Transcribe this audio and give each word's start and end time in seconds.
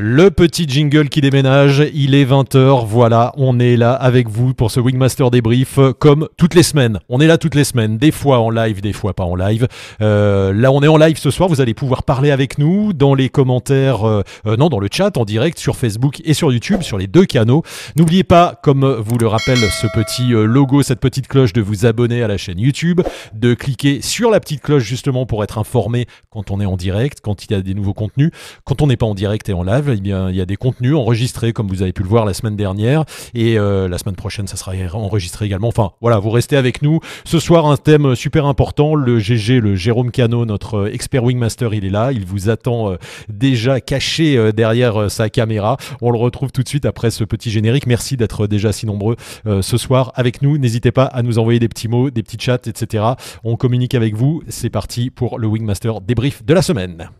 Le 0.00 0.30
petit 0.30 0.64
jingle 0.68 1.08
qui 1.08 1.20
déménage, 1.20 1.82
il 1.92 2.14
est 2.14 2.24
20h, 2.24 2.86
voilà, 2.86 3.32
on 3.36 3.58
est 3.58 3.76
là 3.76 3.94
avec 3.94 4.28
vous 4.28 4.54
pour 4.54 4.70
ce 4.70 4.78
Wingmaster 4.78 5.28
débrief 5.32 5.80
comme 5.98 6.28
toutes 6.36 6.54
les 6.54 6.62
semaines. 6.62 7.00
On 7.08 7.20
est 7.20 7.26
là 7.26 7.36
toutes 7.36 7.56
les 7.56 7.64
semaines, 7.64 7.98
des 7.98 8.12
fois 8.12 8.38
en 8.38 8.48
live, 8.48 8.80
des 8.80 8.92
fois 8.92 9.12
pas 9.12 9.24
en 9.24 9.34
live. 9.34 9.66
Euh, 10.00 10.52
là 10.52 10.70
on 10.70 10.84
est 10.84 10.88
en 10.88 10.98
live 10.98 11.18
ce 11.18 11.32
soir, 11.32 11.48
vous 11.48 11.60
allez 11.60 11.74
pouvoir 11.74 12.04
parler 12.04 12.30
avec 12.30 12.58
nous 12.58 12.92
dans 12.92 13.12
les 13.12 13.28
commentaires, 13.28 14.06
euh, 14.06 14.22
euh, 14.46 14.56
non 14.56 14.68
dans 14.68 14.78
le 14.78 14.86
chat 14.88 15.16
en 15.16 15.24
direct 15.24 15.58
sur 15.58 15.74
Facebook 15.74 16.22
et 16.24 16.32
sur 16.32 16.52
YouTube, 16.52 16.82
sur 16.82 16.96
les 16.96 17.08
deux 17.08 17.24
canaux. 17.24 17.64
N'oubliez 17.96 18.22
pas, 18.22 18.54
comme 18.62 18.86
vous 18.86 19.18
le 19.18 19.26
rappelle 19.26 19.58
ce 19.58 19.88
petit 19.88 20.28
logo, 20.28 20.82
cette 20.82 21.00
petite 21.00 21.26
cloche 21.26 21.52
de 21.52 21.60
vous 21.60 21.86
abonner 21.86 22.22
à 22.22 22.28
la 22.28 22.36
chaîne 22.36 22.60
YouTube, 22.60 23.00
de 23.34 23.52
cliquer 23.54 24.00
sur 24.00 24.30
la 24.30 24.38
petite 24.38 24.60
cloche 24.60 24.84
justement 24.84 25.26
pour 25.26 25.42
être 25.42 25.58
informé 25.58 26.06
quand 26.30 26.52
on 26.52 26.60
est 26.60 26.66
en 26.66 26.76
direct, 26.76 27.18
quand 27.20 27.44
il 27.44 27.50
y 27.50 27.54
a 27.54 27.62
des 27.62 27.74
nouveaux 27.74 27.94
contenus, 27.94 28.30
quand 28.62 28.80
on 28.80 28.86
n'est 28.86 28.96
pas 28.96 29.06
en 29.06 29.16
direct 29.16 29.48
et 29.48 29.52
en 29.52 29.64
live 29.64 29.87
eh 29.94 30.00
bien, 30.00 30.30
il 30.30 30.36
y 30.36 30.40
a 30.40 30.46
des 30.46 30.56
contenus 30.56 30.94
enregistrés, 30.94 31.52
comme 31.52 31.68
vous 31.68 31.82
avez 31.82 31.92
pu 31.92 32.02
le 32.02 32.08
voir 32.08 32.24
la 32.24 32.34
semaine 32.34 32.56
dernière. 32.56 33.04
Et 33.34 33.58
euh, 33.58 33.88
la 33.88 33.98
semaine 33.98 34.16
prochaine, 34.16 34.46
ça 34.46 34.56
sera 34.56 34.72
enregistré 34.92 35.46
également. 35.46 35.68
Enfin, 35.68 35.92
voilà, 36.00 36.18
vous 36.18 36.30
restez 36.30 36.56
avec 36.56 36.82
nous. 36.82 37.00
Ce 37.24 37.38
soir, 37.38 37.66
un 37.66 37.76
thème 37.76 38.14
super 38.14 38.46
important. 38.46 38.94
Le 38.94 39.18
GG, 39.18 39.60
le 39.60 39.74
Jérôme 39.74 40.10
Cano, 40.10 40.44
notre 40.44 40.78
euh, 40.78 40.92
expert 40.92 41.24
Wingmaster, 41.24 41.74
il 41.74 41.84
est 41.84 41.90
là. 41.90 42.12
Il 42.12 42.26
vous 42.26 42.48
attend 42.48 42.92
euh, 42.92 42.96
déjà 43.28 43.80
caché 43.80 44.52
derrière 44.52 45.10
sa 45.10 45.28
caméra. 45.28 45.76
On 46.00 46.10
le 46.10 46.18
retrouve 46.18 46.52
tout 46.52 46.62
de 46.62 46.68
suite 46.68 46.84
après 46.84 47.10
ce 47.10 47.24
petit 47.24 47.50
générique. 47.50 47.86
Merci 47.86 48.16
d'être 48.16 48.46
déjà 48.46 48.72
si 48.72 48.86
nombreux 48.86 49.16
ce 49.44 49.76
soir 49.76 50.12
avec 50.14 50.42
nous. 50.42 50.58
N'hésitez 50.58 50.92
pas 50.92 51.04
à 51.04 51.22
nous 51.22 51.38
envoyer 51.38 51.58
des 51.58 51.68
petits 51.68 51.88
mots, 51.88 52.10
des 52.10 52.22
petits 52.22 52.38
chats, 52.40 52.58
etc. 52.66 53.04
On 53.44 53.56
communique 53.56 53.94
avec 53.94 54.14
vous. 54.14 54.42
C'est 54.48 54.70
parti 54.70 55.10
pour 55.10 55.38
le 55.38 55.46
Wingmaster 55.46 56.00
débrief 56.00 56.44
de 56.44 56.54
la 56.54 56.62
semaine. 56.62 57.10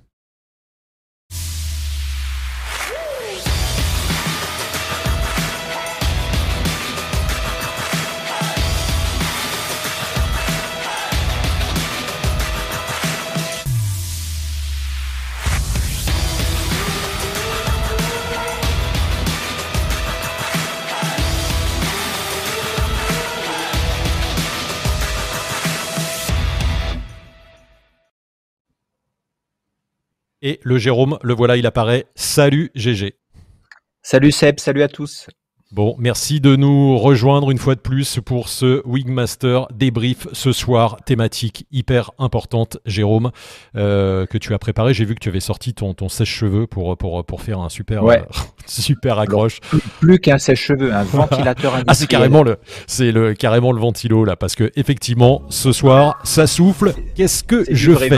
Et 30.40 30.60
le 30.62 30.78
Jérôme, 30.78 31.18
le 31.22 31.34
voilà, 31.34 31.56
il 31.56 31.66
apparaît. 31.66 32.06
Salut 32.14 32.70
GG. 32.76 33.14
Salut 34.02 34.30
Seb, 34.30 34.60
salut 34.60 34.82
à 34.82 34.88
tous. 34.88 35.26
Bon, 35.72 35.96
merci 35.98 36.40
de 36.40 36.56
nous 36.56 36.96
rejoindre 36.96 37.50
une 37.50 37.58
fois 37.58 37.74
de 37.74 37.80
plus 37.80 38.20
pour 38.24 38.48
ce 38.48 38.80
Wingmaster 38.86 39.66
débrief 39.74 40.26
ce 40.32 40.52
soir, 40.52 40.96
thématique 41.04 41.66
hyper 41.70 42.12
importante, 42.18 42.78
Jérôme, 42.86 43.32
euh, 43.76 44.24
que 44.24 44.38
tu 44.38 44.54
as 44.54 44.58
préparé. 44.58 44.94
J'ai 44.94 45.04
vu 45.04 45.14
que 45.14 45.20
tu 45.20 45.28
avais 45.28 45.40
sorti 45.40 45.74
ton, 45.74 45.92
ton 45.92 46.08
sèche-cheveux 46.08 46.66
pour, 46.66 46.96
pour, 46.96 47.22
pour 47.26 47.42
faire 47.42 47.58
un 47.58 47.68
super, 47.68 48.04
euh, 48.04 48.16
super 48.66 49.18
accroche. 49.18 49.58
Plus, 50.00 50.20
qu'un 50.20 50.38
sèche-cheveux, 50.38 50.94
un 50.94 51.02
ventilateur 51.04 51.74
industriel. 51.74 51.84
Ah, 51.88 51.94
c'est 51.94 52.06
carrément 52.06 52.42
le, 52.44 52.56
c'est 52.86 53.12
le, 53.12 53.34
carrément 53.34 53.72
le 53.72 53.80
ventilo 53.80 54.24
là, 54.24 54.36
parce 54.36 54.54
que 54.54 54.70
effectivement, 54.76 55.42
ce 55.50 55.72
soir, 55.72 56.18
ça 56.22 56.46
souffle. 56.46 56.94
Qu'est-ce 57.14 57.44
que 57.44 57.64
je 57.70 57.92
fais 57.92 58.16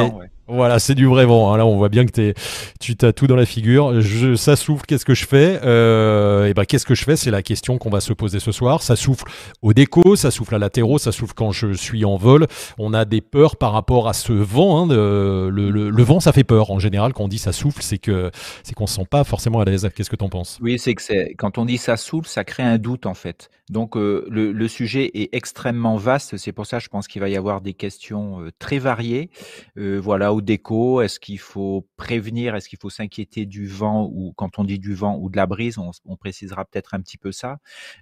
voilà, 0.50 0.78
c'est 0.78 0.94
du 0.94 1.06
vrai 1.06 1.24
vent. 1.26 1.52
Hein. 1.52 1.58
Là, 1.58 1.66
on 1.66 1.76
voit 1.76 1.88
bien 1.88 2.06
que 2.06 2.20
es, 2.20 2.34
tu 2.80 2.96
t'as 2.96 3.12
tout 3.12 3.26
dans 3.26 3.36
la 3.36 3.46
figure. 3.46 4.00
Je, 4.00 4.34
ça 4.34 4.56
souffle, 4.56 4.84
qu'est-ce 4.86 5.04
que 5.04 5.14
je 5.14 5.26
fais? 5.26 5.60
Euh, 5.64 6.47
Et 6.47 6.54
ben, 6.54 6.64
qu'est-ce 6.64 6.86
que 6.86 6.94
je 6.94 7.04
fais? 7.04 7.16
C'est 7.16 7.30
la 7.30 7.42
question 7.42 7.78
qu'on 7.78 7.91
va 7.91 8.00
se 8.00 8.12
poser 8.12 8.41
ce 8.41 8.52
soir. 8.52 8.82
Ça 8.82 8.97
souffle 8.97 9.25
au 9.62 9.72
déco, 9.72 10.16
ça 10.16 10.30
souffle 10.30 10.54
à 10.54 10.58
latéraux, 10.58 10.98
ça 10.98 11.12
souffle 11.12 11.34
quand 11.34 11.52
je 11.52 11.72
suis 11.72 12.04
en 12.04 12.16
vol. 12.16 12.47
On 12.78 12.92
a 12.94 13.04
des 13.04 13.20
peurs 13.20 13.56
par 13.56 13.72
rapport 13.72 14.08
à 14.08 14.12
ce 14.12 14.32
vent. 14.32 14.82
Hein, 14.82 14.86
le, 14.88 16.02
vent, 16.02 16.20
ça 16.20 16.32
fait 16.32 16.44
peur 16.44 16.70
en 16.70 16.78
général. 16.78 17.12
Quand 17.12 17.25
on 17.25 17.28
dit 17.28 17.38
ça 17.38 17.52
souffle, 17.52 17.82
c'est 17.82 17.98
que 17.98 18.30
c'est 18.62 18.75
qu'on 18.75 18.86
se 18.86 18.96
sent 18.96 19.06
pas 19.08 19.25
forcément 19.25 19.60
à 19.60 19.64
l'aise. 19.64 19.88
Qu'est-ce 19.94 20.10
que 20.10 20.16
tu 20.16 20.25
en 20.25 20.28
penses? 20.28 20.58
Oui, 20.60 20.78
c'est 20.78 20.94
que 20.94 21.34
quand 21.36 21.58
on 21.58 21.64
dit 21.64 21.78
ça 21.78 21.96
souffle, 21.96 22.28
ça 22.28 22.44
crée 22.44 22.62
un 22.62 22.78
doute 22.78 23.06
en 23.06 23.14
fait. 23.14 23.50
Donc 23.70 23.96
euh, 23.96 24.26
le, 24.28 24.69
sujet 24.69 25.10
est 25.14 25.32
extrêmement 25.32 25.96
vaste. 25.96 26.36
C'est 26.36 26.52
pour 26.52 26.66
ça, 26.66 26.80
je 26.80 26.88
pense 26.88 27.06
qu'il 27.06 27.20
va 27.20 27.28
y 27.28 27.36
avoir 27.36 27.60
des 27.60 27.72
questions 27.72 28.41
euh, 28.41 28.50
très 28.58 28.78
variées. 28.78 29.30
Euh, 29.78 30.00
voilà 30.40 30.46
déco 30.46 31.00
Est-ce 31.02 31.20
qu'il 31.20 31.38
faut 31.38 31.88
prévenir? 31.96 32.54
Est-ce 32.54 32.68
qu'il 32.68 32.78
faut 32.78 32.90
s'inquiéter 32.90 33.46
du 33.46 33.66
vent 33.66 34.08
ou 34.12 34.32
quand 34.36 34.58
on 34.58 34.64
dit 34.64 34.78
du 34.78 34.94
vent 34.94 35.16
ou 35.18 35.30
de 35.30 35.36
la 35.36 35.46
brise 35.46 35.78
On, 35.78 36.16
précisera 36.16 36.64
peut-être 36.64 36.94
un 36.94 37.00
petit 37.00 37.18
peu 37.18 37.32
ça. 37.32 37.58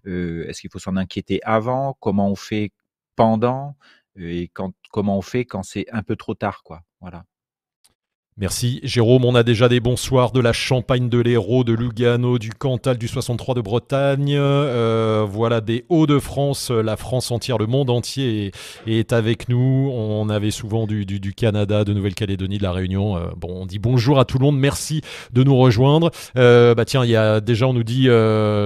Euh, 0.07 0.47
est-ce 0.49 0.61
qu'il 0.61 0.71
faut 0.71 0.79
s'en 0.79 0.97
inquiéter 0.97 1.41
avant? 1.45 1.97
Comment 2.01 2.29
on 2.31 2.37
fait 2.37 2.73
pendant? 3.17 3.77
Et 4.17 4.51
comment 4.91 5.19
on 5.19 5.23
fait 5.23 5.45
quand 5.45 5.63
c'est 5.63 5.87
un 5.93 6.03
peu 6.03 6.17
trop 6.17 6.35
tard 6.35 6.63
quoi? 6.63 6.83
Voilà. 7.01 7.25
Merci 8.41 8.79
Jérôme, 8.85 9.25
on 9.25 9.35
a 9.35 9.43
déjà 9.43 9.69
des 9.69 9.81
bonsoirs 9.81 10.31
de 10.31 10.39
la 10.39 10.53
Champagne 10.53 11.09
de 11.09 11.19
l'Hérault, 11.19 11.65
de 11.65 11.73
Lugano, 11.73 12.39
du 12.39 12.51
Cantal, 12.51 12.97
du 12.97 13.09
63 13.09 13.57
de 13.57 13.61
Bretagne, 13.61 14.37
euh, 14.37 15.27
voilà 15.29 15.61
des 15.61 15.85
Hauts-de-France, 15.89 16.71
la 16.71 16.97
France 16.97 17.33
entière, 17.33 17.59
le 17.59 17.67
monde 17.67 17.91
entier 17.91 18.53
est, 18.87 19.13
avec 19.13 19.49
nous. 19.49 19.91
On 19.93 20.29
avait 20.29 20.53
souvent 20.53 20.87
du, 20.87 21.35
Canada, 21.35 21.83
de 21.83 21.93
Nouvelle-Calédonie, 21.93 22.59
de 22.59 22.63
la 22.63 22.71
Réunion. 22.71 23.17
Euh, 23.17 23.27
bon, 23.37 23.63
on 23.63 23.67
dit 23.67 23.81
bonjour 23.81 24.21
à 24.21 24.25
tout 24.25 24.39
le 24.39 24.45
monde, 24.45 24.57
merci 24.57 25.01
de 25.33 25.43
nous 25.43 25.57
rejoindre. 25.57 26.13
Euh, 26.37 26.77
bah 26.77 26.85
tiens, 26.85 27.05
il 27.05 27.11
y 27.11 27.17
a 27.17 27.41
déjà 27.41 27.67
on 27.67 27.73
nous 27.73 27.83
dit 27.83 28.07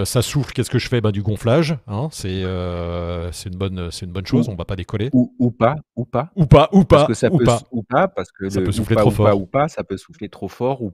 ça 0.04 0.20
souffle, 0.20 0.52
qu'est-ce 0.52 0.68
que 0.68 0.78
je 0.78 0.88
fais? 0.88 1.00
Bah 1.00 1.12
du 1.12 1.22
gonflage, 1.22 1.78
hein, 1.88 2.08
c'est 2.12 2.44
c'est 3.30 3.48
une 3.48 3.56
bonne 3.56 3.88
c'est 3.90 4.04
une 4.04 4.12
bonne 4.12 4.26
chose, 4.26 4.50
on 4.50 4.54
va 4.54 4.66
pas 4.66 4.76
décoller. 4.76 5.08
Ou, 5.14 5.32
ou, 5.38 5.50
pas, 5.50 5.76
ou 5.96 6.04
pas. 6.04 6.30
Ou 6.36 6.44
pas, 6.44 6.68
ou 6.72 6.84
pas. 6.84 6.96
Parce 6.96 7.08
que 7.08 7.14
ça 7.14 7.32
ou 7.32 7.38
peut, 7.38 7.44
pas. 7.44 7.62
ou 7.70 7.82
pas, 7.82 8.08
parce 8.08 8.30
que 8.32 8.50
ça 8.50 8.60
peut 8.60 8.70
souffler 8.70 8.96
trop 8.96 9.10
fort. 9.10 9.40
ou 9.40 9.46
pas, 9.46 9.61
ça 9.68 9.84
peut 9.84 9.96
souffler 9.96 10.28
trop 10.28 10.48
fort 10.48 10.82
ou, 10.82 10.92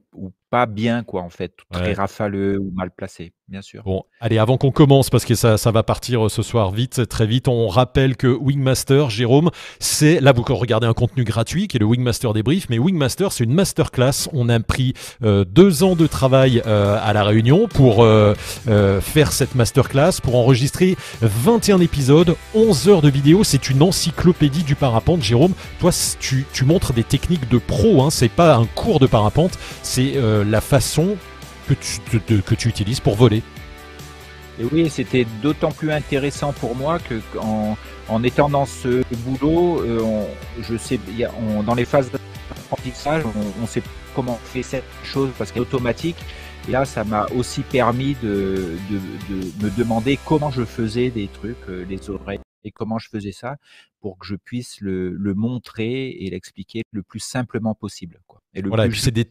pas 0.50 0.66
bien, 0.66 1.04
quoi, 1.04 1.22
en 1.22 1.30
fait, 1.30 1.52
très 1.70 1.92
rafaleux 1.92 2.58
ou 2.58 2.70
mal 2.74 2.90
placé 2.90 3.32
bien 3.48 3.62
sûr. 3.62 3.82
Bon, 3.84 4.02
allez, 4.20 4.38
avant 4.38 4.58
qu'on 4.58 4.70
commence, 4.70 5.10
parce 5.10 5.24
que 5.24 5.34
ça, 5.34 5.56
ça 5.56 5.70
va 5.70 5.82
partir 5.82 6.26
euh, 6.26 6.28
ce 6.28 6.42
soir 6.42 6.70
vite, 6.70 7.08
très 7.08 7.26
vite, 7.26 7.48
on 7.48 7.68
rappelle 7.68 8.16
que 8.16 8.26
Wingmaster, 8.26 9.10
Jérôme, 9.10 9.50
c'est, 9.78 10.20
là 10.20 10.32
vous 10.32 10.42
regardez 10.48 10.86
un 10.86 10.92
contenu 10.92 11.24
gratuit 11.24 11.66
qui 11.66 11.76
est 11.76 11.80
le 11.80 11.86
Wingmaster 11.86 12.32
débrief, 12.34 12.66
mais 12.68 12.78
Wingmaster 12.78 13.32
c'est 13.32 13.44
une 13.44 13.54
masterclass. 13.54 14.28
On 14.32 14.48
a 14.48 14.58
pris 14.60 14.94
euh, 15.22 15.44
deux 15.44 15.82
ans 15.82 15.96
de 15.96 16.06
travail 16.06 16.62
euh, 16.66 16.98
à 17.02 17.12
La 17.12 17.24
Réunion 17.24 17.68
pour 17.68 18.06
faire 19.00 19.32
cette 19.32 19.54
masterclass, 19.54 20.20
pour 20.22 20.36
enregistrer 20.36 20.96
21 21.22 21.80
épisodes, 21.80 22.36
11 22.54 22.88
heures 22.88 23.02
de 23.02 23.08
vidéo. 23.08 23.44
C'est 23.44 23.70
une 23.70 23.82
encyclopédie 23.82 24.64
du 24.64 24.74
parapente. 24.74 25.22
Jérôme, 25.22 25.52
toi, 25.78 25.90
tu, 26.18 26.46
tu 26.52 26.64
montres 26.64 26.92
des 26.92 27.04
techniques 27.04 27.48
de 27.48 27.58
pro, 27.58 28.02
hein, 28.02 28.10
c'est 28.10 28.28
pas 28.28 28.56
un 28.56 28.66
cours 28.66 28.98
de 28.98 29.06
parapente, 29.06 29.58
c'est 29.82 30.14
la 30.42 30.60
façon 30.60 31.16
que 31.68 31.74
tu, 31.74 32.40
que 32.42 32.54
tu 32.54 32.68
utilises 32.68 33.00
pour 33.00 33.14
voler. 33.14 33.42
Et 34.60 34.64
oui, 34.64 34.90
c'était 34.90 35.26
d'autant 35.40 35.70
plus 35.70 35.92
intéressant 35.92 36.52
pour 36.52 36.74
moi 36.74 36.98
que 36.98 37.20
en, 37.38 37.76
en 38.08 38.24
étant 38.24 38.48
dans 38.48 38.66
ce 38.66 39.04
boulot, 39.18 39.80
euh, 39.82 40.26
je 40.60 40.76
sais, 40.76 40.98
dans 41.64 41.74
les 41.74 41.84
phases 41.84 42.10
d'apprentissage, 42.10 43.22
on, 43.62 43.66
sait 43.66 43.82
comment 44.14 44.32
on 44.32 44.46
fait 44.46 44.64
cette 44.64 44.84
chose 45.04 45.30
parce 45.38 45.52
qu'elle 45.52 45.62
est 45.62 45.66
automatique. 45.66 46.16
Et 46.68 46.72
là, 46.72 46.84
ça 46.84 47.04
m'a 47.04 47.26
aussi 47.36 47.62
permis 47.62 48.16
de, 48.22 48.76
de, 48.90 49.64
me 49.64 49.70
demander 49.76 50.18
comment 50.24 50.50
je 50.50 50.64
faisais 50.64 51.10
des 51.10 51.28
trucs, 51.28 51.56
euh, 51.68 51.86
les 51.88 52.10
oreilles, 52.10 52.40
et 52.64 52.72
comment 52.72 52.98
je 52.98 53.08
faisais 53.08 53.32
ça 53.32 53.56
pour 54.00 54.18
que 54.18 54.26
je 54.26 54.34
puisse 54.34 54.80
le, 54.80 55.10
le 55.12 55.34
montrer 55.34 56.10
et 56.10 56.30
l'expliquer 56.30 56.82
le 56.90 57.02
plus 57.02 57.20
simplement 57.20 57.74
possible. 57.74 58.20
Quoi. 58.26 58.40
Et 58.54 58.60
le 58.60 58.68
voilà, 58.68 58.88
plus, 58.88 58.96
c'est 58.96 59.12
des, 59.12 59.30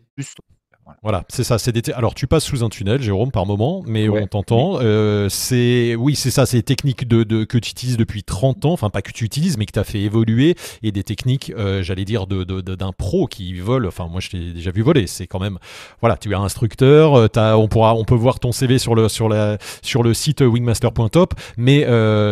voilà, 1.03 1.23
c'est 1.29 1.43
ça. 1.43 1.57
C'est 1.57 1.93
Alors, 1.93 2.15
tu 2.15 2.27
passes 2.27 2.45
sous 2.45 2.63
un 2.63 2.69
tunnel, 2.69 3.01
Jérôme, 3.01 3.31
par 3.31 3.45
moment, 3.45 3.83
mais 3.85 4.09
on 4.09 4.27
t'entend. 4.27 4.79
Euh, 4.81 5.29
c'est 5.29 5.95
oui, 5.95 6.15
c'est 6.15 6.31
ça. 6.31 6.45
C'est 6.45 6.57
des 6.57 6.63
techniques 6.63 7.07
de, 7.07 7.43
que 7.43 7.57
tu 7.57 7.71
utilises 7.71 7.97
depuis 7.97 8.23
30 8.23 8.65
ans. 8.65 8.73
Enfin, 8.73 8.89
pas 8.89 9.01
que 9.01 9.11
tu 9.11 9.25
utilises, 9.25 9.57
mais 9.57 9.65
que 9.65 9.71
tu 9.71 9.79
as 9.79 9.83
fait 9.83 10.01
évoluer. 10.01 10.55
Et 10.83 10.91
des 10.91 11.03
techniques, 11.03 11.51
euh, 11.57 11.83
j'allais 11.83 12.05
dire, 12.05 12.27
d'un 12.27 12.43
de, 12.43 12.61
d'un 12.61 12.91
pro 12.91 13.27
qui 13.27 13.59
vole. 13.59 13.85
Enfin, 13.85 14.07
moi, 14.07 14.21
je 14.21 14.29
t'ai 14.29 14.53
déjà 14.53 14.71
vu 14.71 14.81
voler. 14.81 15.07
C'est 15.07 15.27
quand 15.27 15.39
même. 15.39 15.57
Voilà, 16.01 16.17
tu 16.17 16.31
es 16.31 16.35
instructeur. 16.35 17.15
Euh, 17.15 17.27
as, 17.35 17.57
on, 17.57 17.67
pourra, 17.67 17.95
on 17.95 18.03
peut 18.03 18.15
voir 18.15 18.39
ton 18.39 18.51
CV 18.51 18.77
sur 18.77 18.95
le, 18.95 19.09
sur 19.09 19.29
la, 19.29 19.57
sur 19.81 20.03
le 20.03 20.13
site 20.13 20.41
wingmaster.top. 20.41 21.33
Mais 21.57 21.85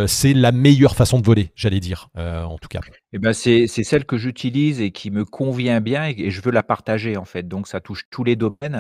c'est 0.08 0.34
la 0.34 0.52
meilleure 0.52 0.96
façon 0.96 1.20
de 1.20 1.26
voler, 1.26 1.52
j'allais 1.56 1.80
dire, 1.80 2.10
en 2.16 2.58
tout 2.58 2.68
cas. 2.70 2.82
Eh 3.16 3.18
ben 3.18 3.32
c'est 3.32 3.68
celle 3.68 4.04
que 4.04 4.18
j'utilise 4.18 4.82
et 4.82 4.92
qui 4.92 5.10
me 5.10 5.24
convient 5.24 5.80
bien 5.80 6.06
et, 6.06 6.30
je 6.32 6.42
veux 6.42 6.52
la 6.52 6.64
partager, 6.64 7.16
en 7.16 7.24
fait. 7.24 7.48
Donc, 7.48 7.66
ça 7.66 7.80
touche 7.80 8.04
tous 8.10 8.26
les 8.26 8.36
domaines 8.36 8.56
domaine. 8.62 8.80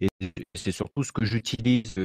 Et 0.00 0.06
c'est 0.54 0.70
surtout 0.70 1.02
ce 1.02 1.10
que 1.10 1.24
j'utilise 1.24 1.96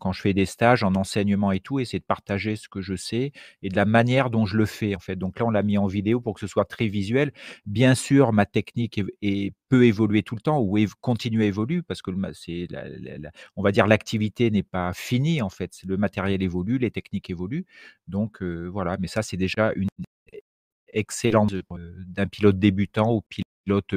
quand 0.00 0.12
je 0.12 0.20
fais 0.20 0.34
des 0.34 0.46
stages 0.46 0.84
en 0.84 0.94
enseignement 0.94 1.50
et 1.50 1.58
tout, 1.58 1.80
et 1.80 1.84
c'est 1.84 1.98
de 1.98 2.04
partager 2.04 2.54
ce 2.54 2.68
que 2.68 2.80
je 2.80 2.94
sais 2.94 3.32
et 3.62 3.70
de 3.70 3.76
la 3.76 3.86
manière 3.86 4.30
dont 4.30 4.46
je 4.46 4.56
le 4.56 4.66
fais 4.66 4.94
en 4.94 5.00
fait. 5.00 5.16
Donc 5.16 5.40
là, 5.40 5.46
on 5.46 5.50
l'a 5.50 5.64
mis 5.64 5.78
en 5.78 5.88
vidéo 5.88 6.20
pour 6.20 6.34
que 6.34 6.40
ce 6.40 6.46
soit 6.46 6.64
très 6.64 6.86
visuel. 6.86 7.32
Bien 7.66 7.96
sûr, 7.96 8.32
ma 8.32 8.46
technique 8.46 9.02
peut 9.68 9.86
évoluer 9.86 10.22
tout 10.22 10.36
le 10.36 10.42
temps 10.42 10.60
ou 10.60 10.78
continue 11.00 11.42
à 11.42 11.46
évoluer 11.46 11.82
parce 11.82 12.02
que 12.02 12.12
c'est, 12.34 12.68
on 13.56 13.62
va 13.64 13.72
dire, 13.72 13.88
l'activité 13.88 14.52
n'est 14.52 14.62
pas 14.62 14.92
finie 14.94 15.42
en 15.42 15.50
fait. 15.50 15.72
Le 15.84 15.96
matériel 15.96 16.40
évolue, 16.40 16.78
les 16.78 16.92
techniques 16.92 17.30
évoluent. 17.30 17.66
Donc 18.06 18.42
voilà, 18.42 18.96
mais 19.00 19.08
ça, 19.08 19.22
c'est 19.22 19.36
déjà 19.36 19.72
une 19.74 19.88
excellente 20.94 21.54
d'un 22.06 22.26
pilote 22.26 22.58
débutant 22.58 23.10
au 23.10 23.22
pilote 23.22 23.94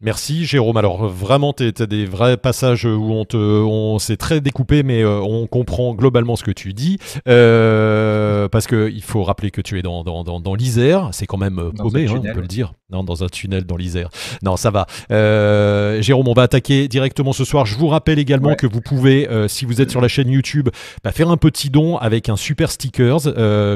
Merci 0.00 0.44
Jérôme. 0.46 0.76
Alors 0.76 1.08
vraiment, 1.08 1.52
tu 1.52 1.64
as 1.76 1.86
des 1.86 2.06
vrais 2.06 2.36
passages 2.36 2.84
où 2.84 3.12
on 3.12 3.24
te, 3.24 3.36
on 3.36 3.98
s'est 3.98 4.16
très 4.16 4.40
découpé, 4.40 4.84
mais 4.84 5.02
euh, 5.02 5.20
on 5.20 5.48
comprend 5.48 5.92
globalement 5.92 6.36
ce 6.36 6.44
que 6.44 6.52
tu 6.52 6.72
dis. 6.72 6.98
Euh, 7.26 8.48
parce 8.48 8.68
que 8.68 8.88
il 8.94 9.02
faut 9.02 9.24
rappeler 9.24 9.50
que 9.50 9.60
tu 9.60 9.76
es 9.76 9.82
dans, 9.82 10.04
dans, 10.04 10.22
dans, 10.22 10.38
dans 10.38 10.54
l'Isère, 10.54 11.08
c'est 11.10 11.26
quand 11.26 11.36
même 11.36 11.58
euh, 11.58 11.70
paumé, 11.72 12.06
hein, 12.06 12.14
on 12.16 12.32
peut 12.32 12.40
le 12.40 12.46
dire. 12.46 12.74
Non, 12.90 13.02
dans 13.02 13.24
un 13.24 13.26
tunnel 13.26 13.64
dans 13.64 13.76
l'Isère. 13.76 14.08
Non, 14.40 14.56
ça 14.56 14.70
va. 14.70 14.86
Euh, 15.10 16.00
Jérôme, 16.00 16.28
on 16.28 16.32
va 16.32 16.42
attaquer 16.42 16.86
directement 16.86 17.32
ce 17.32 17.44
soir. 17.44 17.66
Je 17.66 17.76
vous 17.76 17.88
rappelle 17.88 18.20
également 18.20 18.54
que 18.54 18.68
vous 18.68 18.80
pouvez, 18.80 19.28
si 19.48 19.64
vous 19.64 19.82
êtes 19.82 19.90
sur 19.90 20.00
la 20.00 20.08
chaîne 20.08 20.28
YouTube, 20.28 20.70
bah, 21.02 21.10
faire 21.10 21.28
un 21.28 21.36
petit 21.36 21.70
don 21.70 21.98
avec 21.98 22.28
un 22.28 22.36
super 22.36 22.70
stickers. 22.70 23.24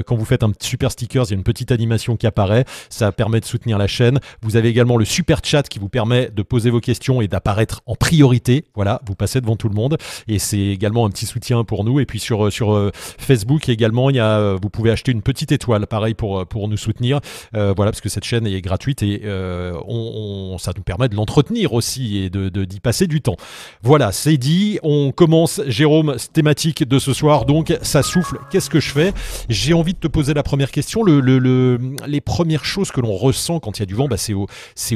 Quand 0.07 0.17
vous 0.17 0.25
faites 0.25 0.45
un 0.45 0.53
super 0.63 0.93
stickers, 0.93 1.25
il 1.27 1.31
y 1.31 1.35
a 1.35 1.37
une 1.37 1.43
petite 1.43 1.73
animation 1.73 2.17
qui 2.17 2.27
apparaît. 2.29 2.65
Ça 2.89 3.11
permet 3.11 3.41
de 3.41 3.45
soutenir 3.45 3.77
la 3.77 3.89
chaîne. 3.89 4.21
Vous 4.41 4.57
avez 4.57 4.69
également 4.69 4.97
le 4.97 5.05
super 5.05 5.41
chat 5.43 5.69
qui 5.69 5.79
vous 5.79 5.91
permet 5.91 6.12
de 6.13 6.43
poser 6.43 6.71
vos 6.71 6.81
questions 6.81 7.21
et 7.21 7.29
d'apparaître 7.29 7.81
en 7.87 7.95
priorité. 7.95 8.65
Voilà, 8.75 9.01
vous 9.07 9.15
passez 9.15 9.41
devant 9.41 9.57
tout 9.57 9.69
le 9.69 9.75
monde 9.75 9.97
et 10.29 10.39
c'est 10.39 10.59
également 10.59 11.07
un 11.07 11.11
petit 11.11 11.27
soutien 11.27 11.65
pour 11.65 11.85
nous. 11.85 12.01
Et 12.01 12.07
puis 12.07 12.19
sur, 12.19 12.47
euh, 12.47 12.51
sur 12.51 12.75
euh, 12.75 12.91
Facebook 12.95 13.69
également, 13.69 14.11
il 14.11 14.17
y 14.17 14.21
a, 14.21 14.39
euh, 14.39 14.59
vous 14.61 14.71
pouvez 14.71 14.91
acheter 14.91 15.13
une 15.13 15.23
petite 15.23 15.53
étoile, 15.53 15.87
pareil 15.87 16.15
pour, 16.15 16.47
pour 16.47 16.69
nous 16.69 16.77
soutenir. 16.77 17.21
voilà, 17.53 17.91
parce 17.91 18.01
que 18.01 18.09
cette 18.09 18.25
chaîne 18.25 18.47
est 18.47 18.61
gratuite 18.61 19.03
et 19.03 19.23
on, 19.27 20.57
ça 20.59 20.73
nous 20.77 20.83
permet 20.83 21.09
de 21.09 21.17
l'entretenir 21.17 21.73
aussi 21.73 22.19
et 22.19 22.31
de, 22.31 22.49
d'y 22.65 22.81
passer 22.81 23.07
du 23.07 23.21
temps. 23.21 23.37
Voilà, 23.83 24.13
c'est 24.13 24.37
dit. 24.37 24.79
On 24.83 25.13
commence, 25.13 25.61
Jérôme, 25.67 26.17
thématique 26.33 26.87
de 26.87 26.99
ce 26.99 27.13
soir. 27.13 27.45
Donc, 27.47 27.77
ça 27.83 28.03
souffle. 28.03 28.39
Qu'est-ce 28.51 28.71
que 28.71 28.81
je 28.81 28.91
fais? 28.91 29.13
J'ai 29.49 29.75
envie 29.75 29.95
de 29.95 29.99
te 29.99 30.09
poser 30.09 30.35
la 30.35 30.43
première 30.43 30.71
question. 30.71 31.03
Le, 31.03 31.21
le, 31.21 31.79
les 32.07 32.21
premières 32.21 32.65
choses 32.65 32.91
que 32.91 33.01
l'on 33.01 33.13
ressent 33.13 33.61
quand 33.61 33.79
il 33.79 33.81
y 33.81 33.85
a 33.85 33.87
du 33.87 33.95
vent, 33.95 34.09
bah, 34.09 34.17
c'est 34.17 34.35
au, 34.35 34.47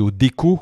au 0.00 0.10
déco. 0.10 0.60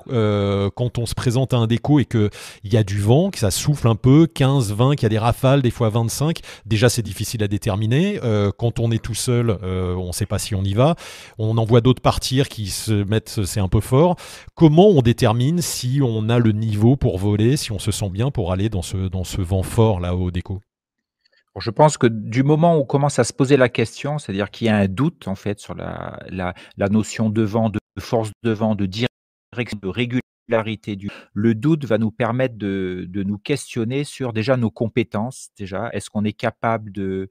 Quand 0.74 0.98
on 0.98 1.06
se 1.06 1.14
présente 1.14 1.54
à 1.54 1.58
un 1.58 1.66
déco 1.66 1.98
et 1.98 2.04
qu'il 2.04 2.30
y 2.64 2.76
a 2.76 2.82
du 2.82 3.00
vent, 3.00 3.30
que 3.30 3.38
ça 3.38 3.50
souffle 3.50 3.88
un 3.88 3.94
peu, 3.94 4.26
15, 4.26 4.72
20, 4.72 4.96
qu'il 4.96 5.04
y 5.04 5.06
a 5.06 5.08
des 5.10 5.18
rafales, 5.18 5.62
des 5.62 5.70
fois 5.70 5.88
25, 5.88 6.40
déjà 6.66 6.88
c'est 6.88 7.02
difficile 7.02 7.42
à 7.42 7.48
déterminer. 7.48 8.20
Euh, 8.22 8.50
quand 8.56 8.80
on 8.80 8.90
est 8.90 9.02
tout 9.02 9.14
seul, 9.14 9.58
euh, 9.62 9.94
on 9.94 10.08
ne 10.08 10.12
sait 10.12 10.26
pas 10.26 10.38
si 10.38 10.54
on 10.54 10.62
y 10.62 10.74
va. 10.74 10.96
On 11.38 11.56
en 11.58 11.64
voit 11.64 11.80
d'autres 11.80 12.02
partir 12.02 12.48
qui 12.48 12.66
se 12.68 12.92
mettent, 12.92 13.44
c'est 13.44 13.60
un 13.60 13.68
peu 13.68 13.80
fort. 13.80 14.16
Comment 14.54 14.88
on 14.88 15.02
détermine 15.02 15.60
si 15.60 16.00
on 16.02 16.28
a 16.28 16.38
le 16.38 16.52
niveau 16.52 16.96
pour 16.96 17.18
voler, 17.18 17.56
si 17.56 17.72
on 17.72 17.78
se 17.78 17.90
sent 17.90 18.10
bien 18.10 18.30
pour 18.30 18.52
aller 18.52 18.68
dans 18.68 18.82
ce, 18.82 19.08
dans 19.08 19.24
ce 19.24 19.40
vent 19.40 19.62
fort 19.62 20.00
là 20.00 20.14
au 20.14 20.30
déco? 20.30 20.60
Je 21.60 21.70
pense 21.70 21.98
que 21.98 22.08
du 22.08 22.42
moment 22.42 22.76
où 22.76 22.80
on 22.80 22.84
commence 22.84 23.20
à 23.20 23.24
se 23.24 23.32
poser 23.32 23.56
la 23.56 23.68
question, 23.68 24.18
c'est-à-dire 24.18 24.50
qu'il 24.50 24.66
y 24.66 24.70
a 24.70 24.76
un 24.76 24.88
doute 24.88 25.28
en 25.28 25.36
fait 25.36 25.60
sur 25.60 25.74
la, 25.74 26.18
la, 26.28 26.52
la 26.76 26.88
notion 26.88 27.30
de 27.30 27.42
vent, 27.42 27.70
de 27.70 27.78
force 28.00 28.32
de 28.42 28.50
vent, 28.50 28.74
de 28.74 28.86
direction, 28.86 29.78
de 29.80 29.88
régularité, 29.88 30.23
le 30.48 31.54
doute 31.54 31.84
va 31.84 31.98
nous 31.98 32.10
permettre 32.10 32.56
de, 32.56 33.08
nous 33.14 33.38
questionner 33.38 34.04
sur 34.04 34.32
déjà 34.32 34.56
nos 34.56 34.70
compétences. 34.70 35.50
Déjà, 35.56 35.90
est-ce 35.92 36.10
qu'on 36.10 36.24
est 36.24 36.32
capable 36.32 36.92
de, 36.92 37.30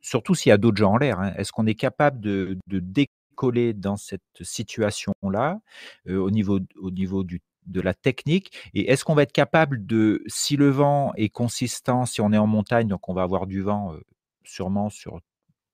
surtout 0.00 0.34
s'il 0.34 0.50
y 0.50 0.52
a 0.52 0.58
d'autres 0.58 0.76
gens 0.76 0.92
en 0.92 0.96
l'air, 0.96 1.20
hein, 1.20 1.32
est-ce 1.36 1.52
qu'on 1.52 1.66
est 1.66 1.74
capable 1.74 2.20
de, 2.20 2.58
décoller 2.68 3.72
dans 3.72 3.96
cette 3.96 4.22
situation-là 4.40 5.60
euh, 6.08 6.18
au 6.18 6.30
niveau, 6.30 6.60
au 6.76 6.90
niveau 6.90 7.24
de 7.24 7.80
la 7.80 7.94
technique? 7.94 8.52
Et 8.74 8.90
est-ce 8.90 9.04
qu'on 9.04 9.14
va 9.14 9.22
être 9.22 9.32
capable 9.32 9.84
de, 9.86 10.22
si 10.26 10.56
le 10.56 10.70
vent 10.70 11.12
est 11.16 11.30
consistant, 11.30 12.06
si 12.06 12.20
on 12.20 12.32
est 12.32 12.38
en 12.38 12.46
montagne, 12.46 12.88
donc 12.88 13.08
on 13.08 13.14
va 13.14 13.22
avoir 13.22 13.46
du 13.46 13.62
vent 13.62 13.94
euh, 13.94 14.00
sûrement 14.44 14.90
sur 14.90 15.20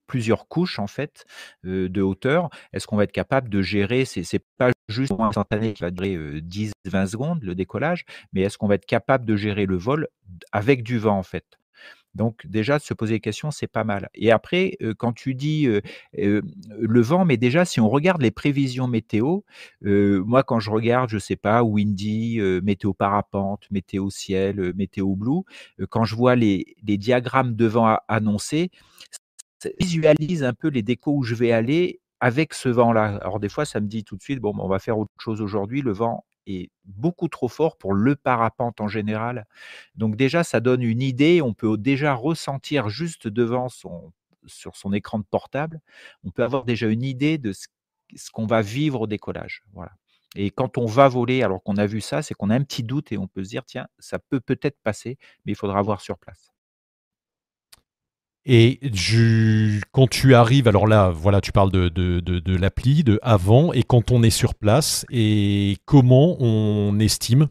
plusieurs 0.09 0.49
couches 0.49 0.81
en 0.81 0.89
fait 0.89 1.25
de 1.63 2.03
hauteur. 2.03 2.51
Est-ce 2.73 2.89
qu'on 2.89 2.97
va 2.97 3.05
être 3.05 3.13
capable 3.13 3.49
de 3.49 3.63
gérer 3.63 4.05
C'est 4.05 4.43
pas 4.57 4.73
juste 4.89 5.13
un 5.13 5.27
instantané 5.27 5.75
qui 5.75 5.83
va 5.83 5.93
durer 5.93 6.41
10-20 6.41 7.07
secondes 7.07 7.45
le 7.45 7.55
décollage, 7.55 8.05
mais 8.33 8.41
est-ce 8.41 8.59
qu'on 8.59 8.67
va 8.67 8.75
être 8.75 8.87
capable 8.87 9.25
de 9.25 9.37
gérer 9.37 9.67
le 9.67 9.77
vol 9.77 10.09
avec 10.51 10.83
du 10.83 10.99
vent 10.99 11.17
en 11.19 11.23
fait? 11.23 11.45
Donc 12.15 12.47
déjà, 12.47 12.79
se 12.79 12.95
poser 12.95 13.15
des 13.15 13.21
questions, 13.21 13.51
c'est 13.51 13.69
pas 13.69 13.85
mal. 13.85 14.09
Et 14.15 14.33
après, 14.33 14.77
quand 14.97 15.13
tu 15.13 15.35
dis 15.35 15.69
le 16.15 17.01
vent, 17.01 17.25
mais 17.25 17.37
déjà, 17.37 17.65
si 17.65 17.81
on 17.81 17.89
regarde 17.89 18.23
les 18.23 18.31
prévisions 18.33 18.89
météo, 18.89 19.41
moi, 19.83 20.43
quand 20.43 20.59
je 20.59 20.71
regarde, 20.71 21.11
je 21.11 21.19
sais 21.19 21.37
pas, 21.37 21.63
windy, 21.63 22.41
météo 22.63 22.93
parapente, 22.93 23.71
météo 23.71 24.11
ciel, 24.11 24.73
météo 24.75 25.15
blue, 25.15 25.43
quand 25.91 26.05
je 26.05 26.17
vois 26.17 26.35
les, 26.35 26.75
les 26.85 26.97
diagrammes 26.97 27.55
de 27.55 27.67
vent 27.67 27.99
annoncés, 28.09 28.71
visualise 29.81 30.45
un 30.45 30.55
peu 30.55 30.69
les 30.69 30.83
décos 30.83 31.17
où 31.17 31.23
je 31.23 31.35
vais 31.35 31.53
aller 31.53 32.01
avec 32.21 32.55
ce 32.55 32.69
vent-là. 32.69 33.19
Alors 33.23 33.41
des 33.41 33.49
fois, 33.49 33.65
ça 33.65 33.81
me 33.81 33.87
dit 33.87 34.05
tout 34.05 34.17
de 34.17 34.23
suite, 34.23 34.41
bon, 34.41 34.53
ben, 34.55 34.63
on 34.63 34.69
va 34.69 34.79
faire 34.79 34.99
autre 34.99 35.13
chose 35.19 35.41
aujourd'hui. 35.41 35.83
Le 35.83 35.93
vent 35.93 36.25
est 36.47 36.71
beaucoup 36.85 37.29
trop 37.29 37.49
fort 37.49 37.77
pour 37.77 37.93
le 37.93 38.17
parapente 38.17 38.81
en 38.81 38.89
général. 38.89 39.47
Donc 39.95 40.17
déjà, 40.17 40.45
ça 40.45 40.61
donne 40.61 40.83
une 40.83 41.03
idée. 41.03 41.43
On 41.43 41.55
peut 41.55 41.77
déjà 41.77 42.15
ressentir 42.15 42.89
juste 42.89 43.29
devant 43.29 43.69
son, 43.69 44.13
sur 44.47 44.77
son 44.77 44.93
écran 44.93 45.19
de 45.19 45.25
portable, 45.25 45.81
on 46.25 46.31
peut 46.31 46.43
avoir 46.43 46.65
déjà 46.65 46.89
une 46.89 47.03
idée 47.03 47.39
de 47.39 47.53
ce, 47.53 47.69
ce 48.17 48.31
qu'on 48.31 48.47
va 48.47 48.63
vivre 48.63 49.03
au 49.03 49.07
décollage. 49.07 49.63
Voilà. 49.73 49.93
Et 50.37 50.51
quand 50.51 50.79
on 50.79 50.87
va 50.87 51.09
voler, 51.09 51.43
alors 51.43 51.63
qu'on 51.63 51.77
a 51.77 51.87
vu 51.87 52.01
ça, 52.01 52.23
c'est 52.23 52.35
qu'on 52.35 52.51
a 52.51 52.55
un 52.55 52.63
petit 52.63 52.83
doute 52.83 53.13
et 53.13 53.19
on 53.19 53.27
peut 53.27 53.45
se 53.45 53.49
dire, 53.51 53.65
tiens, 53.65 53.87
ça 53.99 54.19
peut 54.19 54.41
peut-être 54.41 54.79
passer, 54.83 55.19
mais 55.45 55.53
il 55.53 55.57
faudra 55.57 55.81
voir 55.83 56.01
sur 56.01 56.19
place. 56.19 56.53
Et 58.51 58.81
quand 59.93 60.09
tu 60.09 60.35
arrives, 60.35 60.69
alors 60.69 60.87
là, 60.87 61.11
voilà, 61.11 61.43
tu 61.43 61.53
parles 61.53 61.71
de, 61.71 61.91
de, 61.91 62.21
de, 62.21 62.57
l'appli, 62.57 63.05
de 63.05 63.21
avant, 63.23 63.75
et 63.75 63.83
quand 63.83 64.11
on 64.11 64.23
est 64.23 64.31
sur 64.31 64.55
place, 64.55 65.05
et 65.11 65.77
comment 65.85 66.39
on 66.41 66.99
estime 66.99 67.49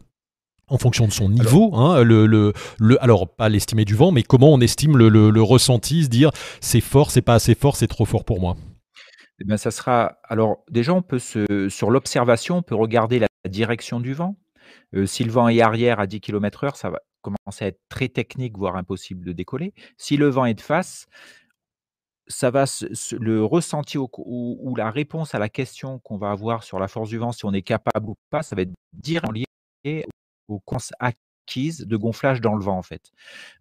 en 0.66 0.76
fonction 0.76 1.06
de 1.06 1.12
son 1.12 1.28
niveau, 1.28 1.70
alors, 1.72 1.92
hein, 1.92 2.02
le, 2.02 2.26
le, 2.26 2.52
le, 2.80 3.02
alors 3.02 3.28
pas 3.28 3.48
l'estimer 3.48 3.84
du 3.84 3.94
vent, 3.94 4.10
mais 4.10 4.24
comment 4.24 4.52
on 4.52 4.60
estime 4.60 4.96
le, 4.96 5.08
le 5.08 5.42
ressenti, 5.42 6.02
se 6.02 6.08
dire 6.08 6.32
c'est 6.60 6.80
fort, 6.80 7.12
c'est 7.12 7.22
pas 7.22 7.34
assez 7.34 7.54
fort, 7.54 7.76
c'est 7.76 7.86
trop 7.86 8.04
fort 8.04 8.24
pour 8.24 8.40
moi. 8.40 8.56
Eh 9.40 9.44
bien, 9.44 9.56
ça 9.56 9.70
sera. 9.70 10.18
Alors, 10.24 10.64
déjà, 10.68 10.92
on 10.92 11.02
peut 11.02 11.20
se, 11.20 11.68
sur 11.68 11.92
l'observation, 11.92 12.56
on 12.56 12.62
peut 12.62 12.74
regarder 12.74 13.20
la 13.20 13.28
direction 13.48 14.00
du 14.00 14.14
vent. 14.14 14.36
Euh, 14.96 15.06
si 15.06 15.22
le 15.22 15.30
vent 15.30 15.48
est 15.48 15.60
arrière 15.60 16.00
à 16.00 16.08
10 16.08 16.20
km/h, 16.20 16.74
ça 16.74 16.90
va 16.90 16.98
commencer 17.22 17.64
à 17.64 17.68
être 17.68 17.80
très 17.88 18.08
technique, 18.08 18.56
voire 18.56 18.76
impossible 18.76 19.24
de 19.24 19.32
décoller. 19.32 19.74
Si 19.96 20.16
le 20.16 20.28
vent 20.28 20.44
est 20.44 20.54
de 20.54 20.60
face, 20.60 21.06
ça 22.26 22.50
va 22.50 22.64
le 23.18 23.44
ressenti 23.44 23.98
ou, 23.98 24.74
la 24.76 24.90
réponse 24.90 25.34
à 25.34 25.38
la 25.38 25.48
question 25.48 25.98
qu'on 26.00 26.18
va 26.18 26.30
avoir 26.30 26.62
sur 26.62 26.78
la 26.78 26.88
force 26.88 27.08
du 27.08 27.18
vent, 27.18 27.32
si 27.32 27.44
on 27.44 27.52
est 27.52 27.62
capable 27.62 28.10
ou 28.10 28.16
pas, 28.30 28.42
ça 28.42 28.54
va 28.54 28.62
être 28.62 28.72
directement 28.92 29.32
lié 29.84 30.04
aux 30.48 30.60
conséquences 30.60 30.92
acquises 31.48 31.80
de 31.80 31.96
gonflage 31.96 32.40
dans 32.42 32.54
le 32.54 32.62
vent 32.62 32.76
en 32.76 32.82
fait. 32.82 33.10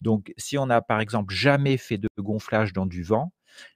Donc 0.02 0.34
si 0.38 0.58
on 0.58 0.66
n'a 0.66 0.82
par 0.82 1.00
exemple 1.00 1.34
jamais 1.34 1.78
fait 1.78 1.98
de 1.98 2.10
gonflage 2.20 2.74
dans 2.74 2.86
du 2.86 3.04
vent, 3.04 3.32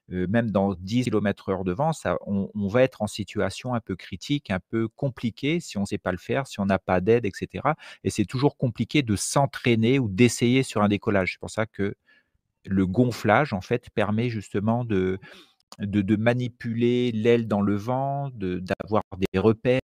même 0.10 0.52
dans 0.52 0.74
10 0.74 1.06
km 1.06 1.50
heure 1.50 1.64
de 1.64 1.72
vent, 1.72 1.92
on, 2.26 2.68
va 2.68 2.84
être 2.84 3.02
en 3.02 3.08
situation 3.08 3.74
un 3.74 3.80
peu 3.80 3.96
critique, 3.96 4.52
un 4.52 4.60
peu 4.60 4.88
compliquée 4.88 5.60
si 5.60 5.78
on 5.78 5.82
ne 5.82 5.86
sait 5.86 5.98
pas 5.98 6.12
le 6.12 6.18
faire, 6.18 6.48
si 6.48 6.60
on 6.60 6.66
n'a 6.66 6.80
pas 6.80 7.02
d'aide, 7.02 7.26
etc. 7.26 7.64
Et 8.04 8.10
c'est 8.10 8.26
toujours 8.26 8.58
compliqué 8.58 9.02
de 9.02 9.16
s'entraîner 9.16 10.00
ou 10.00 10.10
d'essayer 10.10 10.64
sur 10.64 10.82
un 10.82 10.90
décollage. 10.90 11.34
C'est 11.34 11.40
pour 11.40 11.50
ça 11.50 11.66
que 11.66 11.96
le 12.66 12.86
gonflage, 12.86 13.54
en 13.54 13.62
fait, 13.62 13.90
permet 13.92 14.30
justement 14.30 14.86
de, 14.86 15.18
de, 15.80 16.16
manipuler 16.16 17.12
l'aile 17.12 17.48
dans 17.48 17.62
le 17.62 17.76
vent, 17.76 18.30
d'avoir 18.34 19.04
des 19.34 19.40
repères 19.40 19.82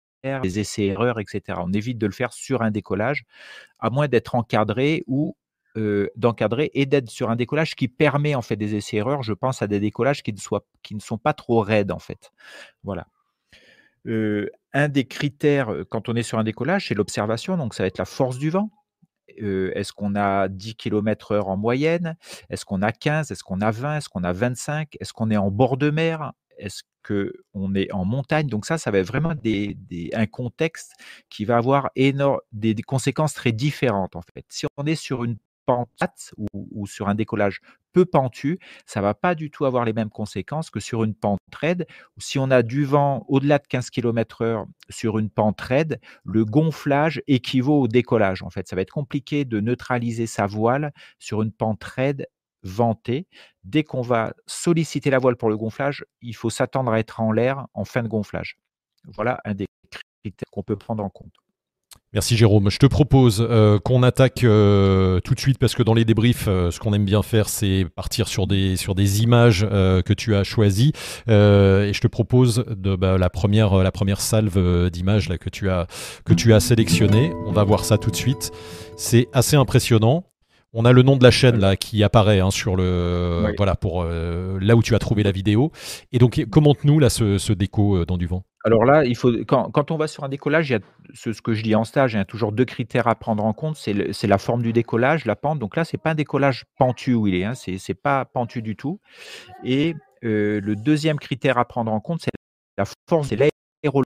des 0.44 0.60
essais-erreurs, 0.60 1.20
etc. 1.20 1.60
On 1.64 1.74
évite 1.74 1.98
de 1.98 2.06
le 2.06 2.12
faire 2.12 2.34
sur 2.34 2.62
un 2.62 2.72
décollage, 2.72 3.24
à 3.80 3.90
moins 3.90 4.08
d'être 4.08 4.36
encadré 4.36 5.04
ou 5.08 5.36
d'encadrer 6.16 6.72
et 6.74 6.86
d'être 6.86 7.10
sur 7.10 7.30
un 7.30 7.36
décollage 7.36 7.76
qui 7.76 7.88
permet 7.88 8.36
en 8.36 8.42
fait 8.42 8.56
des 8.56 8.76
essais-erreurs. 8.76 9.24
Je 9.24 9.34
pense 9.34 9.62
à 9.62 9.68
des 9.68 9.80
décollages 9.80 10.24
qui 10.24 10.34
ne, 10.34 10.38
soient, 10.38 10.66
qui 10.84 10.96
ne 10.96 11.00
sont 11.00 11.18
pas 11.18 11.34
trop 11.34 11.62
raides 11.62 11.92
en 11.92 12.00
fait. 12.00 12.32
Voilà. 12.84 13.08
un 14.06 14.90
des 14.90 15.06
critères 15.06 15.74
quand 15.90 16.10
on 16.10 16.16
est 16.16 16.24
sur 16.24 16.40
un 16.40 16.44
décollage, 16.44 16.88
c'est 16.88 16.96
l'observation, 16.96 17.58
donc 17.58 17.74
ça 17.74 17.84
va 17.84 17.88
être 17.88 17.98
la 17.98 18.06
force 18.06 18.38
du 18.38 18.50
vent. 18.50 18.70
Est-ce 19.38 19.94
qu'on 19.94 20.16
a 20.16 20.48
10 20.48 20.76
km 20.76 21.32
heure 21.32 21.48
en 21.48 21.58
moyenne? 21.58 22.18
Est-ce 22.50 22.66
qu'on 22.66 22.82
a 22.82 22.92
15 22.92 23.32
Est-ce 23.32 23.44
qu'on 23.44 23.62
a 23.62 23.72
20 23.72 23.98
Est-ce 23.98 24.10
qu'on 24.10 24.24
a 24.24 24.34
25 24.34 24.98
Est-ce 25.00 25.14
qu'on 25.14 25.30
est 25.32 25.38
en 25.38 25.52
bord 25.52 25.78
de 25.78 25.90
mer? 25.90 26.34
Est-ce 26.58 26.84
que 27.04 27.34
on 27.54 27.74
est 27.76 27.92
en 27.92 28.06
montagne? 28.06 28.48
Donc 28.48 28.66
ça, 28.66 28.78
ça 28.78 28.92
va 28.92 29.00
être 29.00 29.08
vraiment 29.08 29.34
des, 29.34 29.78
un 30.14 30.28
contexte 30.28 30.94
qui 31.30 31.46
va 31.46 31.58
avoir 31.58 31.90
énorme, 31.96 32.40
des, 32.52 32.76
conséquences 32.76 33.34
très 33.34 33.52
différentes 33.52 34.16
en 34.16 34.22
fait. 34.22 34.46
Si 34.50 34.66
on 34.78 34.86
est 34.86 34.96
sur 34.96 35.24
une 35.24 35.38
pente 36.00 36.34
ou, 36.54 36.88
sur 36.88 37.10
un 37.10 37.16
décollage 37.16 37.62
peu 37.94 38.06
pentu, 38.06 38.60
ça 38.86 39.02
va 39.02 39.14
pas 39.14 39.36
du 39.36 39.52
tout 39.52 39.66
avoir 39.66 39.86
les 39.86 39.94
mêmes 39.94 40.10
conséquences 40.10 40.70
que 40.70 40.80
sur 40.80 41.04
une 41.04 41.14
pente 41.14 41.40
raide. 41.54 41.88
Si 42.18 42.40
on 42.40 42.50
a 42.52 42.64
du 42.64 42.86
vent 42.86 43.26
au-delà 43.28 43.60
de 43.60 43.68
15 43.68 43.90
km/h 43.90 44.66
sur 44.90 45.20
une 45.20 45.30
pente 45.30 45.60
raide, 45.60 46.00
le 46.24 46.46
gonflage 46.46 47.22
équivaut 47.28 47.82
au 47.82 47.88
décollage. 47.88 48.44
En 48.44 48.50
fait, 48.50 48.68
ça 48.68 48.76
va 48.76 48.82
être 48.82 48.92
compliqué 48.92 49.46
de 49.46 49.60
neutraliser 49.60 50.28
sa 50.28 50.48
voile 50.48 50.94
sur 51.20 51.42
une 51.42 51.52
pente 51.52 51.84
raide 51.84 52.28
ventée. 52.64 53.28
Dès 53.64 53.84
qu'on 53.84 54.02
va 54.02 54.34
solliciter 54.46 55.10
la 55.10 55.20
voile 55.20 55.36
pour 55.36 55.50
le 55.50 55.58
gonflage, 55.58 56.06
il 56.22 56.36
faut 56.36 56.50
s'attendre 56.50 56.92
à 56.92 57.00
être 57.00 57.20
en 57.20 57.32
l'air 57.32 57.68
en 57.74 57.86
fin 57.86 58.04
de 58.04 58.08
gonflage. 58.08 58.58
Voilà 59.06 59.40
un 59.46 59.54
des 59.54 59.66
critères 60.24 60.50
qu'on 60.52 60.64
peut 60.64 60.78
prendre 60.78 61.04
en 61.04 61.10
compte. 61.10 61.34
Merci 62.14 62.36
Jérôme. 62.36 62.70
Je 62.70 62.78
te 62.78 62.88
propose 62.88 63.40
euh, 63.40 63.80
qu'on 63.80 64.04
attaque 64.04 64.44
euh, 64.44 65.22
tout 65.22 65.34
de 65.34 65.40
suite 65.40 65.58
parce 65.58 65.76
que 65.76 65.82
dans 65.82 65.94
les 65.94 66.04
débriefs, 66.04 66.50
euh, 66.50 66.70
ce 66.70 66.78
qu'on 66.78 66.94
aime 66.94 67.06
bien 67.06 67.24
faire, 67.24 67.48
c'est 67.48 67.86
partir 67.96 68.28
sur 68.28 68.48
des, 68.48 68.76
sur 68.76 68.96
des 68.96 69.24
images 69.24 69.62
que 69.62 70.14
tu 70.14 70.36
as 70.36 70.44
choisies. 70.44 70.92
et 71.28 71.92
je 71.94 72.02
te 72.02 72.08
propose 72.08 72.66
de, 72.68 72.98
bah, 72.98 73.18
la, 73.18 73.30
première, 73.30 73.78
la 73.78 73.92
première 73.94 74.20
salve 74.20 74.90
d'images 74.90 75.30
que, 75.30 75.50
tu 75.50 75.70
as, 75.70 75.88
que 76.26 76.34
as. 76.34 77.32
On 77.48 77.52
va 77.54 77.64
voir 77.64 77.86
ça 77.86 77.98
tout 77.98 78.12
de 78.12 78.16
suite. 78.16 78.52
C'est 78.98 79.30
assez 79.32 79.56
impressionnant. 79.56 80.26
On 80.74 80.86
a 80.86 80.94
le 80.94 81.04
nom 81.04 81.18
de 81.18 81.24
la 81.24 81.32
chaîne 81.32 81.60
là 81.60 81.76
qui 81.76 82.04
apparaît 82.04 82.40
hein, 82.40 82.52
sur 82.52 82.76
le 82.76 83.54
voilà 83.58 83.76
pour 83.76 84.06
là 84.06 84.76
où 84.76 84.82
tu 84.82 84.96
as 84.96 85.00
trouvé 85.00 85.24
la 85.24 85.32
vidéo. 85.32 85.72
Et 86.12 86.20
donc 86.20 86.44
commente-nous 86.50 87.00
là 87.00 87.10
ce, 87.10 87.38
ce 87.38 87.54
déco 87.54 88.06
dans 88.06 88.18
du 88.18 88.28
vent. 88.28 88.44
Alors 88.64 88.86
là, 88.86 89.06
il 89.06 89.16
faut, 89.16 89.32
quand, 89.48 89.92
on 89.92 89.98
va 89.98 90.08
sur 90.08 90.24
un 90.24 90.30
décollage, 90.30 90.70
il 90.70 90.74
y 90.74 90.76
a 90.76 90.80
ce, 91.14 91.30
que 91.42 91.54
je 91.54 91.64
dis 91.64 91.74
en 91.74 91.84
stage, 91.84 92.14
il 92.14 92.18
y 92.18 92.20
a 92.20 92.26
toujours 92.26 92.52
deux 92.52 92.66
critères 92.66 93.08
à 93.08 93.16
prendre 93.16 93.44
en 93.44 93.54
compte. 93.54 93.76
C'est 93.76 94.28
la 94.28 94.38
forme 94.38 94.62
du 94.62 94.72
décollage, 94.72 95.26
la 95.26 95.36
pente. 95.36 95.58
Donc 95.58 95.76
là, 95.76 95.84
c'est 95.84 95.98
pas 95.98 96.12
un 96.12 96.16
décollage 96.16 96.66
pentu 96.78 97.16
où 97.16 97.28
il 97.28 97.36
est, 97.36 97.44
hein, 97.44 97.54
c'est 97.56 97.94
pas 97.96 98.26
pentu 98.26 98.62
du 98.62 98.76
tout. 98.76 99.00
Et 99.64 99.96
euh, 100.24 100.62
le 100.62 100.76
deuxième 100.76 101.18
critère 101.18 101.58
à 101.58 101.66
prendre 101.66 101.92
en 101.92 102.00
compte, 102.00 102.22
c'est 102.22 102.32
la 102.78 102.86
force 103.10 103.30
de 103.30 103.38
l'aérologie. 103.38 104.06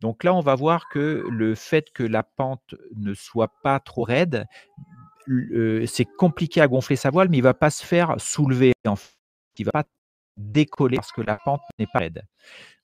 Donc 0.00 0.24
là, 0.24 0.34
on 0.34 0.40
va 0.40 0.54
voir 0.54 0.88
que 0.88 1.24
le 1.30 1.54
fait 1.54 1.90
que 1.92 2.02
la 2.02 2.22
pente 2.22 2.74
ne 2.96 3.12
soit 3.12 3.52
pas 3.62 3.78
trop 3.80 4.04
raide, 4.04 4.46
euh, 5.28 5.86
c'est 5.86 6.04
compliqué 6.04 6.60
à 6.60 6.68
gonfler 6.68 6.96
sa 6.96 7.10
voile, 7.10 7.28
mais 7.28 7.38
il 7.38 7.42
va 7.42 7.54
pas 7.54 7.70
se 7.70 7.84
faire 7.84 8.14
soulever. 8.18 8.72
Il 9.58 9.64
va 9.64 9.72
pas 9.72 9.84
décoller 10.36 10.96
parce 10.96 11.12
que 11.12 11.22
la 11.22 11.38
pente 11.44 11.62
n'est 11.78 11.86
pas 11.86 12.00
raide. 12.00 12.22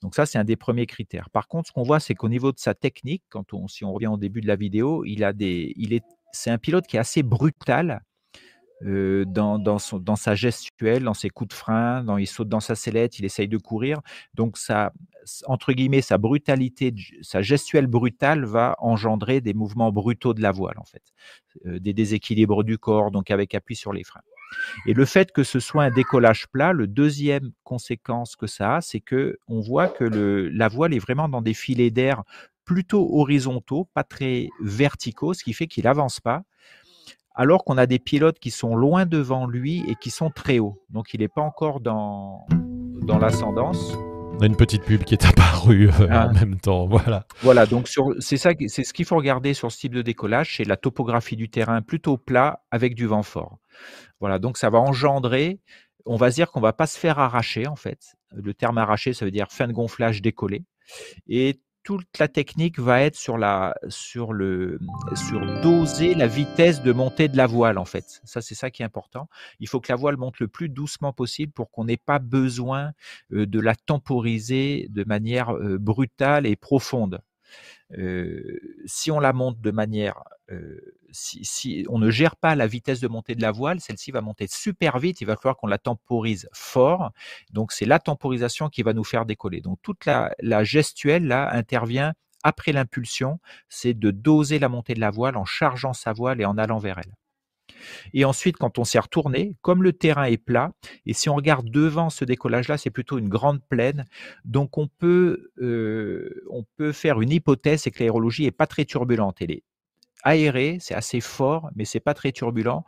Donc 0.01 0.15
ça, 0.15 0.27
c'est 0.27 0.39
un 0.39 0.45
des 0.45 0.57
premiers 0.57 0.87
critères. 0.87 1.31
Par 1.31 1.49
contre, 1.49 1.69
ce 1.69 1.73
qu'on 1.73 1.83
voit, 1.83 2.01
c'est 2.01 2.15
qu'au 2.15 2.29
niveau 2.29 2.53
de 2.53 2.59
sa 2.59 2.75
technique, 2.75 3.23
quand 3.29 3.53
on, 3.53 3.69
si 3.69 3.85
on 3.85 3.93
revient 3.93 4.07
au 4.09 4.17
début 4.17 4.41
de 4.41 4.49
la 4.49 4.57
vidéo, 4.57 5.05
il 5.05 5.23
a 5.25 5.33
des, 5.33 5.73
il 5.77 5.93
est, 5.93 6.05
c'est 6.33 6.51
un 6.51 6.59
pilote 6.59 6.87
qui 6.87 6.97
est 6.97 7.01
assez 7.01 7.23
brutal 7.23 8.03
dans, 8.83 9.59
dans, 9.59 9.79
son, 9.79 9.99
dans, 9.99 10.17
sa 10.17 10.35
gestuelle, 10.35 11.05
dans 11.05 11.15
ses 11.15 11.31
coups 11.31 11.49
de 11.49 11.55
frein, 11.55 12.05
dans, 12.05 12.19
il 12.19 12.27
saute 12.27 12.49
dans 12.49 12.61
sa 12.61 12.75
sellette, 12.75 13.19
il 13.19 13.25
essaye 13.25 13.49
de 13.49 13.59
courir. 13.59 14.01
Donc 14.35 14.59
ça, 14.59 14.93
entre 15.47 15.73
guillemets, 15.73 16.03
sa 16.03 16.19
brutalité, 16.19 16.95
sa 17.23 17.43
gestuelle 17.43 17.87
brutale 17.87 18.45
va 18.45 18.77
engendrer 18.79 19.41
des 19.41 19.55
mouvements 19.55 19.93
brutaux 19.93 20.35
de 20.35 20.43
la 20.43 20.53
voile 20.53 20.79
en 20.79 20.85
fait, 20.85 21.03
des 21.65 21.93
déséquilibres 21.93 22.65
du 22.65 22.79
corps, 22.79 23.11
donc 23.11 23.31
avec 23.31 23.55
appui 23.55 23.77
sur 23.77 23.93
les 23.93 24.05
freins. 24.05 24.23
Et 24.87 24.95
le 24.95 25.05
fait 25.05 25.33
que 25.33 25.45
ce 25.45 25.61
soit 25.61 25.85
un 25.85 25.91
décollage 25.91 26.47
plat, 26.49 26.73
le 26.73 26.87
deuxième 26.87 27.53
conséquence 27.65 28.37
que 28.37 28.47
ça 28.47 28.77
a, 28.77 28.81
c'est 28.81 29.01
que 29.01 29.39
on 29.49 29.61
voit 29.61 29.89
que 29.89 30.05
le, 30.05 30.49
la 30.49 30.69
voile 30.69 30.95
est 30.95 30.99
vraiment 30.99 31.29
dans 31.29 31.43
des 31.43 31.55
filets 31.55 31.91
d'air 31.91 32.23
plutôt 32.65 33.09
horizontaux, 33.19 33.89
pas 33.93 34.05
très 34.05 34.49
verticaux, 34.61 35.35
ce 35.35 35.43
qui 35.43 35.53
fait 35.53 35.67
qu'il 35.67 35.87
avance 35.87 36.21
pas. 36.21 36.43
Alors 37.35 37.65
qu'on 37.65 37.79
a 37.79 37.87
des 37.87 37.99
pilotes 37.99 38.39
qui 38.39 38.51
sont 38.51 38.77
loin 38.77 39.07
devant 39.07 39.47
lui 39.47 39.85
et 39.89 39.95
qui 39.95 40.11
sont 40.11 40.31
très 40.31 40.59
hauts. 40.59 40.83
Donc 40.91 41.15
il 41.15 41.21
n'est 41.21 41.29
pas 41.29 41.41
encore 41.41 41.81
dans, 41.81 42.47
dans 43.07 43.19
l'ascendance. 43.19 43.97
On 44.35 44.41
a 44.41 44.47
une 44.47 44.57
petite 44.57 44.85
pub 44.85 45.05
qui 45.05 45.15
est 45.15 45.25
apparue 45.27 45.89
euh, 45.89 46.07
en 46.07 46.11
ah. 46.11 46.33
même 46.33 46.59
temps. 46.59 46.87
Voilà. 46.87 47.27
Voilà, 47.43 47.67
donc 47.67 47.89
c'est 48.19 48.37
ça, 48.37 48.51
c'est 48.67 48.85
ce 48.85 48.93
qu'il 48.93 49.05
faut 49.05 49.17
regarder 49.17 49.55
sur 49.55 49.71
ce 49.71 49.79
type 49.79 49.95
de 49.95 50.03
décollage, 50.03 50.57
c'est 50.57 50.65
la 50.65 50.77
topographie 50.77 51.37
du 51.37 51.49
terrain 51.49 51.81
plutôt 51.83 52.17
plat 52.17 52.63
avec 52.71 52.95
du 52.95 53.07
vent 53.07 53.23
fort. 53.23 53.59
Voilà, 54.21 54.39
donc 54.39 54.59
ça 54.59 54.71
va 54.71 54.79
engendrer, 54.79 55.61
on 56.07 56.17
va 56.17 56.31
se 56.31 56.37
dire 56.37 56.51
qu'on 56.51 56.61
va 56.61 56.73
pas 56.73 56.87
se 56.87 56.99
faire 56.99 57.19
arracher 57.19 57.67
en 57.67 57.77
fait. 57.77 58.15
Le 58.33 58.55
terme 58.55 58.79
arracher, 58.79 59.13
ça 59.13 59.25
veut 59.25 59.31
dire 59.31 59.47
fin 59.51 59.69
de 59.69 59.73
gonflage 59.73 60.23
décollé. 60.23 60.65
Et 61.29 61.61
toute 61.83 62.19
la 62.19 62.29
technique 62.29 62.79
va 62.79 63.03
être 63.03 63.17
sur 63.17 63.39
la 63.39 63.75
sur 63.89 64.33
le 64.33 64.79
sur 65.15 65.41
doser 65.63 66.15
la 66.15 66.27
vitesse 66.27 66.83
de 66.83 66.93
montée 66.93 67.29
de 67.29 67.37
la 67.37 67.47
voile 67.47 67.79
en 67.79 67.85
fait. 67.85 68.21
Ça 68.25 68.41
c'est 68.41 68.55
ça 68.55 68.71
qui 68.71 68.83
est 68.83 68.85
important. 68.85 69.29
Il 69.59 69.69
faut 69.69 69.81
que 69.81 69.91
la 69.91 69.97
voile 69.97 70.17
monte 70.17 70.39
le 70.41 70.49
plus 70.49 70.69
doucement 70.69 71.13
possible 71.13 71.53
pour 71.53 71.71
qu'on 71.71 71.85
n'ait 71.85 71.97
pas 71.97 72.19
besoin 72.19 72.93
euh, 73.33 73.47
de 73.47 73.61
la 73.61 73.75
temporiser 73.75 74.87
de 74.91 75.05
manière 75.05 75.55
euh, 75.55 75.79
brutale 75.79 76.47
et 76.47 76.57
profonde. 76.57 77.21
Si 78.87 79.11
on 79.11 79.21
la 79.21 79.33
monte 79.33 79.61
de 79.61 79.71
manière 79.71 80.23
si, 81.13 81.87
on 81.89 81.99
ne 81.99 82.11
gère 82.11 82.37
pas 82.37 82.55
la 82.55 82.67
vitesse 82.67 83.01
de 83.01 83.09
montée 83.09 83.35
de 83.35 83.43
la 83.43 83.53
voile, 83.53 83.81
celle-ci 83.81 84.11
va 84.11 84.21
monter 84.21 84.47
super 84.49 84.99
vite, 84.99 85.21
il 85.21 85.27
va 85.27 85.37
falloir 85.37 85.57
qu'on 85.57 85.67
la 85.67 85.79
temporise 85.79 86.49
fort. 86.53 87.13
Donc 87.53 87.73
c'est 87.73 87.85
la 87.85 87.99
temporisation 87.99 88.69
qui 88.69 88.83
va 88.83 88.93
nous 88.93 89.05
faire 89.05 89.27
décoller. 89.27 89.61
Donc 89.61 89.79
toute 89.83 90.07
la, 90.07 90.33
gestuelle 90.65 91.27
là 91.27 91.51
intervient 91.55 92.15
après 92.43 92.73
l'impulsion, 92.73 93.39
c'est 93.69 93.95
de 93.95 94.11
doser 94.11 94.59
la 94.59 94.69
montée 94.69 94.95
de 94.95 95.01
la 95.01 95.11
voile 95.11 95.37
en 95.37 95.45
chargeant 95.45 95.93
sa 95.93 96.13
voile 96.13 96.41
et 96.41 96.45
en 96.45 96.59
allant 96.59 96.79
vers 96.79 96.99
elle. 96.99 97.15
Et 98.15 98.25
ensuite, 98.25 98.57
quand 98.57 98.79
on 98.79 98.85
s'est 98.85 98.99
retourné, 98.99 99.55
comme 99.63 99.83
le 99.83 99.93
terrain 99.93 100.25
est 100.25 100.37
plat, 100.37 100.73
et 101.07 101.15
si 101.15 101.29
on 101.29 101.35
regarde 101.35 101.71
devant 101.71 102.11
ce 102.11 102.25
décollage-là, 102.25 102.79
c'est 102.79 102.91
plutôt 102.91 103.19
une 103.19 103.29
grande 103.29 103.63
plaine, 103.63 104.05
donc 104.45 104.79
on 104.79 104.89
peut, 104.89 105.51
euh, 105.61 106.45
on 106.51 106.65
peut 106.77 106.93
faire 106.93 107.21
une 107.21 107.31
hypothèse, 107.31 107.83
c'est 107.83 107.91
que 107.91 108.01
l'aérologie 108.01 108.45
est 108.45 108.51
pas 108.51 108.67
très 108.67 108.85
turbulente. 108.85 109.39
Elle 109.41 109.53
est 109.53 109.63
aéré, 110.23 110.79
c'est 110.81 110.95
assez 110.95 111.21
fort, 111.21 111.71
mais 111.75 111.85
c'est 111.85 112.01
pas 112.01 112.15
très 112.15 112.33
turbulent. 112.33 112.85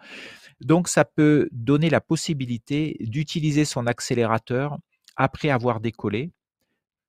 Donc 0.61 0.89
ça 0.89 1.05
peut 1.05 1.49
donner 1.53 1.91
la 1.91 2.01
possibilité 2.01 2.97
d'utiliser 3.01 3.65
son 3.65 3.87
accélérateur 3.87 4.79
après 5.17 5.51
avoir 5.51 5.81
décollé 5.81 6.31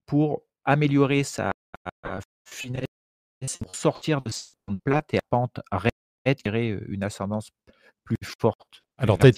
pour 0.06 0.44
améliorer 0.65 1.24
sa 1.24 1.51
finesse, 2.46 2.86
pour 3.60 3.75
sortir 3.75 4.22
de 4.22 4.32
son 4.32 4.77
plate 4.84 5.13
et 5.13 5.18
à 5.18 5.22
pente 5.30 5.60
retirer 6.25 6.77
une 6.88 7.03
ascendance 7.03 7.50
plus 8.05 8.17
forte. 8.39 8.86
Alors, 8.98 9.17
tu 9.17 9.29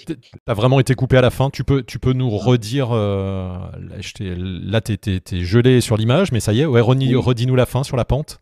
as, 0.46 0.54
vraiment 0.54 0.78
été 0.78 0.94
coupé 0.94 1.16
à 1.16 1.20
la 1.20 1.30
fin. 1.30 1.50
Tu 1.50 1.64
peux, 1.64 1.82
tu 1.82 1.98
peux 1.98 2.12
nous 2.12 2.30
redire. 2.30 2.90
Euh, 2.92 3.58
là, 3.76 4.80
tu 4.80 4.94
es, 4.94 5.44
gelé 5.44 5.80
sur 5.80 5.96
l'image, 5.96 6.30
mais 6.30 6.38
ça 6.38 6.52
y 6.52 6.60
est. 6.60 6.66
Ouais, 6.66 6.80
redis-nous 6.80 7.56
la 7.56 7.66
fin 7.66 7.82
sur 7.82 7.96
la 7.96 8.04
pente. 8.04 8.40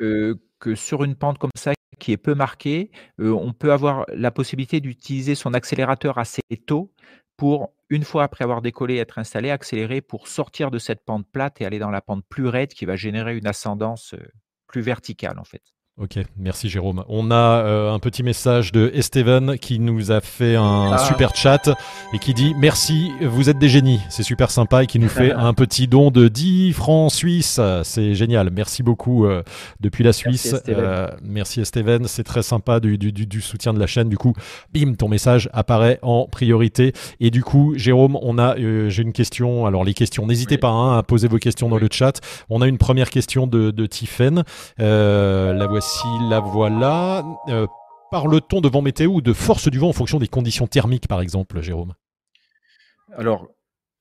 Euh, 0.00 0.36
que 0.60 0.74
sur 0.74 1.02
une 1.02 1.16
pente 1.16 1.38
comme 1.38 1.50
ça 1.56 1.72
qui 1.98 2.12
est 2.12 2.16
peu 2.16 2.34
marquée, 2.34 2.92
euh, 3.20 3.32
on 3.32 3.52
peut 3.52 3.72
avoir 3.72 4.06
la 4.08 4.30
possibilité 4.30 4.80
d'utiliser 4.80 5.34
son 5.34 5.52
accélérateur 5.52 6.16
assez 6.18 6.42
tôt 6.66 6.92
pour, 7.36 7.74
une 7.88 8.04
fois 8.04 8.22
après 8.22 8.44
avoir 8.44 8.62
décollé 8.62 8.94
et 8.94 8.98
être 8.98 9.18
installé, 9.18 9.50
accélérer 9.50 10.00
pour 10.00 10.28
sortir 10.28 10.70
de 10.70 10.78
cette 10.78 11.04
pente 11.04 11.26
plate 11.30 11.60
et 11.60 11.64
aller 11.64 11.78
dans 11.78 11.90
la 11.90 12.00
pente 12.00 12.24
plus 12.28 12.46
raide 12.46 12.72
qui 12.72 12.84
va 12.84 12.94
générer 12.94 13.36
une 13.36 13.46
ascendance 13.46 14.14
plus 14.68 14.80
verticale 14.80 15.38
en 15.38 15.44
fait. 15.44 15.62
Ok, 16.02 16.18
merci 16.38 16.70
Jérôme. 16.70 17.04
On 17.10 17.30
a 17.30 17.34
euh, 17.34 17.92
un 17.92 17.98
petit 17.98 18.22
message 18.22 18.72
de 18.72 18.90
Esteven 18.94 19.58
qui 19.58 19.78
nous 19.78 20.10
a 20.10 20.22
fait 20.22 20.56
un 20.56 20.92
ah. 20.94 20.98
super 20.98 21.36
chat 21.36 21.68
et 22.14 22.18
qui 22.18 22.32
dit 22.32 22.54
merci, 22.56 23.12
vous 23.20 23.50
êtes 23.50 23.58
des 23.58 23.68
génies. 23.68 24.00
C'est 24.08 24.22
super 24.22 24.50
sympa 24.50 24.84
et 24.84 24.86
qui 24.86 24.98
nous 24.98 25.10
fait 25.10 25.30
un 25.36 25.52
petit 25.52 25.88
don 25.88 26.10
de 26.10 26.28
10 26.28 26.72
francs 26.72 27.12
suisses. 27.12 27.60
C'est 27.82 28.14
génial. 28.14 28.48
Merci 28.50 28.82
beaucoup 28.82 29.26
euh, 29.26 29.42
depuis 29.80 30.02
la 30.02 30.14
Suisse. 30.14 30.56
Merci 31.22 31.60
Esteven. 31.60 32.06
C'est 32.06 32.24
très 32.24 32.42
sympa 32.42 32.80
du, 32.80 32.96
du, 32.96 33.12
du, 33.12 33.40
soutien 33.42 33.74
de 33.74 33.78
la 33.78 33.86
chaîne. 33.86 34.08
Du 34.08 34.16
coup, 34.16 34.32
bim, 34.72 34.94
ton 34.94 35.08
message 35.08 35.50
apparaît 35.52 35.98
en 36.00 36.24
priorité. 36.24 36.94
Et 37.20 37.30
du 37.30 37.42
coup, 37.42 37.74
Jérôme, 37.76 38.16
on 38.22 38.38
a, 38.38 38.56
euh, 38.56 38.88
j'ai 38.88 39.02
une 39.02 39.12
question. 39.12 39.66
Alors 39.66 39.84
les 39.84 39.92
questions, 39.92 40.26
n'hésitez 40.26 40.56
pas 40.56 40.70
hein, 40.70 40.96
à 40.96 41.02
poser 41.02 41.28
vos 41.28 41.36
questions 41.36 41.68
dans 41.68 41.78
le 41.78 41.88
chat. 41.92 42.22
On 42.48 42.62
a 42.62 42.68
une 42.68 42.78
première 42.78 43.10
question 43.10 43.46
de, 43.46 43.70
de 43.70 43.84
Tiffen. 43.84 44.44
la 44.78 45.66
voici 45.66 45.89
si 45.90 46.06
la 46.28 46.40
voilà. 46.40 47.24
Euh, 47.48 47.66
parle-t-on 48.10 48.60
de 48.60 48.68
vent 48.68 48.82
météo 48.82 49.14
ou 49.14 49.20
de 49.20 49.32
force 49.32 49.68
du 49.68 49.78
vent 49.78 49.88
en 49.88 49.92
fonction 49.92 50.18
des 50.18 50.28
conditions 50.28 50.66
thermiques, 50.66 51.08
par 51.08 51.20
exemple, 51.20 51.60
Jérôme? 51.60 51.94
Alors, 53.16 53.48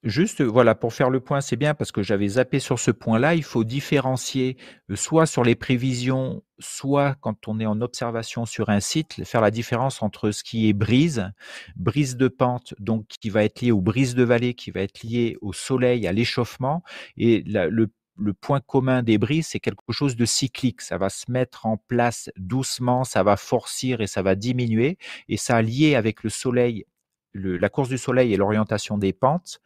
Juste, 0.03 0.41
voilà, 0.41 0.75
pour 0.75 0.93
faire 0.93 1.09
le 1.09 1.19
point, 1.19 1.41
c'est 1.41 1.57
bien 1.57 1.73
parce 1.73 1.91
que 1.91 2.01
j'avais 2.01 2.29
zappé 2.29 2.59
sur 2.59 2.79
ce 2.79 2.89
point-là. 2.89 3.35
Il 3.35 3.43
faut 3.43 3.65
différencier 3.65 4.55
euh, 4.89 4.95
soit 4.95 5.25
sur 5.25 5.43
les 5.43 5.55
prévisions, 5.55 6.41
soit 6.57 7.17
quand 7.19 7.49
on 7.49 7.59
est 7.59 7.65
en 7.65 7.81
observation 7.81 8.45
sur 8.45 8.69
un 8.69 8.79
site, 8.79 9.25
faire 9.25 9.41
la 9.41 9.51
différence 9.51 10.01
entre 10.01 10.31
ce 10.31 10.41
qui 10.45 10.69
est 10.69 10.73
brise, 10.73 11.29
brise 11.75 12.15
de 12.15 12.29
pente, 12.29 12.73
donc 12.79 13.07
qui 13.07 13.29
va 13.29 13.43
être 13.43 13.59
lié 13.59 13.71
aux 13.71 13.81
brises 13.81 14.15
de 14.15 14.23
vallée, 14.23 14.53
qui 14.53 14.71
va 14.71 14.79
être 14.79 15.03
lié 15.03 15.35
au 15.41 15.51
soleil, 15.51 16.07
à 16.07 16.13
l'échauffement, 16.13 16.81
et 17.17 17.43
le 17.45 17.91
le 18.19 18.33
point 18.33 18.59
commun 18.59 19.03
des 19.03 19.17
brises, 19.17 19.47
c'est 19.47 19.59
quelque 19.59 19.91
chose 19.91 20.15
de 20.15 20.25
cyclique. 20.25 20.81
Ça 20.81 20.97
va 20.97 21.09
se 21.09 21.31
mettre 21.31 21.65
en 21.65 21.77
place 21.77 22.29
doucement, 22.37 23.03
ça 23.03 23.23
va 23.23 23.37
forcir 23.37 24.01
et 24.01 24.07
ça 24.07 24.21
va 24.21 24.35
diminuer. 24.35 24.97
Et 25.27 25.37
ça 25.37 25.57
a 25.57 25.61
lié 25.61 25.95
avec 25.95 26.23
le 26.23 26.29
soleil, 26.29 26.85
la 27.33 27.69
course 27.69 27.89
du 27.89 27.97
soleil 27.97 28.33
et 28.33 28.37
l'orientation 28.37 28.97
des 28.97 29.13
pentes. 29.13 29.61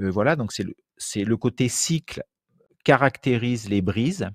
Euh, 0.00 0.10
voilà, 0.10 0.36
donc 0.36 0.52
c'est 0.52 0.64
le, 0.64 0.74
le 1.24 1.36
côté 1.36 1.68
cycle 1.68 2.22
caractérise 2.84 3.68
les 3.68 3.82
brises. 3.82 4.30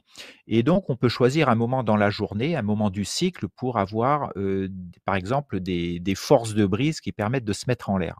Et 0.46 0.62
donc, 0.62 0.90
on 0.90 0.98
peut 0.98 1.08
choisir 1.08 1.48
un 1.48 1.56
moment 1.56 1.84
dans 1.84 1.96
la 1.96 2.10
journée, 2.10 2.58
un 2.58 2.62
moment 2.62 2.90
du 2.90 3.06
cycle 3.06 3.48
pour 3.48 3.78
avoir, 3.78 4.34
euh, 4.36 4.68
par 5.06 5.16
exemple, 5.16 5.62
des, 5.62 6.02
des 6.02 6.16
forces 6.16 6.54
de 6.54 6.66
brise 6.66 7.00
qui 7.00 7.14
permettent 7.14 7.46
de 7.46 7.54
se 7.54 7.64
mettre 7.70 7.90
en 7.90 7.98
l'air 7.98 8.20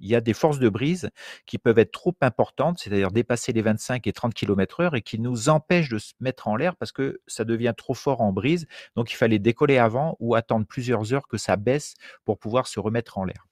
il 0.00 0.08
y 0.08 0.14
a 0.14 0.20
des 0.20 0.34
forces 0.34 0.58
de 0.58 0.68
brise 0.68 1.10
qui 1.46 1.58
peuvent 1.58 1.78
être 1.78 1.92
trop 1.92 2.14
importantes, 2.20 2.78
c'est-à-dire 2.78 3.10
dépasser 3.10 3.52
les 3.52 3.62
25 3.62 4.06
et 4.06 4.12
30 4.12 4.34
km 4.34 4.80
heure 4.80 4.94
et 4.94 5.02
qui 5.02 5.18
nous 5.18 5.48
empêchent 5.48 5.88
de 5.88 5.98
se 5.98 6.12
mettre 6.20 6.48
en 6.48 6.56
l'air 6.56 6.76
parce 6.76 6.92
que 6.92 7.20
ça 7.26 7.44
devient 7.44 7.74
trop 7.76 7.94
fort 7.94 8.20
en 8.20 8.32
brise. 8.32 8.66
Donc, 8.96 9.12
il 9.12 9.16
fallait 9.16 9.38
décoller 9.38 9.78
avant 9.78 10.16
ou 10.20 10.34
attendre 10.34 10.66
plusieurs 10.66 11.12
heures 11.12 11.28
que 11.28 11.38
ça 11.38 11.56
baisse 11.56 11.94
pour 12.24 12.38
pouvoir 12.38 12.66
se 12.66 12.80
remettre 12.80 13.18
en 13.18 13.24
l'air. 13.24 13.48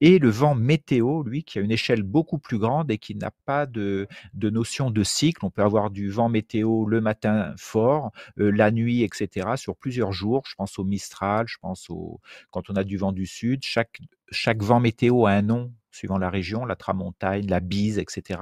Et 0.00 0.18
le 0.18 0.30
vent 0.30 0.54
météo, 0.54 1.22
lui, 1.22 1.42
qui 1.44 1.58
a 1.58 1.62
une 1.62 1.70
échelle 1.70 2.02
beaucoup 2.02 2.38
plus 2.38 2.58
grande 2.58 2.90
et 2.90 2.98
qui 2.98 3.14
n'a 3.14 3.30
pas 3.44 3.66
de, 3.66 4.06
notion 4.34 4.90
de 4.90 5.02
cycle. 5.02 5.44
On 5.44 5.50
peut 5.50 5.62
avoir 5.62 5.90
du 5.90 6.10
vent 6.10 6.28
météo 6.28 6.86
le 6.86 7.00
matin 7.00 7.54
fort, 7.56 8.12
euh, 8.38 8.50
la 8.50 8.70
nuit, 8.70 9.02
etc., 9.02 9.56
sur 9.56 9.76
plusieurs 9.76 10.12
jours. 10.12 10.42
Je 10.46 10.54
pense 10.54 10.78
au 10.78 10.84
Mistral, 10.84 11.46
je 11.48 11.56
pense 11.60 11.90
au 11.90 12.20
quand 12.50 12.70
on 12.70 12.76
a 12.76 12.84
du 12.84 12.96
vent 12.96 13.12
du 13.12 13.26
sud. 13.26 13.60
Chaque, 13.64 14.00
chaque 14.30 14.62
vent 14.62 14.80
météo 14.80 15.26
a 15.26 15.32
un 15.32 15.42
nom 15.42 15.72
suivant 15.90 16.18
la 16.18 16.30
région, 16.30 16.64
la 16.64 16.76
tramontagne, 16.76 17.46
la 17.46 17.60
bise, 17.60 17.98
etc. 17.98 18.40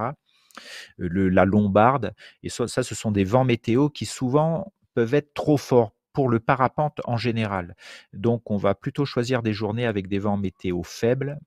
Euh, 1.01 1.29
la 1.31 1.45
lombarde. 1.45 2.15
Et 2.43 2.49
ça, 2.49 2.69
ça, 2.69 2.83
ce 2.83 2.95
sont 2.95 3.11
des 3.11 3.25
vents 3.25 3.45
météo 3.45 3.89
qui 3.89 4.07
souvent 4.07 4.73
peuvent 4.95 5.15
être 5.15 5.35
trop 5.35 5.57
forts 5.57 5.93
pour 6.13 6.29
le 6.31 6.41
parapente 6.41 7.01
en 7.05 7.19
général. 7.19 7.77
Donc, 8.15 8.51
on 8.51 8.57
va 8.57 8.75
plutôt 8.75 9.05
choisir 9.05 9.43
des 9.43 9.53
journées 9.53 9.85
avec 9.85 10.09
des 10.09 10.19
vents 10.19 10.39
météo 10.39 10.83
faibles 10.83 11.39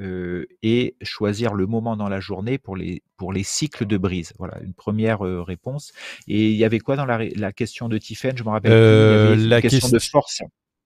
euh, 0.00 0.46
et 0.62 0.96
choisir 1.02 1.54
le 1.54 1.66
moment 1.66 1.96
dans 1.96 2.08
la 2.08 2.18
journée 2.18 2.58
pour 2.58 2.74
les, 2.74 3.02
pour 3.16 3.32
les 3.32 3.44
cycles 3.44 3.86
de 3.86 3.96
brise. 3.96 4.32
Voilà, 4.38 4.58
une 4.62 4.74
première 4.74 5.24
euh, 5.24 5.42
réponse. 5.42 5.92
Et 6.26 6.50
il 6.50 6.56
y 6.56 6.64
avait 6.64 6.80
quoi 6.80 6.96
dans 6.96 7.04
la, 7.04 7.52
question 7.52 7.88
de 7.88 7.98
Tiffen 7.98 8.36
Je 8.36 8.42
me 8.42 8.48
rappelle. 8.48 8.72
Euh, 8.72 9.36
la 9.36 9.60
question 9.60 9.88
de 9.88 9.98
force. 9.98 10.42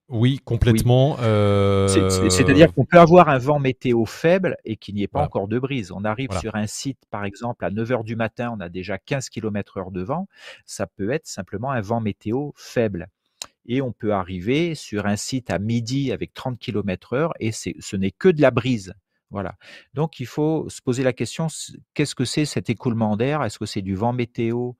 Oui, 0.08 0.40
complètement. 0.42 1.18
Euh, 1.20 1.86
c'est-à-dire 2.30 2.72
qu'on 2.72 2.86
peut 2.86 2.98
avoir 2.98 3.28
un 3.28 3.36
vent 3.36 3.58
météo 3.58 4.06
faible 4.06 4.56
et 4.64 4.76
qu'il 4.76 4.94
n'y 4.94 5.02
ait 5.02 5.08
pas 5.08 5.22
encore 5.22 5.48
de 5.48 5.58
brise. 5.58 5.92
On 5.92 6.04
arrive 6.04 6.30
sur 6.40 6.54
un 6.54 6.66
site, 6.66 7.00
par 7.10 7.24
exemple, 7.24 7.64
à 7.64 7.70
9 7.70 7.90
h 7.90 8.04
du 8.04 8.16
matin, 8.16 8.54
on 8.56 8.60
a 8.60 8.70
déjà 8.70 8.96
15 8.96 9.28
km 9.28 9.76
heure 9.76 9.90
de 9.90 10.02
vent. 10.02 10.26
Ça 10.64 10.86
peut 10.86 11.10
être 11.10 11.26
simplement 11.26 11.70
un 11.70 11.82
vent 11.82 12.00
météo 12.00 12.50
faible. 12.56 13.08
Et 13.66 13.82
on 13.82 13.92
peut 13.92 14.14
arriver 14.14 14.74
sur 14.74 15.04
un 15.04 15.16
site 15.16 15.50
à 15.50 15.58
midi 15.58 16.10
avec 16.10 16.32
30 16.32 16.58
km 16.58 17.12
heure 17.12 17.34
et 17.38 17.52
ce 17.52 17.96
n'est 17.96 18.10
que 18.10 18.28
de 18.28 18.40
la 18.40 18.50
brise. 18.50 18.94
Voilà. 19.30 19.56
Donc 19.92 20.20
il 20.20 20.26
faut 20.26 20.70
se 20.70 20.80
poser 20.80 21.02
la 21.02 21.12
question 21.12 21.48
qu'est-ce 21.92 22.14
que 22.14 22.24
c'est 22.24 22.46
cet 22.46 22.70
écoulement 22.70 23.16
d'air? 23.16 23.42
Est-ce 23.42 23.58
que 23.58 23.66
c'est 23.66 23.82
du 23.82 23.94
vent 23.94 24.14
météo? 24.14 24.72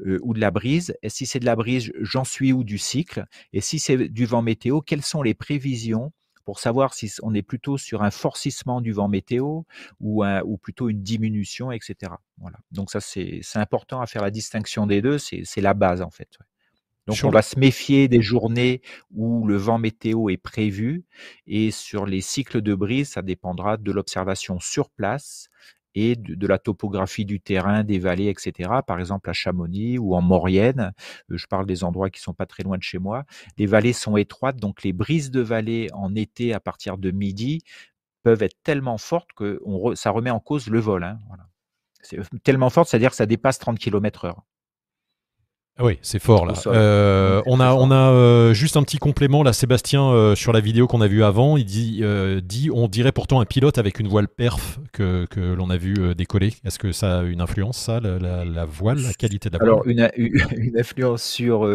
Euh, 0.00 0.18
ou 0.22 0.34
de 0.34 0.40
la 0.40 0.50
brise 0.50 0.96
Et 1.02 1.08
si 1.08 1.26
c'est 1.26 1.40
de 1.40 1.44
la 1.44 1.56
brise, 1.56 1.92
j'en 2.00 2.24
suis 2.24 2.52
où 2.52 2.64
du 2.64 2.78
cycle 2.78 3.26
Et 3.52 3.60
si 3.60 3.78
c'est 3.78 4.08
du 4.08 4.26
vent 4.26 4.42
météo, 4.42 4.80
quelles 4.80 5.02
sont 5.02 5.22
les 5.22 5.34
prévisions 5.34 6.12
pour 6.44 6.58
savoir 6.58 6.92
si 6.92 7.10
on 7.22 7.34
est 7.34 7.42
plutôt 7.42 7.78
sur 7.78 8.02
un 8.02 8.10
forcissement 8.10 8.80
du 8.80 8.92
vent 8.92 9.08
météo 9.08 9.62
ou, 10.00 10.24
ou 10.26 10.58
plutôt 10.58 10.90
une 10.90 11.02
diminution, 11.02 11.72
etc. 11.72 12.12
Voilà. 12.36 12.58
Donc 12.70 12.90
ça, 12.90 13.00
c'est 13.00 13.40
important 13.54 14.02
à 14.02 14.06
faire 14.06 14.20
la 14.20 14.30
distinction 14.30 14.86
des 14.86 15.00
deux, 15.00 15.16
c'est 15.18 15.60
la 15.62 15.72
base 15.72 16.02
en 16.02 16.10
fait. 16.10 16.38
Donc 17.06 17.18
on 17.22 17.30
va 17.30 17.42
se 17.42 17.58
méfier 17.58 18.08
des 18.08 18.22
journées 18.22 18.80
où 19.12 19.46
le 19.46 19.56
vent 19.56 19.78
météo 19.78 20.30
est 20.30 20.38
prévu 20.38 21.04
et 21.46 21.70
sur 21.70 22.06
les 22.06 22.22
cycles 22.22 22.62
de 22.62 22.74
brise, 22.74 23.10
ça 23.10 23.22
dépendra 23.22 23.76
de 23.76 23.92
l'observation 23.92 24.58
sur 24.58 24.88
place 24.88 25.50
et 25.94 26.16
de, 26.16 26.46
la 26.46 26.58
topographie 26.58 27.24
du 27.24 27.40
terrain, 27.40 27.84
des 27.84 27.98
vallées, 27.98 28.28
etc. 28.28 28.70
Par 28.86 28.98
exemple 29.00 29.30
à 29.30 29.32
Chamonix 29.32 29.98
ou 29.98 30.14
en 30.14 30.22
Maurienne, 30.22 30.92
euh, 31.30 31.36
je 31.36 31.46
parle 31.46 31.66
des 31.66 31.84
endroits 31.84 32.10
qui 32.10 32.20
sont 32.20 32.34
pas 32.34 32.46
très 32.46 32.62
loin 32.62 32.78
de 32.78 32.82
chez 32.82 32.98
moi. 32.98 33.24
Les 33.58 33.66
vallées 33.66 33.92
sont 33.92 34.16
étroites, 34.16 34.56
donc 34.56 34.82
les 34.82 34.92
brises 34.92 35.30
de 35.30 35.40
vallée 35.40 35.88
en 35.92 36.14
été 36.14 36.52
à 36.52 36.60
partir 36.60 36.98
de 36.98 37.10
midi 37.10 37.62
peuvent 38.22 38.42
être 38.42 38.56
tellement 38.62 38.98
fortes 38.98 39.32
que 39.36 39.60
ça 39.94 40.10
remet 40.10 40.30
en 40.30 40.40
cause 40.40 40.68
le 40.68 40.80
vol. 40.80 41.04
Hein, 41.04 41.18
C'est 42.02 42.18
tellement 42.42 42.70
fort, 42.70 42.86
c'est-à-dire 42.86 43.10
que 43.10 43.16
ça 43.16 43.26
dépasse 43.26 43.58
30 43.58 43.78
km 43.78 44.24
heure. 44.24 44.42
Ah 45.76 45.84
oui, 45.84 45.98
c'est 46.02 46.20
fort 46.20 46.46
là. 46.46 46.54
Euh, 46.66 47.42
on 47.46 47.58
a, 47.58 47.74
on 47.74 47.90
a 47.90 48.12
euh, 48.12 48.54
juste 48.54 48.76
un 48.76 48.84
petit 48.84 48.98
complément 48.98 49.42
là, 49.42 49.52
Sébastien, 49.52 50.04
euh, 50.04 50.36
sur 50.36 50.52
la 50.52 50.60
vidéo 50.60 50.86
qu'on 50.86 51.00
a 51.00 51.08
vue 51.08 51.24
avant. 51.24 51.56
Il 51.56 51.64
dit, 51.64 52.00
dit, 52.44 52.70
on 52.72 52.86
dirait 52.86 53.10
pourtant 53.10 53.40
un 53.40 53.44
pilote 53.44 53.76
avec 53.76 53.98
une 53.98 54.06
voile 54.06 54.28
perf 54.28 54.78
que, 54.92 55.26
que 55.28 55.40
l'on 55.40 55.70
a 55.70 55.76
vu 55.76 56.14
décoller. 56.14 56.52
Est-ce 56.64 56.78
que 56.78 56.92
ça 56.92 57.18
a 57.18 57.22
une 57.22 57.40
influence, 57.40 57.76
ça, 57.76 57.98
la, 57.98 58.64
voile, 58.66 58.98
la 58.98 59.14
qualité 59.14 59.50
de 59.50 59.58
la 59.58 59.64
voile? 59.64 59.68
Alors, 59.68 59.86
une, 59.88 60.08
une, 60.16 60.78
influence 60.78 61.24
sur, 61.24 61.68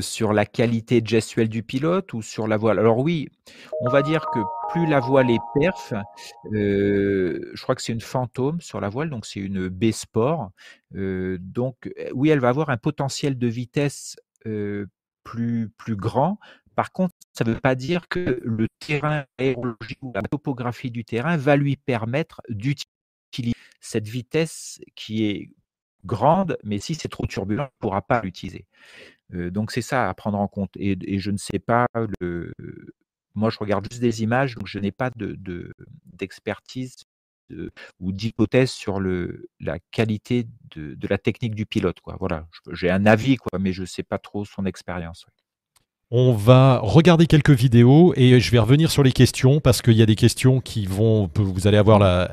sur 0.00 0.32
la 0.32 0.46
qualité 0.46 1.02
gestuelle 1.04 1.48
du 1.48 1.64
pilote 1.64 2.12
ou 2.12 2.22
sur 2.22 2.46
la 2.46 2.56
voile? 2.56 2.78
Alors 2.78 2.98
oui, 2.98 3.28
on 3.80 3.90
va 3.90 4.02
dire 4.02 4.26
que 4.32 4.38
plus 4.70 4.86
la 4.86 5.00
voile 5.00 5.30
est 5.30 5.40
perf, 5.54 5.94
je 6.52 7.62
crois 7.62 7.74
que 7.74 7.82
c'est 7.82 7.92
une 7.92 8.00
fantôme 8.00 8.60
sur 8.60 8.80
la 8.80 8.88
voile, 8.88 9.10
donc 9.10 9.26
c'est 9.26 9.40
une 9.40 9.68
B-Sport. 9.68 10.50
donc 10.92 11.90
oui, 12.14 12.30
elle 12.30 12.40
va 12.40 12.48
avoir 12.48 12.70
un 12.70 12.76
potentiel 12.76 13.38
de 13.38 13.46
vitesse 13.46 14.16
plus, 15.24 15.70
plus 15.76 15.96
grand. 15.96 16.38
Par 16.74 16.92
contre, 16.92 17.14
ça 17.32 17.44
ne 17.44 17.52
veut 17.52 17.60
pas 17.60 17.74
dire 17.74 18.06
que 18.08 18.40
le 18.44 18.68
terrain 18.80 19.24
aérologique 19.38 19.98
ou 20.02 20.12
la 20.14 20.22
topographie 20.22 20.90
du 20.90 21.04
terrain 21.04 21.36
va 21.36 21.56
lui 21.56 21.76
permettre 21.76 22.42
d'utiliser 22.48 23.54
cette 23.80 24.06
vitesse 24.06 24.80
qui 24.94 25.24
est 25.24 25.50
grande, 26.04 26.58
mais 26.62 26.78
si 26.78 26.94
c'est 26.94 27.08
trop 27.08 27.26
turbulent, 27.26 27.62
on 27.62 27.64
ne 27.64 27.80
pourra 27.80 28.02
pas 28.02 28.20
l'utiliser. 28.22 28.66
donc 29.30 29.72
c'est 29.72 29.82
ça 29.82 30.08
à 30.08 30.14
prendre 30.14 30.38
en 30.38 30.48
compte. 30.48 30.70
Et, 30.76 30.96
et, 31.02 31.18
je 31.18 31.30
ne 31.30 31.38
sais 31.38 31.58
pas 31.58 31.86
le, 32.20 32.52
moi, 33.36 33.50
je 33.50 33.58
regarde 33.58 33.86
juste 33.88 34.00
des 34.02 34.22
images, 34.22 34.54
donc 34.54 34.66
je 34.66 34.78
n'ai 34.78 34.92
pas 34.92 35.10
d'expertise 36.06 36.96
de, 37.50 37.70
ou 38.00 38.10
d'hypothèse 38.10 38.70
sur 38.70 38.98
le, 38.98 39.48
la 39.60 39.78
qualité 39.92 40.46
de, 40.74 40.96
la 41.08 41.18
technique 41.18 41.54
du 41.54 41.66
pilote. 41.66 41.98
Voilà, 42.18 42.46
j'ai 42.72 42.90
un 42.90 43.06
avis, 43.06 43.36
quoi, 43.36 43.58
mais 43.60 43.72
je 43.72 43.82
ne 43.82 43.86
sais 43.86 44.02
pas 44.02 44.18
trop 44.18 44.44
son 44.44 44.64
expérience. 44.66 45.26
On 46.10 46.32
va 46.32 46.78
regarder 46.78 47.26
quelques 47.26 47.50
vidéos 47.50 48.14
et 48.16 48.38
je 48.38 48.50
vais 48.52 48.60
revenir 48.60 48.90
sur 48.90 49.02
les 49.02 49.12
questions 49.12 49.60
parce 49.60 49.82
qu'il 49.82 49.94
y 49.94 50.02
a 50.02 50.06
des 50.06 50.14
questions 50.14 50.60
qui 50.60 50.86
vont. 50.86 51.28
Vous 51.34 51.66
allez 51.66 51.78
avoir 51.78 51.98
la, 51.98 52.30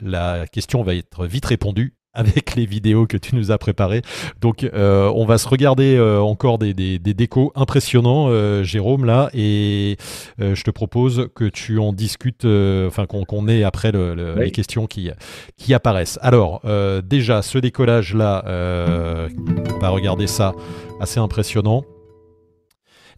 la 0.00 0.46
question 0.46 0.84
va 0.84 0.94
être 0.94 1.26
vite 1.26 1.44
répondue 1.44 1.97
avec 2.14 2.56
les 2.56 2.66
vidéos 2.66 3.06
que 3.06 3.16
tu 3.16 3.36
nous 3.36 3.52
as 3.52 3.58
préparées. 3.58 4.02
Donc, 4.40 4.64
euh, 4.64 5.10
on 5.14 5.24
va 5.24 5.38
se 5.38 5.48
regarder 5.48 5.96
euh, 5.96 6.20
encore 6.20 6.58
des, 6.58 6.74
des, 6.74 6.98
décos 6.98 7.52
impressionnants, 7.54 8.28
euh, 8.28 8.62
Jérôme, 8.62 9.04
là, 9.04 9.30
et 9.34 9.96
je 10.38 10.62
te 10.62 10.70
propose 10.70 11.28
que 11.34 11.44
tu 11.44 11.78
en 11.78 11.92
discutes, 11.92 12.44
enfin, 12.44 13.06
qu'on 13.06 13.48
ait 13.48 13.62
après 13.62 13.92
les 13.92 14.50
questions 14.50 14.86
qui, 14.86 15.10
qui 15.56 15.74
apparaissent. 15.74 16.18
Alors, 16.22 16.62
déjà, 17.04 17.42
ce 17.42 17.58
décollage-là, 17.58 18.44
on 18.46 19.78
va 19.78 19.88
regarder 19.90 20.26
ça, 20.26 20.54
assez 21.00 21.20
impressionnant. 21.20 21.84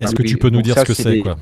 Est-ce 0.01 0.13
ah 0.13 0.17
que 0.17 0.23
tu 0.23 0.39
peux 0.39 0.51
nous 0.51 0.63
dire 0.63 0.79
ce 0.79 0.85
que 0.85 0.95
c'est, 0.95 1.19
quoi? 1.19 1.37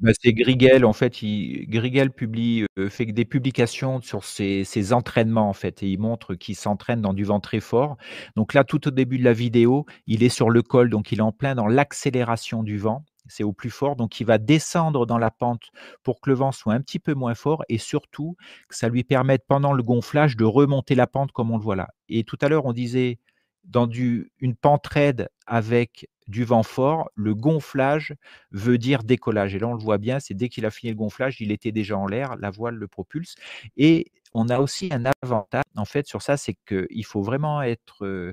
Bah, 0.00 0.12
c'est 0.18 0.32
Grigel, 0.32 0.84
en 0.86 0.92
fait, 0.94 1.12
Grigel 1.22 2.10
publie, 2.10 2.64
euh, 2.78 2.88
fait 2.88 3.04
des 3.06 3.26
publications 3.26 4.00
sur 4.00 4.24
ses 4.24 4.64
ses 4.64 4.92
entraînements, 4.94 5.48
en 5.48 5.52
fait 5.52 5.82
et 5.82 5.88
il 5.90 5.98
montre 5.98 6.34
qu'il 6.34 6.56
s'entraîne 6.56 7.02
dans 7.02 7.12
du 7.12 7.24
vent 7.24 7.40
très 7.40 7.60
fort. 7.60 7.96
Donc 8.34 8.54
là, 8.54 8.64
tout 8.64 8.88
au 8.88 8.90
début 8.90 9.18
de 9.18 9.24
la 9.24 9.34
vidéo, 9.34 9.84
il 10.06 10.22
est 10.22 10.30
sur 10.30 10.48
le 10.50 10.62
col, 10.62 10.88
donc 10.88 11.12
il 11.12 11.18
est 11.18 11.22
en 11.22 11.32
plein 11.32 11.54
dans 11.54 11.66
l'accélération 11.66 12.62
du 12.62 12.78
vent. 12.78 13.04
C'est 13.28 13.44
au 13.44 13.52
plus 13.52 13.70
fort, 13.70 13.94
donc 13.96 14.18
il 14.20 14.24
va 14.26 14.38
descendre 14.38 15.04
dans 15.06 15.18
la 15.18 15.30
pente 15.30 15.64
pour 16.02 16.20
que 16.20 16.30
le 16.30 16.36
vent 16.36 16.50
soit 16.52 16.72
un 16.72 16.80
petit 16.80 16.98
peu 16.98 17.12
moins 17.14 17.34
fort 17.34 17.62
et 17.68 17.76
surtout 17.78 18.36
que 18.68 18.74
ça 18.76 18.88
lui 18.88 19.04
permette, 19.04 19.44
pendant 19.46 19.72
le 19.74 19.82
gonflage, 19.82 20.34
de 20.36 20.44
remonter 20.44 20.94
la 20.94 21.06
pente 21.06 21.30
comme 21.32 21.50
on 21.50 21.56
le 21.58 21.62
voit 21.62 21.76
là 21.76 21.88
et 22.08 22.24
tout 22.24 22.38
à 22.40 22.48
l'heure, 22.48 22.64
on 22.66 22.72
disait 22.72 23.18
dans 23.64 23.86
du 23.86 24.32
une 24.40 24.56
pente 24.56 24.86
raide 24.86 25.28
avec 25.46 26.08
du 26.30 26.44
vent 26.44 26.62
fort, 26.62 27.10
le 27.14 27.34
gonflage 27.34 28.14
veut 28.52 28.78
dire 28.78 29.02
décollage. 29.02 29.54
Et 29.54 29.58
là, 29.58 29.66
on 29.68 29.74
le 29.74 29.82
voit 29.82 29.98
bien, 29.98 30.20
c'est 30.20 30.34
dès 30.34 30.48
qu'il 30.48 30.64
a 30.64 30.70
fini 30.70 30.92
le 30.92 30.96
gonflage, 30.96 31.40
il 31.40 31.52
était 31.52 31.72
déjà 31.72 31.98
en 31.98 32.06
l'air, 32.06 32.36
la 32.36 32.50
voile 32.50 32.76
le 32.76 32.88
propulse. 32.88 33.34
Et 33.76 34.12
on 34.32 34.48
a 34.48 34.60
aussi 34.60 34.88
un 34.92 35.04
avantage 35.22 35.64
en 35.76 35.84
fait 35.84 36.06
sur 36.06 36.22
ça, 36.22 36.36
c'est 36.36 36.56
qu'il 36.66 37.04
faut 37.04 37.22
vraiment 37.22 37.62
être 37.62 38.32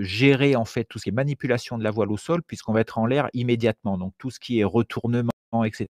géré 0.00 0.56
en 0.56 0.64
fait 0.64 0.84
tout 0.84 0.98
ce 0.98 1.04
qui 1.04 1.08
est 1.10 1.12
manipulation 1.12 1.78
de 1.78 1.84
la 1.84 1.90
voile 1.90 2.10
au 2.10 2.16
sol, 2.16 2.42
puisqu'on 2.42 2.72
va 2.72 2.80
être 2.80 2.98
en 2.98 3.06
l'air 3.06 3.28
immédiatement. 3.34 3.98
Donc 3.98 4.14
tout 4.18 4.30
ce 4.30 4.40
qui 4.40 4.60
est 4.60 4.64
retournement, 4.64 5.30
etc. 5.64 5.88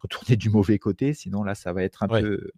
Retourner 0.00 0.36
du 0.36 0.50
mauvais 0.50 0.78
côté, 0.78 1.14
sinon 1.14 1.44
là 1.44 1.54
ça 1.54 1.72
va 1.72 1.82
être 1.82 2.02
un 2.02 2.08
peu 2.08 2.50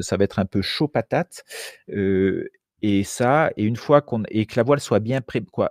ça 0.00 0.16
va 0.16 0.24
être 0.24 0.38
un 0.38 0.46
peu 0.46 0.62
chaud 0.62 0.88
patate. 0.88 1.44
et 1.88 3.04
ça, 3.04 3.50
et 3.56 3.64
une 3.64 3.76
fois 3.76 4.02
qu'on 4.02 4.24
et 4.28 4.46
que 4.46 4.56
la 4.56 4.62
voile 4.62 4.80
soit 4.80 5.00
bien 5.00 5.20
pré 5.20 5.42
quoi, 5.42 5.70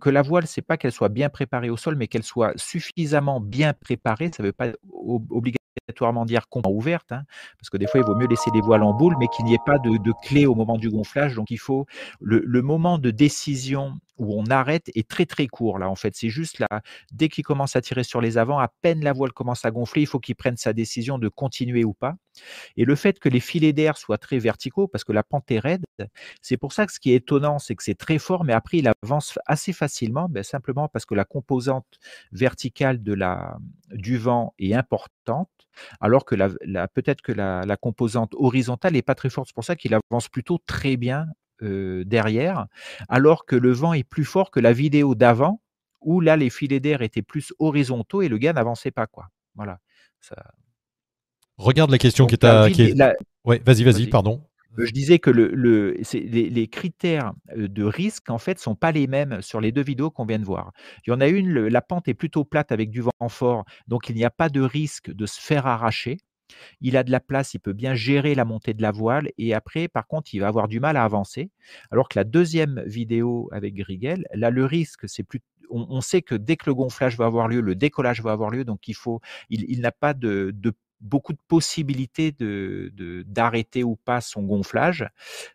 que 0.00 0.10
la 0.10 0.22
voile, 0.22 0.46
c'est 0.46 0.62
pas 0.62 0.76
qu'elle 0.76 0.92
soit 0.92 1.08
bien 1.08 1.28
préparée 1.28 1.70
au 1.70 1.76
sol, 1.76 1.96
mais 1.96 2.08
qu'elle 2.08 2.22
soit 2.22 2.52
suffisamment 2.56 3.40
bien 3.40 3.72
préparée. 3.72 4.30
Ça 4.34 4.42
ne 4.42 4.48
veut 4.48 4.52
pas 4.52 4.72
obligatoirement 5.88 6.24
dire 6.24 6.48
complètement 6.48 6.60
ouverte, 6.76 7.12
hein, 7.12 7.22
parce 7.58 7.70
que 7.70 7.76
des 7.76 7.86
fois, 7.86 8.00
il 8.00 8.06
vaut 8.06 8.14
mieux 8.14 8.26
laisser 8.26 8.50
les 8.52 8.60
voiles 8.60 8.82
en 8.82 8.92
boule, 8.92 9.16
mais 9.18 9.28
qu'il 9.28 9.44
n'y 9.44 9.54
ait 9.54 9.64
pas 9.64 9.78
de, 9.78 10.12
clé 10.22 10.46
au 10.46 10.54
moment 10.54 10.78
du 10.78 10.90
gonflage. 10.90 11.34
Donc, 11.34 11.50
il 11.50 11.58
faut 11.58 11.86
le, 12.20 12.62
moment 12.62 12.98
de 12.98 13.10
décision 13.10 13.94
où 14.18 14.38
on 14.38 14.44
arrête 14.46 14.90
est 14.94 15.08
très 15.08 15.24
très 15.24 15.46
court 15.46 15.78
là 15.78 15.88
en 15.88 15.94
fait 15.94 16.14
c'est 16.14 16.28
juste 16.28 16.58
là 16.58 16.68
dès 17.10 17.30
qu'il 17.30 17.42
commence 17.42 17.74
à 17.74 17.80
tirer 17.80 18.04
sur 18.04 18.20
les 18.20 18.36
avants 18.36 18.58
à 18.58 18.68
peine 18.82 19.02
la 19.02 19.14
voile 19.14 19.32
commence 19.32 19.64
à 19.64 19.70
gonfler 19.70 20.02
il 20.02 20.06
faut 20.06 20.20
qu'il 20.20 20.34
prenne 20.34 20.58
sa 20.58 20.74
décision 20.74 21.18
de 21.18 21.28
continuer 21.28 21.84
ou 21.84 21.94
pas 21.94 22.16
et 22.76 22.84
le 22.84 22.94
fait 22.94 23.18
que 23.18 23.28
les 23.28 23.40
filets 23.40 23.72
d'air 23.72 23.96
soient 23.96 24.18
très 24.18 24.38
verticaux, 24.38 24.88
parce 24.88 25.04
que 25.04 25.12
la 25.12 25.22
pente 25.22 25.50
est 25.50 25.58
raide, 25.58 25.84
c'est 26.42 26.56
pour 26.56 26.72
ça 26.72 26.86
que 26.86 26.92
ce 26.92 27.00
qui 27.00 27.12
est 27.12 27.16
étonnant, 27.16 27.58
c'est 27.58 27.74
que 27.74 27.82
c'est 27.82 27.94
très 27.94 28.18
fort, 28.18 28.44
mais 28.44 28.52
après, 28.52 28.78
il 28.78 28.90
avance 29.02 29.38
assez 29.46 29.72
facilement, 29.72 30.28
ben, 30.28 30.42
simplement 30.42 30.88
parce 30.88 31.04
que 31.04 31.14
la 31.14 31.24
composante 31.24 31.86
verticale 32.32 33.02
de 33.02 33.12
la, 33.12 33.58
du 33.90 34.16
vent 34.16 34.54
est 34.58 34.74
importante, 34.74 35.10
alors 36.00 36.24
que 36.24 36.34
la, 36.34 36.88
peut-être 36.88 37.22
que 37.22 37.32
la, 37.32 37.76
composante 37.76 38.34
horizontale 38.36 38.94
n'est 38.94 39.02
pas 39.02 39.14
très 39.14 39.30
forte. 39.30 39.48
C'est 39.48 39.54
pour 39.54 39.64
ça 39.64 39.76
qu'il 39.76 39.94
avance 39.94 40.28
plutôt 40.28 40.58
très 40.66 40.96
bien 40.96 41.26
euh, 41.62 42.04
derrière, 42.04 42.66
alors 43.08 43.46
que 43.46 43.56
le 43.56 43.72
vent 43.72 43.92
est 43.92 44.04
plus 44.04 44.24
fort 44.24 44.50
que 44.50 44.60
la 44.60 44.72
vidéo 44.72 45.14
d'avant, 45.14 45.60
où 46.00 46.20
là, 46.20 46.36
les 46.36 46.50
filets 46.50 46.80
d'air 46.80 47.02
étaient 47.02 47.22
plus 47.22 47.52
horizontaux 47.58 48.22
et 48.22 48.28
le 48.28 48.38
gars 48.38 48.52
n'avançait 48.52 48.90
pas. 48.90 49.06
quoi. 49.06 49.28
Voilà. 49.54 49.78
Ça, 50.20 50.36
Regarde 51.60 51.90
la 51.90 51.98
question 51.98 52.26
qui 52.26 52.34
est 52.36 52.44
à. 52.44 52.68
Ouais, 53.44 53.60
vas-y, 53.64 53.84
vas-y, 53.84 54.06
pardon. 54.06 54.42
Euh, 54.78 54.86
je 54.86 54.92
disais 54.92 55.18
que 55.18 55.30
le, 55.30 55.94
les, 56.12 56.68
critères 56.68 57.32
de 57.56 57.84
risque, 57.84 58.30
en 58.30 58.38
fait, 58.38 58.58
sont 58.58 58.74
pas 58.74 58.92
les 58.92 59.06
mêmes 59.06 59.42
sur 59.42 59.60
les 59.60 59.72
deux 59.72 59.82
vidéos 59.82 60.10
qu'on 60.10 60.24
vient 60.24 60.38
de 60.38 60.44
voir. 60.44 60.72
Il 61.06 61.10
y 61.10 61.12
en 61.12 61.20
a 61.20 61.28
une, 61.28 61.66
la 61.66 61.82
pente 61.82 62.08
est 62.08 62.14
plutôt 62.14 62.44
plate 62.44 62.72
avec 62.72 62.90
du 62.90 63.00
vent 63.00 63.28
fort, 63.28 63.64
donc 63.88 64.08
il 64.08 64.16
n'y 64.16 64.24
a 64.24 64.30
pas 64.30 64.48
de 64.48 64.60
risque 64.60 65.10
de 65.10 65.26
se 65.26 65.40
faire 65.40 65.66
arracher. 65.66 66.18
Il 66.80 66.96
a 66.96 67.04
de 67.04 67.12
la 67.12 67.20
place, 67.20 67.54
il 67.54 67.60
peut 67.60 67.72
bien 67.72 67.94
gérer 67.94 68.34
la 68.34 68.44
montée 68.44 68.74
de 68.74 68.82
la 68.82 68.90
voile, 68.90 69.30
et 69.38 69.54
après, 69.54 69.88
par 69.88 70.06
contre, 70.06 70.34
il 70.34 70.40
va 70.40 70.48
avoir 70.48 70.68
du 70.68 70.80
mal 70.80 70.96
à 70.96 71.04
avancer. 71.04 71.50
Alors 71.90 72.08
que 72.08 72.18
la 72.18 72.24
deuxième 72.24 72.82
vidéo 72.86 73.48
avec 73.52 73.74
Grigel, 73.74 74.26
là, 74.34 74.50
le 74.50 74.64
risque, 74.64 75.08
c'est 75.08 75.22
plus 75.22 75.40
on, 75.72 76.00
sait 76.00 76.20
que 76.20 76.34
dès 76.34 76.56
que 76.56 76.64
le 76.66 76.74
gonflage 76.74 77.16
va 77.16 77.26
avoir 77.26 77.46
lieu, 77.46 77.60
le 77.60 77.76
décollage 77.76 78.20
va 78.22 78.32
avoir 78.32 78.50
lieu, 78.50 78.64
donc 78.64 78.88
il 78.88 78.94
faut, 78.94 79.20
il, 79.50 79.80
n'a 79.80 79.92
pas 79.92 80.14
de 80.14 80.52
beaucoup 81.00 81.32
de 81.32 81.38
possibilités 81.48 82.32
de, 82.32 82.92
d'arrêter 83.26 83.84
ou 83.84 83.96
pas 83.96 84.20
son 84.20 84.42
gonflage. 84.42 85.08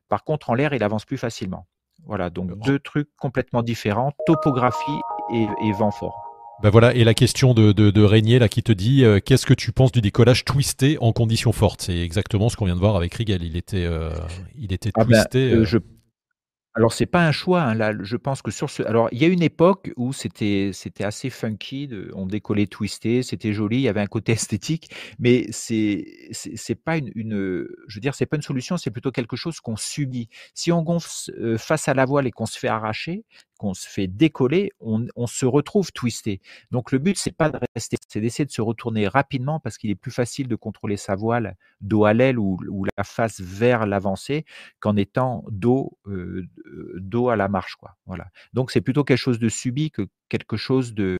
Par 0.09 0.23
contre, 0.23 0.49
en 0.49 0.53
l'air, 0.53 0.73
il 0.73 0.83
avance 0.83 1.05
plus 1.05 1.17
facilement. 1.17 1.67
Voilà, 2.05 2.29
donc 2.29 2.59
deux 2.63 2.77
trucs 2.79 3.09
complètement 3.17 3.63
différents, 3.63 4.11
topographie 4.27 4.99
et, 5.33 5.71
vent 5.73 5.91
fort. 5.91 6.21
Ben 6.61 6.69
voilà, 6.69 6.93
et 6.93 7.03
la 7.03 7.13
question 7.13 7.53
de, 7.53 7.71
de, 7.71 8.03
Régnier 8.03 8.39
là 8.39 8.47
qui 8.47 8.63
te 8.63 8.71
dit 8.71 9.03
euh, 9.03 9.19
qu'est-ce 9.19 9.45
que 9.45 9.53
tu 9.53 9.71
penses 9.71 9.91
du 9.91 10.01
décollage 10.01 10.45
twisté 10.45 10.97
en 11.01 11.11
conditions 11.11 11.51
fortes? 11.51 11.81
C'est 11.81 11.99
exactement 11.99 12.47
ce 12.47 12.55
qu'on 12.55 12.65
vient 12.65 12.75
de 12.75 12.79
voir 12.79 12.95
avec 12.95 13.13
Rigel. 13.13 13.43
Il 13.43 13.57
était, 13.57 13.85
euh, 13.85 14.11
il 14.57 14.71
était 14.71 14.91
ah 14.95 15.03
ben, 15.03 15.23
twisté. 15.23 15.51
Euh, 15.51 15.65
alors 16.77 16.91
c'est 16.91 17.05
pas 17.05 17.25
un 17.25 17.31
choix, 17.31 17.61
hein, 17.61 17.73
là, 17.73 17.93
je 18.01 18.17
pense 18.17 18.41
que 18.41 18.51
sur 18.51 18.69
ce 18.69 18.83
alors 18.83 19.07
il 19.13 19.17
y 19.21 19.23
a 19.23 19.29
une 19.29 19.41
époque 19.41 19.91
où 19.95 20.11
c'était 20.11 20.71
c'était 20.73 21.05
assez 21.05 21.29
funky, 21.29 21.87
de 21.87 22.11
on 22.15 22.25
décollait 22.25 22.67
twisté, 22.67 23.23
c'était 23.23 23.53
joli, 23.53 23.77
il 23.77 23.81
y 23.83 23.87
avait 23.87 24.01
un 24.01 24.07
côté 24.07 24.31
esthétique, 24.33 24.91
mais 25.17 25.45
c'est 25.51 26.05
c'est 26.31 26.75
pas 26.75 26.97
une 26.97 27.11
une, 27.15 27.65
je 27.87 27.95
veux 27.97 28.01
dire, 28.01 28.13
c'est 28.13 28.25
pas 28.25 28.35
une 28.35 28.41
solution, 28.41 28.75
c'est 28.75 28.91
plutôt 28.91 29.11
quelque 29.11 29.37
chose 29.37 29.61
qu'on 29.61 29.77
subit. 29.77 30.27
Si 30.53 30.71
on 30.73 30.81
gonfle, 30.83 31.57
face 31.57 31.87
à 31.87 31.93
la 31.93 32.03
voile 32.05 32.27
et 32.27 32.31
qu'on 32.31 32.45
se 32.45 32.59
fait 32.59 32.67
arracher, 32.67 33.23
qu'on 33.57 33.73
se 33.73 33.87
fait 33.87 34.07
décoller, 34.07 34.71
on, 34.79 35.27
se 35.27 35.45
retrouve 35.45 35.91
twisté. 35.91 36.41
Donc 36.71 36.91
le 36.91 36.99
but, 36.99 37.17
c'est 37.17 37.35
pas 37.35 37.49
de 37.49 37.57
rester, 37.75 37.97
c'est 38.07 38.21
d'essayer 38.21 38.45
de 38.45 38.51
se 38.51 38.61
retourner 38.61 39.07
rapidement 39.07 39.59
parce 39.59 39.77
qu'il 39.77 39.89
est 39.89 39.95
plus 39.95 40.11
facile 40.11 40.47
de 40.47 40.55
contrôler 40.55 40.97
sa 40.97 41.15
voile 41.15 41.55
dos 41.81 42.05
à 42.05 42.13
l'aile 42.13 42.39
ou, 42.39 42.57
la 42.97 43.03
face 43.03 43.39
vers 43.39 43.85
l'avancée 43.85 44.45
qu'en 44.79 44.95
étant 44.95 45.43
dos, 45.49 45.97
euh, 46.07 46.45
dos 46.95 47.29
à 47.29 47.35
la 47.35 47.47
marche. 47.47 47.75
Quoi. 47.75 47.95
Voilà. 48.05 48.27
Donc 48.53 48.71
c'est 48.71 48.81
plutôt 48.81 49.03
quelque 49.03 49.17
chose 49.17 49.39
de 49.39 49.49
subi 49.49 49.91
que 49.91 50.07
quelque 50.29 50.57
chose 50.57 50.93
de, 50.93 51.17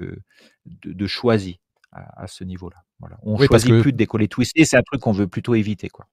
de, 0.66 1.08
choisi 1.08 1.60
à, 1.92 2.28
ce 2.28 2.44
niveau-là. 2.44 2.84
Voilà. 3.00 3.18
On 3.24 3.38
ne 3.38 3.46
choisit 3.46 3.82
plus 3.82 3.92
de 3.92 3.98
décoller 3.98 4.28
twisté, 4.28 4.66
c'est 4.66 4.78
un 4.78 4.84
truc 4.84 5.02
qu'on 5.02 5.12
veut 5.12 5.28
plutôt 5.28 5.56
éviter. 5.56 5.90
Quoi. 5.90 6.08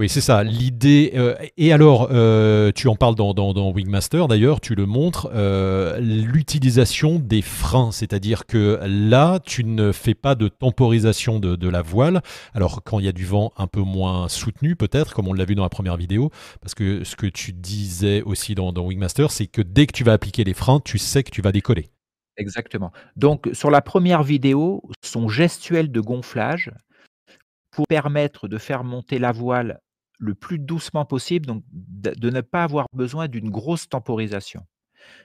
Oui, 0.00 0.08
c'est 0.08 0.22
ça. 0.22 0.42
L'idée. 0.42 1.12
Euh, 1.14 1.34
et 1.58 1.74
alors, 1.74 2.08
euh, 2.10 2.72
tu 2.74 2.88
en 2.88 2.96
parles 2.96 3.16
dans, 3.16 3.34
dans, 3.34 3.70
Wingmaster, 3.70 4.28
d'ailleurs, 4.28 4.62
tu 4.62 4.74
le 4.74 4.86
montres, 4.86 5.28
euh, 5.34 5.98
l'utilisation 6.00 7.18
des 7.18 7.42
freins. 7.42 7.92
C'est-à-dire 7.92 8.46
que 8.46 8.80
là, 8.82 9.40
tu 9.44 9.62
ne 9.62 9.92
fais 9.92 10.14
pas 10.14 10.34
de 10.34 10.48
temporisation 10.48 11.38
de, 11.38 11.68
la 11.68 11.82
voile. 11.82 12.22
Alors, 12.54 12.82
quand 12.82 12.98
il 12.98 13.04
y 13.04 13.08
a 13.08 13.12
du 13.12 13.26
vent 13.26 13.52
un 13.58 13.66
peu 13.66 13.82
moins 13.82 14.30
soutenu, 14.30 14.74
peut-être, 14.74 15.12
comme 15.12 15.28
on 15.28 15.34
l'a 15.34 15.44
vu 15.44 15.54
dans 15.54 15.64
la 15.64 15.68
première 15.68 15.98
vidéo, 15.98 16.30
parce 16.62 16.74
que 16.74 17.04
ce 17.04 17.14
que 17.14 17.26
tu 17.26 17.52
disais 17.52 18.22
aussi 18.22 18.54
dans 18.54 18.72
Wingmaster, 18.72 19.30
c'est 19.30 19.48
que 19.48 19.60
dès 19.60 19.86
que 19.86 19.92
tu 19.92 20.02
vas 20.02 20.14
appliquer 20.14 20.44
les 20.44 20.54
freins, 20.54 20.80
tu 20.82 20.96
sais 20.96 21.22
que 21.22 21.30
tu 21.30 21.42
vas 21.42 21.52
décoller. 21.52 21.90
Exactement. 22.38 22.90
Donc, 23.16 23.50
sur 23.52 23.70
la 23.70 23.82
première 23.82 24.22
vidéo, 24.22 24.82
son 25.04 25.28
gestuel 25.28 25.92
de 25.92 26.00
gonflage, 26.00 26.72
pour 27.70 27.86
permettre 27.86 28.48
de 28.48 28.56
faire 28.56 28.82
monter 28.82 29.18
la 29.18 29.32
voile 29.32 29.78
le 30.20 30.34
plus 30.34 30.58
doucement 30.58 31.04
possible, 31.04 31.46
donc 31.46 31.64
de, 31.72 32.30
ne 32.30 32.40
pas 32.42 32.62
avoir 32.62 32.86
besoin 32.92 33.26
d'une 33.26 33.50
grosse 33.50 33.88
temporisation, 33.88 34.64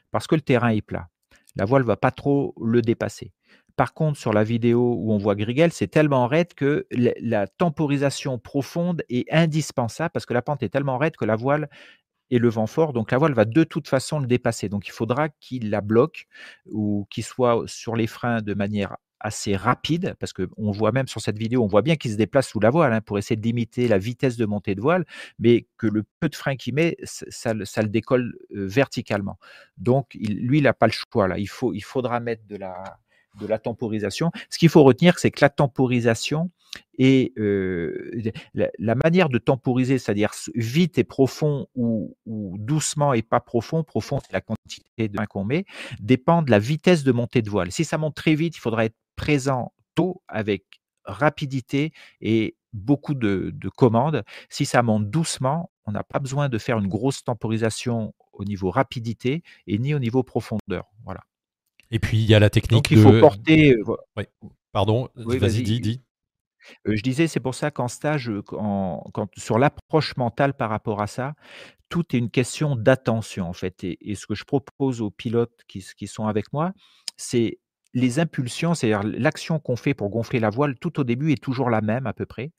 parce 0.09 0.25
que 0.25 0.35
le 0.35 0.41
terrain 0.41 0.69
est 0.69 0.81
plat. 0.81 1.09
La 1.55 1.65
voile 1.65 1.83
ne 1.83 1.87
va 1.87 1.97
pas 1.97 2.11
trop 2.11 2.55
le 2.61 2.81
dépasser. 2.81 3.31
Par 3.75 3.93
contre, 3.93 4.17
sur 4.17 4.31
la 4.31 4.43
vidéo 4.43 4.95
où 4.97 5.11
on 5.11 5.17
voit 5.17 5.35
Grigel, 5.35 5.71
c'est 5.71 5.87
tellement 5.87 6.27
raide 6.27 6.53
que 6.53 6.87
la, 6.91 7.45
temporisation 7.47 8.39
profonde 8.39 9.03
est 9.09 9.31
indispensable 9.33 10.11
parce 10.13 10.25
que 10.25 10.33
la 10.33 10.41
pente 10.41 10.63
est 10.63 10.69
tellement 10.69 10.97
raide 10.97 11.17
que 11.17 11.25
la 11.25 11.35
voile 11.35 11.69
et 12.31 12.39
le 12.39 12.49
vent 12.49 12.67
fort, 12.67 12.93
donc 12.93 13.11
la 13.11 13.17
voile 13.17 13.33
va 13.33 13.45
de 13.45 13.63
toute 13.63 13.87
façon 13.87 14.19
le 14.19 14.27
dépasser. 14.27 14.69
Donc 14.69 14.87
il 14.87 14.91
faudra 14.91 15.29
qu'il 15.29 15.69
la 15.69 15.81
bloque 15.81 16.25
ou 16.71 17.05
qu'il 17.09 17.23
soit 17.23 17.63
sur 17.67 17.95
les 17.95 18.07
freins 18.07 18.41
de 18.41 18.53
manière 18.53 18.95
assez 19.25 19.55
rapide, 19.55 20.15
parce 20.19 20.33
qu'on 20.33 20.71
voit 20.71 20.91
même 20.91 21.07
sur 21.07 21.19
cette 21.19 21.37
vidéo, 21.37 21.63
on 21.63 21.67
voit 21.67 21.81
bien 21.81 21.95
qu'il 21.95 22.11
se 22.11 22.15
déplace 22.15 22.47
sous 22.47 22.59
la 22.59 22.69
voile 22.69 22.93
hein, 22.93 23.01
pour 23.01 23.17
essayer 23.17 23.35
de 23.35 23.41
limiter 23.41 23.87
la 23.87 23.97
vitesse 23.97 24.37
de 24.37 24.45
montée 24.45 24.75
de 24.75 24.81
voile, 24.81 25.03
mais 25.39 25.65
que 25.77 25.87
le 25.87 26.03
peu 26.19 26.29
de 26.29 26.35
frein 26.35 26.55
qu'il 26.55 26.75
met, 26.75 26.95
ça, 27.03 27.53
le 27.53 27.87
décolle 27.87 28.35
verticalement. 28.51 29.37
Donc, 29.77 30.13
lui, 30.13 30.59
il 30.59 30.63
n'a 30.63 30.73
pas 30.73 30.87
le 30.87 30.93
choix. 30.93 31.27
Là. 31.27 31.39
Il, 31.39 31.49
faut, 31.49 31.73
il 31.73 31.83
faudra 31.83 32.19
mettre 32.19 32.45
de 32.47 32.55
la, 32.55 32.99
de 33.39 33.47
la 33.47 33.57
temporisation. 33.57 34.31
Ce 34.49 34.59
qu'il 34.59 34.69
faut 34.69 34.83
retenir, 34.83 35.17
c'est 35.17 35.31
que 35.31 35.41
la 35.41 35.49
temporisation 35.49 36.51
et 36.97 37.33
la, 38.53 38.95
manière 38.95 39.29
de 39.29 39.37
temporiser, 39.37 39.97
c'est-à-dire 39.97 40.31
vite 40.53 40.97
et 40.97 41.03
profond 41.03 41.67
ou, 41.75 42.15
doucement 42.59 43.13
et 43.13 43.21
pas 43.21 43.39
profond, 43.39 43.83
profond 43.83 44.19
c'est 44.19 44.33
la 44.33 44.41
quantité 44.41 45.07
de 45.07 45.25
qu'on 45.25 45.45
met, 45.45 45.65
dépend 45.99 46.41
de 46.41 46.51
la 46.51 46.59
vitesse 46.59 47.03
de 47.03 47.11
montée 47.11 47.41
de 47.41 47.49
voile. 47.49 47.71
Si 47.71 47.85
ça 47.85 47.97
monte 47.97 48.15
très 48.15 48.35
vite, 48.35 48.55
il 48.55 48.59
faudra 48.59 48.85
être 48.85 48.95
présent 49.15 49.73
tôt 49.95 50.21
avec 50.27 50.81
rapidité 51.05 51.93
et 52.21 52.55
beaucoup 52.73 53.13
de, 53.13 53.53
commandes. 53.75 54.23
Si 54.49 54.65
ça 54.65 54.83
monte 54.83 55.09
doucement, 55.09 55.71
on 55.85 55.91
n'a 55.91 56.03
pas 56.03 56.19
besoin 56.19 56.49
de 56.49 56.57
faire 56.57 56.77
une 56.77 56.87
grosse 56.87 57.23
temporisation 57.23 58.13
au 58.33 58.43
niveau 58.43 58.69
rapidité 58.69 59.43
et 59.67 59.77
ni 59.77 59.93
au 59.93 59.99
niveau 59.99 60.23
profondeur. 60.23 60.85
Voilà. 61.03 61.21
Et 61.91 61.99
puis 61.99 62.17
il 62.17 62.25
y 62.25 62.35
a 62.35 62.39
la 62.39 62.49
technique. 62.49 62.89
Donc 62.89 62.91
il 62.91 62.99
faut 62.99 63.19
porter. 63.19 63.75
Pardon, 64.71 65.07
vas-y, 65.15 65.63
dis, 65.63 65.79
dis. 65.79 66.01
je 66.83 67.01
disais, 67.01 67.27
c'est 67.27 67.39
pour 67.39 67.55
ça 67.55 67.71
qu'en 67.71 67.87
stage, 67.87 68.29
quand, 68.45 69.29
sur 69.37 69.57
l'approche 69.57 70.17
mentale 70.17 70.53
par 70.53 70.69
rapport 70.69 71.01
à 71.01 71.07
ça, 71.07 71.33
tout 71.87 72.13
est 72.13 72.19
une 72.19 72.31
question 72.31 72.75
d'attention 72.75 73.47
en 73.47 73.53
fait. 73.53 73.85
Et, 73.85 74.15
ce 74.15 74.27
que 74.27 74.35
je 74.35 74.43
propose 74.43 75.01
aux 75.01 75.11
pilotes 75.11 75.61
qui, 75.69 75.85
qui 75.95 76.07
sont 76.07 76.27
avec 76.27 76.51
moi, 76.51 76.73
c'est 77.15 77.59
les 77.95 78.19
impulsions, 78.19 78.75
c'est-à-dire 78.75 79.01
l'action 79.03 79.57
qu'on 79.57 79.75
fait 79.75 79.95
pour 79.95 80.09
gonfler 80.09 80.39
la 80.39 80.51
voile, 80.51 80.75
tout 80.75 80.99
au 80.99 81.03
début 81.03 81.31
est 81.31 81.41
toujours 81.41 81.71
la 81.71 81.81
même 81.81 82.05
à 82.05 82.13
peu 82.13 82.27
près. 82.27 82.51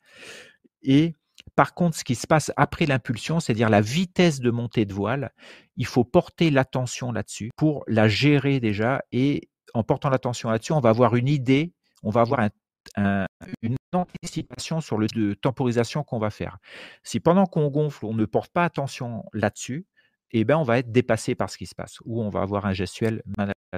Et 0.82 1.14
par 1.54 1.74
contre, 1.74 1.96
ce 1.96 2.04
qui 2.04 2.14
se 2.14 2.26
passe 2.26 2.50
après 2.56 2.86
l'impulsion, 2.86 3.38
c'est-à-dire 3.38 3.68
la 3.68 3.82
vitesse 3.82 4.40
de 4.40 4.50
montée 4.50 4.86
de 4.86 4.94
voile, 4.94 5.32
il 5.76 5.86
faut 5.86 6.04
porter 6.04 6.50
l'attention 6.50 7.12
là-dessus 7.12 7.50
pour 7.56 7.84
la 7.86 8.08
gérer 8.08 8.58
déjà. 8.58 9.02
Et 9.12 9.48
en 9.74 9.84
portant 9.84 10.08
l'attention 10.08 10.50
là-dessus, 10.50 10.72
on 10.72 10.80
va 10.80 10.88
avoir 10.88 11.14
une 11.14 11.28
idée, 11.28 11.72
on 12.02 12.10
va 12.10 12.22
avoir 12.22 12.40
un 12.40 12.50
une 13.62 13.76
anticipation 13.92 14.80
sur 14.80 14.98
le 14.98 15.06
de 15.08 15.34
temporisation 15.34 16.04
qu'on 16.04 16.18
va 16.18 16.30
faire. 16.30 16.58
Si 17.02 17.20
pendant 17.20 17.46
qu'on 17.46 17.68
gonfle, 17.68 18.06
on 18.06 18.14
ne 18.14 18.24
porte 18.24 18.52
pas 18.52 18.64
attention 18.64 19.24
là-dessus, 19.32 19.86
eh 20.32 20.44
ben, 20.44 20.56
on 20.56 20.62
va 20.62 20.78
être 20.78 20.92
dépassé 20.92 21.34
par 21.34 21.50
ce 21.50 21.58
qui 21.58 21.66
se 21.66 21.74
passe 21.74 21.98
ou 22.04 22.22
on 22.22 22.30
va 22.30 22.42
avoir 22.42 22.66
un 22.66 22.72
gestuel 22.72 23.22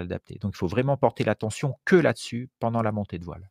adapté. 0.00 0.38
Donc 0.40 0.52
il 0.54 0.58
faut 0.58 0.66
vraiment 0.66 0.96
porter 0.96 1.24
l'attention 1.24 1.74
que 1.84 1.96
là-dessus 1.96 2.50
pendant 2.58 2.82
la 2.82 2.92
montée 2.92 3.18
de 3.18 3.24
voile. 3.24 3.50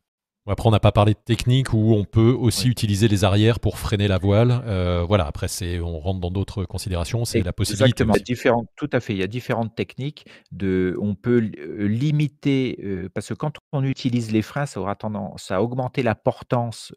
Après, 0.50 0.66
on 0.66 0.72
n'a 0.72 0.80
pas 0.80 0.92
parlé 0.92 1.12
de 1.12 1.18
technique 1.18 1.74
où 1.74 1.92
on 1.94 2.04
peut 2.04 2.30
aussi 2.30 2.68
utiliser 2.68 3.06
les 3.06 3.24
arrières 3.24 3.60
pour 3.60 3.78
freiner 3.78 4.08
la 4.08 4.16
voile. 4.16 4.62
Euh, 4.66 5.04
voilà, 5.06 5.26
après, 5.26 5.46
c'est, 5.46 5.78
on 5.78 5.98
rentre 6.00 6.20
dans 6.20 6.30
d'autres 6.30 6.64
considérations. 6.64 7.26
C'est 7.26 7.42
la 7.42 7.52
possibilité. 7.52 8.02
Exactement. 8.02 8.64
tout 8.76 8.88
à 8.92 9.00
fait. 9.00 9.12
Il 9.12 9.18
y 9.18 9.22
a 9.22 9.26
différentes 9.26 9.74
techniques. 9.74 10.24
De, 10.50 10.96
on 11.02 11.14
peut 11.14 11.50
euh, 11.58 11.86
limiter, 11.86 12.78
euh, 12.82 13.10
parce 13.12 13.28
que 13.28 13.34
quand 13.34 13.58
on 13.72 13.84
utilise 13.84 14.32
les 14.32 14.42
freins, 14.42 14.64
ça 14.64 14.80
aura 14.80 14.94
tendance 14.94 15.50
à 15.50 15.62
augmenter 15.62 16.02
la 16.02 16.14
portance 16.14 16.92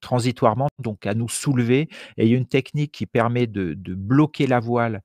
transitoirement, 0.00 0.68
donc 0.80 1.06
à 1.06 1.14
nous 1.14 1.28
soulever. 1.28 1.88
Et 2.16 2.26
il 2.26 2.28
y 2.28 2.34
a 2.34 2.36
une 2.36 2.46
technique 2.46 2.92
qui 2.92 3.06
permet 3.06 3.46
de, 3.46 3.74
de 3.74 3.94
bloquer 3.94 4.46
la 4.46 4.60
voile 4.60 5.02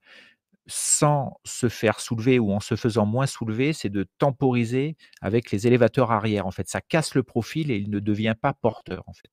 sans 0.66 1.40
se 1.44 1.68
faire 1.68 2.00
soulever 2.00 2.38
ou 2.38 2.52
en 2.52 2.60
se 2.60 2.76
faisant 2.76 3.06
moins 3.06 3.26
soulever, 3.26 3.72
c'est 3.72 3.90
de 3.90 4.06
temporiser 4.18 4.96
avec 5.20 5.50
les 5.50 5.66
élévateurs 5.66 6.12
arrière. 6.12 6.46
En 6.46 6.50
fait, 6.52 6.68
ça 6.68 6.80
casse 6.80 7.14
le 7.14 7.22
profil 7.24 7.70
et 7.70 7.76
il 7.76 7.90
ne 7.90 8.00
devient 8.00 8.34
pas 8.40 8.52
porteur. 8.54 9.02
En 9.08 9.12
fait. 9.12 9.30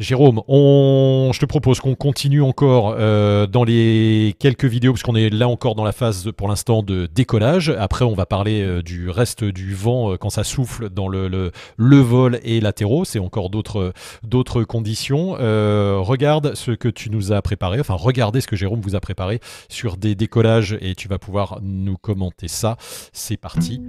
Jérôme, 0.00 0.42
je 0.48 1.38
te 1.38 1.46
propose 1.46 1.78
qu'on 1.78 1.94
continue 1.94 2.42
encore 2.42 2.96
euh, 2.98 3.46
dans 3.46 3.62
les 3.62 4.34
quelques 4.40 4.64
vidéos, 4.64 4.92
puisqu'on 4.92 5.14
est 5.14 5.30
là 5.30 5.46
encore 5.46 5.76
dans 5.76 5.84
la 5.84 5.92
phase 5.92 6.32
pour 6.36 6.48
l'instant 6.48 6.82
de 6.82 7.06
décollage. 7.06 7.70
Après, 7.78 8.04
on 8.04 8.14
va 8.14 8.26
parler 8.26 8.60
euh, 8.60 8.82
du 8.82 9.08
reste 9.08 9.44
du 9.44 9.72
vent 9.72 10.10
euh, 10.10 10.16
quand 10.16 10.30
ça 10.30 10.42
souffle 10.42 10.90
dans 10.90 11.06
le, 11.06 11.28
le, 11.28 11.98
vol 12.00 12.40
et 12.42 12.60
latéraux. 12.60 13.04
C'est 13.04 13.20
encore 13.20 13.50
d'autres 13.50 13.92
d'autres 14.24 14.64
conditions. 14.64 15.34
regarde 15.34 16.56
ce 16.56 16.72
que 16.72 16.88
tu 16.88 17.08
nous 17.08 17.32
as 17.32 17.40
préparé, 17.40 17.78
enfin 17.78 17.94
regardez 17.94 18.40
ce 18.40 18.48
que 18.48 18.56
Jérôme 18.56 18.80
vous 18.80 18.96
a 18.96 19.00
préparé 19.00 19.38
sur 19.68 19.96
des 19.96 20.16
décollages 20.16 20.76
et 20.80 20.96
tu 20.96 21.06
vas 21.06 21.18
pouvoir 21.20 21.60
nous 21.62 21.98
commenter 21.98 22.48
ça. 22.48 22.76
C'est 23.12 23.36
parti 23.36 23.80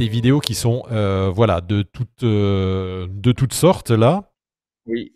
des 0.00 0.08
vidéos 0.08 0.40
qui 0.40 0.54
sont 0.54 0.84
euh, 0.90 1.30
voilà 1.32 1.60
de 1.60 1.82
toutes 1.82 2.22
euh, 2.22 3.06
de 3.10 3.32
toutes 3.32 3.52
sortes 3.52 3.90
là. 3.90 4.32
Oui. 4.86 5.12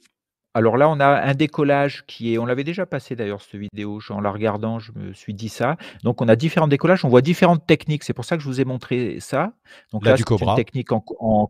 Alors 0.57 0.77
là, 0.77 0.89
on 0.89 1.01
a 1.01 1.07
un 1.07 1.35
décollage 1.35 2.05
qui 2.07 2.33
est, 2.33 2.39
on 2.39 2.47
l'avait 2.47 2.63
déjà 2.63 2.87
passé 2.87 3.17
d'ailleurs 3.17 3.43
cette 3.43 3.57
vidéo, 3.57 4.01
en 4.11 4.21
la 4.21 4.31
regardant, 4.31 4.79
je 4.79 4.93
me 4.95 5.13
suis 5.13 5.35
dit 5.35 5.49
ça. 5.49 5.77
Donc 6.05 6.23
on 6.23 6.29
a 6.29 6.37
différents 6.37 6.69
décollages, 6.69 7.05
on 7.05 7.09
voit 7.09 7.23
différentes 7.23 7.67
techniques, 7.67 8.05
c'est 8.05 8.13
pour 8.13 8.25
ça 8.25 8.37
que 8.37 8.43
je 8.45 8.47
vous 8.47 8.61
ai 8.61 8.65
montré 8.65 9.19
ça. 9.19 9.53
Donc 9.93 10.05
là, 10.05 10.17
c'est 10.17 10.31
une 10.31 10.55
technique 10.55 10.93
en, 10.93 11.01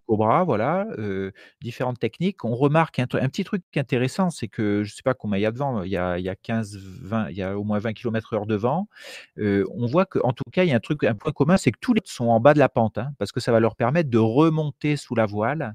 cobra, 0.06 0.44
voilà, 0.44 0.86
euh, 0.96 1.32
différentes 1.60 1.98
techniques. 1.98 2.46
On 2.46 2.54
remarque 2.54 2.98
un, 2.98 3.06
petit 3.06 3.44
truc 3.44 3.62
intéressant, 3.76 4.30
c'est 4.30 4.48
que 4.48 4.84
je 4.84 4.92
ne 4.92 4.96
sais 4.96 5.02
pas 5.02 5.12
combien 5.12 5.36
il 5.36 5.42
y 5.42 5.46
a 5.46 5.52
de 5.52 5.58
vent, 5.58 5.82
il 5.82 5.90
y 5.90 5.98
a, 5.98 6.18
il 6.18 6.24
y 6.24 6.30
a 6.30 6.34
15, 6.34 6.78
20, 7.02 7.28
il 7.28 7.36
y 7.36 7.42
a 7.42 7.58
au 7.58 7.64
moins 7.64 7.78
20 7.80 7.92
km 7.92 8.32
heure 8.32 8.46
de 8.46 8.54
vent. 8.54 8.88
Euh, 9.36 9.66
on 9.74 9.84
voit 9.84 10.06
qu'en 10.06 10.32
tout 10.32 10.44
cas, 10.50 10.64
il 10.64 10.70
y 10.70 10.72
a 10.72 10.76
un 10.76 10.80
truc, 10.80 11.04
un 11.04 11.14
point 11.14 11.32
commun, 11.32 11.58
c'est 11.58 11.72
que 11.72 11.78
tous 11.78 11.92
les 11.92 12.00
sont 12.04 12.28
en 12.28 12.40
bas 12.40 12.54
de 12.54 12.58
la 12.58 12.70
pente, 12.70 12.96
hein, 12.96 13.12
parce 13.18 13.32
que 13.32 13.40
ça 13.40 13.52
va 13.52 13.60
leur 13.60 13.76
permettre 13.76 14.08
de 14.08 14.18
remonter 14.18 14.96
sous 14.96 15.14
la 15.14 15.26
voile 15.26 15.74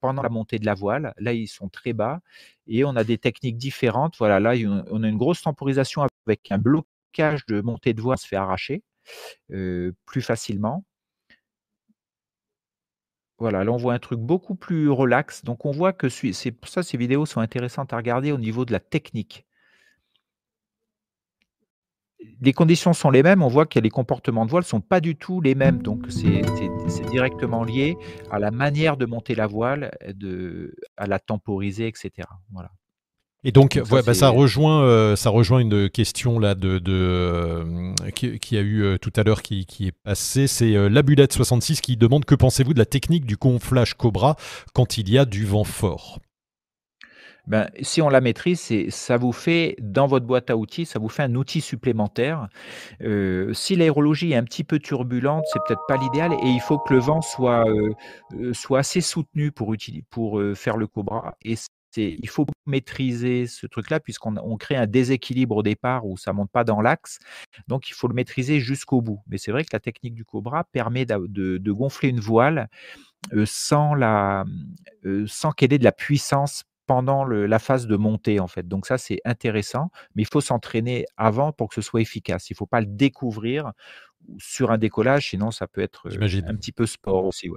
pendant 0.00 0.22
la 0.22 0.28
montée 0.28 0.58
de 0.58 0.66
la 0.66 0.74
voile. 0.74 1.14
Là, 1.18 1.32
ils 1.32 1.48
sont 1.48 1.68
très 1.68 1.92
bas 1.92 2.20
et 2.66 2.84
on 2.84 2.96
a 2.96 3.04
des 3.04 3.18
techniques 3.18 3.56
différentes. 3.56 4.16
Voilà, 4.18 4.40
là, 4.40 4.54
on 4.90 5.02
a 5.02 5.08
une 5.08 5.18
grosse 5.18 5.42
temporisation 5.42 6.02
avec 6.26 6.50
un 6.50 6.58
blocage 6.58 7.46
de 7.46 7.60
montée 7.60 7.94
de 7.94 8.00
voile 8.00 8.18
se 8.18 8.26
fait 8.26 8.36
arracher 8.36 8.82
plus 9.48 10.22
facilement. 10.22 10.84
Voilà, 13.38 13.64
là 13.64 13.72
on 13.72 13.76
voit 13.76 13.94
un 13.94 13.98
truc 13.98 14.20
beaucoup 14.20 14.54
plus 14.54 14.88
relax. 14.88 15.44
Donc 15.44 15.66
on 15.66 15.70
voit 15.72 15.92
que 15.92 16.08
c'est 16.08 16.52
pour 16.52 16.68
ça 16.68 16.82
ces 16.82 16.96
vidéos 16.96 17.26
sont 17.26 17.40
intéressantes 17.40 17.92
à 17.92 17.96
regarder 17.96 18.32
au 18.32 18.38
niveau 18.38 18.64
de 18.64 18.72
la 18.72 18.80
technique 18.80 19.44
les 22.40 22.52
conditions 22.52 22.92
sont 22.92 23.10
les 23.10 23.22
mêmes, 23.22 23.42
on 23.42 23.48
voit 23.48 23.66
que 23.66 23.78
les 23.78 23.90
comportements 23.90 24.44
de 24.44 24.50
voile 24.50 24.64
ne 24.64 24.68
sont 24.68 24.80
pas 24.80 25.00
du 25.00 25.16
tout 25.16 25.40
les 25.40 25.54
mêmes. 25.54 25.82
Donc, 25.82 26.06
c'est 26.08 26.42
directement 27.10 27.64
lié 27.64 27.96
à 28.30 28.38
la 28.38 28.50
manière 28.50 28.96
de 28.96 29.06
monter 29.06 29.34
la 29.34 29.46
voile, 29.46 29.90
de, 30.14 30.74
à 30.96 31.06
la 31.06 31.18
temporiser, 31.18 31.86
etc. 31.86 32.28
Voilà. 32.52 32.70
Et 33.46 33.52
donc, 33.52 33.78
bah, 33.90 34.14
ça, 34.14 34.30
rejoint, 34.30 34.82
euh, 34.84 35.16
ça 35.16 35.28
rejoint 35.28 35.58
une 35.58 35.90
question 35.90 36.38
là 36.38 36.54
de, 36.54 36.80
euh, 36.88 37.92
qui, 38.14 38.56
a 38.56 38.60
eu 38.60 38.82
euh, 38.82 38.96
tout 38.96 39.12
à 39.16 39.22
l'heure 39.22 39.42
qui, 39.42 39.66
est 39.80 39.92
passée. 40.02 40.46
C'est 40.46 40.72
Labulette66 40.72 41.80
qui 41.80 41.98
demande 41.98 42.24
que 42.24 42.34
pensez-vous 42.34 42.72
de 42.72 42.78
la 42.78 42.86
technique 42.86 43.26
du 43.26 43.36
gonflage 43.36 43.94
Cobra 43.94 44.36
quand 44.72 44.96
il 44.96 45.10
y 45.10 45.18
a 45.18 45.26
du 45.26 45.44
vent 45.44 45.64
fort? 45.64 46.20
Ben, 47.46 47.68
si 47.82 48.00
on 48.00 48.08
la 48.08 48.20
maîtrise, 48.20 48.72
ça 48.88 49.16
vous 49.18 49.32
fait, 49.32 49.76
dans 49.80 50.06
votre 50.06 50.24
boîte 50.24 50.48
à 50.50 50.56
outils, 50.56 50.86
ça 50.86 50.98
vous 50.98 51.10
fait 51.10 51.22
un 51.22 51.34
outil 51.34 51.60
supplémentaire. 51.60 52.48
Euh, 53.02 53.52
si 53.52 53.76
l'aérologie 53.76 54.32
est 54.32 54.36
un 54.36 54.44
petit 54.44 54.64
peu 54.64 54.78
turbulente, 54.78 55.44
c'est 55.52 55.60
peut-être 55.66 55.84
pas 55.86 55.96
l'idéal 55.98 56.32
et 56.42 56.48
il 56.48 56.60
faut 56.60 56.78
que 56.78 56.94
le 56.94 57.00
vent 57.00 57.20
soit, 57.20 57.68
euh, 57.68 57.92
euh, 58.34 58.54
soit 58.54 58.78
assez 58.78 59.02
soutenu 59.02 59.52
pour, 59.52 59.74
pour 60.10 60.40
faire 60.54 60.76
le 60.76 60.86
cobra. 60.86 61.36
Et 61.42 61.56
il 61.96 62.28
faut 62.28 62.46
maîtriser 62.66 63.46
ce 63.46 63.66
truc-là 63.66 64.00
puisqu'on 64.00 64.36
on 64.38 64.56
crée 64.56 64.76
un 64.76 64.86
déséquilibre 64.86 65.56
au 65.56 65.62
départ 65.62 66.06
où 66.06 66.16
ça 66.16 66.32
monte 66.32 66.50
pas 66.50 66.64
dans 66.64 66.80
l'axe. 66.80 67.18
Donc, 67.68 67.88
il 67.88 67.92
faut 67.92 68.08
le 68.08 68.14
maîtriser 68.14 68.58
jusqu'au 68.58 69.00
bout. 69.00 69.20
Mais 69.28 69.38
c'est 69.38 69.52
vrai 69.52 69.64
que 69.64 69.70
la 69.72 69.80
technique 69.80 70.14
du 70.14 70.24
cobra 70.24 70.64
permet 70.64 71.04
de, 71.04 71.58
de 71.58 71.72
gonfler 71.72 72.08
une 72.08 72.20
voile 72.20 72.68
sans, 73.44 73.94
la, 73.94 74.44
sans 75.26 75.52
qu'elle 75.52 75.72
ait 75.72 75.78
de 75.78 75.84
la 75.84 75.92
puissance 75.92 76.64
pendant 76.86 77.24
la 77.24 77.58
phase 77.58 77.86
de 77.86 77.96
montée, 77.96 78.40
en 78.40 78.48
fait. 78.48 78.66
Donc 78.68 78.86
ça, 78.86 78.98
c'est 78.98 79.20
intéressant, 79.24 79.90
mais 80.14 80.22
il 80.22 80.28
faut 80.28 80.40
s'entraîner 80.40 81.06
avant 81.16 81.52
pour 81.52 81.68
que 81.68 81.74
ce 81.74 81.82
soit 81.82 82.00
efficace. 82.00 82.50
Il 82.50 82.54
ne 82.54 82.56
faut 82.56 82.66
pas 82.66 82.80
le 82.80 82.86
découvrir 82.86 83.72
sur 84.38 84.70
un 84.70 84.78
décollage, 84.78 85.30
sinon 85.30 85.50
ça 85.50 85.66
peut 85.66 85.82
être 85.82 86.08
un 86.08 86.54
petit 86.54 86.72
peu 86.72 86.86
sport 86.86 87.26
aussi. 87.26 87.48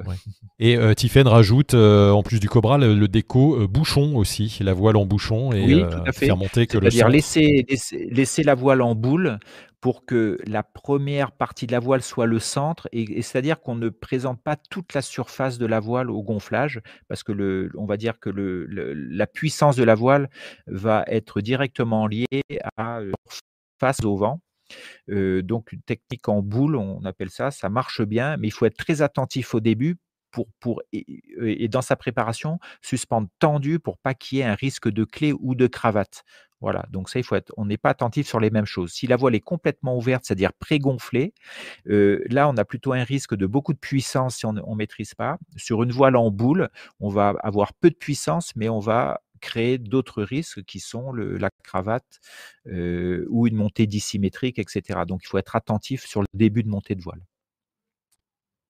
Et 0.59 0.77
euh, 0.77 0.93
rajoute, 1.25 1.73
en 1.73 2.23
plus 2.23 2.39
du 2.39 2.49
Cobra, 2.49 2.77
le, 2.77 3.07
déco 3.07 3.67
bouchon 3.67 4.15
aussi, 4.15 4.57
la 4.61 4.73
voile 4.73 4.97
en 4.97 5.05
bouchon 5.05 5.53
et 5.53 5.63
oui, 5.63 5.81
tout 5.89 5.97
à 6.05 6.11
fait. 6.11 6.25
faire 6.25 6.37
monter 6.37 6.67
que 6.67 6.77
le 6.77 6.89
C'est-à-dire 6.89 7.09
laisser, 7.09 7.65
laisser, 8.11 8.43
la 8.43 8.55
voile 8.55 8.81
en 8.81 8.95
boule 8.95 9.39
pour 9.81 10.05
que 10.05 10.37
la 10.45 10.63
première 10.63 11.31
partie 11.31 11.67
de 11.67 11.71
la 11.71 11.79
voile 11.79 12.01
soit 12.01 12.25
le 12.25 12.39
centre, 12.39 12.87
et, 12.91 13.21
c'est-à-dire 13.21 13.61
qu'on 13.61 13.75
ne 13.75 13.89
présente 13.89 14.41
pas 14.41 14.55
toute 14.55 14.93
la 14.93 15.01
surface 15.01 15.57
de 15.57 15.65
la 15.65 15.79
voile 15.79 16.09
au 16.09 16.23
gonflage, 16.23 16.81
parce 17.07 17.23
que 17.23 17.31
le, 17.31 17.71
on 17.77 17.85
va 17.85 17.97
dire 17.97 18.19
que 18.19 18.29
le, 18.29 18.65
la 18.67 19.27
puissance 19.27 19.75
de 19.75 19.83
la 19.83 19.95
voile 19.95 20.29
va 20.67 21.03
être 21.07 21.41
directement 21.41 22.07
liée 22.07 22.25
à 22.77 23.01
la 23.01 23.11
face 23.79 24.03
au 24.03 24.17
vent. 24.17 24.41
donc 25.07 25.71
une 25.71 25.81
technique 25.83 26.27
en 26.29 26.41
boule, 26.41 26.75
on 26.75 27.03
appelle 27.05 27.29
ça, 27.29 27.51
ça 27.51 27.69
marche 27.69 28.01
bien, 28.01 28.37
mais 28.37 28.47
il 28.47 28.51
faut 28.51 28.65
être 28.65 28.77
très 28.77 29.01
attentif 29.01 29.53
au 29.55 29.59
début 29.59 29.97
pour, 30.31 30.47
pour, 30.59 30.81
et, 30.93 31.67
dans 31.67 31.81
sa 31.81 31.95
préparation, 31.95 32.59
suspendre 32.81 33.27
tendu 33.39 33.79
pour 33.79 33.97
pas 33.97 34.13
qu'il 34.13 34.39
y 34.39 34.41
ait 34.41 34.45
un 34.45 34.55
risque 34.55 34.89
de 34.89 35.03
clé 35.03 35.33
ou 35.33 35.55
de 35.55 35.67
cravate. 35.67 36.23
Voilà, 36.59 36.85
donc 36.89 37.09
ça, 37.09 37.19
il 37.19 37.23
faut 37.23 37.35
être, 37.35 37.53
on 37.55 37.65
n'est 37.65 37.77
pas 37.77 37.89
attentif 37.89 38.27
sur 38.27 38.39
les 38.39 38.49
mêmes 38.49 38.65
choses. 38.65 38.91
Si 38.91 39.05
la 39.05 39.15
voile 39.15 39.35
est 39.35 39.41
complètement 39.41 39.95
ouverte, 39.95 40.25
c'est-à-dire 40.25 40.53
pré-gonflée, 40.53 41.33
là, 41.85 42.49
on 42.49 42.57
a 42.57 42.65
plutôt 42.65 42.93
un 42.93 43.03
risque 43.03 43.35
de 43.35 43.45
beaucoup 43.45 43.73
de 43.73 43.79
puissance 43.79 44.37
si 44.37 44.45
on 44.45 44.53
ne 44.53 44.75
maîtrise 44.75 45.13
pas. 45.13 45.37
Sur 45.55 45.83
une 45.83 45.91
voile 45.91 46.15
en 46.15 46.31
boule, 46.31 46.69
on 46.99 47.09
va 47.09 47.35
avoir 47.43 47.73
peu 47.73 47.89
de 47.91 47.95
puissance, 47.95 48.55
mais 48.55 48.69
on 48.69 48.79
va 48.79 49.21
créer 49.39 49.77
d'autres 49.77 50.23
risques 50.23 50.63
qui 50.63 50.79
sont 50.79 51.13
la 51.13 51.51
cravate 51.63 52.19
ou 52.65 53.47
une 53.47 53.55
montée 53.55 53.85
dissymétrique, 53.85 54.57
etc. 54.57 55.01
Donc, 55.07 55.21
il 55.23 55.27
faut 55.27 55.37
être 55.37 55.55
attentif 55.55 56.05
sur 56.07 56.21
le 56.21 56.27
début 56.33 56.63
de 56.63 56.69
montée 56.69 56.95
de 56.95 57.03
voile. 57.03 57.21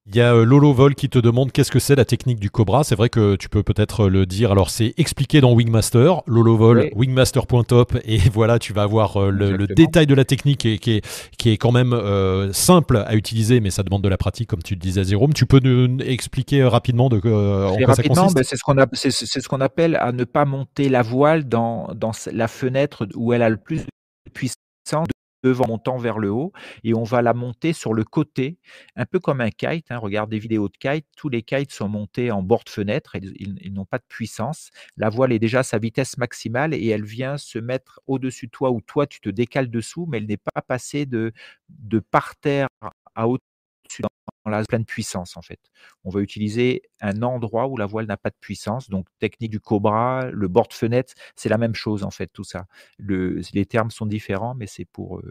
Il 0.09 0.15
y 0.15 0.21
a 0.21 0.33
euh, 0.33 0.45
Lolo 0.45 0.71
Vol 0.71 0.95
qui 0.95 1.09
te 1.09 1.19
demande 1.19 1.51
qu'est-ce 1.51 1.69
que 1.69 1.79
c'est 1.79 1.95
la 1.95 2.05
technique 2.05 2.39
du 2.39 2.49
Cobra. 2.49 2.85
C'est 2.85 2.95
vrai 2.95 3.09
que 3.09 3.35
tu 3.35 3.49
peux 3.49 3.61
peut-être 3.61 4.07
le 4.07 4.25
dire. 4.25 4.53
Alors, 4.53 4.69
c'est 4.69 4.93
expliqué 4.95 5.41
dans 5.41 5.53
Wingmaster. 5.53 6.21
Lolo 6.27 6.55
Vol, 6.55 6.89
wingmaster.top. 6.95 7.97
Et 8.05 8.17
voilà, 8.33 8.57
tu 8.57 8.71
vas 8.71 8.83
avoir 8.83 9.17
euh, 9.17 9.31
le, 9.31 9.67
détail 9.67 10.07
de 10.07 10.15
la 10.15 10.23
technique 10.23 10.59
qui 10.59 10.73
est, 10.75 10.77
qui 10.77 10.91
est, 10.93 11.05
qui 11.37 11.49
est 11.49 11.57
quand 11.57 11.73
même 11.73 11.91
euh, 11.91 12.53
simple 12.53 13.03
à 13.05 13.15
utiliser, 13.15 13.59
mais 13.59 13.69
ça 13.69 13.83
demande 13.83 14.01
de 14.01 14.07
la 14.07 14.17
pratique, 14.17 14.47
comme 14.47 14.63
tu 14.63 14.75
le 14.75 14.79
disais, 14.79 15.03
Jérôme. 15.03 15.33
Tu 15.33 15.45
peux 15.45 15.59
nous 15.59 15.97
expliquer 15.99 16.63
rapidement 16.63 17.09
de 17.09 17.17
en 17.17 17.75
quoi 17.83 17.95
ça 17.95 18.03
consiste? 18.03 18.33
ben, 18.33 18.43
C'est 18.43 18.55
ce 18.55 18.63
qu'on 18.63 18.75
c'est 18.93 19.11
ce 19.11 19.49
qu'on 19.49 19.61
appelle 19.61 19.97
à 19.97 20.13
ne 20.13 20.23
pas 20.23 20.45
monter 20.45 20.87
la 20.87 21.01
voile 21.01 21.49
dans, 21.49 21.89
dans 21.93 22.11
la 22.31 22.47
fenêtre 22.47 23.07
où 23.15 23.33
elle 23.33 23.41
a 23.41 23.49
le 23.49 23.57
plus 23.57 23.79
de 23.79 24.31
puissance 24.33 25.07
devant 25.47 25.67
montant 25.67 25.97
vers 25.97 26.19
le 26.19 26.29
haut 26.29 26.51
et 26.83 26.93
on 26.93 27.03
va 27.03 27.21
la 27.21 27.33
monter 27.33 27.73
sur 27.73 27.93
le 27.93 28.03
côté, 28.03 28.57
un 28.95 29.05
peu 29.05 29.19
comme 29.19 29.41
un 29.41 29.49
kite. 29.49 29.91
Hein. 29.91 29.97
Regarde 29.97 30.29
des 30.29 30.39
vidéos 30.39 30.67
de 30.69 30.77
kite, 30.77 31.05
tous 31.15 31.29
les 31.29 31.41
kites 31.41 31.71
sont 31.71 31.87
montés 31.87 32.31
en 32.31 32.41
bord 32.41 32.63
de 32.65 32.69
fenêtre, 32.69 33.15
ils, 33.15 33.73
n'ont 33.73 33.85
pas 33.85 33.97
de 33.97 34.05
puissance. 34.07 34.69
La 34.97 35.09
voile 35.09 35.31
est 35.31 35.39
déjà 35.39 35.59
à 35.59 35.63
sa 35.63 35.77
vitesse 35.77 36.17
maximale 36.17 36.73
et 36.73 36.87
elle 36.87 37.05
vient 37.05 37.37
se 37.37 37.59
mettre 37.59 38.01
au-dessus 38.07 38.47
de 38.47 38.51
toi 38.51 38.71
ou 38.71 38.81
toi 38.81 39.07
tu 39.07 39.21
te 39.21 39.29
décales 39.29 39.69
dessous, 39.69 40.05
mais 40.07 40.17
elle 40.17 40.27
n'est 40.27 40.37
pas 40.37 40.61
passée 40.61 41.05
de, 41.05 41.31
de 41.69 41.99
par 41.99 42.35
terre 42.35 42.67
à 43.15 43.27
au-dessus 43.27 44.01
la 44.49 44.63
pleine 44.63 44.85
puissance 44.85 45.37
en 45.37 45.41
fait. 45.41 45.59
On 46.03 46.09
va 46.09 46.21
utiliser 46.21 46.83
un 47.01 47.21
endroit 47.21 47.67
où 47.67 47.77
la 47.77 47.85
voile 47.85 48.05
n'a 48.07 48.17
pas 48.17 48.29
de 48.29 48.35
puissance. 48.39 48.89
Donc 48.89 49.07
technique 49.19 49.51
du 49.51 49.59
cobra, 49.59 50.29
le 50.31 50.47
bord 50.47 50.67
de 50.67 50.73
fenêtre, 50.73 51.13
c'est 51.35 51.49
la 51.49 51.57
même 51.57 51.75
chose 51.75 52.03
en 52.03 52.11
fait 52.11 52.27
tout 52.27 52.43
ça. 52.43 52.65
Le, 52.97 53.41
les 53.53 53.65
termes 53.65 53.91
sont 53.91 54.05
différents, 54.05 54.55
mais 54.55 54.67
c'est 54.67 54.85
pour 54.85 55.21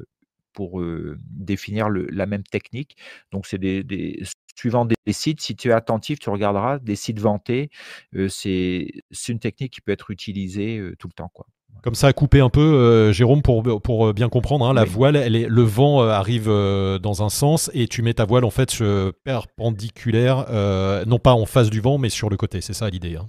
pour 0.53 0.83
définir 1.31 1.91
le, 1.91 2.07
la 2.07 2.27
même 2.27 2.43
technique. 2.43 2.97
Donc 3.31 3.47
c'est 3.47 3.59
des, 3.59 3.85
des, 3.85 4.23
suivant 4.57 4.87
des, 4.87 4.97
sites. 5.13 5.41
Si 5.41 5.55
tu 5.55 5.69
es 5.69 5.73
attentif, 5.73 6.19
tu 6.19 6.31
regarderas 6.31 6.79
des 6.79 6.97
sites 6.97 7.21
vantés. 7.21 7.71
c'est 8.29 8.91
une 9.29 9.39
technique 9.39 9.73
qui 9.75 9.81
peut 9.83 9.93
être 9.93 10.11
utilisée 10.11 10.81
tout 10.99 11.09
le 11.09 11.13
temps. 11.13 11.31
Comme 11.87 11.95
ça, 11.95 12.09
à 12.09 12.13
couper 12.13 12.41
un 12.41 12.49
peu, 12.49 12.61
euh, 12.61 13.13
Jérôme, 13.13 13.43
pour, 13.43 13.63
pour 13.81 14.13
bien 14.13 14.29
comprendre, 14.29 14.67
hein, 14.67 14.75
la 14.75 14.83
voile, 14.83 15.15
elle 15.15 15.37
est, 15.37 15.47
le 15.47 15.63
vent 15.63 16.03
euh, 16.03 16.09
arrive 16.09 16.49
euh, 16.49 16.99
dans 16.99 17.23
un 17.23 17.29
sens 17.29 17.71
et 17.75 17.87
tu 17.87 18.03
mets 18.03 18.15
ta 18.15 18.25
voile 18.25 18.45
en 18.45 18.51
fait 18.51 18.83
perpendiculaire, 19.23 20.47
non 21.07 21.21
pas 21.21 21.33
en 21.33 21.47
face 21.47 21.71
du 21.71 21.81
vent, 21.81 21.97
mais 21.99 22.09
sur 22.09 22.29
le 22.29 22.37
côté. 22.37 22.61
C'est 22.61 22.73
ça 22.73 22.91
l'idée. 22.91 23.15
Hein. 23.15 23.29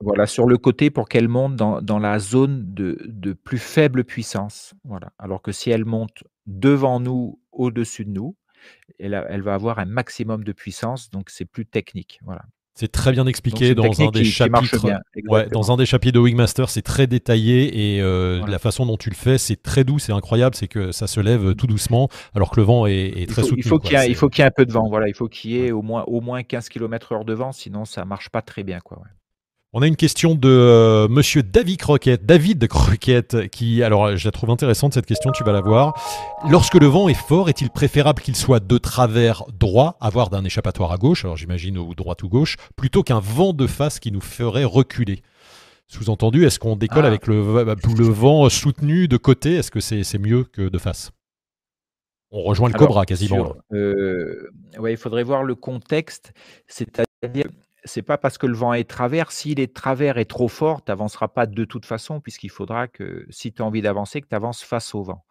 Voilà, 0.00 0.26
sur 0.26 0.46
le 0.46 0.58
côté 0.58 0.90
pour 0.90 1.08
qu'elle 1.08 1.28
monte 1.28 1.54
dans, 1.54 1.80
dans, 1.80 2.00
la 2.00 2.18
zone 2.18 2.74
de, 2.74 2.98
de, 3.06 3.34
plus 3.34 3.58
faible 3.58 4.02
puissance. 4.02 4.74
Voilà. 4.82 5.12
Alors 5.20 5.40
que 5.40 5.52
si 5.52 5.70
elle 5.70 5.84
monte 5.84 6.24
devant 6.46 6.98
nous, 6.98 7.40
au-dessus 7.52 8.04
de 8.04 8.10
nous, 8.10 8.34
elle, 8.98 9.24
elle, 9.28 9.42
va 9.42 9.54
avoir 9.54 9.78
un 9.78 9.84
maximum 9.84 10.42
de 10.42 10.50
puissance, 10.50 11.08
donc 11.10 11.30
c'est 11.30 11.44
plus 11.44 11.66
technique. 11.66 12.18
Voilà. 12.24 12.42
C'est 12.74 12.90
très 12.90 13.12
bien 13.12 13.26
expliqué 13.26 13.74
dans 13.74 14.00
un 14.00 14.10
des 14.10 14.24
chapitres. 14.24 14.86
ouais, 15.28 15.46
dans 15.48 15.72
un 15.72 15.76
des 15.76 15.86
chapitres 15.86 16.14
de 16.14 16.20
Wingmaster, 16.20 16.70
c'est 16.70 16.82
très 16.82 17.06
détaillé 17.06 17.96
et 17.96 18.00
euh, 18.00 18.44
la 18.46 18.58
façon 18.58 18.86
dont 18.86 18.96
tu 18.96 19.10
le 19.10 19.14
fais, 19.14 19.36
c'est 19.36 19.62
très 19.62 19.84
doux, 19.84 19.98
c'est 19.98 20.12
incroyable, 20.12 20.54
c'est 20.54 20.68
que 20.68 20.90
ça 20.90 21.06
se 21.06 21.20
lève 21.20 21.54
tout 21.54 21.66
doucement 21.66 22.08
alors 22.34 22.50
que 22.50 22.60
le 22.60 22.64
vent 22.64 22.86
est, 22.86 23.28
très 23.28 23.42
soutenu. 23.42 23.58
Il 23.58 23.68
faut 23.68 23.78
qu'il 23.78 23.92
y, 23.92 24.42
ait 24.42 24.46
un 24.46 24.50
peu 24.50 24.64
de 24.64 24.72
vent, 24.72 24.88
voilà, 24.88 25.08
il 25.08 25.14
faut 25.14 25.28
qu'il 25.28 25.52
y 25.52 25.58
ait 25.58 25.70
au 25.70 25.82
moins 25.82 26.04
au 26.06 26.20
moins 26.20 26.42
15 26.42 26.68
km/h 26.68 27.24
de 27.24 27.34
vent, 27.34 27.52
sinon 27.52 27.84
ça 27.84 28.04
marche 28.04 28.30
pas 28.30 28.42
très 28.42 28.62
bien, 28.62 28.80
quoi. 28.80 29.02
On 29.74 29.80
a 29.80 29.86
une 29.86 29.96
question 29.96 30.34
de 30.34 30.50
euh, 30.50 31.08
monsieur 31.08 31.42
David 31.42 31.78
Croquette, 31.78 32.26
David 32.26 32.68
Croquette, 32.68 33.48
qui, 33.48 33.82
alors 33.82 34.18
je 34.18 34.28
la 34.28 34.30
trouve 34.30 34.50
intéressante 34.50 34.92
cette 34.92 35.06
question, 35.06 35.32
tu 35.32 35.44
vas 35.44 35.52
la 35.52 35.62
voir. 35.62 35.94
Lorsque 36.50 36.74
le 36.74 36.84
vent 36.84 37.08
est 37.08 37.14
fort, 37.14 37.48
est-il 37.48 37.70
préférable 37.70 38.20
qu'il 38.20 38.36
soit 38.36 38.60
de 38.60 38.76
travers 38.76 39.44
droit, 39.58 39.96
avoir 39.98 40.28
d'un 40.28 40.44
échappatoire 40.44 40.92
à 40.92 40.98
gauche, 40.98 41.24
alors 41.24 41.38
j'imagine 41.38 41.78
ou 41.78 41.94
droite 41.94 42.22
ou 42.22 42.28
gauche, 42.28 42.58
plutôt 42.76 43.02
qu'un 43.02 43.20
vent 43.20 43.54
de 43.54 43.66
face 43.66 43.98
qui 43.98 44.12
nous 44.12 44.20
ferait 44.20 44.64
reculer? 44.64 45.22
Sous-entendu, 45.88 46.44
est-ce 46.44 46.58
qu'on 46.58 46.76
décolle 46.76 47.06
ah. 47.06 47.08
avec 47.08 47.26
le, 47.26 47.36
le, 47.36 48.04
vent 48.04 48.50
soutenu 48.50 49.08
de 49.08 49.16
côté? 49.16 49.54
Est-ce 49.54 49.70
que 49.70 49.80
c'est 49.80 50.18
mieux 50.18 50.44
que 50.44 50.68
de 50.68 50.78
face? 50.78 51.12
On 52.30 52.42
rejoint 52.42 52.68
le 52.68 52.74
Cobra 52.74 53.06
quasiment. 53.06 53.56
Euh, 53.72 54.50
ouais, 54.78 54.92
il 54.92 54.98
faudrait 54.98 55.24
voir 55.24 55.44
le 55.44 55.54
contexte, 55.54 56.34
c'est-à-dire 56.66 57.46
c'est 57.84 58.02
pas 58.02 58.18
parce 58.18 58.38
que 58.38 58.46
le 58.46 58.54
vent 58.54 58.72
est 58.72 58.88
travers, 58.88 59.32
s'il 59.32 59.60
est 59.60 59.74
travers 59.74 60.18
et 60.18 60.24
trop 60.24 60.48
fort, 60.48 60.84
tu 60.84 60.90
n'avanceras 60.90 61.28
pas 61.28 61.46
de 61.46 61.64
toute 61.64 61.86
façon, 61.86 62.20
puisqu'il 62.20 62.50
faudra 62.50 62.88
que, 62.88 63.26
si 63.30 63.52
tu 63.52 63.62
as 63.62 63.64
envie 63.64 63.82
d'avancer, 63.82 64.20
que 64.20 64.28
tu 64.28 64.34
avances 64.34 64.62
face 64.62 64.94
au 64.94 65.02
vent. 65.02 65.24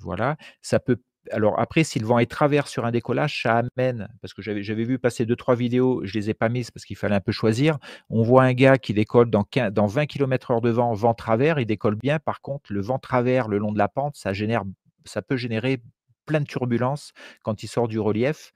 voilà. 0.00 0.36
Ça 0.62 0.78
peut. 0.78 0.98
Alors 1.30 1.58
après, 1.58 1.84
si 1.84 1.98
le 1.98 2.06
vent 2.06 2.18
est 2.18 2.30
travers 2.30 2.68
sur 2.68 2.84
un 2.84 2.90
décollage, 2.90 3.42
ça 3.42 3.62
amène, 3.76 4.08
parce 4.20 4.34
que 4.34 4.42
j'avais, 4.42 4.84
vu 4.84 4.98
passer 4.98 5.24
deux, 5.24 5.36
trois 5.36 5.54
vidéos, 5.54 6.02
je 6.04 6.18
les 6.18 6.28
ai 6.28 6.34
pas 6.34 6.50
mises 6.50 6.70
parce 6.70 6.84
qu'il 6.84 6.96
fallait 6.96 7.14
un 7.14 7.20
peu 7.20 7.32
choisir. 7.32 7.78
On 8.10 8.22
voit 8.22 8.42
un 8.44 8.52
gars 8.52 8.76
qui 8.76 8.92
décolle 8.92 9.30
dans, 9.30 9.44
dans 9.72 9.86
20 9.86 10.06
km 10.06 10.50
heure 10.50 10.60
de 10.60 10.70
vent, 10.70 10.92
vent 10.92 11.14
travers, 11.14 11.58
il 11.58 11.66
décolle 11.66 11.94
bien. 11.94 12.18
Par 12.18 12.42
contre, 12.42 12.72
le 12.72 12.82
vent 12.82 12.98
travers 12.98 13.48
le 13.48 13.56
long 13.56 13.72
de 13.72 13.78
la 13.78 13.88
pente, 13.88 14.16
ça 14.16 14.34
génère, 14.34 14.64
ça 15.06 15.22
peut 15.22 15.36
générer 15.36 15.80
plein 16.26 16.40
de 16.40 16.46
turbulences 16.46 17.12
quand 17.42 17.62
il 17.62 17.68
sort 17.68 17.88
du 17.88 17.98
relief 17.98 18.52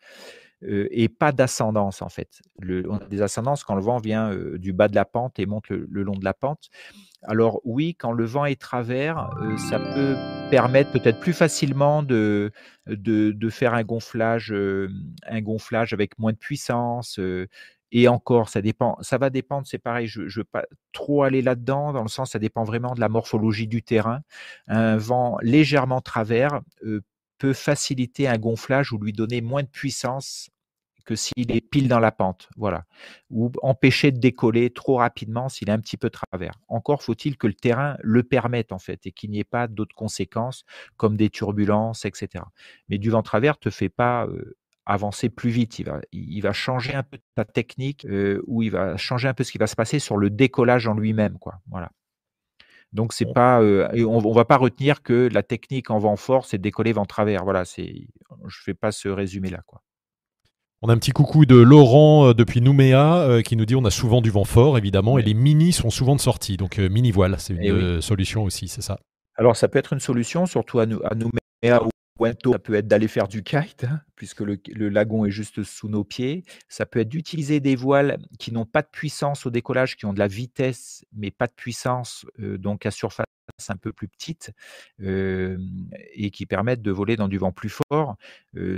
et 0.62 1.09
pas 1.09 1.33
d'ascendance 1.33 2.03
en 2.03 2.09
fait. 2.09 2.40
On 2.62 2.97
a 2.97 3.05
des 3.07 3.23
ascendances 3.23 3.62
quand 3.64 3.75
le 3.75 3.83
vent 3.83 3.99
vient 3.99 4.35
du 4.57 4.73
bas 4.73 4.88
de 4.88 4.94
la 4.94 5.05
pente 5.05 5.38
et 5.38 5.47
monte 5.47 5.68
le, 5.68 6.03
long 6.03 6.16
de 6.16 6.25
la 6.25 6.35
pente. 6.35 6.68
Alors 7.23 7.61
oui, 7.64 7.94
quand 7.94 8.12
le 8.12 8.25
vent 8.25 8.44
est 8.44 8.61
travers, 8.61 9.31
ça 9.71 9.79
peut 9.79 10.16
permettre 10.51 10.90
peut-être 10.90 11.21
plus 11.21 11.33
facilement 11.33 12.03
de, 12.03 12.51
de, 12.87 13.33
de, 13.33 13.51
faire 13.51 13.75
un 13.75 13.85
gonflage, 13.85 14.53
un 14.53 15.40
gonflage 15.40 15.92
avec 15.92 16.18
moins 16.18 16.33
de 16.33 16.38
puissance. 16.38 17.21
et 17.92 18.09
encore, 18.09 18.49
ça 18.49 18.61
dépend, 18.61 18.97
ça 19.01 19.18
va 19.18 19.31
dépendre, 19.31 19.66
c'est 19.66 19.79
pareil, 19.79 20.07
je 20.09 20.23
ne 20.23 20.29
veux 20.29 20.44
pas 20.44 20.64
trop 20.92 21.23
aller 21.23 21.42
là-dedans, 21.42 21.92
dans 21.92 22.03
le 22.03 22.09
sens, 22.09 22.33
ça 22.33 22.38
dépend 22.38 22.64
vraiment 22.64 22.94
de 22.94 23.01
la 23.01 23.09
morphologie 23.09 23.68
du 23.68 23.83
terrain. 23.83 24.21
Un 24.66 24.97
vent 24.97 25.38
légèrement 25.42 26.01
travers 26.01 26.61
peut 27.38 27.53
faciliter 27.53 28.29
un 28.29 28.38
gonflage 28.38 28.92
ou 28.92 28.98
lui 28.98 29.12
donner 29.12 29.40
moins 29.40 29.62
de 29.62 29.68
puissance 29.68 30.51
que 31.05 31.16
s'il 31.16 31.51
est 31.53 31.62
pile 31.62 31.88
dans 31.88 32.01
la 32.01 32.12
pente, 32.12 32.51
voilà, 32.57 32.85
ou 33.31 33.51
empêcher 33.62 34.12
de 34.12 34.18
décoller 34.18 34.68
trop 34.68 34.96
rapidement 34.96 35.48
s'il 35.48 35.70
est 35.70 35.72
un 35.72 35.81
petit 35.81 35.96
peu 35.96 36.11
travers. 36.11 36.53
Encore 36.68 37.03
faut-il 37.03 37.38
que 37.38 37.46
le 37.46 37.55
terrain 37.55 37.96
le 38.03 38.22
permette 38.22 38.72
en 38.72 38.79
fait 38.79 39.07
et 39.07 39.12
qu'il 39.12 39.31
n'y 39.31 39.38
ait 39.38 39.44
pas 39.44 39.68
d'autres 39.68 39.94
conséquences 39.94 40.64
comme 40.98 41.16
des 41.16 41.31
turbulences, 41.31 42.05
etc. 42.05 42.44
Mais 42.90 42.98
du 42.98 43.09
vent 43.09 43.22
travers 43.22 43.59
te 43.59 43.70
fait 43.70 43.88
pas 43.88 44.29
avancer 44.88 45.29
plus 45.29 45.51
vite. 45.51 45.83
Il 46.12 46.42
va, 46.42 46.53
changer 46.53 46.94
un 46.94 47.03
peu 47.03 47.18
ta 47.35 47.44
technique 47.44 48.07
ou 48.46 48.62
il 48.62 48.70
va 48.70 48.96
changer 48.96 49.29
un 49.29 49.35
peu 49.35 49.44
ce 49.44 49.53
qui 49.53 49.59
va 49.59 49.66
se 49.66 49.77
passer 49.77 49.98
sur 50.01 50.16
le 50.16 50.31
décollage 50.31 50.88
en 50.88 50.94
lui-même, 50.94 51.38
quoi. 51.38 51.61
Voilà. 51.70 51.90
Donc 52.92 53.12
c'est 53.12 53.33
pas, 53.33 53.61
on, 53.61 54.24
on, 54.24 54.33
va 54.33 54.44
pas 54.44 54.57
retenir 54.57 55.03
que 55.03 55.29
la 55.33 55.42
technique 55.42 55.90
en 55.90 55.98
vent 55.98 56.16
fort, 56.16 56.46
c'est 56.46 56.59
décoller 56.59 56.92
vent 56.92 57.05
travers. 57.05 57.44
Voilà, 57.44 57.64
c'est, 57.64 58.09
je 58.46 58.57
fais 58.64 58.74
pas 58.74 58.92
ce 58.92 59.09
résumé 59.09 59.51
là, 59.51 59.61
quoi. 59.66 59.83
On 60.81 60.88
a 60.88 60.92
un 60.92 60.98
petit 60.98 61.11
coucou 61.11 61.44
de 61.44 61.57
Laurent 61.57 62.33
depuis 62.35 62.61
Nouméa 62.61 63.42
qui 63.44 63.57
nous 63.57 63.66
dit 63.66 63.74
on 63.74 63.85
a 63.85 63.90
souvent 63.90 64.20
du 64.20 64.31
vent 64.31 64.44
fort 64.44 64.79
évidemment 64.79 65.18
et 65.18 65.22
les 65.22 65.35
mini 65.35 65.72
sont 65.72 65.90
souvent 65.90 66.14
de 66.14 66.20
sortie 66.20 66.57
donc 66.57 66.79
mini 66.79 67.11
voile 67.11 67.35
c'est 67.40 67.57
eh 67.61 67.66
une 67.66 68.01
solution 68.01 68.44
aussi 68.44 68.68
c'est 68.68 68.81
ça? 68.81 69.01
Alors 69.35 69.57
ça 69.57 69.66
peut 69.66 69.81
être 69.81 69.92
une 69.92 69.98
solution 69.98 70.46
surtout 70.46 70.79
à, 70.79 70.85
à 70.85 71.16
Nouméa 71.16 71.83
ça 72.20 72.59
peut 72.59 72.74
être 72.74 72.88
d'aller 72.88 73.09
faire 73.09 73.28
du 73.28 73.42
kite, 73.42 73.85
hein, 73.85 74.00
puisque 74.16 74.40
le, 74.40 74.59
lagon 74.88 75.24
est 75.24 75.31
juste 75.31 75.62
sous 75.62 75.88
nos 75.88 76.04
pieds. 76.04 76.44
Ça 76.68 76.87
peut 76.87 77.00
être 77.00 77.09
d'utiliser 77.09 77.61
des 77.61 77.76
voiles 77.76 78.18
qui 78.38 78.52
n'ont 78.52 78.66
pas 78.66 78.83
de 78.83 78.88
puissance 78.90 79.46
au 79.46 79.50
décollage, 79.50 79.96
qui 79.96 80.07
ont 80.07 80.12
de 80.12 80.18
la 80.18 80.28
vitesse, 80.28 81.04
mais 81.12 81.31
pas 81.31 81.46
de 81.46 81.52
puissance, 81.52 82.26
donc 82.38 82.87
à 82.87 82.90
surface 82.90 83.26
un 83.68 83.76
peu 83.76 83.92
plus 83.92 84.09
petite, 84.09 84.52
et 85.00 86.31
qui 86.31 86.46
permettent 86.46 86.83
de 86.83 86.90
voler 86.90 87.16
dans 87.16 87.28
du 87.28 87.38
vent 87.38 87.52
plus 87.52 87.70
fort. 87.70 88.16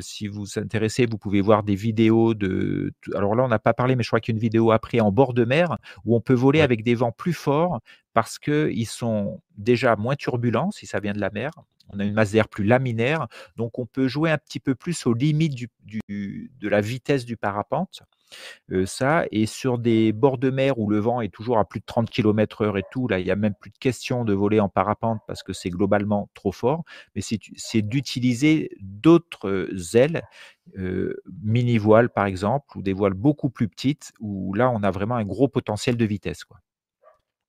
si 0.00 0.26
vous 0.26 0.40
vous 0.40 0.58
intéressez, 0.58 1.06
vous 1.06 1.18
pouvez 1.18 1.40
voir 1.40 1.62
des 1.62 1.74
vidéos 1.74 2.34
de. 2.34 2.92
Alors 3.14 3.34
là, 3.34 3.44
on 3.44 3.48
n'a 3.48 3.58
pas 3.58 3.74
parlé, 3.74 3.96
mais 3.96 4.02
je 4.02 4.08
crois 4.08 4.20
qu'il 4.20 4.34
y 4.34 4.36
a 4.36 4.38
une 4.38 4.42
vidéo 4.42 4.70
après 4.70 5.00
en 5.00 5.12
bord 5.12 5.34
de 5.34 5.44
mer, 5.44 5.78
où 6.04 6.16
on 6.16 6.20
peut 6.20 6.34
voler 6.34 6.60
avec 6.60 6.82
des 6.82 6.94
vents 6.94 7.12
plus 7.12 7.32
forts, 7.32 7.80
parce 8.12 8.38
qu'ils 8.38 8.88
sont 8.88 9.40
déjà 9.56 9.96
moins 9.96 10.16
turbulents, 10.16 10.70
si 10.70 10.86
ça 10.86 11.00
vient 11.00 11.12
de 11.12 11.20
la 11.20 11.30
mer, 11.30 11.52
on 11.92 12.00
a 12.00 12.04
une 12.04 12.14
masse 12.14 12.32
d'air 12.32 12.48
plus 12.48 12.64
laminaire, 12.64 13.28
donc 13.56 13.78
on 13.78 13.86
peut 13.86 14.08
jouer 14.08 14.30
un 14.30 14.38
petit 14.38 14.60
peu 14.60 14.74
plus 14.74 15.06
aux 15.06 15.14
limites 15.14 15.68
de 16.08 16.68
la 16.68 16.80
vitesse 16.80 17.24
du 17.24 17.36
parapente. 17.36 18.02
Euh, 18.72 18.86
ça, 18.86 19.24
et 19.32 19.46
sur 19.46 19.78
des 19.78 20.12
bords 20.12 20.38
de 20.38 20.50
mer 20.50 20.78
où 20.78 20.88
le 20.88 20.98
vent 20.98 21.20
est 21.20 21.32
toujours 21.32 21.58
à 21.58 21.64
plus 21.64 21.80
de 21.80 21.84
30 21.84 22.10
km 22.10 22.62
heure 22.62 22.78
et 22.78 22.84
tout, 22.90 23.08
là, 23.08 23.18
il 23.18 23.24
n'y 23.24 23.30
a 23.30 23.36
même 23.36 23.54
plus 23.54 23.70
de 23.70 23.78
question 23.78 24.24
de 24.24 24.32
voler 24.32 24.60
en 24.60 24.68
parapente 24.68 25.20
parce 25.26 25.42
que 25.42 25.52
c'est 25.52 25.70
globalement 25.70 26.30
trop 26.34 26.52
fort, 26.52 26.84
mais 27.14 27.22
c'est 27.22 27.82
d'utiliser 27.82 28.70
d'autres 28.80 29.96
ailes, 29.96 30.22
euh, 30.78 31.16
mini 31.42 31.78
voiles 31.78 32.10
par 32.10 32.26
exemple, 32.26 32.78
ou 32.78 32.82
des 32.82 32.92
voiles 32.92 33.14
beaucoup 33.14 33.50
plus 33.50 33.68
petites, 33.68 34.12
où 34.20 34.54
là, 34.54 34.70
on 34.70 34.82
a 34.82 34.90
vraiment 34.90 35.16
un 35.16 35.24
gros 35.24 35.48
potentiel 35.48 35.96
de 35.96 36.04
vitesse. 36.04 36.44
Quoi 36.44 36.60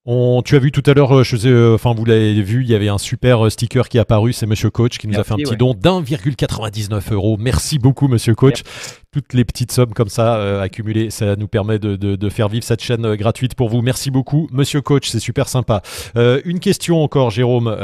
tu 0.05 0.55
as 0.55 0.59
vu 0.59 0.71
tout 0.71 0.83
à 0.85 0.93
l'heure, 0.93 1.19
euh, 1.19 1.23
je 1.23 1.47
euh, 1.47 1.75
enfin 1.75 1.93
vous 1.93 2.05
l'avez 2.05 2.41
vu, 2.41 2.63
il 2.63 2.69
y 2.69 2.75
avait 2.75 2.89
un 2.89 2.97
super 2.97 3.45
euh, 3.45 3.49
sticker 3.49 3.87
qui 3.87 3.97
est 3.97 4.01
apparu, 4.01 4.33
c'est 4.33 4.47
Monsieur 4.47 4.69
Coach 4.69 4.97
qui 4.97 5.07
nous 5.07 5.19
a 5.19 5.23
fait 5.23 5.33
un 5.33 5.37
petit 5.37 5.55
don 5.55 5.73
d'1,99 5.73 7.13
euros. 7.13 7.37
Merci 7.39 7.77
beaucoup 7.77 8.07
Monsieur 8.07 8.33
Coach 8.35 8.63
toutes 9.12 9.34
les 9.34 9.43
petites 9.43 9.74
sommes 9.74 9.93
comme 9.93 10.08
ça 10.08 10.36
euh, 10.36 10.62
accumulées, 10.62 11.10
ça 11.10 11.36
nous 11.36 11.50
permet 11.50 11.80
de, 11.80 12.30
faire 12.30 12.47
vivre 12.47 12.63
cette 12.63 12.82
chaîne 12.82 13.06
euh, 13.06 13.15
gratuite 13.17 13.56
pour 13.56 13.67
vous. 13.67 13.82
Merci 13.82 14.10
beaucoup, 14.10 14.47
Monsieur 14.54 14.80
Coach, 14.82 15.10
c'est 15.10 15.19
super 15.19 15.50
sympa. 15.50 15.82
Euh, 16.15 16.39
une 16.45 16.62
question 16.62 17.04
encore, 17.04 17.30
Jérôme, 17.30 17.76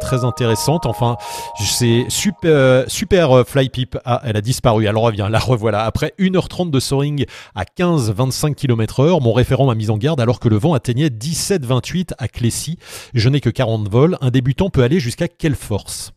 très 0.00 0.24
intéressante. 0.24 0.86
Enfin, 0.86 1.16
c'est 1.58 2.04
super, 2.08 2.84
super 2.88 3.44
Fly 3.46 3.70
Ah, 4.04 4.20
elle 4.24 4.36
a 4.36 4.40
disparu. 4.40 4.86
Elle 4.86 4.96
revient. 4.96 5.26
La 5.30 5.38
revoilà. 5.38 5.84
Après 5.84 6.14
1h30 6.18 6.70
de 6.70 6.78
soaring 6.78 7.24
à 7.54 7.64
15-25 7.64 8.54
km/h, 8.54 9.22
mon 9.22 9.32
référent 9.32 9.66
m'a 9.66 9.74
mis 9.74 9.90
en 9.90 9.96
garde 9.96 10.20
alors 10.20 10.38
que 10.38 10.48
le 10.48 10.56
vent 10.56 10.74
atteignait 10.74 11.08
17-28 11.08 12.12
à 12.18 12.28
Clécy. 12.28 12.78
Je 13.14 13.28
n'ai 13.28 13.40
que 13.40 13.50
40 13.50 13.88
vols. 13.88 14.16
Un 14.20 14.30
débutant 14.30 14.70
peut 14.70 14.82
aller 14.82 15.00
jusqu'à 15.00 15.28
quelle 15.28 15.56
force? 15.56 16.15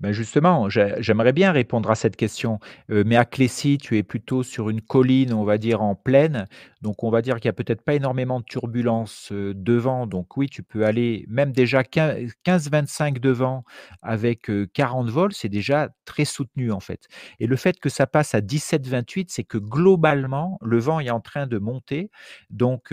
Ben 0.00 0.10
justement, 0.12 0.68
j'ai 0.68 0.94
j'aimerais 0.98 1.32
bien 1.32 1.52
répondre 1.52 1.88
à 1.88 1.94
cette 1.94 2.16
question, 2.16 2.58
heu, 2.90 3.04
mais 3.04 3.14
à 3.16 3.24
Clécy, 3.24 3.78
tu 3.78 3.96
es 3.96 4.02
plutôt 4.02 4.42
sur 4.42 4.68
une 4.68 4.80
colline, 4.80 5.32
on 5.32 5.44
va 5.44 5.56
dire 5.56 5.82
en 5.82 5.94
plaine, 5.94 6.46
donc 6.82 7.04
on 7.04 7.10
va 7.10 7.22
dire 7.22 7.36
qu'il 7.36 7.44
y 7.46 7.48
a 7.48 7.52
peut-être 7.52 7.80
pas 7.82 7.94
énormément 7.94 8.40
de 8.40 8.44
turbulences, 8.44 9.30
heu, 9.30 9.54
devant, 9.54 10.06
donc 10.08 10.36
oui, 10.36 10.48
tu 10.48 10.64
peux 10.64 10.84
aller 10.84 11.24
même 11.28 11.52
déjà 11.52 11.84
quin 11.84 12.16
15-25 12.42 13.20
devant 13.20 13.64
avec, 14.02 14.50
heu, 14.50 14.66
40 14.74 15.08
volts, 15.10 15.32
c'est 15.36 15.48
déjà 15.48 15.90
très 16.04 16.24
soutenu, 16.24 16.72
en 16.72 16.80
fait. 16.80 17.06
Et 17.38 17.46
le 17.46 17.54
fait 17.56 17.78
que 17.78 17.88
ça 17.88 18.06
passe 18.08 18.34
à 18.34 18.40
17-28, 18.40 19.30
c'est 19.30 19.44
que 19.44 19.58
globalement, 19.58 20.58
le 20.60 20.78
vent 20.78 20.98
est 20.98 21.10
en 21.10 21.20
train 21.20 21.46
de 21.46 21.58
monter, 21.58 22.10
donc 22.50 22.92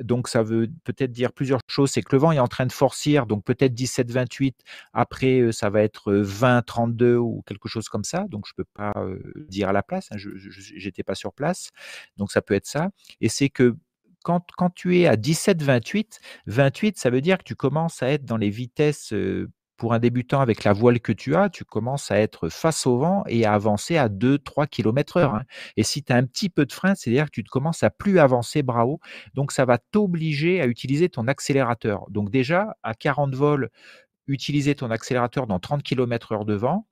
donc 0.00 0.28
ça 0.28 0.42
veut 0.44 0.68
peut-être 0.84 1.10
dire 1.12 1.32
plusieurs 1.32 1.60
choses. 1.68 1.90
C'est 1.90 2.02
que 2.02 2.14
le 2.14 2.18
vent 2.20 2.32
est 2.32 2.38
en 2.38 2.46
train 2.48 2.66
de 2.66 2.72
forcir, 2.72 3.26
donc 3.26 3.44
peut-être 3.44 3.74
17-28, 3.74 4.56
après, 4.92 5.50
ça 5.52 5.70
va 5.70 5.82
être, 5.82 6.12
20-32 6.22 7.16
ou 7.16 7.42
quelque 7.46 7.68
chose 7.68 7.88
comme 7.88 8.04
ça, 8.04 8.26
donc 8.28 8.46
je 8.46 8.52
peux 8.56 8.64
pas, 8.74 8.92
dire 9.48 9.68
à 9.68 9.72
la 9.72 9.82
place, 9.82 10.08
hein, 10.12 10.16
je 10.18 10.30
j'étais 10.38 11.02
pas 11.02 11.14
sur 11.14 11.32
place, 11.32 11.70
donc 12.16 12.32
ça 12.32 12.42
peut 12.42 12.54
être 12.54 12.66
ça 12.66 12.90
et 13.20 13.28
c'est 13.28 13.48
que 13.48 13.76
quand 14.22 14.44
quand 14.56 14.70
tu 14.70 14.98
es 14.98 15.06
à 15.06 15.16
17-28, 15.16 16.18
28 16.46 16.98
ça 16.98 17.10
veut 17.10 17.20
dire 17.20 17.38
que 17.38 17.44
tu 17.44 17.56
commences 17.56 18.02
à 18.02 18.08
être 18.08 18.24
dans 18.24 18.36
les 18.36 18.50
vitesses, 18.50 19.12
pour 19.80 19.94
un 19.94 19.98
débutant 19.98 20.40
avec 20.40 20.64
la 20.64 20.74
voile 20.74 21.00
que 21.00 21.10
tu 21.10 21.34
as, 21.34 21.48
tu 21.48 21.64
commences 21.64 22.10
à 22.10 22.18
être 22.18 22.50
face 22.50 22.86
au 22.86 22.98
vent 22.98 23.24
et 23.26 23.46
à 23.46 23.54
avancer 23.54 23.96
à 23.96 24.10
2-3 24.10 24.68
kilomètres 24.68 25.16
heure, 25.16 25.34
hein 25.34 25.44
et 25.78 25.84
si 25.84 26.04
tu 26.04 26.12
as 26.12 26.16
un 26.16 26.26
petit 26.26 26.50
peu 26.50 26.66
de 26.66 26.72
frein, 26.72 26.94
c'est-à-dire 26.94 27.24
que 27.24 27.30
tu 27.30 27.42
te 27.42 27.48
commences 27.48 27.82
à 27.82 27.88
plus 27.88 28.18
avancer 28.18 28.62
bras 28.62 28.84
donc 29.32 29.52
ça 29.52 29.64
va 29.64 29.78
t'obliger 29.78 30.60
à 30.60 30.66
utiliser 30.66 31.08
ton 31.08 31.28
accélérateur. 31.28 32.04
Donc 32.10 32.30
déjà, 32.30 32.76
à 32.82 32.92
40 32.92 33.34
vols, 33.34 33.70
utiliser 34.30 34.74
ton 34.74 34.90
accélérateur 34.90 35.46
dans 35.46 35.58
30 35.58 35.82
kilomètres 35.82 36.32
heure 36.32 36.44
de 36.44 36.54
vent. 36.54 36.86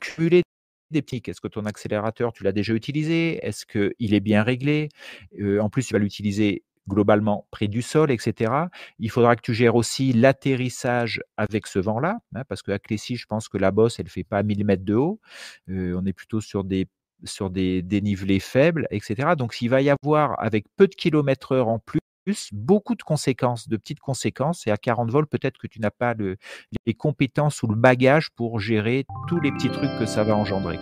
Cumuler 0.00 0.42
des 0.90 1.02
petits. 1.02 1.22
Est-ce 1.26 1.40
que 1.40 1.48
ton 1.48 1.64
accélérateur, 1.64 2.32
tu 2.32 2.44
l'as 2.44 2.52
déjà 2.52 2.74
utilisé? 2.74 3.38
Est-ce 3.46 3.64
qu'il 3.66 4.14
est 4.14 4.20
bien 4.20 4.42
réglé? 4.42 4.88
Heu, 5.38 5.60
en 5.60 5.70
plus, 5.70 5.86
tu 5.86 5.94
vas 5.94 5.98
l'utiliser 5.98 6.64
globalement 6.88 7.46
près 7.50 7.68
du 7.68 7.82
sol 7.82 8.10
et 8.10 8.18
cetera. 8.18 8.68
Il 8.98 9.10
faudra 9.10 9.36
que 9.36 9.42
tu 9.42 9.54
gères 9.54 9.76
aussi 9.76 10.12
l'atterrissage 10.12 11.22
avec 11.36 11.66
ce 11.66 11.78
vent-là, 11.78 12.18
hein, 12.34 12.42
parce 12.48 12.62
qu'à 12.62 12.78
Clécy, 12.78 13.16
je 13.16 13.26
pense 13.26 13.48
que 13.48 13.58
la 13.58 13.70
bosse, 13.70 14.00
elle 14.00 14.08
fait 14.08 14.24
pas 14.24 14.42
1000 14.42 14.64
mètres 14.64 14.84
de 14.84 14.94
haut. 14.94 15.20
Heu, 15.68 15.96
on 15.96 16.04
est 16.06 16.12
plutôt 16.12 16.40
sur 16.40 16.64
des 16.64 16.88
sur 17.24 17.50
des 17.50 17.82
dénivelés 17.82 18.40
faibles 18.40 18.86
et 18.90 18.98
cetera. 19.00 19.36
Donc 19.36 19.54
s'il 19.54 19.68
va 19.70 19.82
y 19.82 19.90
avoir 19.90 20.42
avec 20.42 20.64
peu 20.76 20.88
de 20.88 20.94
kilomètres 20.94 21.52
heure 21.52 21.68
en 21.68 21.78
plus, 21.78 22.00
beaucoup 22.52 22.94
de 22.94 23.02
conséquences, 23.02 23.68
de 23.68 23.76
petites 23.76 24.00
conséquences 24.00 24.66
et 24.66 24.70
à 24.70 24.76
40 24.76 25.10
vols, 25.10 25.26
peut-être 25.26 25.58
que 25.58 25.66
tu 25.66 25.80
n'as 25.80 25.90
pas 25.90 26.14
le 26.14 26.36
les 26.86 26.94
compétences 26.94 27.62
ou 27.62 27.66
le 27.66 27.76
bagage 27.76 28.30
pour 28.30 28.60
gérer 28.60 29.06
tous 29.28 29.40
les 29.40 29.52
petits 29.52 29.70
trucs 29.70 29.98
que 29.98 30.06
ça 30.06 30.24
va 30.24 30.34
engendrer. 30.34 30.78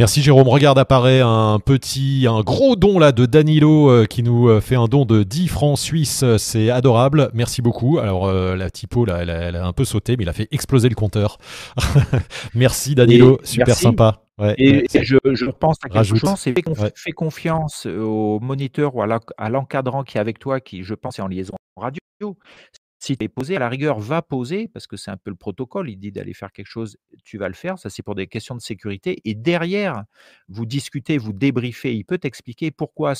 Merci 0.00 0.22
Jérôme. 0.22 0.48
Regarde, 0.48 0.78
apparaît 0.78 1.20
un 1.20 1.58
petit, 1.62 2.26
un 2.26 2.40
gros 2.40 2.74
don 2.74 2.98
là 2.98 3.12
de 3.12 3.26
Danilo 3.26 3.90
euh, 3.90 4.06
qui 4.06 4.22
nous 4.22 4.48
euh, 4.48 4.62
fait 4.62 4.74
un 4.74 4.86
don 4.86 5.04
de 5.04 5.24
10 5.24 5.48
francs 5.48 5.76
suisses. 5.76 6.24
C'est 6.38 6.70
adorable. 6.70 7.28
Merci 7.34 7.60
beaucoup. 7.60 7.98
Alors 7.98 8.26
euh, 8.26 8.56
la 8.56 8.70
typo 8.70 9.04
là, 9.04 9.18
elle, 9.20 9.28
a- 9.28 9.34
elle 9.42 9.56
a 9.56 9.66
un 9.66 9.74
peu 9.74 9.84
sauté, 9.84 10.16
mais 10.16 10.24
il 10.24 10.28
a 10.30 10.32
fait 10.32 10.48
exploser 10.52 10.88
le 10.88 10.94
compteur. 10.94 11.36
merci 12.54 12.94
Danilo, 12.94 13.40
Et 13.42 13.46
super 13.46 13.66
merci. 13.66 13.82
sympa. 13.82 14.22
Ouais, 14.38 14.54
Et, 14.56 14.70
ouais. 14.72 14.84
et 14.94 15.04
je, 15.04 15.18
je 15.34 15.44
pense 15.44 15.76
à 15.82 15.88
quelque 15.88 15.96
Rajoute. 15.98 16.18
chose, 16.18 16.34
c'est 16.38 16.54
fais, 16.54 16.62
conf- 16.62 16.80
Ouais. 16.80 16.92
fais 16.96 17.12
confiance 17.12 17.84
au 17.84 18.40
moniteur 18.40 18.96
ou 18.96 19.02
à 19.02 19.48
l'encadrant 19.50 20.02
qui 20.02 20.16
est 20.16 20.20
avec 20.22 20.38
toi, 20.38 20.60
qui 20.60 20.82
je 20.82 20.94
pense 20.94 21.18
est 21.18 21.22
en 21.22 21.28
liaison 21.28 21.52
radio. 21.76 21.98
Si 23.00 23.16
tu 23.16 23.24
es 23.24 23.28
posé, 23.28 23.56
à 23.56 23.58
la 23.58 23.68
rigueur, 23.68 23.98
va 23.98 24.22
poser, 24.22 24.68
parce 24.68 24.86
que 24.86 24.96
c'est 24.96 25.10
un 25.10 25.16
peu 25.16 25.30
le 25.30 25.36
protocole, 25.36 25.90
il 25.90 25.96
dit 25.98 26.12
d'aller 26.12 26.34
faire 26.34 26.52
quelque 26.52 26.66
chose, 26.66 26.98
tu 27.24 27.38
vas 27.38 27.48
le 27.48 27.54
faire, 27.54 27.78
ça 27.78 27.90
c'est 27.90 28.02
pour 28.02 28.14
des 28.14 28.26
questions 28.28 28.54
de 28.54 28.60
sécurité. 28.60 29.20
Et 29.24 29.34
derrière, 29.34 30.04
vous 30.48 30.66
discutez, 30.66 31.18
vous 31.18 31.32
débriefez, 31.32 31.96
il 31.96 32.04
peut 32.04 32.18
t'expliquer 32.18 32.70
pourquoi 32.70 33.12
à 33.12 33.14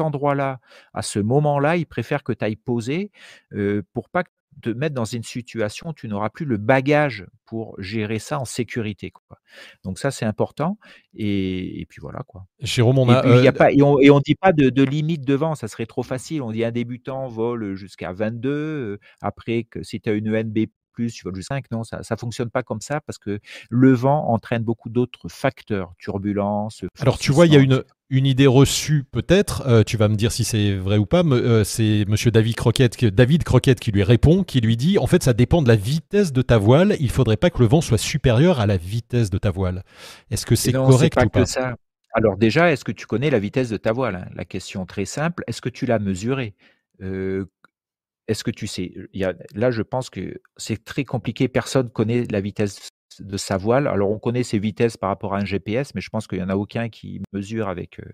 cet 0.00 0.06
endroit-là, 0.06 0.60
à 0.94 1.02
ce 1.02 1.18
moment-là, 1.18 1.76
il 1.76 1.86
préfère 1.86 2.22
que 2.22 2.32
tu 2.32 2.44
ailles 2.44 2.56
poser 2.56 3.10
euh, 3.52 3.82
pour 3.92 4.08
pas 4.08 4.24
te 4.62 4.70
mettre 4.70 4.94
dans 4.94 5.04
une 5.04 5.22
situation 5.22 5.90
où 5.90 5.92
tu 5.94 6.08
n'auras 6.08 6.28
plus 6.30 6.44
le 6.44 6.56
bagage 6.56 7.24
pour 7.46 7.80
gérer 7.80 8.18
ça 8.18 8.38
en 8.40 8.44
sécurité. 8.44 9.10
Quoi. 9.10 9.38
Donc 9.84 9.98
ça, 9.98 10.10
c'est 10.10 10.24
important. 10.26 10.78
Et, 11.14 11.80
et 11.80 11.86
puis 11.86 11.98
voilà. 12.00 12.22
quoi. 12.26 12.46
Jérôme, 12.60 12.98
on 12.98 13.08
Et 13.10 13.14
a. 13.14 13.22
puis, 13.22 13.30
il 13.38 13.44
y 13.44 13.48
a 13.48 13.52
pas, 13.52 13.70
et 13.72 13.82
on 13.82 13.98
et 14.00 14.10
on 14.10 14.20
dit 14.20 14.34
pas 14.34 14.52
de, 14.52 14.68
de 14.70 14.82
limite 14.82 15.24
devant, 15.24 15.54
ça 15.54 15.68
serait 15.68 15.86
trop 15.86 16.02
facile. 16.02 16.42
On 16.42 16.50
dit 16.50 16.64
un 16.64 16.72
débutant 16.72 17.28
vole 17.28 17.74
jusqu'à 17.74 18.12
22. 18.12 18.48
euh, 18.50 18.98
après, 19.22 19.64
que 19.64 19.82
si 19.82 20.00
tu 20.00 20.08
as 20.10 20.12
une 20.14 20.34
ENB, 20.34 20.58
tu 20.96 21.22
voles 21.24 21.34
jusqu'à 21.36 21.54
5. 21.54 21.70
Non, 21.70 21.84
ça 21.84 22.00
ne 22.10 22.16
fonctionne 22.16 22.50
pas 22.50 22.62
comme 22.62 22.80
ça 22.80 23.00
parce 23.00 23.18
que 23.18 23.38
le 23.70 23.92
vent 23.92 24.28
entraîne 24.28 24.62
beaucoup 24.64 24.90
d'autres 24.90 25.28
facteurs, 25.28 25.94
turbulence, 25.98 26.84
Alors 27.00 27.18
tu 27.18 27.32
vois, 27.32 27.46
il 27.46 27.52
y 27.54 27.56
a 27.56 27.60
une. 27.60 27.82
Une 28.10 28.26
idée 28.26 28.46
reçue 28.46 29.04
peut-être, 29.04 29.62
euh, 29.66 29.82
tu 29.84 29.96
vas 29.96 30.08
me 30.08 30.16
dire 30.16 30.32
si 30.32 30.44
c'est 30.44 30.74
vrai 30.74 30.98
ou 30.98 31.06
pas, 31.06 31.22
euh, 31.24 31.64
c'est 31.64 32.04
monsieur 32.08 32.30
David 32.30 32.56
Croquette, 32.56 32.96
que- 32.96 33.06
David 33.06 33.44
Croquette 33.44 33.80
qui 33.80 33.92
lui 33.92 34.02
répond, 34.02 34.44
qui 34.44 34.60
lui 34.60 34.76
dit, 34.76 34.98
en 34.98 35.06
fait 35.06 35.22
ça 35.22 35.32
dépend 35.32 35.62
de 35.62 35.68
la 35.68 35.76
vitesse 35.76 36.32
de 36.32 36.42
ta 36.42 36.58
voile, 36.58 36.96
il 37.00 37.10
faudrait 37.10 37.36
pas 37.36 37.50
que 37.50 37.60
le 37.60 37.66
vent 37.66 37.80
soit 37.80 37.98
supérieur 37.98 38.60
à 38.60 38.66
la 38.66 38.76
vitesse 38.76 39.30
de 39.30 39.38
ta 39.38 39.50
voile. 39.50 39.84
Est-ce 40.30 40.44
que 40.46 40.56
c'est 40.56 40.74
correct 40.82 41.14
pas 41.14 41.24
ou 41.24 41.30
que 41.30 41.42
pas? 41.42 41.46
ça. 41.46 41.76
Alors 42.12 42.36
déjà, 42.36 42.72
est-ce 42.72 42.84
que 42.84 42.92
tu 42.92 43.06
connais 43.06 43.30
la 43.30 43.38
vitesse 43.38 43.68
de 43.70 43.76
ta 43.76 43.92
voile 43.92 44.16
hein? 44.16 44.28
La 44.34 44.44
question 44.44 44.84
très 44.86 45.04
simple, 45.04 45.44
est-ce 45.46 45.60
que 45.62 45.68
tu 45.68 45.86
l'as 45.86 45.98
mesurée? 46.00 46.54
Euh, 47.02 47.46
Est-ce 48.28 48.44
que 48.44 48.50
tu 48.52 48.66
sais? 48.68 48.92
Il 49.12 49.20
y 49.20 49.24
a, 49.24 49.34
Là, 49.54 49.70
je 49.72 49.82
pense 49.82 50.10
que 50.10 50.40
c'est 50.56 50.84
très 50.84 51.04
compliqué. 51.04 51.48
Personne 51.48 51.90
connaît 51.90 52.26
la 52.30 52.40
vitesse 52.40 52.89
de 53.18 53.36
sa 53.36 53.56
voile. 53.56 53.86
Alors, 53.88 54.10
on 54.10 54.18
connaît 54.18 54.42
ses 54.44 54.58
vitesses 54.58 54.96
par 54.96 55.08
rapport 55.10 55.34
à 55.34 55.38
un 55.38 55.44
GPS, 55.44 55.94
mais 55.94 56.00
je 56.00 56.08
pense 56.10 56.26
qu'il 56.26 56.38
n'y 56.38 56.44
en 56.44 56.48
a 56.48 56.54
aucun 56.56 56.88
qui 56.88 57.20
mesure 57.32 57.68
avec, 57.68 57.98
euh, 58.00 58.04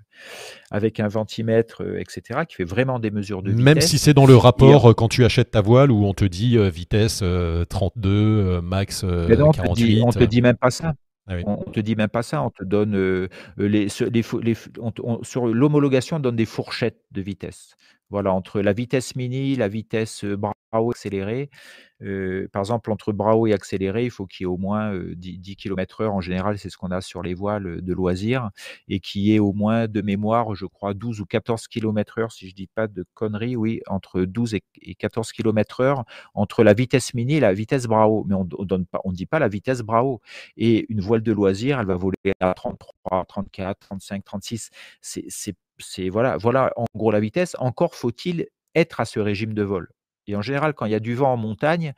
avec 0.70 1.00
un 1.00 1.08
ventimètre, 1.08 1.82
euh, 1.82 1.98
etc., 2.00 2.40
qui 2.48 2.56
fait 2.56 2.64
vraiment 2.64 2.98
des 2.98 3.10
mesures 3.10 3.42
de 3.42 3.52
Même 3.52 3.80
si 3.80 3.86
vitesse. 3.92 4.02
c'est 4.02 4.14
dans 4.14 4.26
le 4.26 4.36
rapport 4.36 4.90
euh, 4.90 4.94
quand 4.94 5.08
tu 5.08 5.24
achètes 5.24 5.50
ta 5.50 5.60
voile 5.60 5.90
où 5.90 6.04
on 6.06 6.14
te 6.14 6.24
dit 6.24 6.56
euh, 6.56 6.68
vitesse 6.70 7.20
euh, 7.22 7.64
32, 7.66 8.08
euh, 8.10 8.60
max 8.62 9.04
Mais 9.04 9.36
non, 9.36 9.48
on 9.48 9.52
te 9.52 9.74
dit, 9.74 10.00
48. 10.00 10.02
on 10.02 10.10
te 10.10 10.24
dit 10.24 10.42
même 10.42 10.56
pas 10.56 10.70
ça. 10.70 10.94
ah 11.28 11.34
oui. 11.36 11.42
On 11.46 11.56
te 11.70 11.80
dit 11.80 11.96
même 11.96 12.08
pas 12.08 12.22
ça. 12.22 12.42
On 12.42 12.50
te 12.50 12.64
donne 12.64 12.96
euh, 12.96 13.28
les, 13.58 13.88
on 14.80 14.92
on- 15.02 15.22
sur 15.22 15.46
l'homologation, 15.46 16.16
on 16.16 16.20
donne 16.20 16.36
des 16.36 16.46
fourchettes 16.46 17.00
de 17.12 17.20
vitesse. 17.20 17.74
Voilà, 18.08 18.32
entre 18.32 18.60
la 18.60 18.72
vitesse 18.72 19.16
mini, 19.16 19.56
la 19.56 19.66
vitesse 19.68 20.24
accélérée. 20.90 21.50
euh, 22.02 22.48
par 22.52 22.60
exemple, 22.60 22.90
entre 22.92 23.12
haut 23.12 23.46
et 23.46 23.52
accéléré, 23.54 24.04
il 24.04 24.10
faut 24.10 24.26
qu'il 24.26 24.44
y 24.44 24.46
ait 24.46 24.52
au 24.52 24.58
moins 24.58 24.92
euh, 24.92 25.14
10, 25.16 25.38
10 25.38 25.56
km 25.56 26.02
heure. 26.02 26.14
En 26.14 26.20
général, 26.20 26.58
c'est 26.58 26.68
ce 26.70 26.76
qu'on 26.76 26.90
a 26.90 27.00
sur 27.00 27.22
les 27.22 27.34
voiles 27.34 27.80
de 27.82 27.92
loisirs 27.94 28.50
et 28.88 29.00
qui 29.00 29.34
est 29.34 29.38
au 29.38 29.52
moins 29.52 29.88
de 29.88 30.02
mémoire, 30.02 30.54
je 30.54 30.66
crois, 30.66 30.94
12 30.94 31.20
ou 31.20 31.26
14 31.26 31.68
km 31.68 32.18
heure, 32.18 32.32
si 32.32 32.48
je 32.48 32.54
dis 32.54 32.66
pas 32.66 32.86
de 32.86 33.04
conneries. 33.14 33.56
Oui, 33.56 33.80
entre 33.86 34.22
12 34.22 34.54
et, 34.54 34.62
et 34.82 34.94
14 34.94 35.32
km 35.32 35.80
heure 35.80 36.04
entre 36.34 36.62
la 36.64 36.74
vitesse 36.74 37.14
mini 37.14 37.34
et 37.36 37.40
la 37.40 37.54
vitesse 37.54 37.86
haut. 37.86 38.24
Mais 38.28 38.34
on 38.34 38.44
ne 38.44 38.84
on 39.04 39.12
dit 39.12 39.26
pas 39.26 39.38
la 39.38 39.48
vitesse 39.48 39.82
haut. 39.88 40.20
Et 40.56 40.86
une 40.92 41.00
voile 41.00 41.22
de 41.22 41.32
loisir, 41.32 41.80
elle 41.80 41.86
va 41.86 41.96
voler 41.96 42.16
à 42.40 42.54
33, 42.54 43.24
34, 43.26 43.78
35, 43.80 44.24
36. 44.24 44.70
C'est, 45.00 45.24
c'est, 45.28 45.56
c'est 45.78 46.08
voilà, 46.08 46.36
voilà 46.36 46.72
en 46.76 46.84
gros 46.94 47.10
la 47.10 47.20
vitesse. 47.20 47.56
Encore 47.58 47.94
faut-il 47.94 48.46
être 48.74 49.00
à 49.00 49.04
ce 49.06 49.20
régime 49.20 49.54
de 49.54 49.62
vol. 49.62 49.88
Et 50.26 50.36
en 50.36 50.42
général, 50.42 50.74
quand 50.74 50.86
il 50.86 50.92
y 50.92 50.94
a 50.94 51.00
du 51.00 51.14
vent 51.14 51.32
en 51.32 51.36
montagne, 51.36 51.92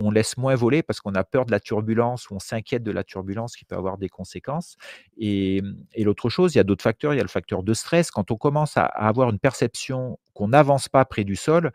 on 0.00 0.10
laisse 0.10 0.36
moins 0.36 0.54
voler 0.54 0.82
parce 0.82 1.00
qu'on 1.00 1.14
a 1.14 1.24
peur 1.24 1.46
de 1.46 1.50
la 1.50 1.60
turbulence 1.60 2.30
ou 2.30 2.34
on 2.34 2.38
s'inquiète 2.38 2.82
de 2.82 2.90
la 2.90 3.04
turbulence 3.04 3.56
qui 3.56 3.64
peut 3.64 3.76
avoir 3.76 3.98
des 3.98 4.08
conséquences. 4.08 4.76
Et, 5.16 5.62
et 5.94 6.04
l'autre 6.04 6.28
chose, 6.28 6.54
il 6.54 6.58
y 6.58 6.60
a 6.60 6.64
d'autres 6.64 6.82
facteurs. 6.82 7.14
Il 7.14 7.16
y 7.16 7.20
a 7.20 7.24
le 7.24 7.28
facteur 7.28 7.62
de 7.62 7.74
stress. 7.74 8.10
Quand 8.10 8.30
on 8.30 8.36
commence 8.36 8.76
à, 8.76 8.84
avoir 8.84 9.30
une 9.30 9.38
perception 9.38 10.18
qu'on 10.34 10.48
n'avance 10.48 10.88
pas 10.88 11.04
près 11.04 11.24
du 11.24 11.36
sol, 11.36 11.72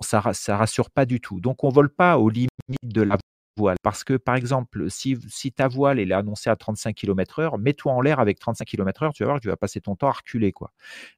ça, 0.00 0.22
ça 0.32 0.56
rassure 0.56 0.90
pas 0.90 1.06
du 1.06 1.20
tout. 1.20 1.40
Donc 1.40 1.64
on 1.64 1.70
vole 1.70 1.90
pas 1.90 2.18
aux 2.18 2.28
limites 2.28 2.50
de 2.82 3.02
la 3.02 3.16
voile. 3.56 3.76
Parce 3.82 4.04
que, 4.04 4.14
par 4.14 4.36
exemple, 4.36 4.86
si, 4.90 5.16
ta 5.54 5.68
voile 5.68 5.98
elle 5.98 6.10
est 6.10 6.14
annoncée 6.14 6.50
à 6.50 6.56
35 6.56 6.94
km 6.94 7.38
heure, 7.38 7.58
mets-toi 7.58 7.92
en 7.92 8.00
l'air 8.00 8.20
avec 8.20 8.38
35 8.38 8.64
km 8.64 9.02
heure, 9.02 9.12
tu 9.12 9.22
vas 9.22 9.28
voir 9.28 9.38
que 9.38 9.42
tu 9.42 9.48
vas 9.48 9.56
passer 9.56 9.80
ton 9.80 9.96
temps 9.96 10.08
à 10.08 10.12
reculer. 10.12 10.52
Quoi. 10.52 10.72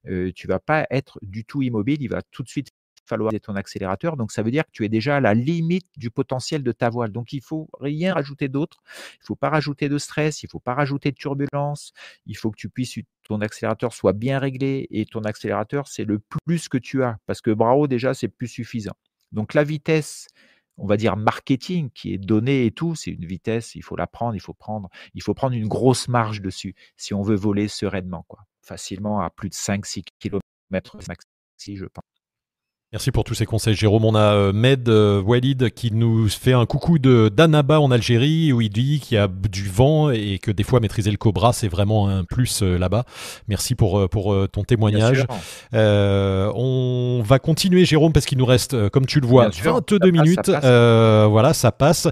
Euh, 0.09 0.32
tu 0.34 0.46
vas 0.46 0.59
pas 0.59 0.86
être 0.90 1.18
du 1.22 1.44
tout 1.44 1.62
immobile, 1.62 1.98
il 2.00 2.09
va 2.09 2.22
tout 2.30 2.42
de 2.42 2.48
suite 2.48 2.70
falloir 3.07 3.32
ton 3.42 3.57
accélérateur. 3.57 4.16
Donc, 4.16 4.32
ça 4.32 4.42
veut 4.42 4.50
dire 4.50 4.64
que 4.64 4.70
tu 4.72 4.84
es 4.84 4.88
déjà 4.88 5.16
à 5.16 5.20
la 5.20 5.34
limite 5.34 5.86
du 5.96 6.11
potentiel 6.11 6.62
de 6.62 6.72
ta 6.72 6.90
voile. 6.90 7.12
Donc, 7.12 7.32
il 7.32 7.42
faut 7.42 7.68
rien 7.80 8.14
rajouter 8.14 8.48
d'autre. 8.48 8.82
Il 9.20 9.26
faut 9.26 9.36
pas 9.36 9.50
rajouter 9.50 9.88
de 9.88 9.98
stress, 9.98 10.42
il 10.42 10.48
faut 10.48 10.61
pas 10.61 10.74
rajouter 10.74 11.11
de 11.11 11.16
turbulence. 11.16 11.92
Il 12.26 12.36
faut 12.36 12.50
que 12.50 12.57
tu 12.57 12.68
puisses, 12.68 12.98
ton 13.24 13.40
accélérateur 13.40 13.92
soit 13.92 14.12
bien 14.12 14.38
réglé 14.38 14.86
et 14.90 15.05
ton 15.07 15.22
accélérateur, 15.22 15.88
c'est 15.88 16.05
le 16.05 16.20
plus 16.46 16.68
que 16.68 16.78
tu 16.78 17.02
as. 17.02 17.18
Parce 17.26 17.40
que 17.40 17.50
Bravo, 17.50 17.86
déjà, 17.86 18.14
c'est 18.14 18.28
plus 18.28 18.48
suffisant. 18.48 18.94
Donc, 19.32 19.55
la 19.55 19.64
vitesse, 19.64 20.28
on 20.76 20.86
va 20.86 20.96
dire 20.96 21.16
marketing 21.16 21.90
qui 21.90 22.12
est 22.12 22.18
donnée 22.18 22.66
et 22.66 22.70
tout, 22.70 22.94
c'est 22.94 23.11
une 23.11 23.26
vitesse, 23.26 23.74
il 23.74 23.82
faut 23.82 23.96
la 23.96 24.07
prendre, 24.07 24.34
il 24.34 24.40
faut 24.40 24.55
prendre, 24.55 24.88
il 25.14 25.22
faut 25.22 25.34
prendre 25.34 25.55
une 25.55 25.68
grosse 25.68 26.09
marge 26.09 26.40
dessus 26.40 26.74
si 26.96 27.14
on 27.14 27.22
veut 27.22 27.36
voler 27.36 27.68
sereinement, 27.68 28.24
quoi. 28.28 28.40
Facilement 28.62 29.20
à 29.20 29.30
plus 29.30 29.50
de 29.50 29.55
5-6 29.55 30.05
km 30.18 30.96
maxi, 31.07 31.76
je 31.76 31.86
pense. 31.86 32.13
Merci 32.95 33.11
pour 33.11 33.24
tous 33.24 33.35
ces 33.35 33.45
conseils, 33.45 33.74
Jérôme. 33.74 34.05
On 34.05 34.14
a 34.14 34.35
euh, 34.35 34.53
Med 34.53 34.89
euh, 34.89 35.20
Walid 35.20 35.70
qui 35.70 35.91
nous 35.91 36.28
fait 36.28 36.53
un 36.53 36.64
coucou 36.64 37.01
de 37.01 37.28
d'Annaba 37.28 37.80
en 37.80 37.91
Algérie 37.91 38.53
où 38.53 38.61
il 38.61 38.70
dit 38.70 39.01
qu'il 39.01 39.16
y 39.16 39.18
a 39.18 39.26
du 39.26 39.68
vent 39.68 40.11
et 40.11 40.39
que 40.39 40.53
des 40.53 40.62
fois 40.62 40.78
maîtriser 40.78 41.11
le 41.11 41.16
Cobra 41.16 41.53
c'est 41.53 41.66
vraiment 41.66 42.07
un 42.09 42.22
plus 42.22 42.62
euh, 42.62 42.78
là-bas. 42.78 43.03
Merci 43.49 43.74
pour, 43.74 44.09
pour 44.09 44.49
ton 44.49 44.62
témoignage. 44.62 45.26
on 45.72 47.20
va 47.24 47.41
continuer, 47.41 47.85
Jérôme, 47.85 48.12
parce 48.12 48.26
qu'il 48.26 48.39
nous 48.39 48.47
reste, 48.47 48.89
comme 48.91 49.07
tu 49.07 49.18
le 49.18 49.26
vois, 49.26 49.49
22 49.49 49.99
minutes. 50.12 50.51
voilà, 50.62 51.53
ça 51.53 51.72
passe. 51.72 52.07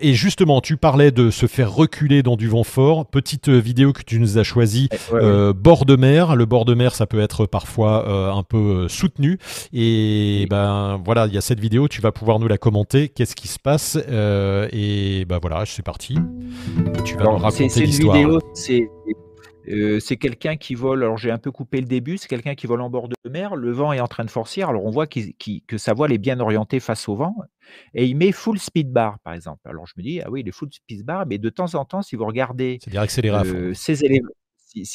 et 0.00 0.14
justement, 0.14 0.62
tu 0.62 0.78
parlais 0.78 1.10
de 1.10 1.28
se 1.28 1.44
faire 1.44 1.70
reculer 1.70 2.22
dans 2.22 2.36
du 2.36 2.48
vent 2.48 2.64
fort. 2.64 3.04
Petite 3.04 3.50
vidéo 3.50 3.92
que 3.92 4.02
tu 4.02 4.18
nous 4.18 4.38
as 4.38 4.44
choisie, 4.44 4.88
bord 5.54 5.84
de 5.84 5.96
mer. 5.96 6.36
Le 6.36 6.46
bord 6.46 6.64
de 6.64 6.72
mer, 6.72 6.94
ça 6.94 7.04
peut 7.06 7.20
être 7.20 7.44
parfois 7.44 8.32
un 8.32 8.42
peu 8.44 8.88
soutenu 8.88 9.38
et 9.74 10.21
et 10.22 10.46
ben 10.46 11.00
voilà, 11.04 11.26
il 11.26 11.34
y 11.34 11.38
a 11.38 11.40
cette 11.40 11.60
vidéo, 11.60 11.88
tu 11.88 12.00
vas 12.00 12.12
pouvoir 12.12 12.38
nous 12.38 12.48
la 12.48 12.58
commenter. 12.58 13.08
Qu'est-ce 13.08 13.34
qui 13.34 13.48
se 13.48 13.58
passe 13.58 13.98
euh, 14.08 14.68
Et 14.72 15.24
ben 15.24 15.38
voilà, 15.40 15.64
c'est 15.66 15.82
parti. 15.82 16.16
tu 17.04 17.16
vas 17.16 17.24
nous 17.24 17.38
raconter 17.38 17.80
l'histoire. 17.80 18.16
vidéo, 18.16 18.40
c'est 18.54 18.88
euh, 19.68 20.00
c'est 20.00 20.16
quelqu'un 20.16 20.56
qui 20.56 20.74
vole, 20.74 21.04
alors 21.04 21.18
j'ai 21.18 21.30
un 21.30 21.38
peu 21.38 21.52
coupé 21.52 21.80
le 21.80 21.86
début, 21.86 22.18
c'est 22.18 22.26
quelqu'un 22.26 22.56
qui 22.56 22.66
vole 22.66 22.80
en 22.80 22.90
bord 22.90 23.08
de 23.08 23.14
mer, 23.30 23.54
le 23.54 23.70
vent 23.70 23.92
est 23.92 24.00
en 24.00 24.08
train 24.08 24.24
de 24.24 24.30
forcir, 24.30 24.68
alors 24.68 24.84
on 24.84 24.90
voit 24.90 25.06
que 25.06 25.78
sa 25.78 25.94
voile 25.94 26.12
est 26.12 26.18
bien 26.18 26.40
orientée 26.40 26.80
face 26.80 27.08
au 27.08 27.14
vent, 27.14 27.36
et 27.94 28.06
il 28.06 28.16
met 28.16 28.32
full 28.32 28.58
speed 28.58 28.90
bar 28.90 29.20
par 29.20 29.34
exemple. 29.34 29.60
Alors 29.64 29.86
je 29.86 29.92
me 29.96 30.02
dis, 30.02 30.20
ah 30.20 30.30
oui, 30.30 30.40
il 30.40 30.48
est 30.48 30.52
full 30.52 30.72
speed 30.72 31.04
bar, 31.04 31.26
mais 31.26 31.38
de 31.38 31.48
temps 31.48 31.76
en 31.76 31.84
temps, 31.84 32.02
si 32.02 32.16
vous 32.16 32.26
regardez 32.26 32.80
euh, 32.92 33.72
ces 33.72 34.04
éléments, 34.04 34.28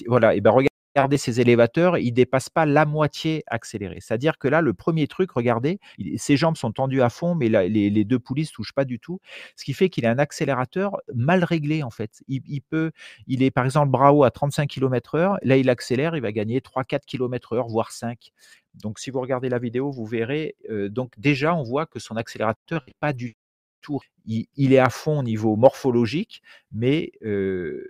voilà, 0.07 0.35
et 0.35 0.41
ben 0.41 0.51
regardez 0.51 0.67
regardez 0.97 1.17
ces 1.17 1.39
élévateurs, 1.39 1.99
ils 1.99 2.11
dépassent 2.11 2.49
pas 2.49 2.65
la 2.65 2.85
moitié 2.85 3.43
accéléré. 3.45 3.99
C'est-à-dire 4.01 4.39
que 4.39 4.47
là, 4.47 4.61
le 4.61 4.73
premier 4.73 5.07
truc, 5.07 5.29
regardez, 5.31 5.79
ses 6.15 6.37
jambes 6.37 6.57
sont 6.57 6.71
tendues 6.71 7.03
à 7.03 7.09
fond, 7.09 7.35
mais 7.35 7.49
les, 7.49 8.03
deux 8.03 8.17
poulies 8.17 8.43
ne 8.43 8.47
touchent 8.47 8.73
pas 8.73 8.83
du 8.83 8.99
tout. 8.99 9.19
Ce 9.55 9.63
qui 9.63 9.73
fait 9.73 9.89
qu'il 9.89 10.07
a 10.07 10.11
un 10.11 10.17
accélérateur 10.17 10.97
mal 11.13 11.43
réglé, 11.43 11.83
en 11.83 11.91
fait. 11.91 12.23
Il, 12.27 12.61
peut, 12.61 12.91
il 13.27 13.43
est 13.43 13.51
par 13.51 13.65
exemple 13.65 13.91
Bravo 13.91 14.23
à 14.23 14.31
35 14.31 14.67
km/h. 14.67 15.37
Là, 15.43 15.57
il 15.57 15.69
accélère, 15.69 16.15
il 16.15 16.21
va 16.21 16.31
gagner 16.31 16.61
3-4 16.61 17.01
km/h, 17.05 17.69
voire 17.69 17.91
5. 17.91 18.31
Donc, 18.73 18.97
si 18.97 19.11
vous 19.11 19.21
regardez 19.21 19.49
la 19.49 19.59
vidéo, 19.59 19.91
vous 19.91 20.05
verrez. 20.05 20.55
Euh, 20.71 20.89
donc, 20.89 21.13
déjà, 21.19 21.53
on 21.53 21.61
voit 21.61 21.85
que 21.85 21.99
son 21.99 22.15
accélérateur 22.15 22.83
n'est 22.87 22.95
pas 22.99 23.13
du 23.13 23.37
tout. 23.81 23.99
Il, 24.25 24.73
est 24.73 24.79
à 24.79 24.89
fond 24.89 25.19
au 25.19 25.23
niveau 25.23 25.55
morphologique, 25.55 26.41
mais 26.71 27.11
euh, 27.23 27.85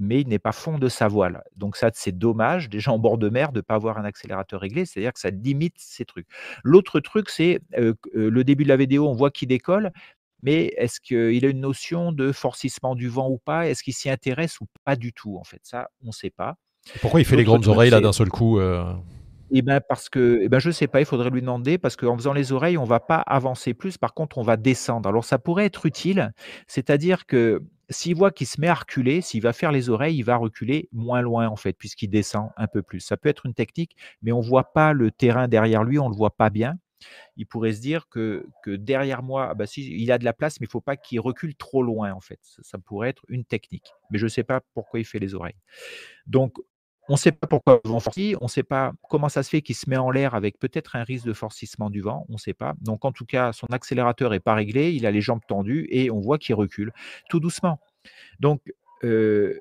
mais 0.00 0.22
il 0.22 0.28
n'est 0.28 0.40
pas 0.40 0.52
fond 0.52 0.78
de 0.78 0.88
sa 0.88 1.06
voile. 1.06 1.44
Donc 1.54 1.76
ça, 1.76 1.90
c'est 1.94 2.16
dommage, 2.16 2.68
déjà 2.68 2.90
en 2.90 2.98
bord 2.98 3.18
de 3.18 3.28
mer, 3.28 3.52
de 3.52 3.58
ne 3.58 3.62
pas 3.62 3.74
avoir 3.74 3.98
un 3.98 4.04
accélérateur 4.04 4.60
réglé, 4.60 4.86
c'est-à-dire 4.86 5.12
que 5.12 5.20
ça 5.20 5.30
limite 5.30 5.74
ces 5.76 6.04
trucs. 6.04 6.26
L'autre 6.64 6.98
truc, 6.98 7.28
c'est 7.28 7.60
le 7.76 8.42
début 8.42 8.64
de 8.64 8.70
la 8.70 8.76
vidéo, 8.76 9.06
on 9.06 9.14
voit 9.14 9.30
qu'il 9.30 9.48
décolle, 9.48 9.92
mais 10.42 10.72
est-ce 10.78 11.00
qu'il 11.00 11.44
a 11.44 11.48
une 11.48 11.60
notion 11.60 12.12
de 12.12 12.32
forcissement 12.32 12.94
du 12.94 13.08
vent 13.08 13.28
ou 13.28 13.38
pas? 13.38 13.68
Est-ce 13.68 13.82
qu'il 13.82 13.94
s'y 13.94 14.08
intéresse 14.08 14.60
ou 14.60 14.66
pas 14.84 14.96
du 14.96 15.12
tout 15.12 15.36
En 15.38 15.44
fait, 15.44 15.60
ça, 15.62 15.90
on 16.02 16.08
ne 16.08 16.12
sait 16.12 16.30
pas. 16.30 16.56
Pourquoi 17.02 17.20
il 17.20 17.26
fait 17.26 17.36
les 17.36 17.44
grandes 17.44 17.68
oreilles 17.68 17.90
là 17.90 18.00
d'un 18.00 18.12
seul 18.14 18.30
coup 18.30 18.58
eh 19.52 19.62
ben 19.62 19.80
parce 19.80 20.08
que, 20.08 20.40
eh 20.42 20.48
ben 20.48 20.58
je 20.58 20.70
sais 20.70 20.86
pas, 20.86 21.00
il 21.00 21.06
faudrait 21.06 21.30
lui 21.30 21.40
demander 21.40 21.78
parce 21.78 21.96
qu'en 21.96 22.16
faisant 22.16 22.32
les 22.32 22.52
oreilles, 22.52 22.78
on 22.78 22.84
va 22.84 23.00
pas 23.00 23.18
avancer 23.20 23.74
plus. 23.74 23.98
Par 23.98 24.14
contre, 24.14 24.38
on 24.38 24.42
va 24.42 24.56
descendre. 24.56 25.08
Alors 25.08 25.24
ça 25.24 25.38
pourrait 25.38 25.66
être 25.66 25.86
utile, 25.86 26.32
c'est-à-dire 26.66 27.26
que 27.26 27.62
s'il 27.90 28.14
voit 28.14 28.30
qu'il 28.30 28.46
se 28.46 28.60
met 28.60 28.68
à 28.68 28.74
reculer, 28.74 29.20
s'il 29.20 29.42
va 29.42 29.52
faire 29.52 29.72
les 29.72 29.90
oreilles, 29.90 30.16
il 30.16 30.22
va 30.22 30.36
reculer 30.36 30.88
moins 30.92 31.20
loin 31.22 31.48
en 31.48 31.56
fait, 31.56 31.72
puisqu'il 31.72 32.08
descend 32.08 32.50
un 32.56 32.68
peu 32.68 32.82
plus. 32.82 33.00
Ça 33.00 33.16
peut 33.16 33.28
être 33.28 33.46
une 33.46 33.54
technique, 33.54 33.96
mais 34.22 34.32
on 34.32 34.40
voit 34.40 34.72
pas 34.72 34.92
le 34.92 35.10
terrain 35.10 35.48
derrière 35.48 35.82
lui, 35.84 35.98
on 35.98 36.08
le 36.08 36.16
voit 36.16 36.36
pas 36.36 36.50
bien. 36.50 36.76
Il 37.36 37.46
pourrait 37.46 37.72
se 37.72 37.80
dire 37.80 38.08
que, 38.08 38.46
que 38.62 38.70
derrière 38.76 39.22
moi, 39.22 39.48
ah 39.50 39.54
bah 39.54 39.66
si, 39.66 39.82
il 39.90 40.12
a 40.12 40.18
de 40.18 40.24
la 40.24 40.32
place, 40.32 40.60
mais 40.60 40.66
il 40.66 40.70
faut 40.70 40.80
pas 40.82 40.96
qu'il 40.96 41.18
recule 41.20 41.54
trop 41.56 41.82
loin 41.82 42.12
en 42.12 42.20
fait. 42.20 42.38
Ça, 42.42 42.78
pourrait 42.78 43.08
être 43.08 43.22
une 43.28 43.44
technique, 43.44 43.90
mais 44.10 44.18
je 44.18 44.24
ne 44.24 44.28
sais 44.28 44.44
pas 44.44 44.60
pourquoi 44.74 45.00
il 45.00 45.04
fait 45.04 45.18
les 45.18 45.34
oreilles. 45.34 45.56
Donc 46.26 46.54
on 47.10 47.14
ne 47.14 47.18
sait 47.18 47.32
pas 47.32 47.48
pourquoi 47.48 47.80
le 47.84 47.90
vent 47.90 47.98
forcit, 47.98 48.36
on 48.40 48.44
ne 48.44 48.48
sait 48.48 48.62
pas 48.62 48.92
comment 49.08 49.28
ça 49.28 49.42
se 49.42 49.50
fait 49.50 49.62
qu'il 49.62 49.74
se 49.74 49.90
met 49.90 49.96
en 49.96 50.12
l'air 50.12 50.36
avec 50.36 50.60
peut-être 50.60 50.94
un 50.94 51.02
risque 51.02 51.26
de 51.26 51.32
forcissement 51.32 51.90
du 51.90 52.02
vent, 52.02 52.24
on 52.28 52.34
ne 52.34 52.38
sait 52.38 52.54
pas. 52.54 52.74
Donc 52.82 53.04
en 53.04 53.10
tout 53.10 53.26
cas, 53.26 53.52
son 53.52 53.66
accélérateur 53.66 54.30
n'est 54.30 54.38
pas 54.38 54.54
réglé, 54.54 54.92
il 54.92 55.04
a 55.06 55.10
les 55.10 55.20
jambes 55.20 55.40
tendues 55.46 55.88
et 55.90 56.12
on 56.12 56.20
voit 56.20 56.38
qu'il 56.38 56.54
recule 56.54 56.92
tout 57.28 57.40
doucement. 57.40 57.80
Donc 58.38 58.60
euh, 59.02 59.58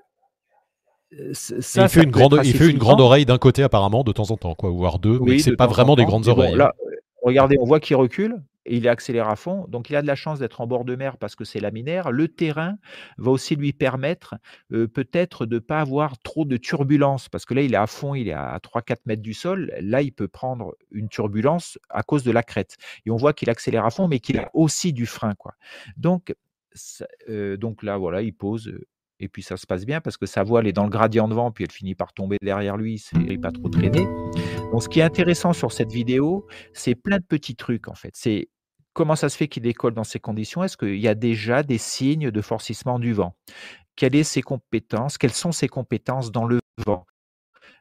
ça, 1.32 1.86
il 1.86 1.90
fait, 1.90 2.04
une, 2.04 2.12
grande, 2.12 2.40
il 2.44 2.56
fait 2.56 2.70
une 2.70 2.78
grande 2.78 3.02
oreille 3.02 3.26
d'un 3.26 3.40
côté 3.40 3.64
apparemment 3.64 4.04
de 4.04 4.12
temps 4.12 4.30
en 4.30 4.38
temps, 4.38 4.54
quoi, 4.54 4.70
voire 4.70 5.00
deux, 5.00 5.20
mais 5.20 5.40
c'est 5.40 5.56
pas 5.56 5.66
vraiment 5.66 5.96
des 5.96 6.06
grandes 6.06 6.28
oreilles. 6.28 6.56
là, 6.56 6.76
regardez, 7.24 7.58
on 7.60 7.66
voit 7.66 7.80
qu'il 7.80 7.96
recule 7.96 8.44
et 8.66 8.78
il 8.78 8.88
accélère 8.88 9.30
à 9.30 9.36
fond. 9.36 9.66
Donc 9.68 9.90
il 9.90 9.96
a 9.96 10.02
de 10.02 10.08
la 10.08 10.16
chance 10.16 10.40
d'être 10.40 10.62
en 10.62 10.68
bord 10.68 10.86
de 10.86 10.96
mer 10.96 11.18
parce 11.18 11.36
que 11.36 11.44
c'est 11.44 11.60
laminaire. 11.60 12.12
Le 12.12 12.28
terrain 12.28 12.76
va 13.18 13.32
aussi 13.32 13.56
lui 13.56 13.74
permettre 13.74 14.36
peut-être 14.70 15.46
de 15.46 15.56
ne 15.56 15.60
pas 15.60 15.82
avoir 15.82 16.18
trop 16.20 16.46
de 16.46 16.58
turbulence 16.58 17.30
parce 17.30 17.46
que 17.46 17.54
là 17.54 17.62
il 17.62 17.74
est 17.74 17.78
à 17.78 17.88
fond, 17.88 18.16
il 18.16 18.28
est 18.28 18.34
à 18.34 18.60
3-4 18.64 18.98
mètres 19.06 19.22
du 19.22 19.34
sol. 19.34 19.74
Là 19.82 20.02
il 20.02 20.12
peut 20.12 20.28
prendre 20.28 20.76
une 20.92 21.10
turbulence 21.10 21.80
à 21.90 22.04
cause 22.04 22.24
de 22.24 22.32
la 22.32 22.44
crête. 22.44 22.76
Et 23.06 23.12
on 23.12 23.16
voit 23.16 23.34
qu'il 23.34 23.50
accélère 23.50 23.86
à 23.86 23.92
fond 23.92 24.08
mais 24.08 24.20
qu'il 24.20 24.38
a 24.38 24.50
aussi 24.54 24.94
du 24.94 25.06
frein. 25.06 25.36
Quoi. 25.36 25.54
Donc, 25.98 26.36
donc 27.58 27.84
là 27.84 27.98
voilà, 27.98 28.22
il 28.22 28.34
pose 28.34 28.72
et 29.22 29.28
puis 29.28 29.44
ça 29.44 29.58
se 29.58 29.68
passe 29.68 29.86
bien 29.86 30.00
parce 30.00 30.16
que 30.16 30.26
sa 30.26 30.44
voile 30.44 30.66
est 30.68 30.72
dans 30.72 30.86
le 30.86 30.90
gradient 30.90 31.28
de 31.28 31.34
vent, 31.34 31.52
puis 31.52 31.66
elle 31.66 31.72
finit 31.72 31.96
par 31.96 32.14
tomber 32.14 32.38
derrière 32.42 32.78
lui, 32.78 33.00
c'est 33.00 33.38
pas 33.38 33.52
trop 33.52 33.68
traîné. 33.68 34.08
Donc 34.72 34.84
ce 34.84 34.90
qui 34.90 35.00
est 35.00 35.04
intéressant 35.04 35.52
sur 35.52 35.72
cette 35.72 35.92
vidéo, 35.92 36.46
c'est 36.74 36.94
plein 36.96 37.18
de 37.18 37.24
petits 37.24 37.56
trucs 37.56 37.88
en 37.88 37.96
fait. 37.96 38.12
C'est 38.14 38.50
comment 38.94 39.16
ça 39.16 39.30
se 39.30 39.38
fait 39.38 39.48
qu'il 39.48 39.64
décolle 39.64 39.94
dans 39.94 40.04
ces 40.04 40.20
conditions? 40.20 40.64
Est-ce 40.64 40.78
qu'il 40.78 41.00
y 41.00 41.08
a 41.08 41.16
déjà 41.16 41.64
des 41.64 41.80
signes 41.80 42.30
de 42.30 42.42
forcissement 42.42 43.00
du 43.00 43.14
vent? 43.14 43.36
Quelles 43.96 44.14
sont 44.24 44.24
ses 44.24 44.42
compétences? 44.42 45.18
Quelles 45.18 45.32
sont 45.32 45.52
ses 45.52 45.68
compétences 45.68 46.32
dans 46.32 46.46
le 46.46 46.60
vent? 46.86 47.06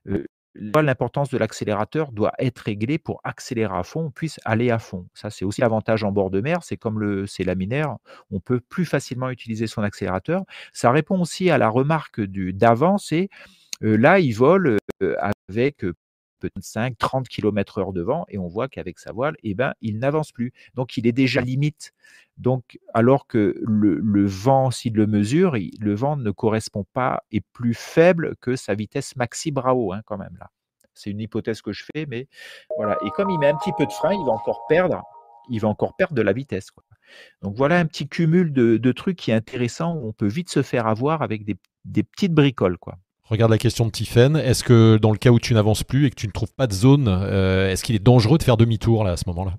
Euh, 0.08 0.24
L'importance 0.54 1.28
de 1.30 1.38
l'accélérateur 1.38 2.10
doit 2.10 2.32
être 2.40 2.58
réglée 2.58 2.98
pour 2.98 3.20
accélérer 3.22 3.76
à 3.76 3.84
fond, 3.84 4.06
on 4.06 4.10
puisse 4.10 4.40
aller 4.44 4.70
à 4.70 4.80
fond. 4.80 5.06
Ça, 5.14 5.30
c'est 5.30 5.44
aussi 5.44 5.60
l'avantage 5.60 6.02
en 6.02 6.10
bord 6.10 6.30
de 6.30 6.40
mer. 6.40 6.64
C'est 6.64 6.76
comme 6.76 7.26
c'est 7.28 7.44
laminaire, 7.44 7.96
on 8.32 8.40
peut 8.40 8.58
plus 8.60 8.84
facilement 8.84 9.30
utiliser 9.30 9.68
son 9.68 9.82
accélérateur. 9.82 10.42
Ça 10.72 10.90
répond 10.90 11.20
aussi 11.20 11.48
à 11.50 11.58
la 11.58 11.68
remarque 11.68 12.20
d'avant, 12.20 12.98
c'est 12.98 13.28
euh, 13.84 13.96
là, 13.96 14.18
il 14.18 14.32
vole 14.32 14.78
euh, 15.02 15.14
avec 15.48 15.84
peut-être 16.38 16.62
5, 16.62 16.96
30 16.98 17.28
km 17.28 17.78
heure 17.78 17.92
de 17.92 18.02
vent, 18.02 18.24
et 18.28 18.38
on 18.38 18.48
voit 18.48 18.68
qu'avec 18.68 18.98
sa 18.98 19.12
voile, 19.12 19.36
eh 19.42 19.54
ben, 19.54 19.74
il 19.80 19.98
n'avance 19.98 20.32
plus. 20.32 20.52
Donc, 20.74 20.96
il 20.96 21.06
est 21.06 21.12
déjà 21.12 21.40
limite. 21.40 21.92
Donc, 22.36 22.78
alors 22.94 23.26
que 23.26 23.54
le, 23.62 24.26
vent, 24.26 24.70
s'il 24.70 24.94
le 24.94 25.06
mesure, 25.06 25.56
le 25.56 25.94
vent 25.94 26.16
ne 26.16 26.30
correspond 26.30 26.84
pas, 26.92 27.22
est 27.32 27.44
plus 27.52 27.74
faible 27.74 28.36
que 28.40 28.56
sa 28.56 28.74
vitesse 28.74 29.16
maxi 29.16 29.50
Bravo, 29.50 29.92
hein, 29.92 30.02
quand 30.06 30.18
même, 30.18 30.36
là. 30.38 30.50
C'est 30.94 31.10
une 31.10 31.20
hypothèse 31.20 31.62
que 31.62 31.72
je 31.72 31.84
fais, 31.94 32.06
mais 32.06 32.26
voilà. 32.76 32.98
Et 33.06 33.10
comme 33.10 33.30
il 33.30 33.38
met 33.38 33.48
un 33.48 33.56
petit 33.56 33.72
peu 33.78 33.86
de 33.86 33.92
frein, 33.92 34.12
il 34.12 34.24
va 34.24 34.32
encore 34.32 34.66
perdre, 34.68 35.02
il 35.48 35.60
va 35.60 35.68
encore 35.68 35.94
perdre 35.94 36.14
de 36.14 36.22
la 36.22 36.32
vitesse. 36.32 36.70
Donc 37.42 37.56
voilà 37.56 37.78
un 37.78 37.86
petit 37.86 38.08
cumul 38.08 38.52
de, 38.52 38.92
trucs 38.92 39.16
qui 39.16 39.30
est 39.30 39.34
intéressant 39.34 39.94
où 39.94 40.08
on 40.08 40.12
peut 40.12 40.26
vite 40.26 40.50
se 40.50 40.62
faire 40.62 40.86
avoir 40.86 41.22
avec 41.22 41.44
des, 41.44 41.56
des 41.84 42.02
petites 42.02 42.34
bricoles, 42.34 42.78
quoi. 42.78 42.98
Regarde 43.28 43.50
la 43.50 43.58
question 43.58 43.84
de 43.84 43.90
Tiffen. 43.90 44.36
Est-ce 44.36 44.64
que 44.64 44.96
dans 44.96 45.12
le 45.12 45.18
cas 45.18 45.30
où 45.30 45.38
tu 45.38 45.52
n'avances 45.52 45.84
plus 45.84 46.06
et 46.06 46.10
que 46.10 46.14
tu 46.14 46.26
ne 46.26 46.32
trouves 46.32 46.54
pas 46.54 46.66
de 46.66 46.72
zone, 46.72 47.08
euh, 47.08 47.70
est-ce 47.70 47.84
qu'il 47.84 47.94
est 47.94 48.02
dangereux 48.02 48.38
de 48.38 48.42
faire 48.42 48.56
demi-tour 48.56 49.04
là 49.04 49.12
à 49.12 49.16
ce 49.18 49.24
moment-là? 49.26 49.54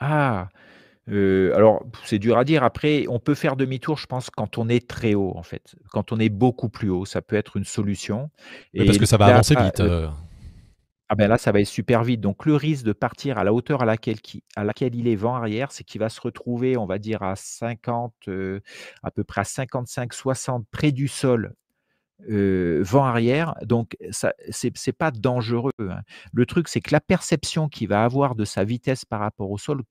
Ah, 0.00 0.48
euh, 1.08 1.54
alors 1.56 1.82
c'est 2.04 2.18
dur 2.18 2.36
à 2.36 2.44
dire. 2.44 2.62
Après, 2.62 3.06
on 3.08 3.20
peut 3.20 3.34
faire 3.34 3.56
demi-tour, 3.56 3.96
je 3.96 4.06
pense, 4.06 4.28
quand 4.28 4.58
on 4.58 4.68
est 4.68 4.86
très 4.86 5.14
haut 5.14 5.32
en 5.34 5.42
fait. 5.42 5.74
Quand 5.92 6.12
on 6.12 6.20
est 6.20 6.28
beaucoup 6.28 6.68
plus 6.68 6.90
haut, 6.90 7.06
ça 7.06 7.22
peut 7.22 7.36
être 7.36 7.56
une 7.56 7.64
solution. 7.64 8.30
Et 8.74 8.84
parce 8.84 8.98
que 8.98 9.06
ça 9.06 9.16
va 9.16 9.26
avancer 9.26 9.54
vite. 9.54 9.80
Euh. 9.80 10.06
Ah 11.08 11.16
ben 11.16 11.26
là, 11.26 11.38
ça 11.38 11.52
va 11.52 11.60
être 11.60 11.66
super 11.66 12.04
vite. 12.04 12.20
Donc 12.20 12.44
le 12.44 12.54
risque 12.54 12.84
de 12.84 12.92
partir 12.92 13.38
à 13.38 13.44
la 13.44 13.52
hauteur 13.54 13.80
à 13.82 13.84
laquelle, 13.86 14.18
à 14.56 14.62
laquelle 14.62 14.94
il 14.94 15.08
est 15.08 15.16
vent 15.16 15.34
arrière, 15.34 15.72
c'est 15.72 15.84
qu'il 15.84 16.00
va 16.00 16.10
se 16.10 16.20
retrouver, 16.20 16.76
on 16.76 16.86
va 16.86 16.98
dire, 16.98 17.22
à 17.22 17.34
50, 17.34 18.28
à 19.02 19.10
peu 19.10 19.24
près 19.24 19.40
à 19.40 19.44
55, 19.44 20.12
60 20.12 20.66
près 20.70 20.92
du 20.92 21.08
sol 21.08 21.54
vent 22.28 23.04
arrière, 23.04 23.54
donc 23.62 23.96
ça 24.10 24.32
c'est 24.50 24.92
pas 24.92 25.10
dangereux. 25.10 25.72
Hein. 25.80 26.00
Le 26.32 26.46
truc, 26.46 26.68
c'est 26.68 26.80
que 26.80 26.92
la 26.92 27.00
perception 27.00 27.68
qu'il 27.68 27.88
va 27.88 28.04
avoir 28.04 28.34
de 28.34 28.44
sa 28.44 28.64
vitesse 28.64 29.04
par 29.04 29.20
rapport 29.20 29.50
au 29.50 29.58
sol 29.58 29.82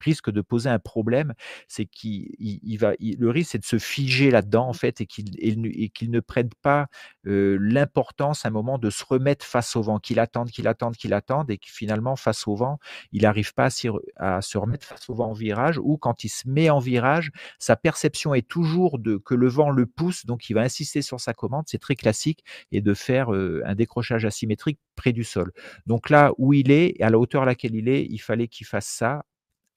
risque 0.00 0.30
de 0.30 0.40
poser 0.40 0.70
un 0.70 0.78
problème, 0.78 1.34
c'est 1.68 1.86
qu'il 1.86 2.78
va, 2.78 2.92
le 3.00 3.30
risque 3.30 3.52
c'est 3.52 3.58
de 3.58 3.64
se 3.64 3.78
figer 3.78 4.30
là-dedans 4.30 4.68
en 4.68 4.72
fait 4.72 5.00
et 5.00 5.06
qu'il 5.06 5.30
et, 5.38 5.88
qu'il 5.90 6.10
ne 6.10 6.20
prenne 6.20 6.50
pas 6.62 6.86
l'importance 7.24 8.44
à 8.44 8.48
un 8.48 8.52
moment 8.52 8.78
de 8.78 8.90
se 8.90 9.04
remettre 9.04 9.44
face 9.44 9.76
au 9.76 9.82
vent, 9.82 9.98
qu'il 9.98 10.18
attende, 10.18 10.50
qu'il 10.50 10.66
attende, 10.68 10.96
qu'il 10.96 11.14
attende 11.14 11.50
et 11.50 11.58
que 11.58 11.68
finalement 11.68 12.16
face 12.16 12.46
au 12.46 12.54
vent, 12.54 12.78
il 13.12 13.22
n'arrive 13.22 13.54
pas 13.54 13.68
à, 14.16 14.42
se 14.42 14.58
remettre 14.58 14.86
face 14.86 15.08
au 15.08 15.14
vent 15.14 15.30
en 15.30 15.32
virage 15.32 15.78
ou 15.78 15.96
quand 15.96 16.24
il 16.24 16.28
se 16.28 16.48
met 16.48 16.70
en 16.70 16.78
virage, 16.78 17.30
sa 17.58 17.76
perception 17.76 18.34
est 18.34 18.46
toujours 18.46 18.98
de 18.98 19.16
que 19.16 19.34
le 19.34 19.48
vent 19.48 19.70
le 19.70 19.86
pousse, 19.86 20.26
donc 20.26 20.50
il 20.50 20.54
va 20.54 20.62
insister 20.62 21.02
sur 21.02 21.20
sa 21.20 21.34
commande, 21.34 21.64
c'est 21.66 21.78
très 21.78 21.96
classique 21.96 22.44
et 22.72 22.80
de 22.80 22.94
faire 22.94 23.30
un 23.30 23.74
décrochage 23.74 24.24
asymétrique 24.24 24.78
près 24.94 25.12
du 25.12 25.24
sol. 25.24 25.52
Donc 25.86 26.10
là 26.10 26.32
où 26.38 26.52
il 26.52 26.70
est, 26.70 27.00
à 27.02 27.10
la 27.10 27.18
hauteur 27.18 27.42
à 27.42 27.46
laquelle 27.46 27.74
il 27.74 27.88
est, 27.88 28.04
il 28.04 28.18
fallait 28.18 28.48
qu'il 28.48 28.66
fasse 28.66 28.86
ça 28.86 29.24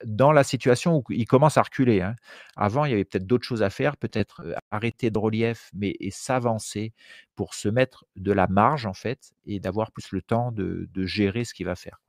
dans 0.06 0.32
la 0.32 0.44
situation 0.44 0.98
où 0.98 1.04
il 1.10 1.26
commence 1.26 1.58
à 1.58 1.62
reculer. 1.62 2.02
Hein. 2.02 2.16
Avant, 2.56 2.86
il 2.86 2.92
y 2.92 2.94
avait 2.94 3.06
peut-être 3.06 3.28
d'autres 3.28 3.46
choses 3.46 3.64
à 3.64 3.70
faire, 3.70 3.98
peut-être 3.98 4.44
arrêter 4.72 5.12
de 5.12 5.20
relief, 5.20 5.70
mais 5.74 5.96
et 6.00 6.12
s'avancer 6.12 6.94
pour 7.36 7.54
se 7.54 7.70
mettre 7.70 8.06
de 8.16 8.32
la 8.32 8.48
marge 8.48 8.86
en 8.86 8.94
fait 8.94 9.32
et 9.46 9.60
d'avoir 9.60 9.92
plus 9.92 10.12
le 10.12 10.22
temps 10.22 10.52
de 10.52 11.06
gérer 11.06 11.46
ce 11.46 11.54
qu'il 11.54 11.66
va 11.66 11.76
faire. 11.76 12.00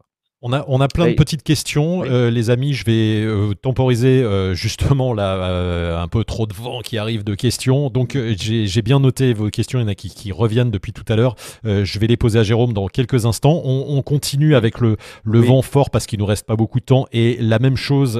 On 0.42 0.54
a, 0.54 0.64
on 0.68 0.80
a 0.80 0.88
plein 0.88 1.08
de 1.08 1.12
petites 1.12 1.42
questions, 1.42 2.02
euh, 2.02 2.30
les 2.30 2.48
amis. 2.48 2.72
Je 2.72 2.86
vais 2.86 3.22
euh, 3.26 3.52
temporiser 3.52 4.22
euh, 4.22 4.54
justement 4.54 5.12
là 5.12 6.00
un 6.00 6.08
peu 6.08 6.24
trop 6.24 6.46
de 6.46 6.54
vent 6.54 6.80
qui 6.80 6.96
arrive 6.96 7.24
de 7.24 7.34
questions. 7.34 7.90
Donc 7.90 8.16
j'ai 8.16 8.82
bien 8.82 9.00
noté 9.00 9.34
vos 9.34 9.50
questions. 9.50 9.78
Il 9.80 9.82
y 9.82 9.84
en 9.84 9.88
a 9.88 9.94
qui, 9.94 10.08
qui 10.08 10.32
reviennent 10.32 10.70
depuis 10.70 10.94
tout 10.94 11.04
à 11.12 11.16
l'heure. 11.16 11.34
je 11.64 11.98
vais 11.98 12.06
les 12.06 12.16
poser 12.16 12.38
à 12.38 12.42
Jérôme 12.42 12.72
dans 12.72 12.88
quelques 12.88 13.26
instants. 13.26 13.60
On, 13.64 14.00
continue 14.00 14.54
avec 14.54 14.80
le, 14.80 14.96
le 15.24 15.40
vent 15.40 15.60
fort 15.60 15.90
parce 15.90 16.06
qu'il 16.06 16.18
nous 16.18 16.26
reste 16.26 16.46
pas 16.46 16.56
beaucoup 16.56 16.80
de 16.80 16.86
temps 16.86 17.04
et 17.12 17.36
la 17.38 17.58
même 17.58 17.76
chose 17.76 18.16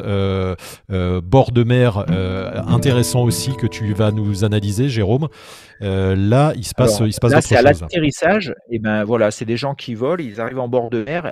bord 0.90 1.52
de 1.52 1.64
mer 1.64 2.04
intéressant 2.68 3.22
aussi 3.22 3.56
que 3.56 3.66
tu 3.66 3.94
vas 3.94 4.10
nous 4.10 4.44
analyser, 4.44 4.90
Jérôme. 4.90 5.28
là, 5.80 6.52
il 6.54 6.66
se 6.66 6.74
passe, 6.74 7.00
il 7.00 7.14
se 7.14 7.20
passe 7.20 7.32
là, 7.32 7.40
c'est 7.40 7.56
à 7.56 7.62
l'atterrissage. 7.62 8.52
Et 8.70 8.78
ben 8.78 9.04
voilà, 9.04 9.30
c'est 9.30 9.46
des 9.46 9.56
gens 9.56 9.74
qui 9.74 9.94
volent, 9.94 10.22
ils 10.22 10.38
arrivent 10.38 10.60
en 10.60 10.68
bord 10.68 10.90
de 10.90 11.02
mer 11.02 11.30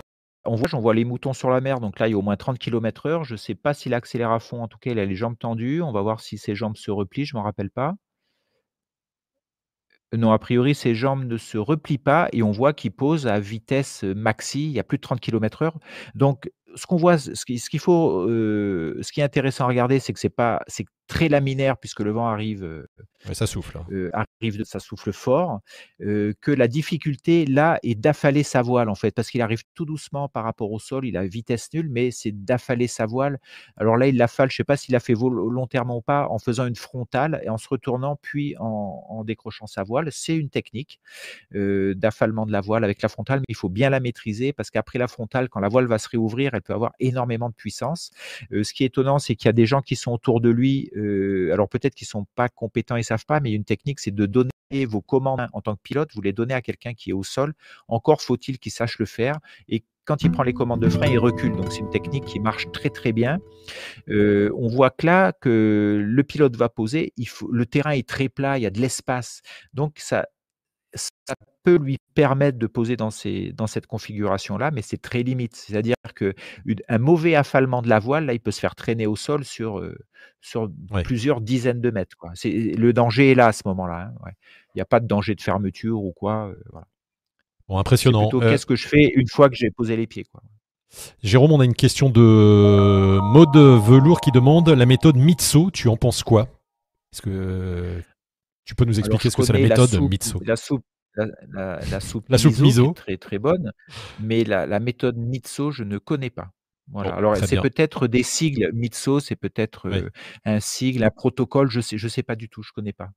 on 0.48 0.80
voit, 0.80 0.94
les 0.94 1.04
moutons 1.04 1.32
sur 1.32 1.50
la 1.50 1.60
mer, 1.60 1.80
donc 1.80 1.98
là, 1.98 2.08
il 2.08 2.12
y 2.12 2.14
a 2.14 2.18
au 2.18 2.22
moins 2.22 2.36
30 2.36 2.58
km 2.58 3.06
heure. 3.06 3.24
Je 3.24 3.34
ne 3.34 3.36
sais 3.38 3.54
pas 3.54 3.74
s'il 3.74 3.94
accélère 3.94 4.30
à 4.32 4.40
fond. 4.40 4.62
En 4.62 4.68
tout 4.68 4.78
cas, 4.78 4.90
il 4.90 4.98
a 4.98 5.04
les 5.04 5.16
jambes 5.16 5.38
tendues. 5.38 5.82
On 5.82 5.92
va 5.92 6.02
voir 6.02 6.20
si 6.20 6.38
ses 6.38 6.54
jambes 6.54 6.76
se 6.76 6.90
replient. 6.90 7.24
Je 7.26 7.36
ne 7.36 7.40
m'en 7.40 7.44
rappelle 7.44 7.70
pas. 7.70 7.94
Non, 10.14 10.32
a 10.32 10.38
priori, 10.38 10.74
ses 10.74 10.94
jambes 10.94 11.24
ne 11.24 11.36
se 11.36 11.58
replient 11.58 11.98
pas 11.98 12.28
et 12.32 12.42
on 12.42 12.50
voit 12.50 12.72
qu'il 12.72 12.92
pose 12.92 13.26
à 13.26 13.38
vitesse 13.40 14.04
maxi. 14.04 14.64
Il 14.64 14.72
y 14.72 14.78
a 14.78 14.84
plus 14.84 14.96
de 14.96 15.02
30 15.02 15.20
km 15.20 15.62
heure. 15.62 15.78
Donc, 16.14 16.50
ce 16.74 16.86
qu'on 16.86 16.96
voit, 16.96 17.18
ce 17.18 17.44
qu'il 17.44 17.80
faut, 17.80 18.26
ce 18.28 19.12
qui 19.12 19.20
est 19.20 19.24
intéressant 19.24 19.64
à 19.64 19.68
regarder, 19.68 19.98
c'est 19.98 20.12
que 20.14 20.20
c'est 20.20 20.30
pas, 20.30 20.62
très 21.08 21.28
laminaire 21.28 21.78
puisque 21.78 22.00
le 22.00 22.12
vent 22.12 22.28
arrive. 22.28 22.86
ça 23.32 23.46
souffle. 23.46 23.78
Hein. 23.78 24.24
arrive, 24.40 24.62
ça 24.64 24.78
souffle 24.78 25.12
fort. 25.12 25.60
que 25.98 26.50
la 26.50 26.68
difficulté 26.68 27.46
là 27.46 27.80
est 27.82 27.94
d'affaler 27.94 28.42
sa 28.42 28.62
voile 28.62 28.88
en 28.88 28.94
fait, 28.94 29.10
parce 29.12 29.30
qu'il 29.30 29.42
arrive 29.42 29.62
tout 29.74 29.84
doucement 29.84 30.28
par 30.28 30.44
rapport 30.44 30.70
au 30.70 30.78
sol. 30.78 31.06
Il 31.06 31.16
a 31.16 31.26
vitesse 31.26 31.72
nulle, 31.72 31.88
mais 31.90 32.10
c'est 32.10 32.32
d'affaler 32.32 32.86
sa 32.86 33.06
voile. 33.06 33.38
Alors 33.76 33.96
là, 33.96 34.06
il 34.06 34.16
l'affale. 34.16 34.50
Je 34.50 34.56
sais 34.56 34.64
pas 34.64 34.76
s'il 34.76 34.94
a 34.94 35.00
fait 35.00 35.14
volontairement 35.14 35.96
ou 35.96 36.02
pas, 36.02 36.28
en 36.28 36.38
faisant 36.38 36.66
une 36.66 36.76
frontale 36.76 37.40
et 37.42 37.48
en 37.48 37.58
se 37.58 37.68
retournant 37.68 38.16
puis 38.20 38.54
en, 38.58 39.04
en 39.08 39.24
décrochant 39.24 39.66
sa 39.66 39.82
voile. 39.82 40.08
C'est 40.12 40.36
une 40.36 40.50
technique 40.50 41.00
d'affalement 41.52 42.46
de 42.46 42.52
la 42.52 42.60
voile 42.60 42.84
avec 42.84 43.02
la 43.02 43.08
frontale, 43.08 43.40
mais 43.40 43.46
il 43.48 43.56
faut 43.56 43.68
bien 43.68 43.90
la 43.90 44.00
maîtriser 44.00 44.52
parce 44.52 44.70
qu'après 44.70 44.98
la 44.98 45.08
frontale, 45.08 45.48
quand 45.48 45.60
la 45.60 45.68
voile 45.68 45.86
va 45.86 45.98
se 45.98 46.08
réouvrir, 46.08 46.54
elle 46.54 46.62
peut 46.62 46.74
avoir 46.74 46.92
énormément 47.00 47.48
de 47.48 47.54
puissance. 47.54 48.10
ce 48.50 48.72
qui 48.72 48.84
est 48.84 48.88
étonnant, 48.88 49.18
c'est 49.18 49.34
qu'il 49.34 49.46
y 49.46 49.50
a 49.50 49.52
des 49.52 49.66
gens 49.66 49.80
qui 49.80 49.96
sont 49.96 50.12
autour 50.12 50.40
de 50.40 50.50
lui. 50.50 50.90
Alors 51.52 51.68
peut-être 51.68 51.94
qu'ils 51.94 52.06
sont 52.06 52.26
pas 52.34 52.48
compétents 52.48 52.96
et 52.96 53.02
savent 53.02 53.26
pas, 53.26 53.40
mais 53.40 53.52
une 53.52 53.64
technique, 53.64 54.00
c'est 54.00 54.14
de 54.14 54.26
donner 54.26 54.50
vos 54.86 55.00
commandes 55.00 55.48
en 55.52 55.60
tant 55.60 55.76
que 55.76 55.82
pilote, 55.82 56.10
vous 56.14 56.22
les 56.22 56.32
donnez 56.32 56.54
à 56.54 56.62
quelqu'un 56.62 56.94
qui 56.94 57.10
est 57.10 57.14
au 57.14 57.22
sol. 57.22 57.54
Encore 57.88 58.22
faut-il 58.22 58.58
qu'il 58.58 58.72
sache 58.72 58.98
le 58.98 59.06
faire. 59.06 59.38
Et 59.68 59.84
quand 60.04 60.22
il 60.22 60.30
prend 60.30 60.42
les 60.42 60.54
commandes 60.54 60.80
de 60.80 60.88
frein, 60.88 61.06
il 61.06 61.18
recule. 61.18 61.54
Donc 61.56 61.70
c'est 61.70 61.80
une 61.80 61.90
technique 61.90 62.24
qui 62.24 62.40
marche 62.40 62.70
très 62.72 62.90
très 62.90 63.12
bien. 63.12 63.38
on 64.08 64.68
voit 64.68 64.90
que 64.90 65.06
là 65.06 65.32
que 65.32 66.02
le 66.02 66.22
pilote 66.24 66.56
va 66.56 66.68
poser, 66.68 67.12
le 67.50 67.66
terrain 67.66 67.92
est 67.92 68.08
très 68.08 68.28
plat, 68.28 68.58
il 68.58 68.62
y 68.62 68.66
a 68.66 68.70
de 68.70 68.80
l'espace. 68.80 69.42
Donc 69.74 69.98
ça 69.98 70.26
peut 71.68 71.84
lui 71.84 71.98
permettre 72.14 72.58
de 72.58 72.66
poser 72.66 72.96
dans, 72.96 73.10
ces, 73.10 73.52
dans 73.52 73.66
cette 73.66 73.86
configuration-là, 73.86 74.70
mais 74.70 74.82
c'est 74.82 75.00
très 75.00 75.22
limite. 75.22 75.54
C'est-à-dire 75.56 75.96
qu'un 76.16 76.98
mauvais 76.98 77.34
affalement 77.34 77.82
de 77.82 77.88
la 77.88 77.98
voile, 77.98 78.26
là, 78.26 78.32
il 78.32 78.40
peut 78.40 78.50
se 78.50 78.60
faire 78.60 78.74
traîner 78.74 79.06
au 79.06 79.16
sol 79.16 79.44
sur, 79.44 79.78
euh, 79.78 79.96
sur 80.40 80.70
plusieurs 81.04 81.40
dizaines 81.40 81.80
de 81.80 81.90
mètres. 81.90 82.16
Quoi. 82.16 82.32
Le 82.44 82.92
danger 82.92 83.32
est 83.32 83.34
là 83.34 83.48
à 83.48 83.52
ce 83.52 83.62
moment-là. 83.66 84.12
Hein, 84.24 84.30
il 84.74 84.78
n'y 84.78 84.82
a 84.82 84.86
pas 84.86 85.00
de 85.00 85.06
danger 85.06 85.34
de 85.34 85.42
fermeture 85.42 86.02
ou 86.02 86.12
quoi. 86.12 86.48
Euh, 86.48 86.80
bon, 87.68 87.78
impressionnant. 87.78 88.30
Euh 88.32 88.50
qu'est-ce 88.50 88.66
que 88.66 88.76
je 88.76 88.88
fais 88.88 89.12
une 89.14 89.28
fois 89.28 89.50
que 89.50 89.56
j'ai 89.56 89.70
posé 89.70 89.96
les 89.96 90.06
pieds. 90.06 90.24
Quoi. 90.24 90.42
Jérôme, 91.22 91.52
on 91.52 91.60
a 91.60 91.64
une 91.64 91.74
question 91.74 92.08
de 92.08 93.18
mode 93.20 93.56
velours 93.56 94.20
qui 94.22 94.32
demande 94.32 94.70
la 94.70 94.86
méthode 94.86 95.16
Mitso. 95.16 95.70
Tu 95.70 95.88
en 95.88 95.96
penses 95.96 96.22
quoi? 96.22 96.48
Est-ce 97.12 97.22
que 97.22 98.00
tu 98.64 98.74
peux 98.74 98.86
nous 98.86 98.98
expliquer 98.98 99.28
ce 99.28 99.36
que 99.36 99.42
c'est 99.42 99.52
la 99.52 99.60
méthode 99.60 99.94
Mitso 100.10 100.40
La 100.44 100.56
soupe, 100.56 100.84
la, 101.52 102.00
soupe, 102.00 102.28
miso, 102.28 102.92
très 102.92 103.16
très 103.16 103.38
bonne, 103.38 103.72
mais 104.20 104.44
la, 104.44 104.80
méthode 104.80 105.16
Mitso, 105.16 105.70
je 105.70 105.84
ne 105.84 105.98
connais 105.98 106.30
pas. 106.30 106.50
Voilà. 106.90 107.14
Alors 107.14 107.36
c'est 107.36 107.60
peut-être 107.60 108.06
des 108.06 108.22
sigles. 108.22 108.70
Mitso, 108.72 109.20
c'est 109.20 109.36
peut-être 109.36 109.88
euh, 109.88 110.08
un 110.44 110.60
sigle, 110.60 111.04
un 111.04 111.10
protocole. 111.10 111.70
Je 111.70 111.80
sais, 111.80 111.98
je 111.98 112.08
sais 112.08 112.22
pas 112.22 112.34
du 112.34 112.48
tout. 112.48 112.62
Je 112.62 112.72
connais 112.72 112.94
pas. 112.94 113.10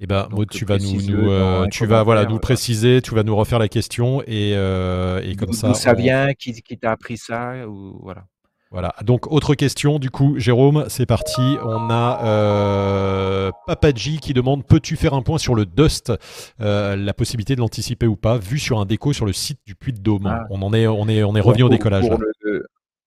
Eh 0.00 0.06
ben, 0.06 0.28
Maud, 0.30 0.48
tu 0.50 0.64
vas 0.64 0.78
nous, 0.78 1.30
euh, 1.30 1.66
tu 1.68 1.86
vas 1.86 2.02
voilà 2.02 2.26
nous 2.26 2.38
préciser, 2.38 3.00
tu 3.02 3.14
vas 3.14 3.22
nous 3.22 3.36
refaire 3.36 3.58
la 3.58 3.68
question 3.68 4.22
et, 4.22 4.52
euh, 4.54 5.22
et 5.22 5.36
comme 5.36 5.52
ça. 5.52 5.68
D'où 5.68 5.74
ça 5.74 5.94
vient 5.94 6.34
Qui, 6.34 6.52
qui 6.62 6.78
t'a 6.78 6.92
appris 6.92 7.16
ça 7.16 7.68
ou 7.68 7.98
voilà. 8.02 8.26
Voilà. 8.74 8.92
Donc, 9.04 9.30
autre 9.30 9.54
question, 9.54 10.00
du 10.00 10.10
coup, 10.10 10.34
Jérôme, 10.36 10.86
c'est 10.88 11.06
parti. 11.06 11.56
On 11.62 11.90
a 11.90 12.24
euh, 12.24 13.52
Papadji 13.68 14.18
qui 14.18 14.34
demande 14.34 14.66
Peux-tu 14.66 14.96
faire 14.96 15.14
un 15.14 15.22
point 15.22 15.38
sur 15.38 15.54
le 15.54 15.64
Dust 15.64 16.12
euh, 16.60 16.96
La 16.96 17.14
possibilité 17.14 17.54
de 17.54 17.60
l'anticiper 17.60 18.08
ou 18.08 18.16
pas, 18.16 18.36
vu 18.36 18.58
sur 18.58 18.80
un 18.80 18.84
déco 18.84 19.12
sur 19.12 19.26
le 19.26 19.32
site 19.32 19.60
du 19.64 19.76
Puy 19.76 19.92
de 19.92 20.00
Dôme? 20.00 20.26
Ah. 20.26 20.44
On 20.50 20.60
en 20.60 20.74
est, 20.74 20.88
on 20.88 21.08
est, 21.08 21.22
on 21.22 21.36
est 21.36 21.40
revenu 21.40 21.62
au 21.62 21.68
décollage. 21.68 22.06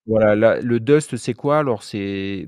voilà, 0.05 0.61
le 0.61 0.79
Dust, 0.79 1.17
c'est 1.17 1.33
quoi? 1.33 1.59
Alors, 1.59 1.83
c'est, 1.83 2.47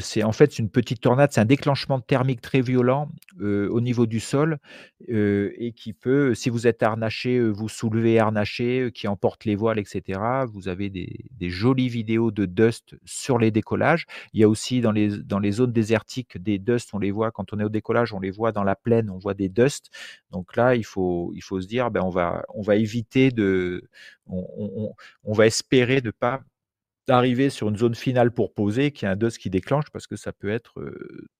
c'est, 0.00 0.22
en 0.22 0.32
fait 0.32 0.58
une 0.58 0.68
petite 0.68 1.00
tornade, 1.00 1.30
c'est 1.32 1.40
un 1.40 1.46
déclenchement 1.46 2.00
thermique 2.00 2.40
très 2.40 2.60
violent 2.60 3.10
au 3.40 3.80
niveau 3.80 4.06
du 4.06 4.20
sol 4.20 4.58
et 5.08 5.72
qui 5.74 5.92
peut, 5.92 6.34
si 6.34 6.50
vous 6.50 6.66
êtes 6.66 6.82
harnaché, 6.82 7.40
vous 7.40 7.68
soulevez 7.68 8.18
harnaché, 8.18 8.90
qui 8.94 9.08
emporte 9.08 9.44
les 9.44 9.56
voiles, 9.56 9.78
etc. 9.78 10.20
Vous 10.52 10.68
avez 10.68 10.90
des, 10.90 11.50
jolies 11.50 11.88
vidéos 11.88 12.30
de 12.30 12.46
dust 12.46 12.96
sur 13.04 13.38
les 13.38 13.50
décollages. 13.50 14.06
Il 14.32 14.40
y 14.40 14.44
a 14.44 14.48
aussi 14.48 14.80
dans 14.80 14.92
les, 14.92 15.18
dans 15.22 15.38
les 15.38 15.52
zones 15.52 15.72
désertiques 15.72 16.38
des 16.38 16.58
dust, 16.58 16.90
on 16.92 16.98
les 16.98 17.10
voit 17.10 17.30
quand 17.30 17.52
on 17.52 17.60
est 17.60 17.64
au 17.64 17.68
décollage, 17.68 18.12
on 18.12 18.20
les 18.20 18.30
voit 18.30 18.52
dans 18.52 18.64
la 18.64 18.76
plaine, 18.76 19.10
on 19.10 19.18
voit 19.18 19.34
des 19.34 19.48
dust. 19.48 19.90
Donc 20.30 20.56
là, 20.56 20.74
il 20.74 20.84
faut, 20.84 21.32
il 21.34 21.42
faut 21.42 21.60
se 21.60 21.66
dire, 21.66 21.90
ben 21.90 22.02
on 22.02 22.10
va, 22.10 22.44
on 22.54 22.62
va 22.62 22.76
éviter 22.76 23.30
de, 23.30 23.88
on, 24.26 24.46
on, 24.56 24.94
on 25.24 25.32
va 25.32 25.46
espérer 25.46 26.00
de 26.00 26.10
pas 26.10 26.42
d'arriver 27.10 27.50
sur 27.50 27.68
une 27.68 27.76
zone 27.76 27.96
finale 27.96 28.30
pour 28.30 28.54
poser, 28.54 28.92
qui 28.92 29.04
est 29.04 29.08
un 29.08 29.16
dust 29.16 29.38
qui 29.38 29.50
déclenche 29.50 29.90
parce 29.92 30.06
que 30.06 30.14
ça 30.14 30.32
peut 30.32 30.48
être 30.48 30.80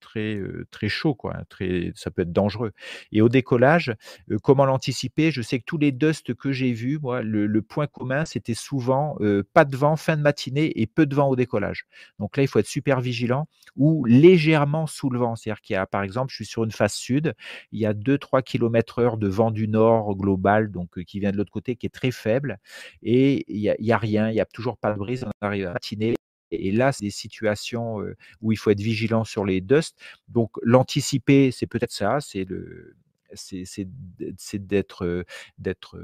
très 0.01 0.37
très 0.69 0.89
chaud, 0.89 1.15
quoi, 1.15 1.37
hein, 1.37 1.43
très, 1.47 1.93
ça 1.95 2.11
peut 2.11 2.23
être 2.23 2.33
dangereux. 2.33 2.73
Et 3.13 3.21
au 3.21 3.29
décollage, 3.29 3.95
comment 4.43 4.65
l'anticiper? 4.65 5.31
Je 5.31 5.41
sais 5.41 5.59
que 5.59 5.63
tous 5.65 5.77
les 5.77 5.93
dusts 5.93 6.33
que 6.33 6.51
j'ai 6.51 6.73
vus, 6.73 6.99
moi, 7.01 7.21
le, 7.21 7.61
point 7.61 7.87
commun, 7.87 8.25
c'était 8.25 8.53
souvent 8.53 9.17
pas 9.53 9.63
de 9.63 9.77
vent 9.77 9.95
fin 9.95 10.17
de 10.17 10.21
matinée 10.21 10.77
et 10.81 10.87
peu 10.87 11.05
de 11.05 11.15
vent 11.15 11.29
au 11.29 11.37
décollage. 11.37 11.85
Donc 12.19 12.35
là, 12.35 12.43
il 12.43 12.47
faut 12.47 12.59
être 12.59 12.67
super 12.67 12.99
vigilant 12.99 13.47
ou 13.77 14.03
légèrement 14.03 14.87
sous 14.87 15.09
le 15.09 15.19
vent. 15.19 15.37
C'est-à-dire 15.37 15.61
qu'il 15.61 15.75
y 15.75 15.77
a, 15.77 15.85
par 15.85 16.03
exemple, 16.03 16.31
je 16.31 16.35
suis 16.35 16.45
sur 16.45 16.65
une 16.65 16.71
face 16.71 16.95
sud, 16.95 17.33
il 17.71 17.79
y 17.79 17.85
a 17.85 17.93
2-3 17.93 18.43
km 18.43 18.99
heure 18.99 19.17
de 19.17 19.29
vent 19.29 19.51
du 19.51 19.69
nord 19.69 20.17
global, 20.17 20.69
donc 20.69 21.01
qui 21.05 21.21
vient 21.21 21.31
de 21.31 21.37
l'autre 21.37 21.51
côté, 21.51 21.77
qui 21.77 21.85
est 21.85 21.89
très 21.89 22.11
faible, 22.11 22.57
et 23.03 23.45
il 23.47 23.61
n'y 23.61 23.69
a, 23.69 23.75
y 23.79 23.93
a 23.93 23.97
rien, 23.97 24.29
il 24.29 24.33
n'y 24.33 24.41
a 24.41 24.45
toujours 24.45 24.77
pas 24.77 24.91
de 24.91 24.97
brise, 24.97 25.23
on 25.23 25.31
arrive 25.65 25.73
matinée. 25.73 26.15
Et 26.51 26.71
là, 26.71 26.91
c'est 26.91 27.05
des 27.05 27.11
situations 27.11 27.99
où 28.41 28.51
il 28.51 28.57
faut 28.57 28.71
être 28.71 28.81
vigilant 28.81 29.23
sur 29.23 29.45
les 29.45 29.61
dusts. 29.61 29.97
Donc, 30.27 30.51
l'anticiper, 30.63 31.49
c'est 31.51 31.67
peut-être 31.67 31.93
ça, 31.93 32.19
c'est 32.19 32.43
le, 32.43 32.95
c'est 33.33 34.67
d'être, 34.67 35.25
d'être 35.57 35.97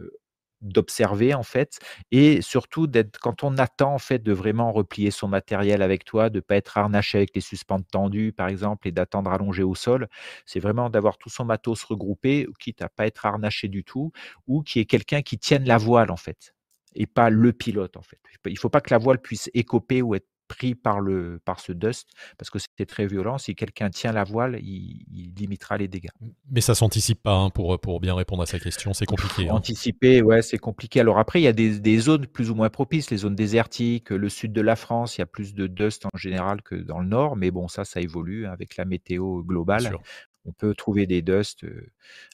d'observer 0.61 1.35
en 1.35 1.43
fait 1.43 1.77
et 2.11 2.41
surtout 2.41 2.87
d'être 2.87 3.19
quand 3.19 3.43
on 3.43 3.57
attend 3.59 3.93
en 3.93 3.99
fait 3.99 4.23
de 4.23 4.31
vraiment 4.31 4.71
replier 4.71 5.11
son 5.11 5.27
matériel 5.27 5.83
avec 5.83 6.03
toi 6.03 6.31
de 6.31 6.39
pas 6.39 6.55
être 6.55 6.79
harnaché 6.79 7.19
avec 7.19 7.35
les 7.35 7.41
suspentes 7.41 7.85
tendues 7.91 8.33
par 8.33 8.47
exemple 8.47 8.87
et 8.87 8.91
d'attendre 8.91 9.31
allongé 9.31 9.61
au 9.61 9.75
sol 9.75 10.07
c'est 10.47 10.59
vraiment 10.59 10.89
d'avoir 10.89 11.19
tout 11.19 11.29
son 11.29 11.45
matos 11.45 11.83
regroupé 11.83 12.47
quitte 12.59 12.81
à 12.81 12.89
pas 12.89 13.05
être 13.05 13.27
harnaché 13.27 13.67
du 13.67 13.83
tout 13.83 14.11
ou 14.47 14.63
qui 14.63 14.79
est 14.79 14.85
quelqu'un 14.85 15.21
qui 15.21 15.37
tienne 15.37 15.65
la 15.65 15.77
voile 15.77 16.09
en 16.09 16.17
fait 16.17 16.55
et 16.97 17.05
pas 17.05 17.29
le 17.29 17.53
pilote 17.53 17.95
en 17.95 18.01
fait. 18.01 18.19
Il 18.45 18.53
ne 18.53 18.57
faut 18.57 18.69
pas 18.69 18.81
que 18.81 18.93
la 18.93 18.97
voile 18.97 19.19
puisse 19.19 19.49
écoper 19.53 20.01
ou 20.01 20.15
être 20.15 20.27
pris 20.47 20.75
par, 20.75 21.01
le, 21.01 21.39
par 21.43 21.59
ce 21.59 21.71
dust, 21.71 22.09
parce 22.37 22.49
que 22.49 22.57
c'était 22.57 22.85
très 22.85 23.05
violent. 23.05 23.37
Si 23.37 23.53
quelqu'un 23.53 23.89
tient 23.89 24.11
la 24.11 24.23
voile, 24.23 24.57
il, 24.61 25.33
limitera 25.37 25.77
les 25.77 25.87
dégâts. 25.87 26.09
Mais 26.49 26.61
ça 26.61 26.73
s'anticipe 26.73 27.21
pas, 27.21 27.33
hein, 27.33 27.49
pour, 27.49 27.77
pour 27.79 27.99
bien 27.99 28.15
répondre 28.15 28.43
à 28.43 28.45
sa 28.45 28.59
question, 28.59 28.93
c'est 28.93 29.05
compliqué. 29.05 29.49
Hein. 29.49 29.53
Anticiper, 29.53 30.21
ouais, 30.21 30.41
c'est 30.41 30.57
compliqué. 30.57 30.99
Alors 30.99 31.19
après, 31.19 31.41
il 31.41 31.43
y 31.43 31.47
a 31.47 31.53
des, 31.53 31.79
des, 31.79 31.99
zones 31.99 32.27
plus 32.27 32.49
ou 32.49 32.55
moins 32.55 32.69
propices, 32.69 33.11
les 33.11 33.17
zones 33.17 33.35
désertiques, 33.35 34.09
le 34.09 34.29
sud 34.29 34.53
de 34.53 34.61
la 34.61 34.75
France, 34.75 35.17
il 35.17 35.21
y 35.21 35.23
a 35.23 35.27
plus 35.27 35.53
de 35.53 35.67
dust 35.67 36.05
en 36.05 36.17
général 36.17 36.61
que 36.61 36.75
dans 36.75 36.99
le 36.99 37.07
nord, 37.07 37.35
mais 37.35 37.51
bon, 37.51 37.67
ça, 37.67 37.85
ça 37.85 37.99
évolue 37.99 38.45
avec 38.47 38.77
la 38.77 38.85
météo 38.85 39.43
globale. 39.43 39.97
On 40.47 40.53
peut 40.53 40.73
trouver 40.73 41.05
des 41.05 41.21
dusts 41.21 41.65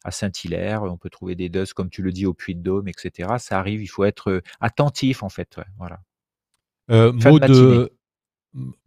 à 0.03 0.11
Saint-Hilaire, 0.11 0.84
on 0.84 0.97
peut 0.97 1.09
trouver 1.09 1.36
des 1.36 1.49
dusts, 1.49 1.74
comme 1.74 1.89
tu 1.89 2.01
le 2.01 2.11
dis, 2.11 2.26
au 2.26 2.34
Puy-de-Dôme, 2.34 2.88
etc. 2.88 3.30
Ça 3.39 3.59
arrive, 3.59 3.82
il 3.82 3.88
faut 3.88 4.03
être 4.03 4.41
attentif, 4.61 5.24
en 5.24 5.30
fait. 5.30 5.57
voilà. 5.78 5.99
Euh, 6.91 7.11
mot 7.14 7.39
de, 7.39 7.91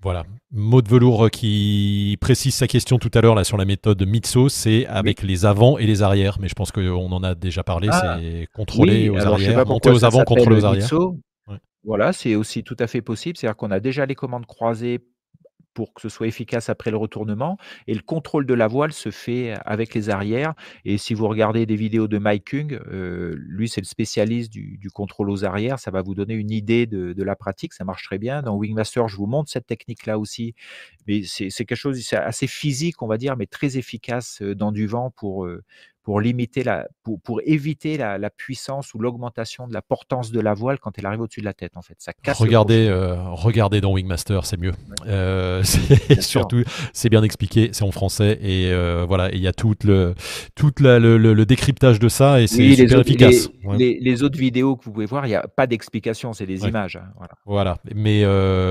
voilà, 0.00 0.24
mot 0.52 0.80
de 0.80 0.88
velours 0.88 1.28
qui 1.30 2.16
précise 2.20 2.54
sa 2.54 2.68
question 2.68 2.98
tout 2.98 3.10
à 3.14 3.20
l'heure 3.20 3.34
là 3.34 3.42
sur 3.42 3.56
la 3.56 3.64
méthode 3.64 4.00
Mitso, 4.06 4.48
c'est 4.48 4.86
avec 4.86 5.22
les 5.22 5.44
avants 5.44 5.76
et 5.78 5.86
les 5.86 6.02
arrières. 6.02 6.38
Mais 6.40 6.48
je 6.48 6.54
pense 6.54 6.70
qu'on 6.70 7.10
en 7.10 7.22
a 7.24 7.34
déjà 7.34 7.64
parlé, 7.64 7.88
ah, 7.90 8.18
c'est 8.20 8.46
contrôler 8.54 9.08
aux 9.08 9.18
arrières, 9.18 9.66
monter 9.66 9.90
aux 9.90 10.04
avant, 10.04 10.22
contrôler 10.24 10.56
aux 10.56 10.64
arrières. 10.64 10.88
Voilà, 11.82 12.12
c'est 12.12 12.34
aussi 12.34 12.64
tout 12.64 12.76
à 12.78 12.86
fait 12.86 13.00
possible. 13.00 13.36
C'est-à-dire 13.36 13.56
qu'on 13.56 13.70
a 13.70 13.80
déjà 13.80 14.06
les 14.06 14.14
commandes 14.14 14.46
croisées 14.46 15.00
pour 15.76 15.92
que 15.92 16.00
ce 16.00 16.08
soit 16.08 16.26
efficace 16.26 16.70
après 16.70 16.90
le 16.90 16.96
retournement. 16.96 17.58
Et 17.86 17.92
le 17.92 18.00
contrôle 18.00 18.46
de 18.46 18.54
la 18.54 18.66
voile 18.66 18.94
se 18.94 19.10
fait 19.10 19.54
avec 19.66 19.92
les 19.92 20.08
arrières. 20.08 20.54
Et 20.86 20.96
si 20.96 21.12
vous 21.12 21.28
regardez 21.28 21.66
des 21.66 21.76
vidéos 21.76 22.08
de 22.08 22.16
Mike 22.16 22.50
Kung, 22.50 22.80
euh, 22.90 23.36
lui 23.38 23.68
c'est 23.68 23.82
le 23.82 23.86
spécialiste 23.86 24.50
du, 24.50 24.88
contrôle 24.94 25.28
aux 25.28 25.44
arrières, 25.44 25.78
ça 25.78 25.90
va 25.90 26.00
vous 26.00 26.14
donner 26.14 26.32
une 26.32 26.50
idée 26.50 26.86
de, 26.86 27.22
la 27.22 27.36
pratique, 27.36 27.74
ça 27.74 27.84
marche 27.84 28.04
très 28.04 28.16
bien. 28.16 28.40
Dans 28.40 28.56
Wingmaster, 28.56 29.06
je 29.08 29.16
vous 29.16 29.26
montre 29.26 29.50
cette 29.50 29.66
technique-là 29.66 30.18
aussi. 30.18 30.54
Mais 31.06 31.22
c'est 31.24 31.50
quelque 31.50 31.74
chose 31.74 32.00
assez 32.14 32.46
physique, 32.46 33.02
on 33.02 33.06
va 33.06 33.18
dire, 33.18 33.36
mais 33.36 33.46
très 33.46 33.76
efficace 33.76 34.40
euh, 34.40 34.54
dans 34.54 34.72
du 34.72 34.86
vent 34.86 35.10
pour, 35.10 35.44
euh, 35.44 35.62
pour 36.06 36.20
limiter 36.20 36.62
la, 36.62 36.86
pour, 37.02 37.20
pour 37.20 37.40
éviter 37.44 37.96
la, 37.96 38.16
la 38.16 38.30
puissance 38.30 38.94
ou 38.94 39.00
l'augmentation 39.00 39.66
de 39.66 39.74
la 39.74 39.82
portance 39.82 40.30
de 40.30 40.38
la 40.38 40.54
voile 40.54 40.78
quand 40.78 40.96
elle 40.96 41.06
arrive 41.06 41.22
au-dessus 41.22 41.40
de 41.40 41.44
la 41.46 41.52
tête. 41.52 41.76
En 41.76 41.82
fait, 41.82 41.96
ça 41.98 42.12
casse. 42.12 42.38
Regardez, 42.38 42.86
euh, 42.88 43.16
regardez 43.32 43.80
dans 43.80 43.92
Wingmaster, 43.92 44.46
c'est 44.46 44.56
mieux. 44.56 44.70
Euh, 45.08 45.64
surtout, 46.20 46.62
c'est 46.92 47.08
bien 47.08 47.24
expliqué, 47.24 47.70
c'est 47.72 47.82
en 47.82 47.90
français 47.90 48.38
et 48.40 48.70
euh, 48.70 49.04
voilà, 49.08 49.32
il 49.32 49.40
y 49.40 49.48
a 49.48 49.52
tout 49.52 49.74
le, 49.84 50.14
tout 50.54 50.70
le, 50.78 51.18
le, 51.18 51.44
décryptage 51.44 51.98
de 51.98 52.08
ça 52.08 52.40
et 52.40 52.46
c'est 52.46 52.76
super 52.76 53.00
efficace. 53.00 53.48
Les, 53.76 53.98
les, 54.00 54.22
autres 54.22 54.38
vidéos 54.38 54.76
que 54.76 54.84
vous 54.84 54.92
pouvez 54.92 55.06
voir, 55.06 55.26
il 55.26 55.30
n'y 55.30 55.34
a 55.34 55.48
pas 55.48 55.66
d'explication, 55.66 56.32
c'est 56.32 56.46
des 56.46 56.68
images. 56.68 56.94
Hein, 56.94 57.08
voilà. 57.16 57.32
voilà. 57.46 57.78
mais 57.96 58.24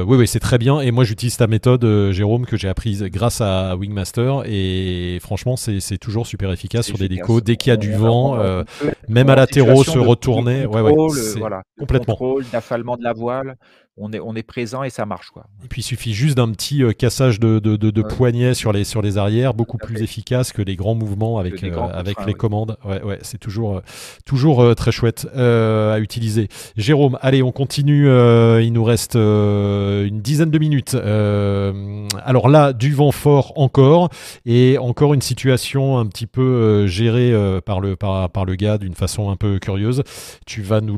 oui, 0.05 0.15
oui, 0.15 0.25
c'est 0.25 0.39
très 0.39 0.57
bien. 0.57 0.79
Et 0.79 0.91
moi, 0.91 1.03
j'utilise 1.03 1.35
ta 1.35 1.47
méthode, 1.47 1.85
Jérôme, 2.11 2.45
que 2.45 2.55
j'ai 2.55 2.69
apprise 2.69 3.03
grâce 3.03 3.41
à 3.41 3.75
Wingmaster 3.75 4.43
et 4.45 5.19
franchement, 5.21 5.57
c'est 5.57 5.97
toujours 5.97 6.27
super 6.27 6.49
efficace 6.53 6.85
sur 6.85 6.97
des 6.97 7.09
dès 7.41 7.55
qu'il 7.55 7.69
y 7.69 7.73
a 7.73 7.77
du 7.77 7.93
vent, 7.93 8.39
euh, 8.39 8.63
même 9.07 9.29
à 9.29 9.35
latéraux, 9.35 9.83
se 9.83 9.99
retourner. 9.99 10.65
ouais, 10.65 10.81
ouais, 10.81 10.93
voilà, 11.37 11.63
complètement. 11.77 12.15
contrôle, 12.15 12.45
d'affalement 12.51 12.97
de 12.97 13.03
la 13.03 13.13
voile 13.13 13.55
on 13.97 14.11
est, 14.11 14.19
on 14.19 14.35
est 14.35 14.43
présent 14.43 14.83
et 14.83 14.89
ça 14.89 15.05
marche. 15.05 15.29
Quoi. 15.29 15.45
Et 15.63 15.67
puis 15.67 15.81
il 15.81 15.83
suffit 15.83 16.13
juste 16.13 16.35
d'un 16.35 16.51
petit 16.51 16.83
euh, 16.83 16.91
cassage 16.91 17.39
de, 17.39 17.59
de, 17.59 17.75
de, 17.77 18.01
poignet 18.01 18.53
sur 18.53 18.73
les, 18.73 18.83
sur 18.83 19.01
les 19.01 19.17
arrières, 19.17 19.53
beaucoup 19.53 19.77
plus 19.77 20.01
efficace 20.01 20.51
que 20.51 20.61
les 20.61 20.75
grands 20.75 20.95
mouvements 20.95 21.39
avec, 21.39 21.63
euh, 21.63 21.79
avec 21.93 22.17
les 22.25 22.33
commandes. 22.33 22.77
Ouais, 22.83 23.01
ouais, 23.03 23.19
c'est 23.21 23.37
toujours, 23.37 23.77
euh, 23.77 23.81
toujours 24.25 24.75
très 24.75 24.91
chouette 24.91 25.27
à 25.35 25.99
utiliser. 25.99 26.49
Jérôme, 26.75 27.17
allez, 27.21 27.41
on 27.41 27.51
continue. 27.51 28.07
il 28.07 28.73
nous 28.73 28.83
reste 28.83 29.15
une 29.15 30.14
dizaine 30.25 30.51
de 30.51 30.59
minutes. 30.59 30.95
alors 30.95 32.49
là, 32.49 32.73
du 32.73 32.93
vent 32.93 33.11
fort 33.11 33.53
encore 33.55 34.09
et 34.45 34.77
encore 34.77 35.13
une 35.13 35.21
situation 35.21 35.97
un 35.97 36.05
petit 36.07 36.27
peu 36.27 36.87
gérée 36.87 37.33
par, 37.65 37.79
le, 37.79 37.95
par, 37.95 38.45
le 38.45 38.55
gars 38.55 38.77
d'une 38.77 38.95
façon 38.95 39.29
un 39.29 39.35
peu 39.35 39.59
curieuse. 39.59 40.03
Tu 40.45 40.61
vas 40.61 40.81
nous 40.81 40.97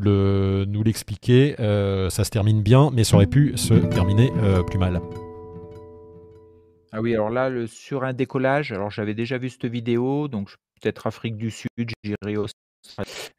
l'expliquer. 0.84 1.56
Nous 1.60 2.10
ça 2.10 2.24
se 2.24 2.30
termine 2.30 2.62
bien 2.62 2.90
mais 2.94 3.04
ça 3.04 3.16
aurait 3.16 3.28
pu 3.28 3.54
se 3.56 3.74
terminer 3.74 4.32
euh, 4.38 4.64
plus 4.64 4.78
mal. 4.78 5.02
Ah 6.92 7.02
oui, 7.02 7.14
alors 7.14 7.30
là, 7.30 7.50
le, 7.50 7.68
sur 7.68 8.04
un 8.04 8.14
décollage, 8.14 8.72
alors 8.72 8.90
j'avais 8.90 9.14
déjà 9.14 9.38
vu 9.38 9.50
cette 9.50 9.66
vidéo, 9.66 10.28
donc 10.28 10.50
peut-être 10.82 11.06
Afrique 11.08 11.38
du 11.38 11.52
Sud, 11.52 11.68
j'irai 12.04 12.38
aussi. 12.38 12.54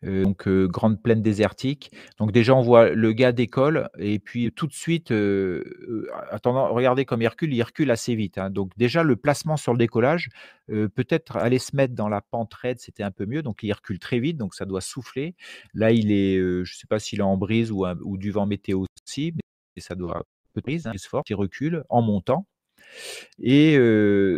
Euh, 0.05 0.25
donc 0.25 0.47
euh, 0.47 0.67
grande 0.67 1.03
plaine 1.03 1.23
désertique. 1.23 1.93
Donc 2.19 2.33
déjà 2.33 2.55
on 2.55 2.63
voit 2.63 2.91
le 2.91 3.13
gars 3.13 3.33
décolle 3.33 3.89
et 3.99 4.19
puis 4.19 4.53
tout 4.53 4.67
de 4.67 4.73
suite, 4.73 5.13
attendant, 6.31 6.73
regardez 6.73 7.05
comme 7.05 7.23
il 7.23 7.29
recule, 7.29 7.53
il 7.55 7.63
recule 7.63 7.91
assez 7.91 8.15
vite. 8.15 8.39
Hein. 8.39 8.51
Donc 8.51 8.73
déjà 8.77 9.03
le 9.03 9.17
placement 9.17 9.57
sur 9.57 9.73
le 9.73 9.79
décollage, 9.79 10.29
peut-être 10.69 11.37
aller 11.37 11.59
se 11.59 11.75
mettre 11.75 11.95
dans 11.95 12.09
la 12.09 12.21
pente 12.21 12.53
raide, 12.55 12.79
c'était 12.81 13.03
un 13.03 13.11
peu 13.11 13.27
mieux. 13.27 13.43
Donc 13.43 13.63
il 13.63 13.73
recule 13.73 13.99
très 13.99 14.19
vite, 14.19 14.37
donc 14.37 14.55
ça 14.55 14.65
doit 14.65 14.81
souffler. 14.81 15.35
Là 15.75 15.93
il 15.93 16.13
est, 16.13 16.39
je 16.39 16.61
ne 16.61 16.65
sais 16.65 16.87
pas 16.89 16.99
s'il 16.99 17.21
est 17.21 17.23
en 17.23 17.37
brise 17.37 17.71
ou, 17.73 18.17
du 18.17 18.31
vent 18.31 18.47
météo 18.47 18.85
aussi, 19.07 19.33
mais 19.77 19.83
ça 19.83 19.95
doit 19.95 20.25
peu 20.53 20.61
de 20.61 20.65
brise, 20.65 20.87
hein, 20.87 20.93
il 21.29 21.35
recule 21.35 21.85
en 21.89 22.03
montant. 22.03 22.47
Et 23.41 23.77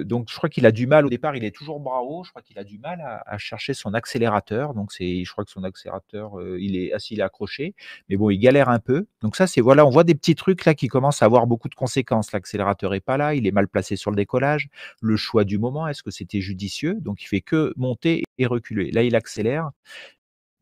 donc, 0.05 0.28
je 0.30 0.36
crois 0.36 0.48
qu'il 0.48 0.66
a 0.66 0.72
du 0.72 0.86
mal 0.86 1.07
au 1.07 1.09
départ, 1.09 1.36
il 1.36 1.44
est 1.44 1.55
toujours 1.55 1.80
haut, 1.80 2.24
je 2.24 2.30
crois 2.30 2.42
qu'il 2.42 2.59
a 2.59 2.64
du 2.64 2.78
mal 2.78 3.01
à, 3.01 3.38
chercher 3.38 3.74
son 3.74 3.94
accélérateur. 3.94 4.74
Donc, 4.74 4.92
c'est, 4.92 5.24
je 5.24 5.32
crois 5.32 5.44
que 5.44 5.51
son 5.51 5.64
accélérateur, 5.64 6.32
il 6.59 6.76
est 6.76 6.92
assis, 6.92 7.14
il 7.14 7.20
est 7.20 7.22
accroché, 7.22 7.74
mais 8.09 8.16
bon, 8.16 8.30
il 8.30 8.38
galère 8.38 8.68
un 8.68 8.78
peu. 8.78 9.07
Donc, 9.22 9.36
ça, 9.36 9.46
c'est 9.46 9.61
voilà, 9.61 9.86
on 9.86 9.90
voit 9.90 10.05
des 10.05 10.14
petits 10.14 10.34
trucs 10.34 10.64
là 10.64 10.74
qui 10.74 10.88
commencent 10.88 11.22
à 11.22 11.26
avoir 11.26 11.46
beaucoup 11.46 11.68
de 11.68 11.74
conséquences. 11.74 12.32
L'accélérateur 12.32 12.94
est 12.94 13.01
pas 13.01 13.16
là, 13.16 13.34
il 13.34 13.46
est 13.46 13.53
mal 13.53 13.68
placé 13.68 13.96
sur 13.96 14.11
le 14.11 14.16
décollage. 14.16 14.68
Le 15.01 15.16
choix 15.16 15.44
du 15.44 15.59
moment, 15.59 15.86
est-ce 15.88 16.03
que 16.03 16.11
c'était 16.11 16.40
judicieux? 16.40 16.94
Donc, 17.01 17.22
il 17.22 17.26
fait 17.26 17.40
que 17.40 17.72
monter 17.76 18.24
et 18.38 18.46
reculer. 18.46 18.90
Là, 18.90 19.03
il 19.03 19.16
accélère, 19.16 19.70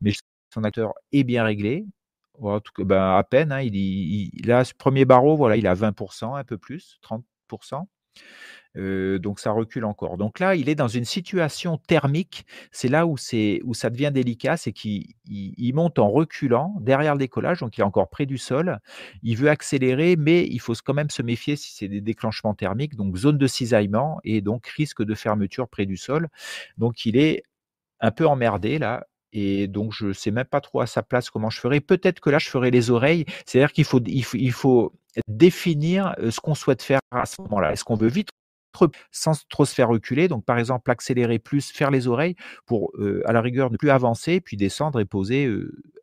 mais 0.01 0.13
son 0.53 0.63
acteur 0.63 0.93
est 1.11 1.23
bien 1.23 1.43
réglé. 1.43 1.85
ben, 2.79 3.17
à 3.17 3.23
peine, 3.23 3.51
hein, 3.51 3.61
il, 3.61 3.75
il, 3.75 4.47
là, 4.47 4.63
ce 4.63 4.73
premier 4.73 5.05
barreau, 5.05 5.35
voilà, 5.35 5.57
il 5.57 5.67
a 5.67 5.75
20%, 5.75 6.37
un 6.37 6.43
peu 6.43 6.57
plus, 6.57 6.97
30, 7.01 7.23
donc 8.75 9.39
ça 9.39 9.51
recule 9.51 9.85
encore. 9.85 10.17
Donc 10.17 10.39
là, 10.39 10.55
il 10.55 10.69
est 10.69 10.75
dans 10.75 10.87
une 10.87 11.05
situation 11.05 11.77
thermique. 11.77 12.45
C'est 12.71 12.87
là 12.87 13.05
où, 13.07 13.13
où 13.13 13.73
ça 13.73 13.89
devient 13.89 14.11
délicat, 14.13 14.57
c'est 14.57 14.71
qu'il 14.71 15.15
monte 15.73 15.99
en 15.99 16.09
reculant 16.09 16.75
derrière 16.79 17.13
le 17.13 17.19
décollage, 17.19 17.59
donc 17.59 17.77
il 17.77 17.81
est 17.81 17.83
encore 17.83 18.09
près 18.09 18.25
du 18.25 18.37
sol. 18.37 18.79
Il 19.23 19.37
veut 19.37 19.49
accélérer, 19.49 20.15
mais 20.15 20.45
il 20.45 20.59
faut 20.59 20.73
quand 20.83 20.93
même 20.93 21.09
se 21.09 21.21
méfier 21.21 21.55
si 21.55 21.73
c'est 21.73 21.87
des 21.87 22.01
déclenchements 22.01 22.53
thermiques, 22.53 22.95
donc 22.95 23.17
zone 23.17 23.37
de 23.37 23.47
cisaillement 23.47 24.19
et 24.23 24.41
donc 24.41 24.67
risque 24.67 25.03
de 25.03 25.15
fermeture 25.15 25.67
près 25.67 25.85
du 25.85 25.97
sol. 25.97 26.29
Donc 26.77 27.05
il 27.05 27.17
est 27.17 27.43
un 27.99 28.11
peu 28.11 28.27
emmerdé 28.27 28.79
là. 28.79 29.05
Et 29.31 29.67
donc, 29.67 29.93
je 29.93 30.07
ne 30.07 30.13
sais 30.13 30.31
même 30.31 30.45
pas 30.45 30.61
trop 30.61 30.81
à 30.81 30.87
sa 30.87 31.03
place 31.03 31.29
comment 31.29 31.49
je 31.51 31.59
ferai. 31.59 31.81
Peut-être 31.81 32.19
que 32.19 32.31
là, 32.31 32.39
je 32.39 32.49
ferai 32.49 32.71
les 32.71 32.89
oreilles. 32.89 33.25
C'est-à-dire 33.45 33.71
qu'il 33.73 33.83
faut, 33.83 34.01
il 34.05 34.51
faut, 34.51 34.93
définir 35.27 36.15
ce 36.29 36.39
qu'on 36.39 36.55
souhaite 36.55 36.81
faire 36.81 36.99
à 37.11 37.25
ce 37.25 37.41
moment-là. 37.41 37.71
Est-ce 37.71 37.83
qu'on 37.83 37.95
veut 37.95 38.07
vite 38.07 38.29
sans 39.11 39.45
trop 39.49 39.65
se 39.65 39.73
faire 39.73 39.89
reculer. 39.89 40.27
Donc, 40.27 40.45
par 40.45 40.57
exemple, 40.57 40.89
accélérer 40.91 41.39
plus, 41.39 41.71
faire 41.71 41.91
les 41.91 42.07
oreilles 42.07 42.35
pour, 42.65 42.93
à 43.25 43.33
la 43.33 43.41
rigueur, 43.41 43.71
ne 43.71 43.77
plus 43.77 43.89
avancer, 43.89 44.41
puis 44.41 44.57
descendre 44.57 44.99
et 44.99 45.05
poser 45.05 45.51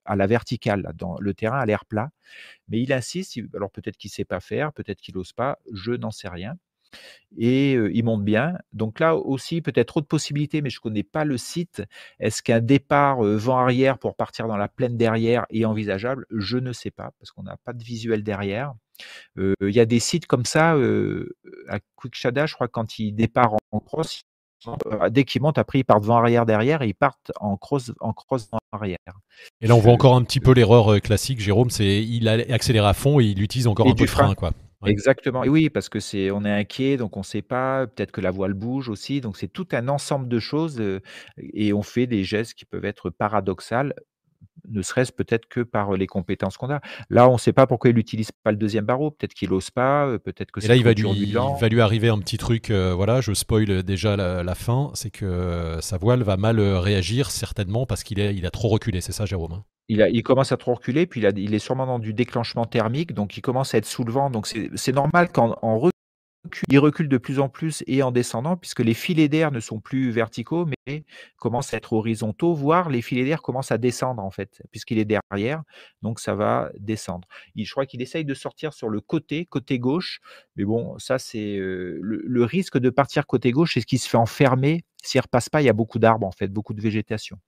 à 0.04 0.16
la 0.16 0.26
verticale. 0.26 0.92
dans 0.94 1.16
le 1.18 1.32
terrain 1.32 1.58
à 1.58 1.64
l'air 1.64 1.84
plat. 1.84 2.10
Mais 2.68 2.80
il 2.80 2.92
insiste. 2.92 3.38
Alors, 3.54 3.70
peut-être 3.70 3.96
qu'il 3.96 4.08
ne 4.08 4.14
sait 4.14 4.24
pas 4.24 4.40
faire, 4.40 4.72
peut-être 4.72 5.00
qu'il 5.00 5.14
n'ose 5.14 5.32
pas. 5.32 5.58
Je 5.72 5.92
n'en 5.92 6.10
sais 6.10 6.28
rien 6.28 6.56
et 7.36 7.72
il 7.72 8.04
monte 8.04 8.24
bien. 8.24 8.56
Donc 8.72 9.00
là 9.00 9.16
aussi, 9.16 9.60
peut-être 9.60 9.96
autre 9.98 10.06
possibilité, 10.06 10.62
mais 10.62 10.70
je 10.70 10.78
ne 10.78 10.82
connais 10.82 11.02
pas 11.02 11.24
le 11.24 11.36
site. 11.36 11.82
Est-ce 12.20 12.42
qu'un 12.42 12.60
départ 12.60 13.22
vent 13.22 13.58
arrière 13.58 13.98
pour 13.98 14.16
partir 14.16 14.48
dans 14.48 14.56
la 14.56 14.68
plaine 14.68 14.96
derrière 14.96 15.46
est 15.50 15.64
envisageable? 15.64 16.26
Je 16.30 16.58
ne 16.58 16.72
sais 16.72 16.90
pas, 16.90 17.12
parce 17.18 17.32
qu'on 17.32 17.42
n'a 17.42 17.56
pas 17.58 17.72
de 17.72 17.82
visuel 17.82 18.22
derrière. 18.22 18.74
Il 19.36 19.54
y 19.60 19.80
a 19.80 19.86
des 19.86 20.00
sites 20.00 20.26
comme 20.26 20.44
ça, 20.44 20.76
à 21.68 21.78
Quickshada, 21.96 22.46
je 22.46 22.54
crois, 22.54 22.68
quand 22.68 22.98
ils 22.98 23.12
départent 23.12 23.58
en 23.70 23.80
cross, 23.80 24.22
dès 25.10 25.24
qu'ils 25.24 25.42
montent, 25.42 25.58
après 25.58 25.80
ils 25.80 25.84
partent 25.84 26.04
vent 26.04 26.16
arrière 26.16 26.46
derrière 26.46 26.82
et 26.82 26.88
ils 26.88 26.94
partent 26.94 27.30
en 27.40 27.56
cross, 27.56 27.92
en 28.00 28.12
cross 28.12 28.48
vent 28.50 28.58
arrière. 28.72 28.98
Et 29.60 29.66
là, 29.66 29.74
on 29.76 29.80
voit 29.80 29.92
encore 29.92 30.16
un 30.16 30.22
petit 30.22 30.40
peu 30.40 30.52
l'erreur 30.52 31.00
classique, 31.00 31.40
Jérôme, 31.40 31.70
c'est 31.70 32.02
il 32.02 32.28
accélère 32.28 32.86
à 32.86 32.94
fond 32.94 33.20
et 33.20 33.24
il 33.24 33.42
utilise 33.42 33.66
encore 33.66 33.86
un 33.86 33.94
peu 33.94 34.04
de 34.04 34.10
frein, 34.10 34.34
quoi. 34.34 34.52
Exactement. 34.84 35.42
Et 35.42 35.48
oui, 35.48 35.68
parce 35.68 35.88
que 35.88 36.00
c'est 36.00 36.30
on 36.30 36.44
est 36.44 36.50
inquiet, 36.52 36.96
donc 36.96 37.16
on 37.16 37.20
ne 37.20 37.24
sait 37.24 37.42
pas, 37.42 37.86
peut-être 37.86 38.12
que 38.12 38.20
la 38.20 38.30
voile 38.30 38.52
bouge 38.52 38.88
aussi, 38.88 39.20
donc 39.20 39.36
c'est 39.36 39.48
tout 39.48 39.66
un 39.72 39.88
ensemble 39.88 40.28
de 40.28 40.38
choses, 40.38 40.80
et 41.38 41.72
on 41.72 41.82
fait 41.82 42.06
des 42.06 42.24
gestes 42.24 42.54
qui 42.54 42.66
peuvent 42.66 42.84
être 42.84 43.10
paradoxales 43.10 43.94
ne 44.68 44.82
serait-ce 44.82 45.12
peut-être 45.12 45.46
que 45.46 45.60
par 45.60 45.92
les 45.92 46.06
compétences 46.06 46.56
qu'on 46.56 46.70
a. 46.70 46.80
Là, 47.10 47.28
on 47.28 47.34
ne 47.34 47.38
sait 47.38 47.52
pas 47.52 47.66
pourquoi 47.66 47.90
il 47.90 47.96
n'utilise 47.96 48.32
pas 48.32 48.50
le 48.50 48.56
deuxième 48.56 48.84
barreau. 48.84 49.10
Peut-être 49.10 49.34
qu'il 49.34 49.50
n'ose 49.50 49.70
pas. 49.70 50.18
Peut-être 50.18 50.50
que. 50.50 50.64
Et 50.64 50.68
là, 50.68 50.76
il 50.76 50.84
va, 50.84 50.92
lui, 50.92 51.08
il 51.08 51.34
va 51.34 51.68
lui 51.68 51.80
arriver 51.80 52.08
un 52.08 52.18
petit 52.18 52.38
truc. 52.38 52.70
voilà, 52.70 53.20
je 53.20 53.32
spoil 53.32 53.82
déjà 53.82 54.16
la, 54.16 54.54
fin. 54.54 54.90
C'est 54.94 55.10
que 55.10 55.78
sa 55.80 55.98
voile 55.98 56.22
va 56.22 56.36
mal 56.36 56.60
réagir 56.60 57.30
certainement 57.30 57.86
parce 57.86 58.04
qu'il 58.04 58.18
il 58.18 58.46
a 58.46 58.50
trop 58.50 58.68
reculé. 58.68 59.00
C'est 59.00 59.12
ça, 59.12 59.26
Jérôme. 59.26 59.52
Hein? 59.52 59.64
Il, 59.88 60.02
a, 60.02 60.08
il, 60.08 60.22
commence 60.24 60.50
à 60.50 60.56
trop 60.56 60.74
reculer, 60.74 61.06
puis 61.06 61.20
il, 61.20 61.26
a, 61.26 61.30
il, 61.36 61.54
est 61.54 61.60
sûrement 61.60 61.86
dans 61.86 62.00
du 62.00 62.12
déclenchement 62.12 62.66
thermique, 62.66 63.12
donc 63.14 63.36
il 63.36 63.40
commence 63.40 63.72
à 63.72 63.78
être 63.78 63.86
sous 63.86 64.02
le 64.02 64.12
vent. 64.12 64.30
Donc 64.30 64.48
c'est 64.48 64.92
normal 64.92 65.30
qu'en 65.30 65.78
recul, 65.78 65.92
il 66.68 66.78
recule 66.78 67.08
de 67.08 67.18
plus 67.18 67.38
en 67.38 67.48
plus 67.48 67.82
et 67.86 68.02
en 68.02 68.10
descendant, 68.10 68.56
puisque 68.56 68.80
les 68.80 68.94
filets 68.94 69.28
d'air 69.28 69.50
ne 69.50 69.60
sont 69.60 69.80
plus 69.80 70.10
verticaux, 70.10 70.66
mais 70.66 71.04
commencent 71.38 71.74
à 71.74 71.76
être 71.76 71.92
horizontaux, 71.92 72.54
voire 72.54 72.88
les 72.90 73.02
filets 73.02 73.24
d'air 73.24 73.42
commencent 73.42 73.72
à 73.72 73.78
descendre 73.78 74.22
en 74.22 74.30
fait, 74.30 74.62
puisqu'il 74.70 74.98
est 74.98 75.04
derrière, 75.04 75.62
donc 76.02 76.20
ça 76.20 76.34
va 76.34 76.70
descendre. 76.78 77.26
je 77.56 77.70
crois 77.70 77.86
qu'il 77.86 78.02
essaye 78.02 78.24
de 78.24 78.34
sortir 78.34 78.72
sur 78.72 78.88
le 78.88 79.00
côté, 79.00 79.46
côté 79.46 79.78
gauche, 79.78 80.20
mais 80.56 80.64
bon, 80.64 80.98
ça 80.98 81.18
c'est 81.18 81.56
euh, 81.56 81.98
le, 82.02 82.44
risque 82.44 82.78
de 82.78 82.90
partir 82.90 83.26
côté 83.26 83.50
gauche, 83.50 83.74
c'est 83.74 83.80
ce 83.80 83.86
qui 83.86 83.98
se 83.98 84.08
fait 84.08 84.16
enfermer. 84.16 84.84
S'il 85.02 85.18
ne 85.18 85.22
repasse 85.22 85.48
pas, 85.48 85.62
il 85.62 85.64
y 85.64 85.68
a 85.68 85.72
beaucoup 85.72 85.98
d'arbres 85.98 86.26
en 86.26 86.32
fait, 86.32 86.48
beaucoup 86.48 86.74
de 86.74 86.80
végétation. 86.80 87.38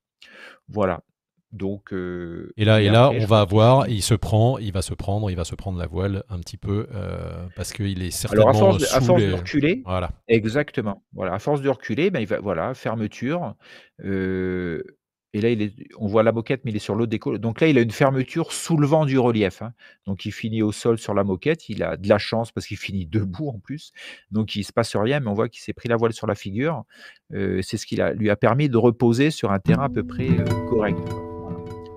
Voilà. 0.69 1.03
Donc, 1.53 1.95
euh, 1.95 2.53
et 2.59 2.65
là, 2.67 2.83
et, 2.83 2.91
là, 2.91 3.11
on 3.11 3.25
va 3.25 3.45
voir, 3.45 3.89
il 3.89 4.03
se 4.03 4.13
prend, 4.13 4.59
il 4.59 4.71
va 4.73 4.83
se 4.83 4.93
prendre, 4.93 5.31
il 5.31 5.37
va 5.37 5.45
se 5.45 5.55
prendre 5.55 5.79
la 5.79 5.87
voile 5.87 6.23
un 6.29 6.41
petit 6.41 6.59
peu 6.59 6.87
euh, 6.95 7.47
parce 7.57 7.73
qu'il 7.73 8.03
est 8.03 8.11
certainement. 8.11 8.51
Alors 8.51 8.57
à 8.57 9.01
force, 9.01 9.23
de, 9.23 9.33
reculer, 9.33 9.83
voilà. 9.87 10.11
Exactement. 10.29 11.03
Voilà, 11.15 11.33
à 11.33 11.39
force 11.39 11.63
de 11.63 11.71
reculer, 11.71 12.11
ben 12.11 12.21
il 12.21 12.27
va, 12.27 12.39
voilà, 12.41 12.75
fermeture. 12.75 13.55
Euh, 14.05 14.83
et 15.33 15.41
là, 15.41 15.49
il 15.49 15.63
est, 15.63 15.75
on 15.99 16.07
voit 16.07 16.23
la 16.23 16.33
moquette, 16.33 16.63
mais 16.65 16.71
il 16.71 16.77
est 16.77 16.81
sur 16.81 16.95
l'autre 16.95 17.11
déco. 17.11 17.39
Donc 17.39 17.63
là, 17.63 17.69
il 17.69 17.79
a 17.79 17.81
une 17.81 17.93
fermeture 17.93 18.53
soulevant 18.53 19.07
du 19.07 19.19
relief. 19.19 19.63
Hein. 19.63 19.73
Donc 20.07 20.27
il 20.27 20.33
finit 20.33 20.63
au 20.63 20.73
sol 20.73 20.99
sur 20.99 21.15
la 21.15 21.25
moquette. 21.25 21.71
Il 21.71 21.83
a 21.83 21.97
de 21.97 22.09
la 22.11 22.19
chance 22.19 22.53
parce 22.53 22.67
qu'il 22.67 22.79
finit 22.79 23.07
debout 23.07 23.49
en 23.49 23.59
plus. 23.59 23.93
Donc 24.31 24.55
il 24.55 24.65
se 24.65 24.73
passe 24.73 24.95
rien, 24.97 25.21
mais 25.21 25.29
on 25.29 25.35
voit 25.35 25.49
qu'il 25.49 25.63
s'est 25.63 25.75
pris 25.75 25.89
la 25.89 25.97
voile 25.97 26.13
sur 26.13 26.27
la 26.27 26.35
figure. 26.35 26.85
c'est 27.31 27.79
ce 27.79 27.87
qui 27.87 27.99
lui 28.17 28.29
a 28.29 28.37
permis 28.37 28.69
de 28.69 28.77
reposer 28.77 29.31
sur 29.31 29.51
un 29.51 29.61
terrain 29.61 29.85
à 29.85 29.89
peu 29.89 30.07
près 30.07 30.29
correct. 30.69 30.99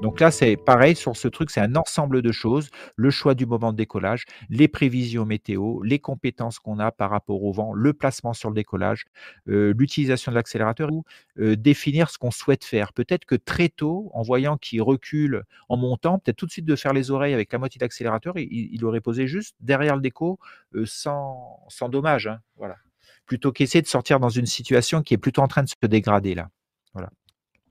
Donc 0.02 0.20
là, 0.20 0.32
c'est 0.32 0.58
pareil 0.58 0.96
sur 0.96 1.16
ce 1.16 1.28
truc, 1.28 1.52
c'est 1.52 1.62
un 1.62 1.76
ensemble 1.76 2.24
de 2.24 2.32
choses, 2.32 2.70
le 2.96 3.12
choix 3.12 3.36
du 3.36 3.46
moment 3.46 3.72
de 3.72 3.78
décollage, 3.78 4.26
les 4.50 4.68
prévisions 4.68 5.26
météo, 5.26 5.84
les 5.84 6.00
compétences 6.00 6.58
qu'on 6.58 6.80
a 6.80 6.92
par 6.92 7.12
rapport 7.12 7.44
au 7.44 7.52
vent, 7.52 7.72
le 7.74 7.94
placement 7.94 8.34
sur 8.34 8.50
le 8.50 8.56
décollage, 8.56 9.06
euh, 9.48 9.76
l'utilisation 9.78 10.32
de 10.32 10.38
l'accélérateur 10.38 10.92
ou 10.92 11.04
euh, 11.40 11.56
définir 11.56 12.10
ce 12.10 12.18
qu'on 12.18 12.32
souhaite 12.32 12.66
faire. 12.66 12.94
Peut-être 12.94 13.26
que 13.26 13.36
très 13.36 13.70
tôt, 13.70 14.10
en 14.16 14.24
voyant 14.24 14.58
qu'il 14.58 14.82
recule 14.82 15.44
en 15.70 15.78
montant, 15.78 16.18
peut-être 16.18 16.38
tout 16.38 16.48
de 16.48 16.52
suite 16.52 16.66
de 16.66 16.76
faire 16.76 16.94
les 16.94 17.12
oreilles 17.12 17.36
avec 17.36 17.54
la 17.54 17.60
moitié 17.60 17.78
d'accélérateur, 17.78 18.34
il, 18.38 18.84
aurait 18.84 19.02
posé 19.02 19.28
juste 19.28 19.56
derrière 19.60 19.96
le 19.96 20.02
déco 20.02 20.40
euh, 20.74 20.84
sans, 20.88 21.60
sans 21.70 21.90
dommage. 21.90 22.26
Hein, 22.26 22.40
voilà. 22.58 22.78
Plutôt 23.28 23.52
qu'essayer 23.52 23.84
de 23.84 23.88
sortir 23.88 24.20
dans 24.20 24.30
une 24.30 24.48
situation 24.48 25.04
qui 25.04 25.14
est 25.14 25.20
plutôt 25.20 25.44
en 25.44 25.48
train 25.48 25.62
de 25.62 25.70
se 25.70 25.76
dégrader 25.88 26.34
là. 26.34 26.50
Voilà. 26.94 27.12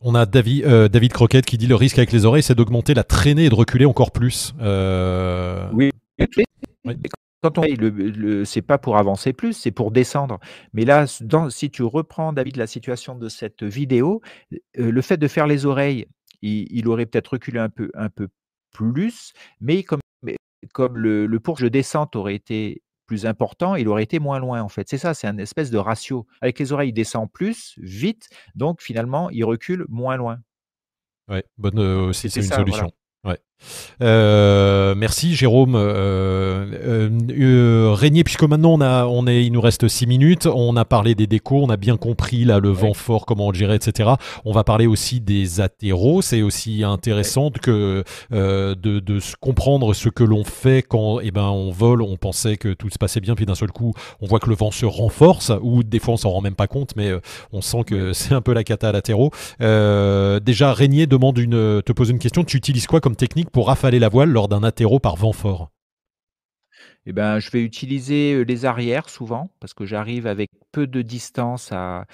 On 0.02 0.14
a 0.14 0.24
David, 0.24 0.64
euh, 0.64 0.88
David 0.88 1.12
Croquette 1.12 1.44
qui 1.44 1.58
dit 1.58 1.66
le 1.66 1.74
risque 1.74 1.98
avec 1.98 2.10
les 2.12 2.24
oreilles, 2.24 2.42
c'est 2.42 2.54
d'augmenter 2.54 2.94
la 2.94 3.04
traînée 3.04 3.44
et 3.44 3.48
de 3.50 3.54
reculer 3.54 3.84
encore 3.84 4.12
plus. 4.12 4.54
Euh, 4.60 5.68
oui. 5.72 5.90
Quand 7.42 7.58
on 7.58 7.62
le, 7.62 7.88
le 7.88 8.44
c'est 8.44 8.62
pas 8.62 8.78
pour 8.78 8.96
avancer 8.96 9.32
plus, 9.32 9.54
c'est 9.54 9.70
pour 9.70 9.90
descendre. 9.90 10.40
Mais 10.72 10.84
là, 10.84 11.06
si 11.06 11.70
tu 11.70 11.82
reprends 11.82 12.32
David 12.32 12.56
la 12.56 12.66
situation 12.66 13.14
de 13.14 13.28
cette 13.28 13.62
vidéo, 13.62 14.20
euh, 14.52 14.90
le 14.90 15.02
fait 15.02 15.16
de 15.16 15.28
faire 15.28 15.46
les 15.46 15.66
oreilles, 15.66 16.06
il, 16.42 16.88
aurait 16.88 17.06
peut-être 17.06 17.32
reculé 17.32 17.58
un 17.58 17.68
peu, 17.68 17.90
un 17.94 18.08
peu 18.08 18.28
plus, 18.72 19.32
mais 19.60 19.82
comme, 19.82 20.00
comme 20.72 20.96
le, 20.96 21.26
le 21.26 21.40
pourche 21.40 21.62
de 21.62 21.68
descente 21.68 22.16
aurait 22.16 22.34
été 22.34 22.82
plus 23.10 23.26
important, 23.26 23.74
il 23.74 23.88
aurait 23.88 24.04
été 24.04 24.20
moins 24.20 24.38
loin 24.38 24.62
en 24.62 24.68
fait. 24.68 24.88
C'est 24.88 24.96
ça, 24.96 25.14
c'est 25.14 25.26
un 25.26 25.36
espèce 25.38 25.68
de 25.72 25.78
ratio. 25.78 26.28
Avec 26.40 26.60
les 26.60 26.70
oreilles, 26.70 26.90
il 26.90 26.92
descend 26.92 27.28
plus, 27.28 27.74
vite, 27.76 28.28
donc 28.54 28.82
finalement, 28.82 29.30
il 29.30 29.44
recule 29.44 29.84
moins 29.88 30.16
loin. 30.16 30.38
Ouais, 31.26 31.44
bonne 31.58 31.80
euh, 31.80 32.06
aussi, 32.06 32.30
c'est 32.30 32.38
une 32.38 32.46
solution. 32.46 32.92
Ouais. 33.24 33.36
Euh, 34.02 34.94
merci 34.96 35.34
Jérôme. 35.34 35.74
Euh, 35.76 37.10
euh, 37.30 37.92
Régnier, 37.92 38.24
puisque 38.24 38.42
maintenant 38.44 38.72
on 38.72 38.80
a, 38.80 39.06
on 39.06 39.26
est, 39.26 39.44
il 39.44 39.52
nous 39.52 39.60
reste 39.60 39.88
6 39.88 40.06
minutes, 40.06 40.46
on 40.46 40.76
a 40.76 40.84
parlé 40.84 41.14
des 41.14 41.26
décos, 41.26 41.62
on 41.62 41.70
a 41.70 41.76
bien 41.76 41.96
compris 41.96 42.44
là 42.44 42.58
le 42.58 42.70
vent 42.70 42.94
fort, 42.94 43.26
comment 43.26 43.48
on 43.48 43.50
le 43.50 43.56
gérait, 43.56 43.76
etc. 43.76 44.10
On 44.44 44.52
va 44.52 44.64
parler 44.64 44.86
aussi 44.86 45.20
des 45.20 45.60
athéros. 45.60 46.22
C'est 46.22 46.42
aussi 46.42 46.82
intéressant 46.84 47.50
que 47.50 48.04
de, 48.30 48.74
de 48.74 49.18
comprendre 49.40 49.94
ce 49.94 50.08
que 50.08 50.24
l'on 50.24 50.44
fait 50.44 50.82
quand 50.82 51.20
eh 51.20 51.30
ben, 51.30 51.42
on 51.42 51.70
vole, 51.70 52.02
on 52.02 52.16
pensait 52.16 52.56
que 52.56 52.72
tout 52.72 52.90
se 52.90 52.98
passait 52.98 53.20
bien, 53.20 53.34
puis 53.34 53.46
d'un 53.46 53.54
seul 53.54 53.70
coup 53.70 53.92
on 54.20 54.26
voit 54.26 54.40
que 54.40 54.48
le 54.48 54.56
vent 54.56 54.70
se 54.70 54.86
renforce, 54.86 55.52
ou 55.62 55.82
des 55.82 55.98
fois 55.98 56.14
on 56.14 56.16
s'en 56.16 56.30
rend 56.30 56.40
même 56.40 56.54
pas 56.54 56.66
compte, 56.66 56.94
mais 56.96 57.10
on 57.52 57.60
sent 57.60 57.84
que 57.84 58.12
c'est 58.12 58.34
un 58.34 58.40
peu 58.40 58.52
la 58.52 58.64
cata 58.64 58.88
à 58.88 58.92
l'athéro. 58.92 59.30
déjà, 59.60 60.72
Régnier 60.72 61.06
demande 61.06 61.38
une, 61.38 61.82
te 61.82 61.92
pose 61.92 62.10
une 62.10 62.18
question, 62.18 62.44
tu 62.44 62.56
utilises 62.56 62.86
quoi 62.86 63.00
comme 63.00 63.16
technique 63.16 63.49
pour 63.52 63.68
rafaler 63.68 63.98
la 63.98 64.08
voile 64.08 64.30
lors 64.30 64.48
d'un 64.48 64.62
atterro 64.62 64.98
par 64.98 65.16
vent 65.16 65.32
fort 65.32 65.70
eh 67.06 67.12
ben, 67.12 67.38
je 67.38 67.50
vais 67.50 67.62
utiliser 67.62 68.44
les 68.44 68.66
arrières 68.66 69.08
souvent 69.08 69.50
parce 69.58 69.72
que 69.72 69.86
j'arrive 69.86 70.26
avec 70.26 70.50
peu 70.70 70.86
de 70.86 71.02
distance 71.02 71.72
à, 71.72 72.04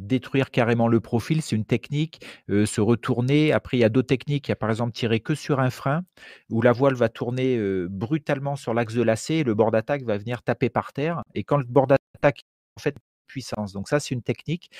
détruire 0.00 0.50
carrément 0.50 0.88
le 0.88 1.00
profil. 1.00 1.42
C'est 1.42 1.56
une 1.56 1.64
technique. 1.64 2.24
se 2.48 2.80
retourner. 2.80 3.52
Après, 3.52 3.78
il 3.78 3.80
y 3.80 3.84
a 3.84 3.88
d'autres 3.88 4.08
techniques. 4.08 4.48
Il 4.48 4.50
y 4.50 4.52
a 4.52 4.56
par 4.56 4.70
exemple 4.70 4.92
tirer 4.92 5.20
que 5.20 5.34
sur 5.34 5.58
un 5.60 5.70
frein 5.70 6.02
où 6.50 6.60
la 6.62 6.72
voile 6.72 6.94
va 6.94 7.08
tourner 7.08 7.58
brutalement 7.88 8.56
sur 8.56 8.74
l'axe 8.74 8.94
de 8.94 9.02
lacet 9.02 9.38
et 9.38 9.44
le 9.44 9.54
bord 9.54 9.70
d'attaque 9.70 10.02
va 10.02 10.18
venir 10.18 10.42
taper 10.42 10.68
par 10.68 10.92
terre. 10.92 11.22
Et 11.34 11.42
quand 11.42 11.56
le 11.56 11.64
bord 11.64 11.86
d'attaque 11.86 12.42
en 12.76 12.80
fait 12.80 12.96
puissance. 13.28 13.72
Donc 13.72 13.88
ça, 13.88 14.00
c'est 14.00 14.14
une 14.14 14.22
technique. 14.22 14.70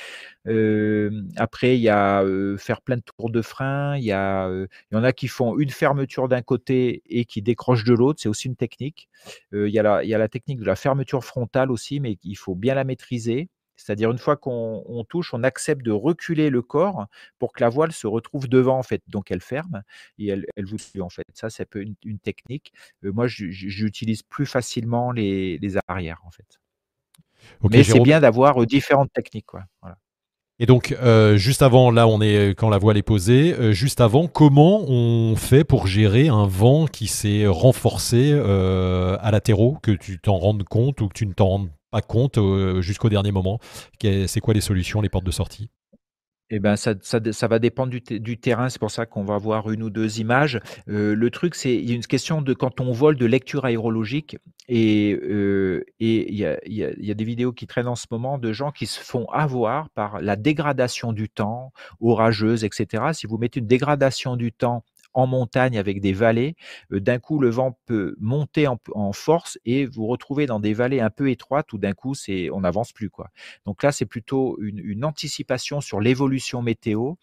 après, 1.37 1.77
il 1.77 1.83
y 1.83 1.89
a 1.89 2.25
faire 2.59 2.83
plein 2.83 2.97
de 2.97 3.03
tours 3.03 3.31
de 3.31 3.43
frein. 3.43 3.97
Il 3.97 4.05
y, 4.05 4.09
y 4.09 4.97
en 4.97 5.05
a 5.05 5.13
qui 5.13 5.29
font 5.29 5.59
une 5.59 5.71
fermeture 5.71 6.29
d'un 6.29 6.43
côté 6.43 7.03
et 7.07 7.25
qui 7.25 7.43
décrochent 7.43 7.85
de 7.85 7.95
l'autre. 7.95 8.21
C'est 8.23 8.29
aussi 8.29 8.49
une 8.49 8.57
technique. 8.57 9.09
il, 9.53 9.69
y 9.69 9.79
a 9.79 9.83
la, 9.83 10.05
y 10.05 10.15
a 10.15 10.19
la 10.19 10.29
technique 10.29 10.61
de 10.61 10.65
la 10.65 10.77
fermeture 10.77 11.25
frontale 11.25 11.71
aussi, 11.71 12.01
mais 12.01 12.19
il 12.25 12.37
faut 12.37 12.55
bien 12.55 12.75
la 12.75 12.85
maîtriser. 12.85 13.49
C'est-à-dire 13.79 14.11
une 14.11 14.19
fois 14.19 14.37
qu'on 14.37 15.05
touche, 15.09 15.33
on 15.35 15.45
accepte 15.45 15.83
de 15.85 15.93
reculer 15.93 16.51
le 16.51 16.63
corps 16.63 17.07
pour 17.39 17.53
que 17.53 17.63
la 17.63 17.69
voile 17.69 17.93
se 17.93 18.07
retrouve 18.07 18.49
devant 18.49 18.79
en 18.79 18.83
fait. 18.83 19.03
Donc 19.09 19.31
elle 19.31 19.41
ferme 19.41 19.83
et 20.19 20.29
elle, 20.29 20.47
vous 20.65 20.77
tue 20.79 21.01
en 21.01 21.09
fait. 21.09 21.25
Ça, 21.35 21.49
c'est 21.49 21.75
une, 21.77 21.95
une 22.05 22.19
technique. 22.19 22.73
moi, 23.03 23.27
j'utilise 23.29 24.23
plus 24.23 24.47
facilement 24.47 25.13
les, 25.13 25.59
les 25.59 25.77
arrières 25.89 26.21
en 26.25 26.31
fait. 26.31 26.59
Mais 27.70 27.84
c'est 27.84 28.01
bien 28.01 28.20
d'avoir 28.20 28.64
différentes 28.66 29.12
techniques. 29.12 29.47
Quoi. 29.47 29.62
Et 30.61 30.66
donc, 30.66 30.97
euh, 31.01 31.36
juste 31.36 31.62
avant, 31.62 31.93
là, 31.93 32.09
on 32.09 32.20
est 32.20 32.51
quand 32.51 32.68
la 32.68 32.78
voile 32.78 32.97
est 32.97 33.03
posée. 33.03 33.55
Euh, 33.55 33.72
juste 33.72 34.01
avant, 34.01 34.26
comment 34.26 34.82
on 34.89 35.36
fait 35.36 35.62
pour 35.62 35.86
gérer 35.86 36.28
un 36.28 36.47
vent 36.47 36.86
qui 36.86 37.07
s'est 37.07 37.47
renforcé 37.47 38.32
euh, 38.32 39.16
à 39.20 39.30
latéraux, 39.30 39.78
que 39.82 39.93
tu 39.93 40.18
t'en 40.18 40.36
rendes 40.36 40.64
compte 40.64 41.01
ou 41.01 41.09
que 41.09 41.14
tu 41.14 41.26
ne 41.26 41.32
t'en 41.32 41.47
rendes 41.47 41.70
pas 41.93 42.03
compte 42.03 42.39
jusqu'au 42.80 43.09
dernier 43.09 43.30
moment? 43.30 43.61
C'est 44.03 44.41
quoi 44.41 44.53
les 44.53 44.61
solutions, 44.61 45.01
les 45.01 45.09
portes 45.09 45.24
de 45.24 45.30
sortie? 45.30 45.70
Eh 46.51 46.61
ben, 46.61 46.77
ça, 46.77 46.95
ça, 47.03 47.21
ça 47.31 47.49
va 47.49 47.59
dépendre 47.59 47.91
du, 47.91 48.01
du 48.01 48.39
terrain. 48.39 48.69
C'est 48.69 48.79
pour 48.79 48.91
ça 48.91 49.07
qu'on 49.07 49.23
va 49.25 49.37
voir 49.37 49.71
une 49.71 49.83
ou 49.83 49.91
deux 49.91 50.21
images. 50.21 50.61
Euh, 50.89 51.15
le 51.15 51.31
truc, 51.31 51.55
c'est 51.55 51.75
il 51.75 51.89
y 51.89 51.93
a 51.93 51.95
une 51.95 52.07
question 52.07 52.41
de 52.43 52.55
quand 52.55 52.81
on 52.81 52.93
vole 52.93 53.17
de 53.17 53.27
lecture 53.27 53.65
aérologique 53.65 54.39
et 54.69 55.19
euh, 55.23 55.85
et 56.01 56.31
il 56.31 56.39
y 56.39 56.47
a, 56.47 56.59
y, 56.67 56.85
a, 56.85 56.91
y 56.99 57.11
a 57.11 57.15
des 57.15 57.25
vidéos 57.25 57.53
qui 57.53 57.67
traînent 57.67 57.89
en 57.89 57.97
ce 57.97 58.07
moment 58.11 58.39
de 58.39 58.53
gens 58.53 58.71
qui 58.71 58.87
se 58.87 59.01
font 59.01 59.27
avoir 59.27 59.91
par 59.91 60.21
la 60.21 60.37
dégradation 60.37 61.13
du 61.13 61.29
temps, 61.29 61.73
orageuse, 62.01 62.65
etc. 62.65 63.05
Si 63.13 63.27
vous 63.27 63.39
mettez 63.39 63.61
une 63.61 63.67
dégradation 63.67 64.37
du 64.37 64.53
temps 64.53 64.85
en 65.19 65.27
montagne 65.27 65.77
avec 65.77 66.01
des 66.01 66.12
vallées, 66.12 66.55
euh, 66.93 67.01
d'un 67.01 67.19
coup 67.19 67.41
le 67.41 67.51
vent 67.51 67.77
peut 67.87 68.14
monter 68.21 68.69
en, 68.69 68.79
force 69.12 69.59
et 69.64 69.85
vous 69.85 70.07
retrouvez 70.07 70.47
dans 70.47 70.61
des 70.61 70.75
vallées 70.75 71.01
un 71.01 71.11
peu 71.11 71.29
étroites 71.29 71.73
où 71.73 71.79
d'un 71.79 71.93
coup 71.93 72.14
c'est 72.14 72.51
on 72.51 72.61
n'avance 72.61 72.93
plus 72.93 73.11
quoi. 73.11 73.31
Donc 73.66 73.83
là 73.83 73.91
c'est 73.91 74.07
plutôt 74.07 74.57
une, 74.61 75.05
anticipation 75.05 75.81
sur 75.81 76.01
l'évolution 76.01 76.62
météo 76.62 77.14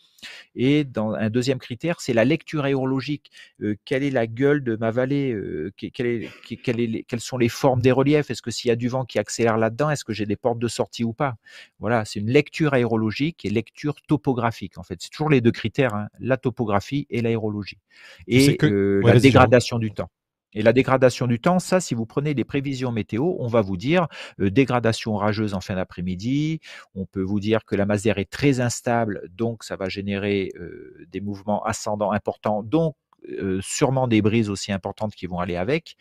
et 0.56 0.84
dans 0.84 1.14
un 1.14 1.30
deuxième 1.30 1.60
critère 1.60 2.02
c'est 2.02 2.14
la 2.14 2.26
lecture 2.26 2.66
aérologique. 2.66 3.32
Euh, 3.62 3.76
quelle 3.86 4.04
est 4.04 4.10
la 4.10 4.28
gueule 4.28 4.62
de 4.64 4.76
ma 4.76 4.92
vallée? 4.92 5.32
Euh, 5.32 5.72
Quelles 5.78 7.20
sont 7.20 7.38
les 7.38 7.50
formes 7.50 7.82
des 7.82 7.92
reliefs? 7.92 8.30
Est-ce 8.30 8.42
que 8.42 8.52
s'il 8.52 8.68
y 8.68 8.72
a 8.72 8.76
du 8.76 8.90
vent 8.90 9.06
qui 9.06 9.20
accélère 9.20 9.58
là-dedans, 9.58 9.90
est-ce 9.90 10.04
que 10.04 10.14
j'ai 10.14 10.26
des 10.26 10.36
portes 10.36 10.60
de 10.60 10.68
sortie 10.68 11.06
ou 11.06 11.14
pas? 11.14 11.36
Voilà, 11.80 12.04
c'est 12.04 12.20
une 12.20 12.32
lecture 12.32 12.74
aérologique 12.74 13.46
et 13.46 13.50
lecture 13.50 14.02
topographique 14.02 14.78
en 14.78 14.84
fait. 14.84 14.98
C'est 15.00 15.10
toujours 15.10 15.30
les 15.30 15.40
deux 15.40 15.52
critères, 15.52 15.94
hein, 15.94 16.08
la 16.20 16.36
topographie 16.36 17.08
et 17.10 17.22
l'aérologie 17.22 17.80
et 18.28 18.58
la 19.04 19.20
dégradation 19.20 19.80
du 19.80 19.92
temps. 19.92 20.10
Et 20.56 20.62
la 20.62 20.74
dégradation 20.74 21.28
du 21.28 21.40
temps, 21.40 21.60
ça, 21.60 21.82
si 21.82 21.94
vous 21.94 22.06
prenez 22.06 22.34
les 22.34 22.46
prévisions 22.46 22.92
météo, 22.92 23.36
on 23.40 23.48
va 23.48 23.62
vous 23.62 23.78
dire 23.78 24.08
euh, 24.40 24.50
dégradation 24.50 25.16
orageuse 25.16 25.54
en 25.54 25.60
fin 25.60 25.76
d'après-midi. 25.76 26.62
On 26.96 27.06
peut 27.06 27.22
vous 27.22 27.42
dire 27.42 27.66
que 27.66 27.76
la 27.76 27.86
masse 27.86 28.04
d'air 28.04 28.18
est 28.18 28.32
très 28.32 28.62
instable, 28.62 29.22
donc 29.30 29.66
ça 29.66 29.76
va 29.76 29.90
générer 29.90 30.52
euh, 30.56 31.06
des 31.12 31.20
mouvements 31.20 31.64
ascendants 31.66 32.14
importants, 32.14 32.64
donc 32.64 32.96
euh, 33.30 33.60
sûrement 33.62 34.08
des 34.08 34.22
brises 34.22 34.50
aussi 34.50 34.72
importantes 34.72 35.14
qui 35.14 35.26
vont 35.26 35.40
aller 35.40 35.58
avec. 35.58 35.98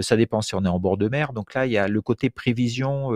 ça 0.00 0.16
dépend 0.16 0.40
si 0.40 0.54
on 0.54 0.64
est 0.64 0.68
en 0.68 0.78
bord 0.78 0.96
de 0.96 1.08
mer. 1.08 1.32
Donc 1.34 1.52
là, 1.52 1.66
il 1.66 1.72
y 1.72 1.78
a 1.78 1.86
le 1.86 2.00
côté 2.00 2.30
prévision 2.30 3.10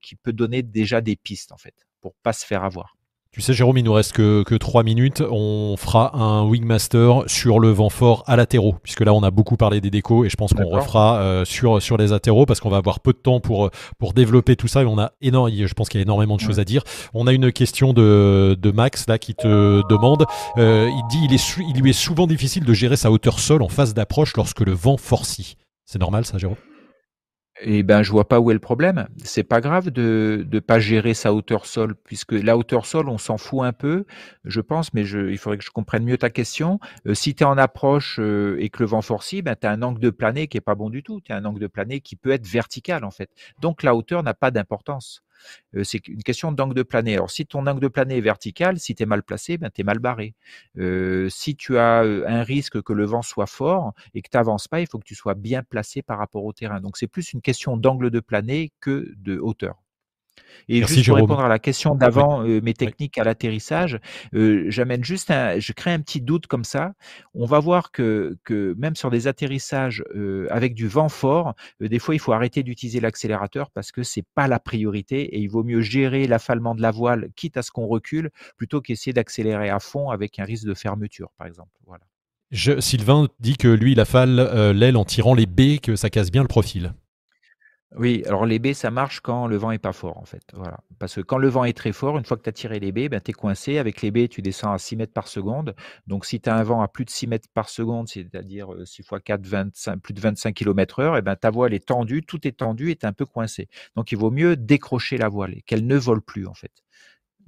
qui 0.00 0.16
peut 0.16 0.32
donner 0.32 0.62
déjà 0.62 1.00
des 1.00 1.16
pistes 1.16 1.52
en 1.52 1.58
fait 1.58 1.74
pour 2.00 2.14
pas 2.22 2.32
se 2.32 2.46
faire 2.46 2.64
avoir. 2.64 2.96
Tu 3.32 3.40
sais, 3.42 3.52
Jérôme, 3.52 3.78
il 3.78 3.84
nous 3.84 3.92
reste 3.92 4.12
que, 4.12 4.42
que 4.42 4.56
3 4.56 4.82
minutes. 4.82 5.22
On 5.30 5.76
fera 5.76 6.16
un 6.16 6.42
Wingmaster 6.42 7.22
sur 7.28 7.60
le 7.60 7.70
vent 7.70 7.88
fort 7.88 8.24
à 8.26 8.34
latéraux, 8.34 8.74
puisque 8.82 9.02
là, 9.02 9.14
on 9.14 9.22
a 9.22 9.30
beaucoup 9.30 9.56
parlé 9.56 9.80
des 9.80 9.90
décos 9.90 10.24
et 10.24 10.28
je 10.28 10.34
pense 10.34 10.52
qu'on 10.52 10.66
refera 10.66 11.20
euh, 11.20 11.44
sur, 11.44 11.80
sur 11.80 11.96
les 11.96 12.08
latéraux 12.08 12.44
parce 12.44 12.58
qu'on 12.58 12.70
va 12.70 12.78
avoir 12.78 12.98
peu 12.98 13.12
de 13.12 13.18
temps 13.18 13.38
pour, 13.38 13.70
pour 14.00 14.14
développer 14.14 14.56
tout 14.56 14.66
ça. 14.66 14.82
Et 14.82 14.84
on 14.84 14.98
a 14.98 15.12
énorme, 15.20 15.48
je 15.48 15.72
pense 15.74 15.88
qu'il 15.88 16.00
y 16.00 16.02
a 16.02 16.04
énormément 16.04 16.34
de 16.34 16.40
choses 16.40 16.58
à 16.58 16.64
dire. 16.64 16.82
On 17.14 17.28
a 17.28 17.32
une 17.32 17.52
question 17.52 17.92
de, 17.92 18.58
de 18.60 18.70
Max 18.72 19.06
là 19.06 19.16
qui 19.16 19.36
te 19.36 19.86
demande. 19.88 20.26
Euh, 20.58 20.90
il 20.90 21.02
dit 21.08 21.24
il, 21.24 21.32
est 21.32 21.56
il 21.68 21.80
lui 21.80 21.90
est 21.90 21.92
souvent 21.92 22.26
difficile 22.26 22.64
de 22.64 22.72
gérer 22.72 22.96
sa 22.96 23.12
hauteur 23.12 23.38
sol 23.38 23.62
en 23.62 23.68
phase 23.68 23.94
d'approche 23.94 24.36
lorsque 24.36 24.60
le 24.60 24.72
vent 24.72 24.96
forcit. 24.96 25.54
C'est 25.84 26.00
normal, 26.00 26.24
ça, 26.24 26.36
Jérôme? 26.36 26.56
Eh 27.62 27.82
ben, 27.82 28.02
je 28.02 28.10
vois 28.10 28.26
pas 28.26 28.40
où 28.40 28.50
est 28.50 28.54
le 28.54 28.60
problème. 28.60 29.06
C'est 29.22 29.44
pas 29.44 29.60
grave 29.60 29.90
de 29.90 30.46
ne 30.50 30.60
pas 30.60 30.80
gérer 30.80 31.14
sa 31.14 31.34
hauteur 31.34 31.66
sol, 31.66 31.94
puisque 31.94 32.32
la 32.32 32.56
hauteur 32.56 32.86
sol, 32.86 33.08
on 33.08 33.18
s'en 33.18 33.38
fout 33.38 33.60
un 33.62 33.72
peu, 33.72 34.04
je 34.44 34.60
pense, 34.60 34.94
mais 34.94 35.04
je, 35.04 35.30
il 35.30 35.38
faudrait 35.38 35.58
que 35.58 35.64
je 35.64 35.70
comprenne 35.70 36.04
mieux 36.04 36.18
ta 36.18 36.30
question. 36.30 36.80
Euh, 37.06 37.14
si 37.14 37.34
tu 37.34 37.42
es 37.42 37.46
en 37.46 37.58
approche 37.58 38.18
euh, 38.18 38.56
et 38.60 38.70
que 38.70 38.82
le 38.82 38.86
vent 38.86 39.02
forcit, 39.02 39.42
ben, 39.42 39.56
tu 39.60 39.66
as 39.66 39.70
un 39.70 39.82
angle 39.82 40.00
de 40.00 40.10
plané 40.10 40.48
qui 40.48 40.56
est 40.56 40.62
pas 40.62 40.74
bon 40.74 40.90
du 40.90 41.02
tout. 41.02 41.20
Tu 41.20 41.32
as 41.32 41.36
un 41.36 41.44
angle 41.44 41.60
de 41.60 41.66
plané 41.66 42.00
qui 42.00 42.16
peut 42.16 42.30
être 42.30 42.46
vertical, 42.46 43.04
en 43.04 43.10
fait. 43.10 43.30
Donc, 43.60 43.82
la 43.82 43.94
hauteur 43.94 44.22
n'a 44.22 44.34
pas 44.34 44.50
d'importance 44.50 45.22
c'est 45.84 46.08
une 46.08 46.22
question 46.22 46.52
d'angle 46.52 46.74
de 46.74 46.82
plané. 46.82 47.14
Alors, 47.14 47.30
si 47.30 47.46
ton 47.46 47.66
angle 47.66 47.80
de 47.80 47.88
plané 47.88 48.18
est 48.18 48.20
vertical, 48.20 48.78
si 48.78 48.94
tu 48.94 49.02
es 49.02 49.06
mal 49.06 49.22
placé, 49.22 49.58
ben, 49.58 49.70
tu 49.70 49.80
es 49.82 49.84
mal 49.84 49.98
barré. 49.98 50.34
si 51.28 51.56
tu 51.56 51.78
as 51.78 52.00
un 52.00 52.42
risque 52.42 52.82
que 52.82 52.92
le 52.92 53.04
vent 53.04 53.22
soit 53.22 53.46
fort 53.46 53.92
et 54.14 54.22
que 54.22 54.28
tu 54.30 54.36
n'avances 54.36 54.68
pas, 54.68 54.80
il 54.80 54.86
faut 54.86 54.98
que 54.98 55.04
tu 55.04 55.14
sois 55.14 55.34
bien 55.34 55.62
placé 55.62 56.02
par 56.02 56.18
rapport 56.18 56.44
au 56.44 56.52
terrain. 56.52 56.80
Donc, 56.80 56.96
c'est 56.96 57.06
plus 57.06 57.32
une 57.32 57.42
question 57.42 57.76
d'angle 57.76 58.10
de 58.10 58.20
plané 58.20 58.72
que 58.80 59.12
de 59.16 59.38
hauteur. 59.38 59.76
Et 60.68 60.84
juste 60.84 61.06
pour 61.06 61.16
répondre 61.16 61.40
à 61.40 61.48
la 61.48 61.58
question 61.58 61.94
d'avant, 61.94 62.44
euh, 62.44 62.60
mes 62.62 62.74
techniques 62.74 63.18
à 63.18 63.24
l'atterrissage, 63.24 63.98
euh, 64.34 64.66
j'amène 64.68 65.04
juste 65.04 65.30
un, 65.30 65.58
je 65.58 65.72
crée 65.72 65.92
un 65.92 66.00
petit 66.00 66.20
doute 66.20 66.46
comme 66.46 66.64
ça. 66.64 66.92
On 67.34 67.46
va 67.46 67.58
voir 67.58 67.92
que, 67.92 68.38
que 68.44 68.74
même 68.78 68.96
sur 68.96 69.10
des 69.10 69.26
atterrissages 69.26 70.02
euh, 70.14 70.46
avec 70.50 70.74
du 70.74 70.88
vent 70.88 71.08
fort, 71.08 71.54
des 71.80 71.98
fois 71.98 72.14
il 72.14 72.18
faut 72.18 72.32
arrêter 72.32 72.62
d'utiliser 72.62 73.00
l'accélérateur 73.00 73.70
parce 73.70 73.92
que 73.92 74.02
c'est 74.02 74.24
pas 74.34 74.48
la 74.48 74.58
priorité 74.58 75.22
et 75.22 75.38
il 75.38 75.48
vaut 75.48 75.64
mieux 75.64 75.80
gérer 75.80 76.26
l'affalement 76.26 76.74
de 76.74 76.82
la 76.82 76.90
voile, 76.90 77.28
quitte 77.36 77.56
à 77.56 77.62
ce 77.62 77.70
qu'on 77.70 77.86
recule, 77.86 78.30
plutôt 78.56 78.80
qu'essayer 78.80 79.12
d'accélérer 79.12 79.70
à 79.70 79.80
fond 79.80 80.10
avec 80.10 80.38
un 80.38 80.44
risque 80.44 80.66
de 80.66 80.74
fermeture, 80.74 81.30
par 81.38 81.46
exemple. 81.46 81.70
Voilà. 81.86 82.04
Je, 82.50 82.80
Sylvain 82.80 83.28
dit 83.38 83.56
que 83.56 83.68
lui, 83.68 83.92
il 83.92 84.00
affale 84.00 84.72
l'aile 84.72 84.96
en 84.96 85.04
tirant 85.04 85.34
les 85.34 85.46
baies, 85.46 85.78
que 85.78 85.94
ça 85.94 86.10
casse 86.10 86.30
bien 86.30 86.42
le 86.42 86.48
profil. 86.48 86.92
Oui, 87.96 88.22
alors 88.26 88.46
les 88.46 88.60
baies, 88.60 88.72
ça 88.72 88.92
marche 88.92 89.18
quand 89.18 89.48
le 89.48 89.56
vent 89.56 89.72
est 89.72 89.78
pas 89.78 89.92
fort, 89.92 90.16
en 90.18 90.24
fait. 90.24 90.42
Voilà. 90.52 90.78
Parce 91.00 91.16
que 91.16 91.20
quand 91.22 91.38
le 91.38 91.48
vent 91.48 91.64
est 91.64 91.76
très 91.76 91.92
fort, 91.92 92.18
une 92.18 92.24
fois 92.24 92.36
que 92.36 92.42
tu 92.42 92.48
as 92.48 92.52
tiré 92.52 92.78
les 92.78 92.92
baies, 92.92 93.08
ben, 93.08 93.20
tu 93.20 93.32
es 93.32 93.34
coincé. 93.34 93.78
Avec 93.78 94.00
les 94.00 94.12
baies, 94.12 94.28
tu 94.28 94.42
descends 94.42 94.72
à 94.72 94.78
6 94.78 94.94
mètres 94.94 95.12
par 95.12 95.26
seconde. 95.26 95.74
Donc, 96.06 96.24
si 96.24 96.40
tu 96.40 96.48
as 96.48 96.54
un 96.54 96.62
vent 96.62 96.82
à 96.82 96.88
plus 96.88 97.04
de 97.04 97.10
6 97.10 97.26
mètres 97.26 97.48
par 97.52 97.68
seconde, 97.68 98.06
c'est-à-dire 98.08 98.68
6 98.84 99.02
x 99.02 99.10
4, 99.24 99.44
25, 99.44 99.96
plus 100.00 100.14
de 100.14 100.20
25 100.20 100.54
km 100.54 101.00
heure, 101.00 101.16
et 101.16 101.22
ben, 101.22 101.34
ta 101.34 101.50
voile 101.50 101.74
est 101.74 101.84
tendue, 101.84 102.22
tout 102.22 102.46
est 102.46 102.58
tendu 102.58 102.90
et 102.92 102.96
tu 102.96 103.06
es 103.06 103.08
un 103.08 103.12
peu 103.12 103.26
coincé. 103.26 103.68
Donc, 103.96 104.12
il 104.12 104.18
vaut 104.18 104.30
mieux 104.30 104.56
décrocher 104.56 105.16
la 105.16 105.28
voile 105.28 105.56
qu'elle 105.66 105.86
ne 105.86 105.96
vole 105.96 106.22
plus, 106.22 106.46
en 106.46 106.54
fait. 106.54 106.72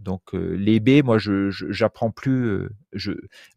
Donc 0.03 0.34
euh, 0.34 0.55
les 0.57 0.80
baies, 0.80 1.03
moi, 1.03 1.18
je 1.18 1.51
j'apprends 1.51 2.11
plus, 2.11 2.47
euh, 2.49 2.68
je, 2.93 3.12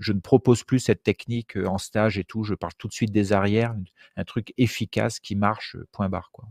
ne 0.10 0.20
propose 0.20 0.64
plus 0.64 0.80
cette 0.80 1.02
technique 1.04 1.58
euh, 1.58 1.66
en 1.66 1.80
stage 1.80 2.18
et 2.20 2.24
tout. 2.24 2.44
Je 2.44 2.54
parle 2.54 2.74
tout 2.78 2.88
de 2.88 2.94
suite 2.94 3.12
des 3.12 3.34
arrières, 3.34 3.76
un 4.16 4.24
truc 4.24 4.54
efficace 4.58 5.20
qui 5.20 5.36
marche, 5.36 5.76
point 5.92 6.10
barre, 6.10 6.30
quoi. 6.32 6.46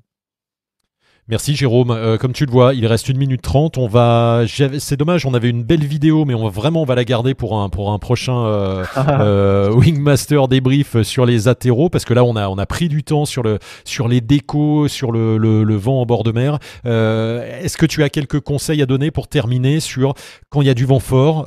Merci 1.27 1.57
Jérôme. 1.57 1.91
Euh, 1.91 2.19
comme 2.19 2.35
tu 2.35 2.45
le 2.45 2.53
vois, 2.53 2.75
il 2.75 2.87
reste 2.87 3.09
une 3.09 3.17
minute 3.17 3.41
trente. 3.41 3.79
On 3.79 3.87
va, 3.87 4.43
c'est 4.79 4.99
dommage, 4.99 5.25
on 5.25 5.33
avait 5.33 5.49
une 5.49 5.63
belle 5.63 5.83
vidéo, 5.83 6.27
mais 6.27 6.35
on 6.35 6.45
va 6.45 6.51
vraiment 6.51 6.83
on 6.83 6.85
va 6.85 6.95
la 6.95 7.05
garder 7.05 7.33
pour 7.33 7.59
un 7.59 7.71
pour 7.71 7.93
un 7.93 7.99
prochain 7.99 8.45
euh, 8.45 8.85
euh, 8.99 9.73
Wingmaster 9.73 10.49
débrief 10.49 11.01
sur 11.01 11.25
les 11.25 11.49
athéros 11.49 11.89
parce 11.89 12.05
que 12.05 12.13
là 12.13 12.25
on 12.25 12.37
a 12.37 12.47
on 12.51 12.59
a 12.59 12.67
pris 12.67 12.91
du 12.91 13.05
temps 13.05 13.25
sur 13.25 13.43
le 13.43 13.59
sur 13.87 14.07
les 14.07 14.21
décos, 14.21 14.89
sur 14.89 15.13
le, 15.13 15.39
le, 15.39 15.77
vent 15.77 16.03
en 16.03 16.05
bord 16.05 16.25
de 16.25 16.33
mer. 16.33 16.59
Est-ce 16.85 17.79
que 17.79 17.87
tu 17.87 18.03
as 18.03 18.11
quelques 18.11 18.41
conseils 18.41 18.83
à 18.83 18.87
donner 18.87 19.11
pour 19.11 19.27
terminer 19.27 19.81
sur 19.81 20.13
quand 20.51 20.61
il 20.61 20.67
y 20.67 20.71
a 20.71 20.75
du 20.75 20.85
vent 20.85 21.01
fort, 21.01 21.47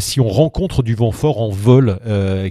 si 0.00 0.20
on 0.20 0.28
rencontre 0.28 0.82
du 0.82 0.94
vent 0.94 1.12
fort 1.12 1.42
en 1.42 1.50
vol, 1.50 1.98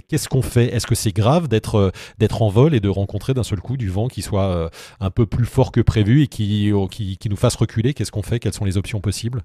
qu'est-ce 0.08 0.28
qu'on 0.28 0.42
fait? 0.42 0.66
Est-ce 0.66 0.86
que 0.86 0.94
c'est 0.94 1.12
grave 1.12 1.48
d'être 1.48 1.90
d'être 2.18 2.42
en 2.42 2.50
vol 2.50 2.72
et 2.72 2.80
de 2.80 2.88
rencontrer 2.88 3.34
d'un 3.34 3.42
seul 3.42 3.60
coup 3.60 3.76
du 3.76 3.88
vent 3.88 4.06
qui 4.06 4.22
soit 4.22 4.70
un 5.00 5.10
peu 5.10 5.26
plus 5.26 5.44
fort 5.44 5.72
que 5.72 5.80
prévu 5.80 6.22
et 6.22 6.28
qui, 6.35 6.35
qui, 6.36 7.28
nous 7.30 7.36
fasse 7.36 7.56
reculer 7.56 7.94
Qu'est-ce 7.94 8.12
qu'on 8.12 8.22
fait? 8.22 8.38
Quelles 8.38 8.54
sont 8.54 8.64
les 8.64 8.76
options 8.76 9.00
possibles? 9.00 9.42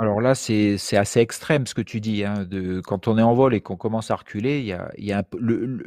Alors 0.00 0.20
là, 0.20 0.36
c'est 0.36 0.78
assez 0.96 1.18
extrême 1.18 1.66
ce 1.66 1.74
que 1.74 1.82
tu 1.82 2.00
dis. 2.00 2.24
Hein, 2.24 2.44
de, 2.44 2.80
quand 2.80 3.08
on 3.08 3.18
est 3.18 3.22
en 3.22 3.34
vol 3.34 3.52
et 3.52 3.60
qu'on 3.60 3.76
commence 3.76 4.12
à 4.12 4.14
reculer, 4.14 4.60
il 4.60 4.64
y 4.64 4.72
a, 4.72 4.92
y 4.96 5.10
a 5.10 5.24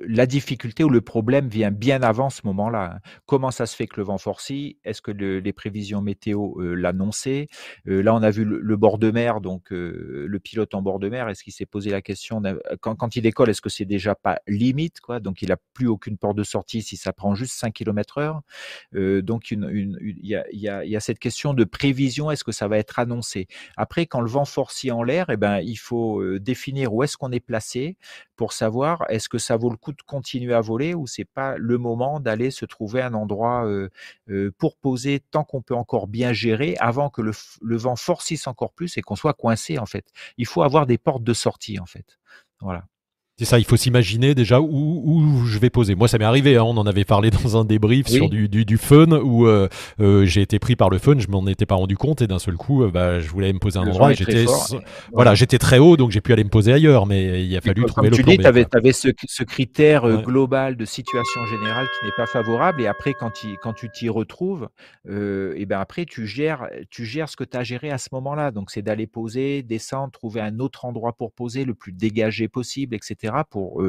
la 0.05 0.25
difficulté 0.25 0.83
ou 0.83 0.89
le 0.89 0.99
problème 0.99 1.47
vient 1.47 1.71
bien 1.71 2.03
avant 2.03 2.29
ce 2.29 2.41
moment-là. 2.43 2.95
Hein. 2.95 2.99
Comment 3.25 3.51
ça 3.51 3.65
se 3.65 3.73
fait 3.73 3.87
que 3.87 3.95
le 3.95 4.03
vent 4.03 4.17
forcit? 4.17 4.77
Est-ce 4.83 5.01
que 5.01 5.11
les 5.11 5.53
prévisions 5.53 6.01
météo 6.01 6.59
euh, 6.59 6.73
l'annonçaient? 6.73 7.47
Euh, 7.87 8.01
Là, 8.03 8.13
on 8.13 8.21
a 8.21 8.31
vu 8.31 8.43
le, 8.43 8.75
bord 8.75 8.97
de 8.97 9.11
mer, 9.11 9.39
donc 9.39 9.71
euh, 9.71 10.25
le 10.27 10.39
pilote 10.39 10.75
en 10.75 10.81
bord 10.81 10.99
de 10.99 11.07
mer. 11.07 11.29
Est-ce 11.29 11.45
qu'il 11.45 11.53
s'est 11.53 11.65
posé 11.65 11.89
la 11.89 12.01
question 12.01 12.41
quand, 12.81 12.95
quand 12.95 13.15
il 13.15 13.21
décolle, 13.21 13.49
est-ce 13.49 13.61
que 13.61 13.69
c'est 13.69 13.85
déjà 13.85 14.13
pas 14.13 14.41
limite 14.45 14.99
quoi? 14.99 15.21
Donc 15.21 15.41
il 15.41 15.49
n'a 15.49 15.57
plus 15.73 15.87
aucune 15.87 16.17
porte 16.17 16.35
de 16.35 16.43
sortie 16.43 16.81
si 16.81 16.97
ça 16.97 17.13
prend 17.13 17.33
juste 17.33 17.53
5 17.53 17.73
km/h. 17.73 18.41
donc 19.21 19.51
il 19.51 19.63
une, 19.71 19.97
y, 20.01 20.35
a, 20.35 20.43
y, 20.51 20.67
a, 20.67 20.83
y 20.83 20.97
a 20.97 20.99
cette 20.99 21.19
question 21.19 21.53
de 21.53 21.63
prévision. 21.63 22.29
Est-ce 22.29 22.43
que 22.43 22.51
ça 22.51 22.67
va 22.67 22.77
être 22.77 22.99
annoncé? 22.99 23.47
Après 23.77 24.00
quand 24.07 24.21
le 24.21 24.29
vent 24.29 24.45
forcit 24.45 24.91
en 24.91 25.03
l'air, 25.03 25.29
eh 25.29 25.37
ben, 25.37 25.59
il 25.59 25.77
faut 25.77 26.23
définir 26.39 26.93
où 26.93 27.03
est-ce 27.03 27.17
qu'on 27.17 27.31
est 27.31 27.39
placé 27.39 27.97
pour 28.35 28.53
savoir 28.53 29.05
est-ce 29.09 29.29
que 29.29 29.37
ça 29.37 29.57
vaut 29.57 29.69
le 29.69 29.77
coup 29.77 29.91
de 29.91 30.01
continuer 30.03 30.53
à 30.53 30.61
voler 30.61 30.93
ou 30.93 31.07
c'est 31.07 31.25
pas 31.25 31.55
le 31.57 31.77
moment 31.77 32.19
d'aller 32.19 32.51
se 32.51 32.65
trouver 32.65 33.01
un 33.01 33.13
endroit 33.13 33.67
pour 34.57 34.77
poser 34.77 35.21
tant 35.31 35.43
qu'on 35.43 35.61
peut 35.61 35.75
encore 35.75 36.07
bien 36.07 36.33
gérer 36.33 36.75
avant 36.79 37.09
que 37.09 37.21
le, 37.21 37.31
le 37.61 37.77
vent 37.77 37.95
forcisse 37.95 38.47
encore 38.47 38.73
plus 38.73 38.97
et 38.97 39.01
qu'on 39.01 39.15
soit 39.15 39.33
coincé 39.33 39.77
en 39.77 39.85
fait. 39.85 40.05
Il 40.37 40.45
faut 40.45 40.63
avoir 40.63 40.85
des 40.85 40.97
portes 40.97 41.23
de 41.23 41.33
sortie 41.33 41.79
en 41.79 41.85
fait. 41.85 42.19
Voilà. 42.61 42.85
C'est 43.41 43.45
ça, 43.45 43.57
il 43.57 43.65
faut 43.65 43.75
s'imaginer 43.75 44.35
déjà 44.35 44.61
où, 44.61 44.67
où, 44.67 45.45
je 45.47 45.57
vais 45.57 45.71
poser. 45.71 45.95
Moi, 45.95 46.07
ça 46.07 46.19
m'est 46.19 46.25
arrivé, 46.25 46.57
hein, 46.57 46.63
on 46.63 46.77
en 46.77 46.85
avait 46.85 47.05
parlé 47.05 47.31
dans 47.31 47.57
un 47.57 47.65
débrief 47.65 48.05
sur 48.05 48.29
du, 48.29 48.47
du, 48.47 48.65
du 48.65 48.77
fun 48.77 49.07
où 49.13 49.47
euh, 49.47 49.67
euh, 49.99 50.25
j'ai 50.25 50.41
été 50.41 50.59
pris 50.59 50.75
par 50.75 50.91
le 50.91 50.99
fun, 50.99 51.15
je 51.17 51.27
m'en 51.27 51.47
étais 51.47 51.65
pas 51.65 51.73
rendu 51.73 51.97
compte 51.97 52.21
et 52.21 52.27
d'un 52.27 52.37
seul 52.37 52.55
coup, 52.55 52.83
euh, 52.83 52.91
bah, 52.91 53.19
je 53.19 53.27
voulais 53.29 53.51
me 53.51 53.57
poser 53.57 53.79
un 53.79 53.87
endroit. 53.87 54.13
J'étais, 54.13 54.45
voilà, 55.11 55.33
j'étais 55.33 55.57
très 55.57 55.79
haut, 55.79 55.97
donc 55.97 56.11
j'ai 56.11 56.21
pu 56.21 56.33
aller 56.33 56.43
me 56.43 56.51
poser 56.51 56.71
ailleurs, 56.71 57.07
mais 57.07 57.43
il 57.43 57.57
a 57.57 57.61
fallu 57.61 57.83
trouver 57.85 58.11
le 58.11 58.15
tu 58.15 58.21
dis, 58.21 58.37
Tu 58.37 58.45
avais, 58.45 58.67
avais 58.73 58.91
ce, 58.91 59.07
ce, 59.27 59.43
critère 59.43 60.07
global 60.21 60.75
de 60.75 60.85
situation 60.85 61.43
générale 61.47 61.87
qui 61.99 62.05
n'est 62.05 62.13
pas 62.15 62.27
favorable 62.27 62.83
et 62.83 62.87
après, 62.87 63.15
quand, 63.15 63.31
quand 63.63 63.73
tu 63.73 63.89
t'y 63.89 64.09
retrouves, 64.09 64.69
et 65.09 65.65
ben 65.65 65.79
après, 65.79 66.05
tu 66.05 66.27
gères, 66.27 66.67
tu 66.91 67.05
gères 67.05 67.27
ce 67.27 67.35
que 67.35 67.43
tu 67.43 67.57
as 67.57 67.63
géré 67.63 67.89
à 67.89 67.97
ce 67.97 68.09
moment-là. 68.11 68.51
Donc, 68.51 68.69
c'est 68.69 68.83
d'aller 68.83 69.07
poser, 69.07 69.63
descendre, 69.63 70.11
trouver 70.11 70.41
un 70.41 70.59
autre 70.59 70.85
endroit 70.85 71.13
pour 71.13 71.31
poser, 71.31 71.65
le 71.65 71.73
plus 71.73 71.91
dégagé 71.91 72.47
possible, 72.47 72.95
etc 72.95 73.20
pour 73.49 73.83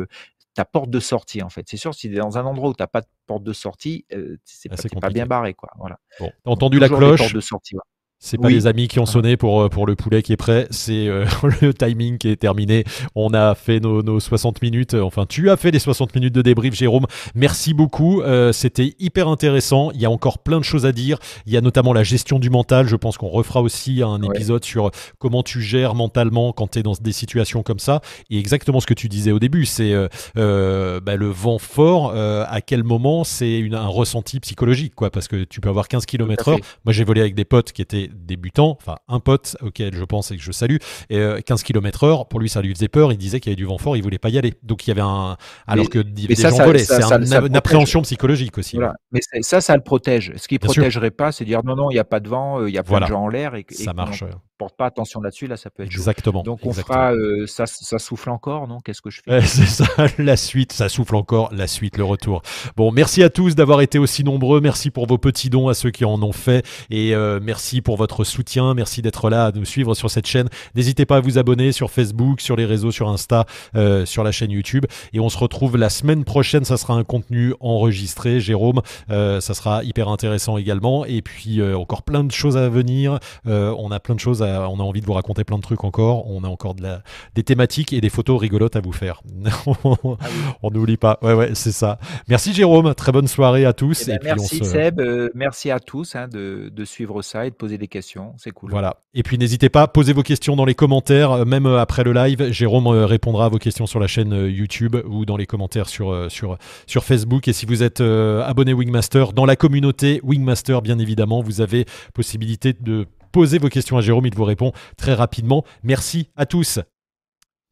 ta 0.54 0.64
porte 0.64 0.90
de 0.90 1.00
sortie 1.00 1.42
en 1.42 1.48
fait. 1.48 1.66
C'est 1.68 1.76
sûr, 1.76 1.94
si 1.94 2.08
tu 2.08 2.14
es 2.14 2.18
dans 2.18 2.38
un 2.38 2.44
endroit 2.44 2.70
où 2.70 2.74
tu 2.74 2.82
n'as 2.82 2.86
pas 2.86 3.00
de 3.00 3.06
porte 3.26 3.42
de 3.42 3.52
sortie, 3.52 4.04
c'est 4.44 4.70
ah, 4.70 4.98
pas, 5.00 5.10
bien 5.10 5.26
barré. 5.26 5.54
Quoi. 5.54 5.70
Voilà. 5.78 5.98
Bon, 6.20 6.30
entendu 6.44 6.78
la 6.78 6.88
cloche? 6.88 7.32
De 7.32 7.40
sortie, 7.40 7.76
c'est 8.24 8.38
pas 8.38 8.50
les 8.50 8.68
amis 8.68 8.86
qui 8.86 9.00
ont 9.00 9.04
sonné 9.04 9.36
pour, 9.36 9.62
euh, 9.62 9.68
pour 9.68 9.84
le 9.84 9.96
poulet 9.96 10.22
qui 10.22 10.32
est 10.32 10.36
prêt, 10.36 10.68
c'est 10.70 11.08
euh, 11.08 11.26
le 11.60 11.74
timing 11.74 12.18
qui 12.18 12.28
est 12.28 12.36
terminé. 12.36 12.84
On 13.16 13.34
a 13.34 13.56
fait 13.56 13.80
nos, 13.80 14.00
nos, 14.04 14.20
60 14.20 14.62
minutes, 14.62 14.94
enfin 14.94 15.26
tu 15.26 15.50
as 15.50 15.56
fait 15.56 15.72
les 15.72 15.80
60 15.80 16.14
minutes 16.14 16.32
de 16.32 16.40
débrief 16.40 16.72
Jérôme. 16.72 17.06
Merci 17.34 17.74
beaucoup, 17.74 18.22
euh, 18.22 18.52
c'était 18.52 18.94
hyper 19.00 19.26
intéressant. 19.26 19.90
Il 19.90 20.00
y 20.00 20.06
a 20.06 20.10
encore 20.10 20.38
plein 20.38 20.58
de 20.58 20.64
choses 20.64 20.86
à 20.86 20.92
dire. 20.92 21.18
Il 21.46 21.52
y 21.52 21.56
a 21.56 21.60
notamment 21.60 21.92
la 21.92 22.04
gestion 22.04 22.38
du 22.38 22.48
mental. 22.48 22.86
Je 22.86 22.94
pense 22.94 23.18
qu'on 23.18 23.28
refera 23.28 23.60
aussi 23.60 24.02
un 24.04 24.22
épisode 24.22 24.64
sur 24.64 24.92
comment 25.18 25.42
tu 25.42 25.60
gères 25.60 25.96
mentalement 25.96 26.52
quand 26.52 26.70
tu 26.70 26.78
es 26.78 26.82
dans 26.84 26.92
des 26.92 27.12
situations 27.12 27.64
comme 27.64 27.80
ça. 27.80 28.02
Et 28.30 28.38
exactement 28.38 28.78
ce 28.78 28.86
que 28.86 28.94
tu 28.94 29.08
disais 29.08 29.32
au 29.32 29.40
début, 29.40 29.66
c'est 29.66 29.94
bah, 30.36 31.16
le 31.16 31.26
vent 31.26 31.58
fort, 31.58 32.14
à 32.14 32.60
quel 32.60 32.84
moment 32.84 33.24
c'est 33.24 33.68
un 33.72 33.88
ressenti 33.88 34.38
psychologique, 34.38 34.94
quoi, 34.94 35.10
parce 35.10 35.26
que 35.26 35.42
tu 35.42 35.60
peux 35.60 35.68
avoir 35.68 35.88
15 35.88 36.06
km 36.06 36.48
heure. 36.50 36.58
Moi 36.84 36.92
j'ai 36.92 37.02
volé 37.02 37.20
avec 37.20 37.34
des 37.34 37.44
potes 37.44 37.72
qui 37.72 37.82
étaient 37.82 38.11
débutant, 38.14 38.76
enfin 38.80 38.96
un 39.08 39.20
pote 39.20 39.56
auquel 39.62 39.94
je 39.94 40.04
pense 40.04 40.30
et 40.30 40.36
que 40.36 40.42
je 40.42 40.52
salue, 40.52 40.76
et, 41.10 41.42
15 41.44 41.62
km 41.62 42.04
heure, 42.04 42.28
pour 42.28 42.40
lui 42.40 42.48
ça 42.48 42.62
lui 42.62 42.74
faisait 42.74 42.88
peur, 42.88 43.12
il 43.12 43.18
disait 43.18 43.40
qu'il 43.40 43.50
y 43.50 43.52
avait 43.52 43.56
du 43.56 43.64
vent 43.64 43.78
fort, 43.78 43.96
il 43.96 44.02
voulait 44.02 44.18
pas 44.18 44.30
y 44.30 44.38
aller. 44.38 44.54
Donc 44.62 44.86
il 44.86 44.90
y 44.90 44.92
avait 44.92 45.00
un... 45.00 45.36
Alors 45.66 45.88
que 45.88 45.98
des 45.98 46.34
gens 46.34 46.50
volaient, 46.50 46.84
c'est 46.84 47.02
une 47.02 47.56
appréhension 47.56 48.02
psychologique 48.02 48.58
aussi. 48.58 48.78
Mais 49.10 49.20
ça, 49.42 49.60
ça 49.60 49.76
le 49.76 49.82
protège. 49.82 50.32
Ce 50.36 50.48
qui 50.48 50.54
ne 50.54 50.60
protégerait 50.60 51.10
pas, 51.10 51.32
c'est 51.32 51.44
dire 51.44 51.60
non, 51.64 51.76
non, 51.76 51.90
il 51.90 51.94
n'y 51.94 52.00
a 52.00 52.04
pas 52.04 52.20
de 52.20 52.28
vent, 52.28 52.66
il 52.66 52.74
y 52.74 52.78
a 52.78 52.82
plein 52.82 53.00
de 53.00 53.06
gens 53.06 53.24
en 53.24 53.28
l'air. 53.28 53.54
Et, 53.54 53.66
ça 53.70 53.92
marche 53.92 54.24
porte 54.62 54.76
pas 54.76 54.86
attention 54.86 55.20
là-dessus, 55.20 55.48
là, 55.48 55.56
ça 55.56 55.70
peut 55.70 55.82
être 55.82 55.90
Exactement. 55.90 56.42
Donc 56.42 56.60
on 56.64 56.72
fera, 56.72 57.12
euh, 57.12 57.46
ça, 57.46 57.66
ça, 57.66 57.98
souffle 57.98 58.30
encore, 58.30 58.68
non? 58.68 58.80
Qu'est-ce 58.80 59.02
que 59.02 59.10
je 59.10 59.20
fais? 59.24 59.40
C'est 59.42 59.66
ça, 59.66 59.86
la 60.18 60.36
suite, 60.36 60.72
ça 60.72 60.88
souffle 60.88 61.16
encore, 61.16 61.52
la 61.52 61.66
suite, 61.66 61.96
le 61.96 62.04
retour. 62.04 62.42
Bon, 62.76 62.92
merci 62.92 63.22
à 63.22 63.30
tous 63.30 63.56
d'avoir 63.56 63.80
été 63.80 63.98
aussi 63.98 64.22
nombreux, 64.22 64.60
merci 64.60 64.90
pour 64.90 65.06
vos 65.06 65.18
petits 65.18 65.50
dons 65.50 65.68
à 65.68 65.74
ceux 65.74 65.90
qui 65.90 66.04
en 66.04 66.22
ont 66.22 66.32
fait, 66.32 66.64
et 66.90 67.14
euh, 67.14 67.40
merci 67.42 67.80
pour 67.80 67.96
votre 67.96 68.22
soutien, 68.22 68.74
merci 68.74 69.02
d'être 69.02 69.30
là, 69.30 69.46
à 69.46 69.52
nous 69.52 69.64
suivre 69.64 69.94
sur 69.94 70.10
cette 70.10 70.26
chaîne. 70.26 70.48
N'hésitez 70.76 71.06
pas 71.06 71.16
à 71.16 71.20
vous 71.20 71.38
abonner 71.38 71.72
sur 71.72 71.90
Facebook, 71.90 72.40
sur 72.40 72.54
les 72.54 72.64
réseaux, 72.64 72.92
sur 72.92 73.08
Insta, 73.08 73.46
euh, 73.74 74.06
sur 74.06 74.22
la 74.22 74.30
chaîne 74.30 74.52
YouTube, 74.52 74.86
et 75.12 75.18
on 75.18 75.28
se 75.28 75.38
retrouve 75.38 75.76
la 75.76 75.90
semaine 75.90 76.24
prochaine, 76.24 76.64
ça 76.64 76.76
sera 76.76 76.94
un 76.94 77.04
contenu 77.04 77.54
enregistré, 77.58 78.38
Jérôme, 78.38 78.80
ça 79.08 79.54
sera 79.54 79.82
hyper 79.82 80.08
intéressant 80.08 80.56
également, 80.56 81.04
et 81.04 81.20
puis 81.20 81.60
encore 81.74 82.02
plein 82.02 82.22
de 82.22 82.30
choses 82.30 82.56
à 82.56 82.68
venir, 82.68 83.18
on 83.44 83.90
a 83.90 84.00
plein 84.00 84.14
de 84.14 84.20
choses 84.20 84.42
à 84.42 84.51
on 84.61 84.80
a 84.80 84.82
envie 84.82 85.00
de 85.00 85.07
vous 85.07 85.12
raconter 85.12 85.44
plein 85.44 85.57
de 85.57 85.62
trucs 85.62 85.84
encore. 85.84 86.30
On 86.30 86.44
a 86.44 86.48
encore 86.48 86.74
de 86.74 86.82
la, 86.82 87.03
des 87.34 87.42
thématiques 87.42 87.92
et 87.92 88.00
des 88.00 88.09
photos 88.09 88.40
rigolotes 88.40 88.76
à 88.76 88.80
vous 88.80 88.92
faire. 88.92 89.22
Ah 89.64 90.16
on 90.62 90.70
n'oublie 90.70 90.96
pas. 90.96 91.18
Ouais, 91.22 91.34
ouais, 91.34 91.50
c'est 91.55 91.72
ça. 91.72 91.98
Merci 92.28 92.53
Jérôme. 92.53 92.94
Très 92.94 93.12
bonne 93.12 93.28
soirée 93.28 93.64
à 93.64 93.72
tous. 93.72 94.09
Eh 94.09 94.18
ben, 94.18 94.36
merci 94.36 94.64
Seb. 94.64 95.00
Euh, 95.00 95.30
merci 95.34 95.70
à 95.70 95.80
tous 95.80 96.14
hein, 96.14 96.28
de, 96.28 96.70
suivre 96.84 97.22
ça 97.22 97.46
et 97.46 97.50
de 97.50 97.55
poser 97.55 97.78
des 97.78 97.88
questions. 97.88 98.34
C'est 98.38 98.50
cool. 98.50 98.70
Voilà. 98.70 98.96
Et 99.14 99.22
puis 99.22 99.38
n'hésitez 99.38 99.68
pas, 99.68 99.86
posez 99.86 100.12
vos 100.12 100.22
questions 100.22 100.57
dans 100.57 100.64
les 100.64 100.74
commentaires, 100.74 101.32
euh, 101.32 101.44
même 101.44 101.66
euh, 101.66 101.80
après 101.80 102.05
le 102.05 102.12
live. 102.12 102.50
Jérôme 102.50 102.88
répondra 102.88 103.46
à 103.46 103.48
vos 103.48 103.59
questions 103.59 103.86
sur 103.86 104.00
la 104.00 104.07
chaîne 104.07 104.32
YouTube 104.32 104.96
ou 105.07 105.24
dans 105.24 105.36
les 105.36 105.46
commentaires 105.46 105.88
sur, 105.88 106.30
sur, 106.30 106.59
sur 106.86 107.05
Facebook. 107.05 107.48
Et 107.48 107.53
si 107.53 107.66
vous 107.66 107.82
êtes 107.82 108.00
abonné 108.00 108.72
Wingmaster, 108.72 109.32
dans 109.32 109.46
la 109.46 109.57
communauté 109.57 110.20
Wingmaster, 110.22 110.82
bien 110.82 110.98
évidemment, 110.98 111.42
vous 111.42 111.61
avez 111.61 111.84
possibilité 112.14 112.72
de 112.72 113.07
Posez 113.32 113.58
vos 113.58 113.68
questions 113.68 113.96
à 113.96 114.00
Jérôme, 114.00 114.26
il 114.26 114.34
vous 114.34 114.44
répond 114.44 114.72
très 114.96 115.14
rapidement. 115.14 115.64
Merci 115.82 116.30
à 116.36 116.46
tous. 116.46 116.78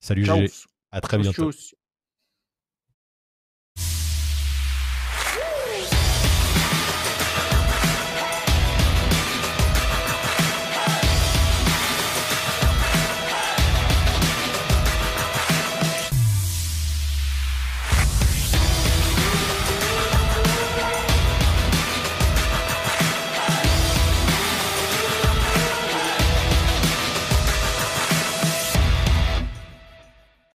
Salut 0.00 0.24
Gégé. 0.24 0.50
À 0.90 1.00
très 1.00 1.18
bientôt. 1.18 1.50